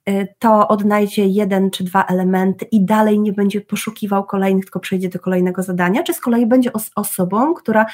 y, 0.08 0.28
to 0.38 0.68
odnajdzie 0.68 1.26
jeden 1.26 1.70
czy 1.70 1.84
dwa 1.84 2.04
elementy 2.04 2.64
i 2.64 2.84
dalej 2.84 3.20
nie 3.20 3.32
będzie 3.32 3.60
poszukiwał 3.60 4.24
kolejnych, 4.24 4.64
tylko 4.64 4.80
przejdzie 4.80 5.08
do 5.08 5.20
kolejnego 5.20 5.62
zadania, 5.62 6.02
czy 6.02 6.14
z 6.14 6.20
kolei 6.20 6.46
będzie 6.46 6.72
os 6.72 6.90
osobą, 6.96 7.54
która 7.54 7.86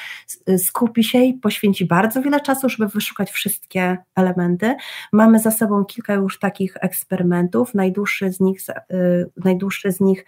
y, 0.49 0.59
skupi 0.59 1.05
się 1.05 1.19
i 1.19 1.35
poświęci 1.35 1.85
bardzo 1.85 2.23
wiele 2.23 2.41
czasu, 2.41 2.69
żeby 2.69 2.89
wyszukać 2.89 3.31
wszystkie 3.31 3.97
elementy. 4.17 4.75
Mamy 5.13 5.39
za 5.39 5.51
sobą 5.51 5.85
kilka 5.85 6.15
już 6.15 6.39
takich 6.39 6.77
eksperymentów. 6.81 7.75
Najdłuższy 7.75 8.33
z 8.33 8.41
nich, 8.41 8.61
yy, 8.91 9.31
najdłuższy 9.45 9.93
z 9.93 10.01
nich 10.01 10.25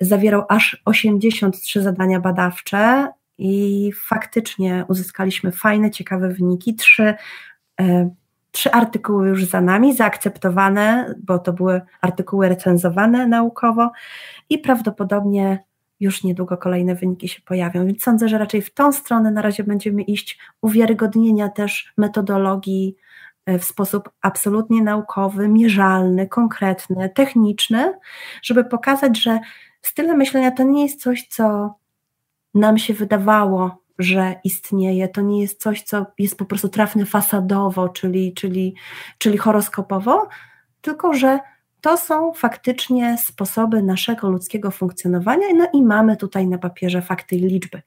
zawierał 0.00 0.42
aż 0.48 0.82
83 0.84 1.82
zadania 1.82 2.20
badawcze 2.20 3.08
i 3.40 3.92
faktycznie 3.92 4.84
uzyskaliśmy 4.88 5.52
fajne, 5.52 5.90
ciekawe 5.90 6.28
wyniki. 6.28 6.74
Trzy, 6.74 7.14
e, 7.80 8.10
trzy 8.50 8.72
artykuły 8.72 9.28
już 9.28 9.44
za 9.44 9.60
nami, 9.60 9.96
zaakceptowane, 9.96 11.14
bo 11.22 11.38
to 11.38 11.52
były 11.52 11.80
artykuły 12.00 12.48
recenzowane 12.48 13.26
naukowo 13.26 13.90
i 14.48 14.58
prawdopodobnie 14.58 15.64
już 16.00 16.24
niedługo 16.24 16.56
kolejne 16.56 16.94
wyniki 16.94 17.28
się 17.28 17.40
pojawią. 17.42 17.86
Więc 17.86 18.02
sądzę, 18.02 18.28
że 18.28 18.38
raczej 18.38 18.62
w 18.62 18.74
tą 18.74 18.92
stronę 18.92 19.30
na 19.30 19.42
razie 19.42 19.64
będziemy 19.64 20.02
iść 20.02 20.38
uwiarygodnienia 20.60 21.48
też 21.48 21.92
metodologii 21.96 22.96
e, 23.46 23.58
w 23.58 23.64
sposób 23.64 24.10
absolutnie 24.22 24.82
naukowy, 24.82 25.48
mierzalny, 25.48 26.28
konkretny, 26.28 27.10
techniczny, 27.14 27.92
żeby 28.42 28.64
pokazać, 28.64 29.22
że 29.22 29.38
styl 29.82 30.16
myślenia 30.16 30.50
to 30.50 30.62
nie 30.62 30.82
jest 30.82 31.02
coś, 31.02 31.26
co 31.28 31.74
nam 32.54 32.78
się 32.78 32.94
wydawało, 32.94 33.82
że 33.98 34.34
istnieje. 34.44 35.08
To 35.08 35.20
nie 35.20 35.40
jest 35.40 35.60
coś, 35.60 35.82
co 35.82 36.06
jest 36.18 36.36
po 36.36 36.44
prostu 36.44 36.68
trafne 36.68 37.06
fasadowo, 37.06 37.88
czyli, 37.88 38.34
czyli, 38.34 38.74
czyli 39.18 39.38
horoskopowo, 39.38 40.28
tylko 40.80 41.14
że 41.14 41.38
to 41.80 41.96
są 41.96 42.32
faktycznie 42.32 43.18
sposoby 43.26 43.82
naszego 43.82 44.30
ludzkiego 44.30 44.70
funkcjonowania, 44.70 45.46
no 45.54 45.68
i 45.74 45.82
mamy 45.82 46.16
tutaj 46.16 46.46
na 46.46 46.58
papierze 46.58 47.02
fakty 47.02 47.36
i 47.36 47.40
liczby. 47.40 47.82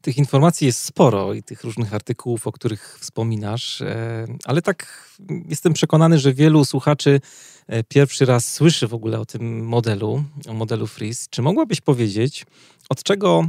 Tych 0.00 0.18
informacji 0.18 0.66
jest 0.66 0.84
sporo 0.84 1.34
i 1.34 1.42
tych 1.42 1.64
różnych 1.64 1.94
artykułów, 1.94 2.46
o 2.46 2.52
których 2.52 2.98
wspominasz, 3.00 3.80
e, 3.80 4.26
ale 4.44 4.62
tak 4.62 5.08
jestem 5.48 5.72
przekonany, 5.72 6.18
że 6.18 6.34
wielu 6.34 6.64
słuchaczy 6.64 7.20
e, 7.66 7.84
pierwszy 7.84 8.24
raz 8.24 8.52
słyszy 8.52 8.88
w 8.88 8.94
ogóle 8.94 9.20
o 9.20 9.26
tym 9.26 9.66
modelu, 9.66 10.24
o 10.48 10.54
modelu 10.54 10.86
Freeze. 10.86 11.26
Czy 11.30 11.42
mogłabyś 11.42 11.80
powiedzieć, 11.80 12.46
od 12.88 13.02
czego 13.02 13.44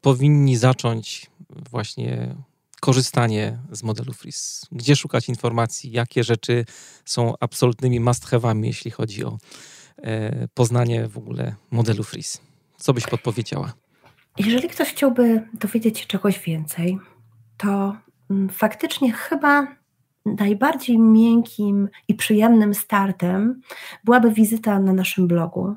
powinni 0.00 0.56
zacząć 0.56 1.30
właśnie 1.70 2.34
korzystanie 2.80 3.58
z 3.72 3.82
modelu 3.82 4.12
Freeze? 4.12 4.66
Gdzie 4.72 4.96
szukać 4.96 5.28
informacji? 5.28 5.92
Jakie 5.92 6.24
rzeczy 6.24 6.64
są 7.04 7.34
absolutnymi 7.40 8.00
must-have'ami, 8.00 8.64
jeśli 8.64 8.90
chodzi 8.90 9.24
o 9.24 9.38
e, 10.02 10.48
poznanie 10.48 11.08
w 11.08 11.18
ogóle 11.18 11.54
modelu 11.70 12.02
Freeze? 12.02 12.38
Co 12.76 12.94
byś 12.94 13.06
podpowiedziała? 13.06 13.72
Jeżeli 14.38 14.68
ktoś 14.68 14.88
chciałby 14.88 15.48
dowiedzieć 15.54 15.98
się 15.98 16.06
czegoś 16.06 16.38
więcej, 16.38 16.98
to 17.56 17.96
mm, 18.30 18.48
faktycznie 18.48 19.12
chyba 19.12 19.76
najbardziej 20.26 20.98
miękkim 20.98 21.88
i 22.08 22.14
przyjemnym 22.14 22.74
startem 22.74 23.60
byłaby 24.04 24.30
wizyta 24.30 24.78
na 24.78 24.92
naszym 24.92 25.28
blogu, 25.28 25.74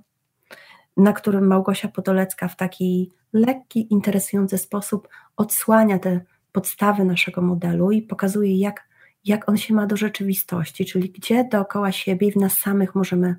na 0.98 1.14
którym 1.14 1.48
Małgosia 1.48 1.88
Podolecka 1.88 2.48
w 2.48 2.56
taki 2.56 3.12
lekki, 3.34 3.94
interesujący 3.94 4.58
sposób 4.58 5.08
odsłania 5.38 6.00
te 6.00 6.22
podstawy 6.52 7.06
naszego 7.06 7.42
modelu 7.42 7.92
i 7.92 8.02
pokazuje, 8.02 8.58
jak, 8.58 8.88
jak 9.26 9.50
on 9.50 9.58
się 9.58 9.74
ma 9.74 9.88
do 9.88 9.98
rzeczywistości, 9.98 10.86
czyli 10.86 11.10
gdzie 11.10 11.44
dookoła 11.44 11.92
siebie 11.92 12.28
i 12.28 12.32
w 12.32 12.36
nas 12.36 12.58
samych 12.58 12.96
możemy, 12.96 13.36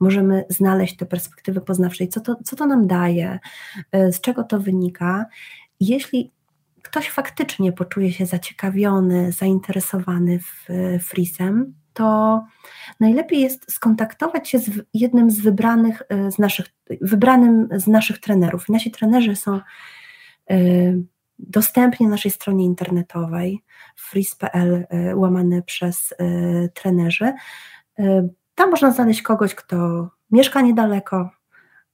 możemy 0.00 0.44
znaleźć 0.48 0.96
te 0.96 1.06
perspektywy 1.06 1.60
poznawczej, 1.60 2.08
co 2.08 2.20
to, 2.20 2.36
co 2.44 2.56
to 2.56 2.66
nam 2.66 2.86
daje, 2.86 3.38
y, 3.96 4.12
z 4.12 4.20
czego 4.20 4.44
to 4.44 4.60
wynika. 4.60 5.26
Jeśli 5.80 6.32
ktoś 6.82 7.10
faktycznie 7.10 7.72
poczuje 7.72 8.12
się 8.12 8.26
zaciekawiony, 8.26 9.32
zainteresowany 9.32 10.38
w 10.38 10.68
frisem, 11.02 11.74
to 11.98 12.44
najlepiej 13.00 13.40
jest 13.40 13.72
skontaktować 13.72 14.48
się 14.48 14.58
z 14.58 14.70
jednym 14.94 15.30
z 15.30 15.40
wybranych 15.40 16.02
y, 16.26 16.30
z 16.30 16.38
naszych, 16.38 16.66
wybranym 17.00 17.68
z 17.72 17.86
naszych 17.86 18.18
trenerów. 18.20 18.68
Nasi 18.68 18.90
trenerzy 18.90 19.36
są 19.36 19.60
y, 20.50 21.02
dostępni 21.38 22.06
na 22.06 22.10
naszej 22.10 22.30
stronie 22.30 22.64
internetowej 22.64 23.64
freeze.pl 23.96 24.86
y, 25.10 25.16
łamane 25.16 25.62
przez 25.62 26.14
trenerzy. 26.74 27.32
Tam 28.54 28.70
można 28.70 28.90
znaleźć 28.90 29.22
kogoś, 29.22 29.54
kto 29.54 30.08
mieszka 30.30 30.60
niedaleko, 30.60 31.30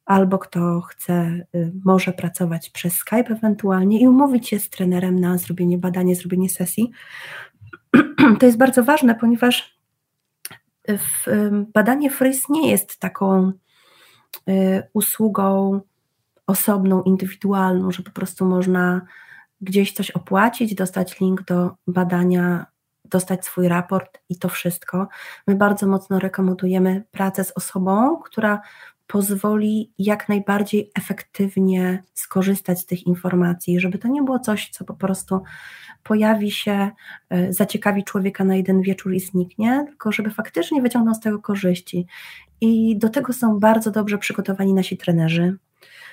albo 0.05 0.39
kto 0.39 0.81
chce, 0.81 1.47
może 1.85 2.13
pracować 2.13 2.71
przez 2.71 2.95
Skype 2.95 3.31
ewentualnie 3.31 4.01
i 4.01 4.09
umówić 4.09 4.49
się 4.49 4.59
z 4.59 4.71
trenerem 4.71 5.19
na 5.21 5.39
zrobienie 5.39 5.79
badania, 5.79 6.15
zrobienie 6.15 6.49
sesji. 6.49 6.91
To 8.41 8.47
jest 8.47 8.59
bardzo 8.59 8.85
ważne, 8.85 9.15
ponieważ 9.15 9.74
badanie 11.75 12.11
FRIS 12.11 12.49
nie 12.49 12.71
jest 12.71 12.99
taką 12.99 13.53
y, 14.49 14.83
usługą 14.93 15.81
osobną, 16.47 17.03
indywidualną, 17.03 17.91
że 17.91 18.03
po 18.03 18.11
prostu 18.11 18.45
można 18.45 19.01
gdzieś 19.61 19.93
coś 19.93 20.11
opłacić, 20.11 20.75
dostać 20.75 21.21
link 21.21 21.43
do 21.43 21.71
badania, 21.87 22.67
dostać 23.05 23.45
swój 23.45 23.69
raport 23.69 24.19
i 24.29 24.39
to 24.39 24.49
wszystko. 24.49 25.09
My 25.47 25.55
bardzo 25.55 25.87
mocno 25.87 26.19
rekomendujemy 26.19 27.05
pracę 27.11 27.45
z 27.45 27.53
osobą, 27.57 28.17
która 28.17 28.61
pozwoli 29.07 29.93
jak 29.99 30.29
najbardziej 30.29 30.91
efektywnie 30.95 32.03
skorzystać 32.15 32.81
z 32.81 32.87
tych 32.87 33.07
informacji, 33.07 33.81
żeby 33.81 33.99
to 33.99 34.09
nie 34.09 34.23
było 34.23 34.39
coś, 34.39 34.69
co 34.71 34.85
po 34.85 34.95
prostu 34.95 35.41
pojawi 36.03 36.51
się, 36.51 36.91
e, 37.31 37.53
zaciekawi 37.53 38.05
człowieka 38.05 38.45
na 38.45 38.57
jeden 38.57 38.83
wieczór 38.83 39.15
i 39.15 39.21
zniknie, 39.21 39.85
tylko 39.89 40.13
żeby 40.13 40.31
faktycznie 40.31 40.83
wyciągnął 40.83 41.15
z 41.15 41.21
tego 41.21 41.39
korzyści. 41.39 42.07
I 42.61 42.99
do 42.99 43.09
tego 43.09 43.33
są 43.33 43.61
bardzo 43.61 43.91
dobrze 43.91 44.19
przygotowani 44.19 44.75
nasi 44.75 44.97
trenerzy. 44.97 45.57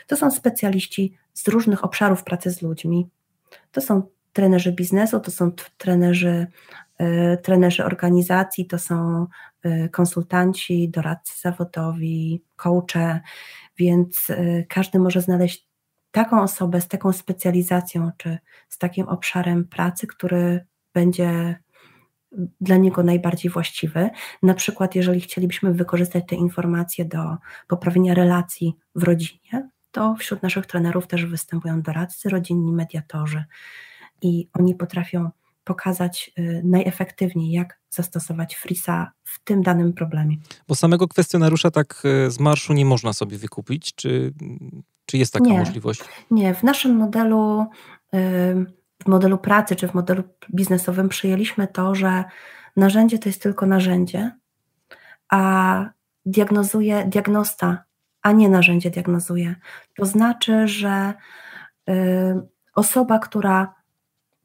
To 0.08 0.16
są 0.18 0.32
specjaliści 0.32 1.18
z 1.34 1.48
różnych 1.48 1.86
obszarów 1.86 2.24
pracy 2.24 2.52
z 2.52 2.62
ludźmi. 2.62 3.10
To 3.72 3.82
są 3.82 4.04
trenerzy 4.34 4.72
biznesu, 4.72 5.20
to 5.20 5.32
są 5.32 5.52
trenerzy, 5.78 6.48
trenerzy 7.44 7.86
organizacji, 7.86 8.66
to 8.66 8.80
są 8.80 9.28
konsultanci, 9.92 10.90
doradcy 10.90 11.34
zawodowi, 11.42 12.44
coache, 12.56 13.22
więc 13.78 14.28
każdy 14.70 15.00
może 15.00 15.22
znaleźć 15.22 15.68
taką 16.12 16.42
osobę 16.42 16.82
z 16.82 16.88
taką 16.88 17.14
specjalizacją, 17.14 18.12
czy 18.18 18.38
z 18.70 18.78
takim 18.78 19.08
obszarem 19.08 19.68
pracy, 19.68 20.08
który 20.08 20.66
będzie 20.94 21.60
dla 22.62 22.78
niego 22.78 23.04
najbardziej 23.04 23.52
właściwy. 23.52 24.10
Na 24.44 24.54
przykład, 24.54 24.96
jeżeli 24.96 25.22
chcielibyśmy 25.22 25.74
wykorzystać 25.74 26.24
te 26.28 26.36
informacje 26.36 27.06
do 27.06 27.38
poprawienia 27.68 28.14
relacji 28.14 28.78
w 28.96 29.04
rodzinie, 29.04 29.70
to 29.92 30.16
wśród 30.20 30.44
naszych 30.44 30.66
trenerów 30.66 31.08
też 31.08 31.26
występują 31.26 31.82
doradcy 31.82 32.30
rodzinni, 32.30 32.74
mediatorzy 32.74 33.44
i 34.22 34.50
oni 34.54 34.76
potrafią 34.76 35.30
pokazać 35.64 36.32
y, 36.40 36.62
najefektywniej, 36.66 37.52
jak 37.52 37.80
zastosować 37.90 38.56
frisa 38.56 39.12
w 39.24 39.44
tym 39.44 39.62
danym 39.62 39.94
problemie. 39.94 40.36
Bo 40.68 40.76
samego 40.76 41.08
kwestionariusza 41.08 41.72
tak 41.72 42.04
y, 42.28 42.32
z 42.32 42.40
marszu 42.40 42.74
nie 42.74 42.86
można 42.86 43.14
sobie 43.14 43.38
wykupić, 43.38 43.96
czy, 43.96 44.34
czy 45.06 45.18
jest 45.18 45.34
taka 45.34 45.46
nie, 45.46 45.60
możliwość? 45.60 46.02
Nie, 46.32 46.54
w 46.54 46.64
naszym 46.64 46.96
modelu 46.96 47.66
y, 48.14 48.18
w 49.04 49.08
modelu 49.08 49.38
pracy 49.38 49.76
czy 49.76 49.88
w 49.88 49.94
modelu 49.94 50.24
biznesowym 50.54 51.10
przyjęliśmy 51.10 51.68
to, 51.68 51.96
że 51.96 52.24
narzędzie 52.76 53.20
to 53.20 53.30
jest 53.30 53.42
tylko 53.42 53.66
narzędzie, 53.66 54.32
a 55.30 55.86
diagnozuje 56.26 57.06
diagnosta, 57.06 57.84
a 58.22 58.32
nie 58.32 58.50
narzędzie 58.50 58.90
diagnozuje. 58.90 59.56
To 59.96 60.06
znaczy, 60.06 60.68
że 60.68 61.14
osoba, 62.76 63.20
która 63.20 63.74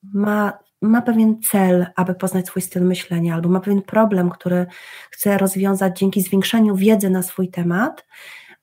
ma, 0.02 0.58
ma 0.86 1.02
pewien 1.02 1.42
cel, 1.42 1.86
aby 1.96 2.14
poznać 2.14 2.46
swój 2.46 2.62
styl 2.62 2.82
myślenia, 2.82 3.34
albo 3.34 3.48
ma 3.48 3.60
pewien 3.60 3.82
problem, 3.82 4.30
który 4.30 4.66
chce 5.10 5.38
rozwiązać 5.38 5.98
dzięki 5.98 6.22
zwiększeniu 6.22 6.76
wiedzy 6.76 7.10
na 7.10 7.22
swój 7.22 7.48
temat, 7.48 8.06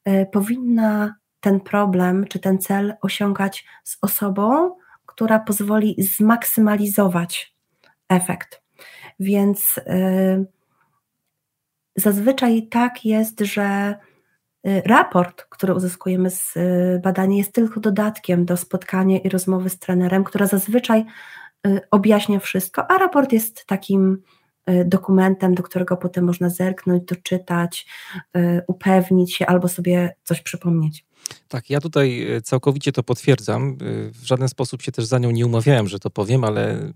y, 0.07 0.27
powinna 0.31 1.15
ten 1.39 1.59
problem 1.59 2.25
czy 2.29 2.39
ten 2.39 2.59
cel 2.59 2.93
osiągać 3.01 3.65
z 3.83 3.97
osobą, 4.01 4.75
która 5.05 5.39
pozwoli 5.39 5.95
zmaksymalizować 5.97 7.55
efekt. 8.09 8.63
Więc 9.19 9.77
y, 9.77 10.45
zazwyczaj 11.95 12.67
tak 12.67 13.05
jest, 13.05 13.39
że 13.39 13.95
y, 14.67 14.81
raport, 14.85 15.45
który 15.49 15.73
uzyskujemy 15.73 16.29
z 16.29 16.53
badania, 17.03 17.37
jest 17.37 17.53
tylko 17.53 17.79
dodatkiem 17.79 18.45
do 18.45 18.57
spotkania 18.57 19.19
i 19.19 19.29
rozmowy 19.29 19.69
z 19.69 19.79
trenerem, 19.79 20.23
która 20.23 20.47
zazwyczaj 20.47 21.05
objaśnia 21.91 22.39
wszystko, 22.39 22.91
a 22.91 22.97
raport 22.97 23.31
jest 23.33 23.65
takim 23.65 24.17
dokumentem, 24.85 25.55
do 25.55 25.63
którego 25.63 25.97
potem 25.97 26.25
można 26.25 26.49
zerknąć, 26.49 27.03
doczytać, 27.05 27.87
upewnić 28.67 29.35
się 29.35 29.45
albo 29.45 29.67
sobie 29.67 30.15
coś 30.23 30.41
przypomnieć. 30.41 31.05
Tak, 31.47 31.69
ja 31.69 31.79
tutaj 31.79 32.27
całkowicie 32.43 32.91
to 32.91 33.03
potwierdzam. 33.03 33.77
W 34.11 34.23
żaden 34.23 34.49
sposób 34.49 34.81
się 34.81 34.91
też 34.91 35.05
za 35.05 35.19
nią 35.19 35.31
nie 35.31 35.45
umawiałem, 35.45 35.87
że 35.87 35.99
to 35.99 36.09
powiem, 36.09 36.43
ale 36.43 36.93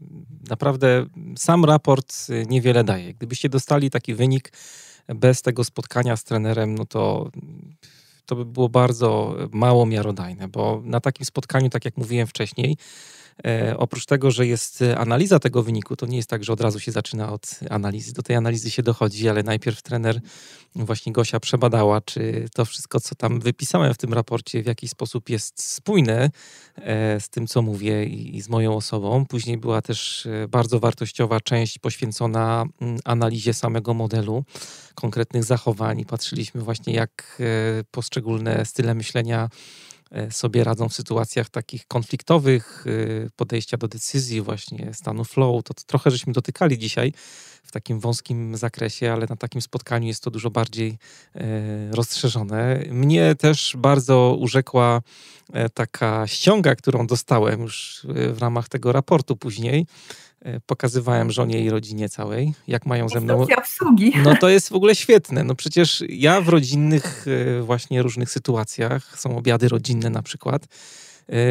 naprawdę 0.50 1.06
sam 1.38 1.66
raport 1.66 2.16
niewiele 2.48 2.84
daje. 2.84 3.14
Gdybyście 3.14 3.50
dostali 3.50 3.90
taki 3.90 4.14
wynik 4.14 4.52
bez 5.08 5.42
tego 5.42 5.64
spotkania 5.64 6.18
z 6.18 6.24
trenerem, 6.24 6.76
no 6.76 6.86
to 6.86 7.32
to 8.26 8.36
by 8.36 8.46
było 8.46 8.70
bardzo 8.70 9.36
mało 9.52 9.86
miarodajne, 9.86 10.48
bo 10.48 10.82
na 10.84 11.00
takim 11.00 11.26
spotkaniu, 11.26 11.70
tak 11.70 11.86
jak 11.86 11.98
mówiłem 11.98 12.28
wcześniej, 12.28 12.78
oprócz 13.78 14.06
tego, 14.06 14.32
że 14.32 14.48
jest 14.48 14.84
analiza 14.98 15.40
tego 15.40 15.64
wyniku, 15.64 15.96
to 15.96 16.06
nie 16.06 16.18
jest 16.18 16.30
tak, 16.30 16.44
że 16.44 16.54
od 16.54 16.62
razu 16.62 16.80
się 16.80 16.92
zaczyna 16.92 17.34
od 17.34 17.60
analizy. 17.70 18.14
Do 18.14 18.24
tej 18.24 18.36
analizy 18.36 18.72
się 18.72 18.84
dochodzi, 18.84 19.30
ale 19.30 19.44
najpierw 19.44 19.82
trener, 19.82 20.22
właśnie 20.76 21.12
Gosia, 21.14 21.40
przebadała, 21.40 22.02
czy 22.02 22.46
to 22.54 22.66
wszystko, 22.66 23.00
co 23.00 23.16
tam 23.16 23.40
wypisałem 23.40 23.94
w 23.94 23.98
tym 23.98 24.14
raporcie, 24.14 24.64
w 24.64 24.66
jakiś 24.66 24.90
sposób 24.90 25.30
jest 25.30 25.64
spójne 25.64 26.30
e, 26.76 27.20
z 27.20 27.30
tym, 27.30 27.48
co 27.48 27.62
mówię 27.62 28.06
i, 28.06 28.42
z 28.42 28.50
moją 28.50 28.76
osobą. 28.76 29.26
Później 29.26 29.58
była 29.58 29.82
też 29.82 30.26
e, 30.26 30.48
bardzo 30.48 30.80
wartościowa 30.80 31.42
część 31.42 31.80
poświęcona 31.80 32.66
mm, 32.82 33.00
analizie 33.06 33.54
samego 33.54 33.94
modelu, 33.94 34.44
konkretnych 34.96 35.44
zachowań. 35.44 36.06
Patrzyliśmy 36.06 36.62
właśnie, 36.62 36.94
jak 36.94 37.42
poszczególne 37.92 38.66
style 38.66 38.94
myślenia 38.94 39.50
E, 39.50 39.50
sobie 40.32 40.64
radzą 40.64 40.90
w 40.90 40.94
sytuacjach 40.94 41.50
takich 41.50 41.88
konfliktowych, 41.88 42.86
e, 43.26 43.30
podejścia 43.36 43.78
do 43.78 43.88
decyzji, 43.88 44.42
właśnie 44.42 44.94
stanu 44.94 45.24
flow. 45.24 45.64
To, 45.64 45.74
trochę 45.88 46.12
żeśmy 46.12 46.34
dotykali 46.34 46.78
dzisiaj 46.78 47.14
w 47.64 47.72
takim 47.72 48.00
wąskim 48.00 48.58
zakresie, 48.58 49.14
ale 49.14 49.28
na 49.30 49.36
takim 49.36 49.62
spotkaniu 49.62 50.08
jest 50.08 50.24
to 50.24 50.32
dużo 50.32 50.50
bardziej 50.50 50.98
e, 51.36 51.92
rozszerzone. 51.92 52.84
Mnie 52.90 53.36
też 53.36 53.76
bardzo 53.78 54.38
urzekła 54.40 55.02
taka 55.74 56.28
ściąga, 56.28 56.76
którą 56.76 57.08
dostałem 57.08 57.62
już 57.62 58.06
w 58.34 58.38
ramach 58.40 58.70
tego 58.70 58.92
raportu 58.92 59.36
później 59.36 59.86
E, 59.86 60.27
pokazywałem 60.66 61.32
żonie 61.32 61.62
i 61.62 61.70
rodzinie 61.70 62.10
całej, 62.10 62.54
jak 62.68 62.86
mają 62.86 63.10
ze 63.10 63.22
mną. 63.22 63.46
obsługi. 63.58 64.14
No 64.24 64.36
to 64.36 64.50
jest 64.50 64.70
w 64.70 64.74
ogóle 64.74 64.96
świetne. 64.96 65.44
No 65.44 65.56
przecież 65.56 66.04
ja 66.10 66.42
w 66.42 66.50
rodzinnych 66.50 67.26
e, 67.28 67.62
właśnie 67.62 68.02
różnych 68.02 68.30
sytuacjach, 68.30 69.20
są 69.20 69.38
obiady 69.38 69.70
rodzinne 69.70 70.10
na 70.10 70.24
przykład, 70.24 70.64
e, 70.64 70.68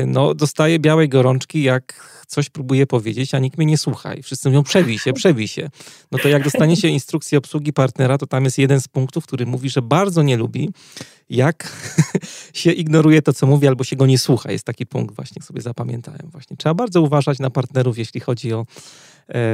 no 0.07 0.35
dostaję 0.35 0.79
białej 0.79 1.09
gorączki, 1.09 1.63
jak 1.63 2.17
coś 2.27 2.51
próbuję 2.51 2.87
powiedzieć, 2.87 3.35
a 3.35 3.39
nikt 3.39 3.59
mnie 3.59 3.67
nie 3.67 3.79
słucha 3.79 4.15
i 4.15 4.23
wszyscy 4.23 4.49
mówią 4.49 4.63
przebij 4.63 4.99
się, 4.99 5.13
przebij 5.13 5.49
się. 5.49 5.71
No 6.13 6.19
to 6.19 6.29
jak 6.29 6.45
dostaniecie 6.45 6.89
instrukcję 6.89 7.39
obsługi 7.39 7.73
partnera, 7.73 8.19
to 8.19 8.27
tam 8.27 8.45
jest 8.45 8.59
jeden 8.59 8.81
z 8.81 8.89
punktów, 8.89 9.27
który 9.27 9.47
mówi, 9.47 9.71
że 9.71 9.83
bardzo 9.83 10.23
nie 10.23 10.37
lubi, 10.37 10.71
jak 11.31 11.73
się 12.53 12.73
ignoruje 12.73 13.23
to, 13.23 13.33
co 13.33 13.47
mówi, 13.47 13.69
albo 13.69 13.85
się 13.85 13.97
go 13.97 14.07
nie 14.07 14.19
słucha. 14.19 14.53
Jest 14.53 14.65
taki 14.65 14.87
punkt 14.87 15.17
właśnie, 15.17 15.43
sobie 15.43 15.61
zapamiętałem 15.61 16.31
właśnie. 16.33 16.57
Trzeba 16.57 16.75
bardzo 16.75 17.03
uważać 17.03 17.39
na 17.39 17.51
partnerów, 17.51 17.99
jeśli 17.99 18.21
chodzi 18.21 18.53
o 18.53 18.67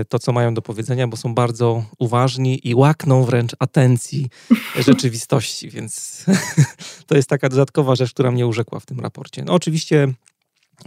to, 0.09 0.19
co 0.19 0.33
mają 0.33 0.55
do 0.55 0.63
powiedzenia, 0.63 1.09
bo 1.09 1.17
są 1.17 1.35
bardzo 1.35 1.85
uważni 1.99 2.69
i 2.69 2.75
łakną 2.75 3.25
wręcz 3.25 3.53
atencji 3.59 4.29
rzeczywistości, 4.87 5.71
więc 5.71 6.25
to 7.07 7.17
jest 7.17 7.29
taka 7.29 7.49
dodatkowa 7.49 7.95
rzecz, 7.95 8.13
która 8.13 8.31
mnie 8.31 8.47
urzekła 8.47 8.81
w 8.81 8.87
tym 8.87 9.01
raporcie. 9.01 9.45
No 9.45 9.53
oczywiście 9.53 10.15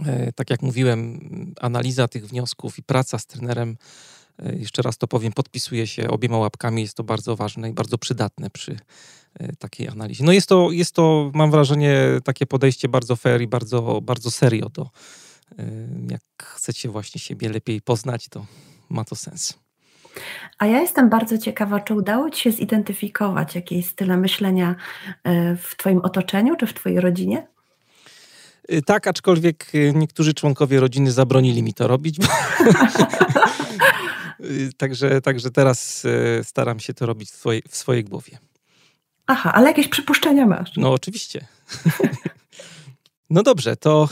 E, 0.04 0.32
tak 0.32 0.50
jak 0.50 0.62
mówiłem, 0.62 1.20
analiza 1.60 2.08
tych 2.08 2.26
wniosków 2.26 2.78
i 2.78 2.82
praca 2.82 3.18
z 3.18 3.26
trenerem, 3.26 3.76
e, 4.38 4.56
jeszcze 4.56 4.82
raz 4.82 4.98
to 4.98 5.06
powiem, 5.06 5.32
podpisuje 5.32 5.86
się 5.86 6.08
obiema 6.08 6.38
łapkami, 6.38 6.82
jest 6.82 6.94
to 6.94 7.04
bardzo 7.04 7.36
ważne 7.36 7.70
i 7.70 7.72
bardzo 7.72 7.98
przydatne 7.98 8.50
przy 8.50 8.76
e, 9.34 9.56
takiej 9.56 9.88
analizie. 9.88 10.24
No 10.24 10.32
jest 10.32 10.48
to, 10.48 10.70
jest 10.70 10.92
to 10.92 11.30
mam 11.34 11.50
wrażenie, 11.50 12.00
takie 12.24 12.46
podejście 12.46 12.88
bardzo 12.88 13.16
fair 13.16 13.40
i 13.42 13.46
bardzo, 13.46 14.00
bardzo 14.02 14.30
serio 14.30 14.68
do, 14.68 14.90
jak 16.10 16.22
chcecie 16.38 16.88
właśnie 16.88 17.20
siebie 17.20 17.48
lepiej 17.48 17.82
poznać, 17.82 18.28
to 18.28 18.46
ma 18.90 19.04
to 19.04 19.16
sens. 19.16 19.58
A 20.58 20.66
ja 20.66 20.80
jestem 20.80 21.08
bardzo 21.08 21.38
ciekawa, 21.38 21.80
czy 21.80 21.94
udało 21.94 22.30
Ci 22.30 22.42
się 22.42 22.52
zidentyfikować 22.52 23.54
jakieś 23.54 23.86
style 23.86 24.16
myślenia 24.16 24.74
w 25.58 25.76
Twoim 25.76 25.98
otoczeniu 25.98 26.56
czy 26.56 26.66
w 26.66 26.74
Twojej 26.74 27.00
rodzinie? 27.00 27.46
Y, 28.72 28.82
tak, 28.82 29.06
aczkolwiek 29.06 29.74
y, 29.74 29.92
niektórzy 29.96 30.34
członkowie 30.34 30.80
rodziny 30.80 31.12
zabronili 31.12 31.62
mi 31.62 31.74
to 31.74 31.88
robić. 31.88 32.16
Y, 34.40 34.72
także, 34.76 35.20
także 35.20 35.50
teraz 35.50 36.06
staram 36.42 36.80
się 36.80 36.94
to 36.94 37.06
robić 37.06 37.30
w 37.30 37.34
swojej, 37.34 37.62
w 37.68 37.76
swojej 37.76 38.04
głowie. 38.04 38.38
Aha, 39.26 39.52
ale 39.54 39.68
jakieś 39.68 39.88
przypuszczenia 39.88 40.46
masz? 40.46 40.76
No 40.76 40.92
oczywiście. 40.92 41.46
No 43.30 43.42
dobrze, 43.42 43.76
to 43.76 44.08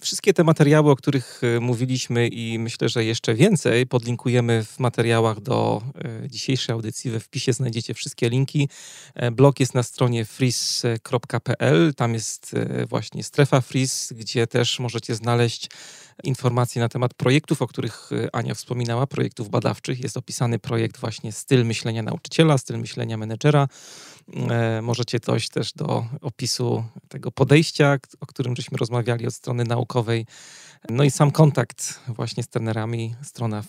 wszystkie 0.00 0.34
te 0.34 0.44
materiały, 0.44 0.90
o 0.90 0.96
których 0.96 1.40
e, 1.44 1.60
mówiliśmy 1.60 2.28
i 2.28 2.58
myślę, 2.58 2.88
że 2.88 3.04
jeszcze 3.04 3.34
więcej, 3.34 3.86
podlinkujemy 3.86 4.64
w 4.64 4.78
materiałach 4.78 5.40
do 5.40 5.82
e, 6.24 6.28
dzisiejszej 6.28 6.72
audycji. 6.72 7.10
We 7.10 7.20
wpisie 7.20 7.52
znajdziecie 7.52 7.94
wszystkie 7.94 8.28
linki. 8.28 8.68
E, 9.14 9.30
blog 9.30 9.60
jest 9.60 9.74
na 9.74 9.82
stronie 9.82 10.24
freeze.pl. 10.24 11.94
Tam 11.94 12.14
jest 12.14 12.54
właśnie 12.88 13.22
strefa 13.22 13.60
Freeze, 13.60 14.14
gdzie 14.14 14.46
też 14.46 14.80
możecie 14.80 15.14
znaleźć 15.14 15.68
informacje 16.24 16.82
na 16.82 16.88
temat 16.88 17.14
projektów, 17.14 17.62
o 17.62 17.66
których 17.66 18.10
e, 18.12 18.36
Ania 18.36 18.54
wspominała, 18.54 19.06
projektów 19.06 19.48
badawczych. 19.48 20.00
Jest 20.00 20.16
opisany 20.16 20.58
projekt 20.58 21.00
właśnie 21.00 21.32
styl 21.32 21.66
myślenia 21.66 22.02
nauczyciela, 22.02 22.58
styl 22.58 22.78
myślenia 22.78 23.16
menedżera. 23.16 23.68
E, 24.50 24.82
możecie 24.82 25.18
dojść 25.18 25.48
też 25.48 25.72
do 25.72 26.06
opisu 26.20 26.84
tego 27.08 27.32
podejścia, 27.32 27.98
o 28.20 28.26
którym 28.26 28.56
żeśmy 28.56 28.78
rozmawiali 28.78 29.26
od 29.26 29.34
strony 29.34 29.64
naukowej 29.64 30.26
No 30.90 31.04
i 31.04 31.10
sam 31.10 31.30
kontakt 31.30 32.00
właśnie 32.08 32.42
z 32.42 32.48
trenerami, 32.48 33.14
strona. 33.22 33.62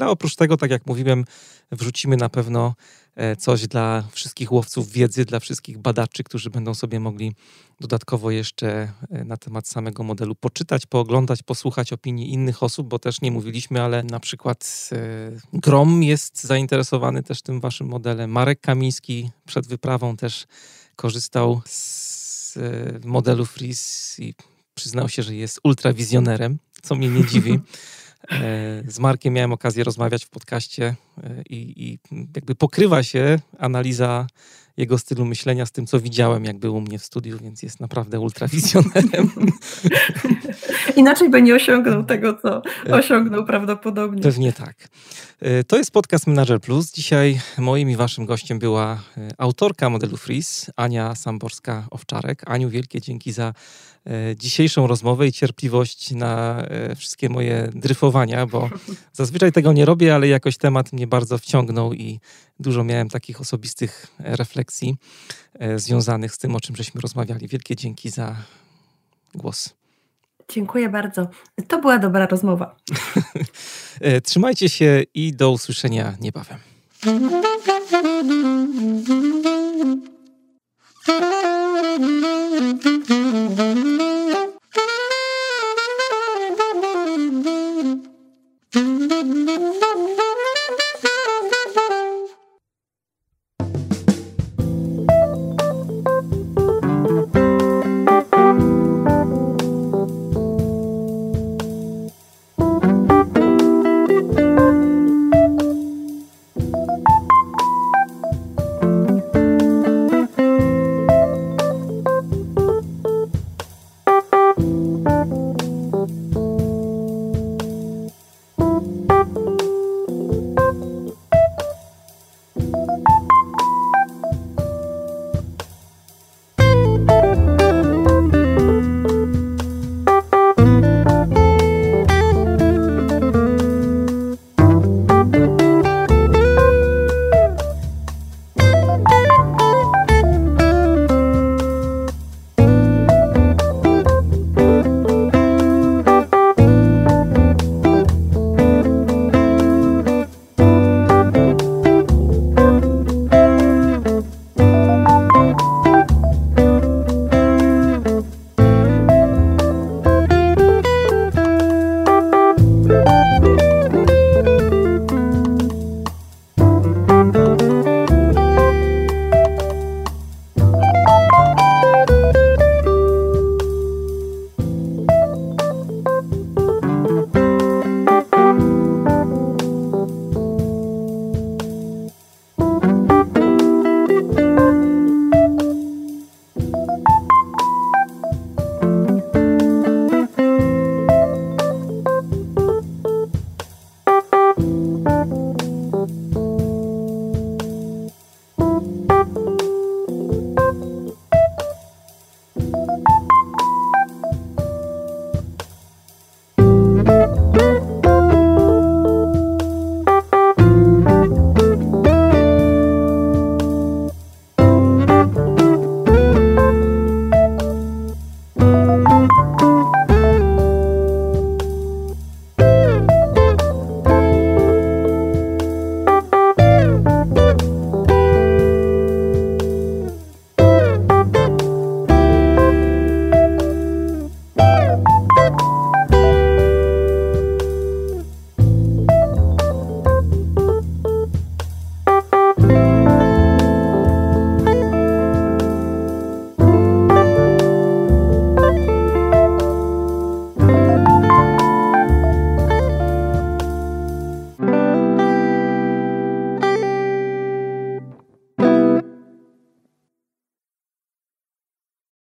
A 0.00 0.06
oprócz 0.08 0.36
tego, 0.36 0.56
tak 0.56 0.70
jak 0.70 0.86
mówiłem, 0.86 1.24
wrzucimy 1.72 2.16
na 2.16 2.28
pewno 2.28 2.74
e, 3.14 3.36
coś 3.36 3.66
dla 3.66 4.04
wszystkich 4.12 4.52
łowców 4.52 4.92
wiedzy, 4.92 5.24
dla 5.24 5.40
wszystkich 5.40 5.78
badaczy, 5.78 6.24
którzy 6.24 6.50
będą 6.50 6.74
sobie 6.74 7.00
mogli 7.00 7.32
dodatkowo 7.80 8.30
jeszcze 8.30 8.92
e, 9.10 9.24
na 9.24 9.36
temat 9.36 9.68
samego 9.68 10.02
modelu 10.02 10.34
poczytać, 10.34 10.86
pooglądać, 10.86 11.42
posłuchać 11.42 11.92
opinii 11.92 12.32
innych 12.32 12.62
osób, 12.62 12.88
bo 12.88 12.98
też 12.98 13.20
nie 13.20 13.30
mówiliśmy, 13.30 13.82
ale 13.82 14.02
na 14.02 14.20
przykład 14.20 14.90
e, 14.92 15.58
Grom 15.58 16.02
jest 16.02 16.44
zainteresowany 16.44 17.22
też 17.22 17.42
tym 17.42 17.60
waszym 17.60 17.86
modelem. 17.86 18.30
Marek 18.30 18.60
Kamiński 18.60 19.30
przed 19.46 19.66
wyprawą 19.66 20.16
też 20.16 20.46
korzystał 20.96 21.62
z 21.66 22.58
modelu 23.04 23.46
Freeze 23.46 24.22
i 24.22 24.34
przyznał 24.74 25.08
się, 25.08 25.22
że 25.22 25.34
jest 25.34 25.60
ultrawizjonerem, 25.64 26.58
co 26.82 26.94
mnie 26.94 27.08
nie 27.08 27.24
dziwi. 27.24 27.58
E, 28.30 28.82
z 28.88 28.98
Markiem 28.98 29.34
miałem 29.34 29.52
okazję 29.52 29.84
rozmawiać 29.84 30.24
w 30.24 30.28
podcaście 30.28 30.94
e, 31.22 31.42
i, 31.50 31.84
i, 31.84 31.98
jakby 32.36 32.54
pokrywa 32.54 33.02
się 33.02 33.38
analiza 33.58 34.26
jego 34.76 34.98
stylu 34.98 35.24
myślenia 35.24 35.66
z 35.66 35.72
tym, 35.72 35.86
co 35.86 36.00
widziałem, 36.00 36.44
jak 36.44 36.58
był 36.58 36.76
u 36.76 36.80
mnie 36.80 36.98
w 36.98 37.04
studiu, 37.04 37.38
więc 37.42 37.62
jest 37.62 37.80
naprawdę 37.80 38.20
ultrawizjonerem. 38.20 39.30
Inaczej 40.96 41.30
by 41.30 41.42
nie 41.42 41.54
osiągnął 41.54 42.04
tego, 42.04 42.34
co 42.34 42.62
e, 42.86 42.94
osiągnął 42.94 43.44
prawdopodobnie. 43.44 44.22
Pewnie 44.22 44.52
tak. 44.52 44.88
To 45.66 45.76
jest 45.76 45.90
podcast 45.90 46.26
Manager 46.26 46.60
Plus. 46.60 46.92
Dzisiaj 46.92 47.40
moim 47.58 47.90
i 47.90 47.96
waszym 47.96 48.26
gościem 48.26 48.58
była 48.58 49.02
autorka 49.38 49.90
modelu 49.90 50.16
Freeze, 50.16 50.72
Ania 50.76 51.12
Samborska-Owczarek. 51.12 52.34
Aniu, 52.46 52.70
wielkie 52.70 53.00
dzięki 53.00 53.32
za 53.32 53.52
dzisiejszą 54.36 54.86
rozmowę 54.86 55.26
i 55.26 55.32
cierpliwość 55.32 56.10
na 56.10 56.62
e, 56.62 56.96
wszystkie 56.96 57.28
moje 57.28 57.70
dryfowania, 57.74 58.46
bo 58.46 58.70
zazwyczaj 59.12 59.52
tego 59.52 59.72
nie 59.72 59.84
robię, 59.84 60.14
ale 60.14 60.28
jakoś 60.28 60.56
temat 60.56 60.92
mnie 60.92 61.06
bardzo 61.06 61.38
wciągnął 61.38 61.92
i 61.92 62.20
dużo 62.60 62.84
miałem 62.84 63.08
takich 63.08 63.40
osobistych 63.40 64.06
refleksji 64.18 64.96
e, 65.54 65.78
związanych 65.78 66.34
z 66.34 66.38
tym, 66.38 66.56
o 66.56 66.60
czym 66.60 66.76
żeśmy 66.76 67.00
rozmawiali. 67.00 67.48
Wielkie 67.48 67.76
dzięki 67.76 68.10
za 68.10 68.36
głos. 69.34 69.74
Dziękuję 70.48 70.88
bardzo. 70.88 71.28
To 71.68 71.80
była 71.80 71.98
dobra 71.98 72.26
rozmowa. 72.26 72.76
Trzymajcie 74.24 74.68
się 74.68 75.02
i 75.14 75.32
do 75.32 75.50
usłyszenia 75.50 76.14
niebawem. 76.20 76.58
Thank 81.04 81.18
you. 83.10 84.11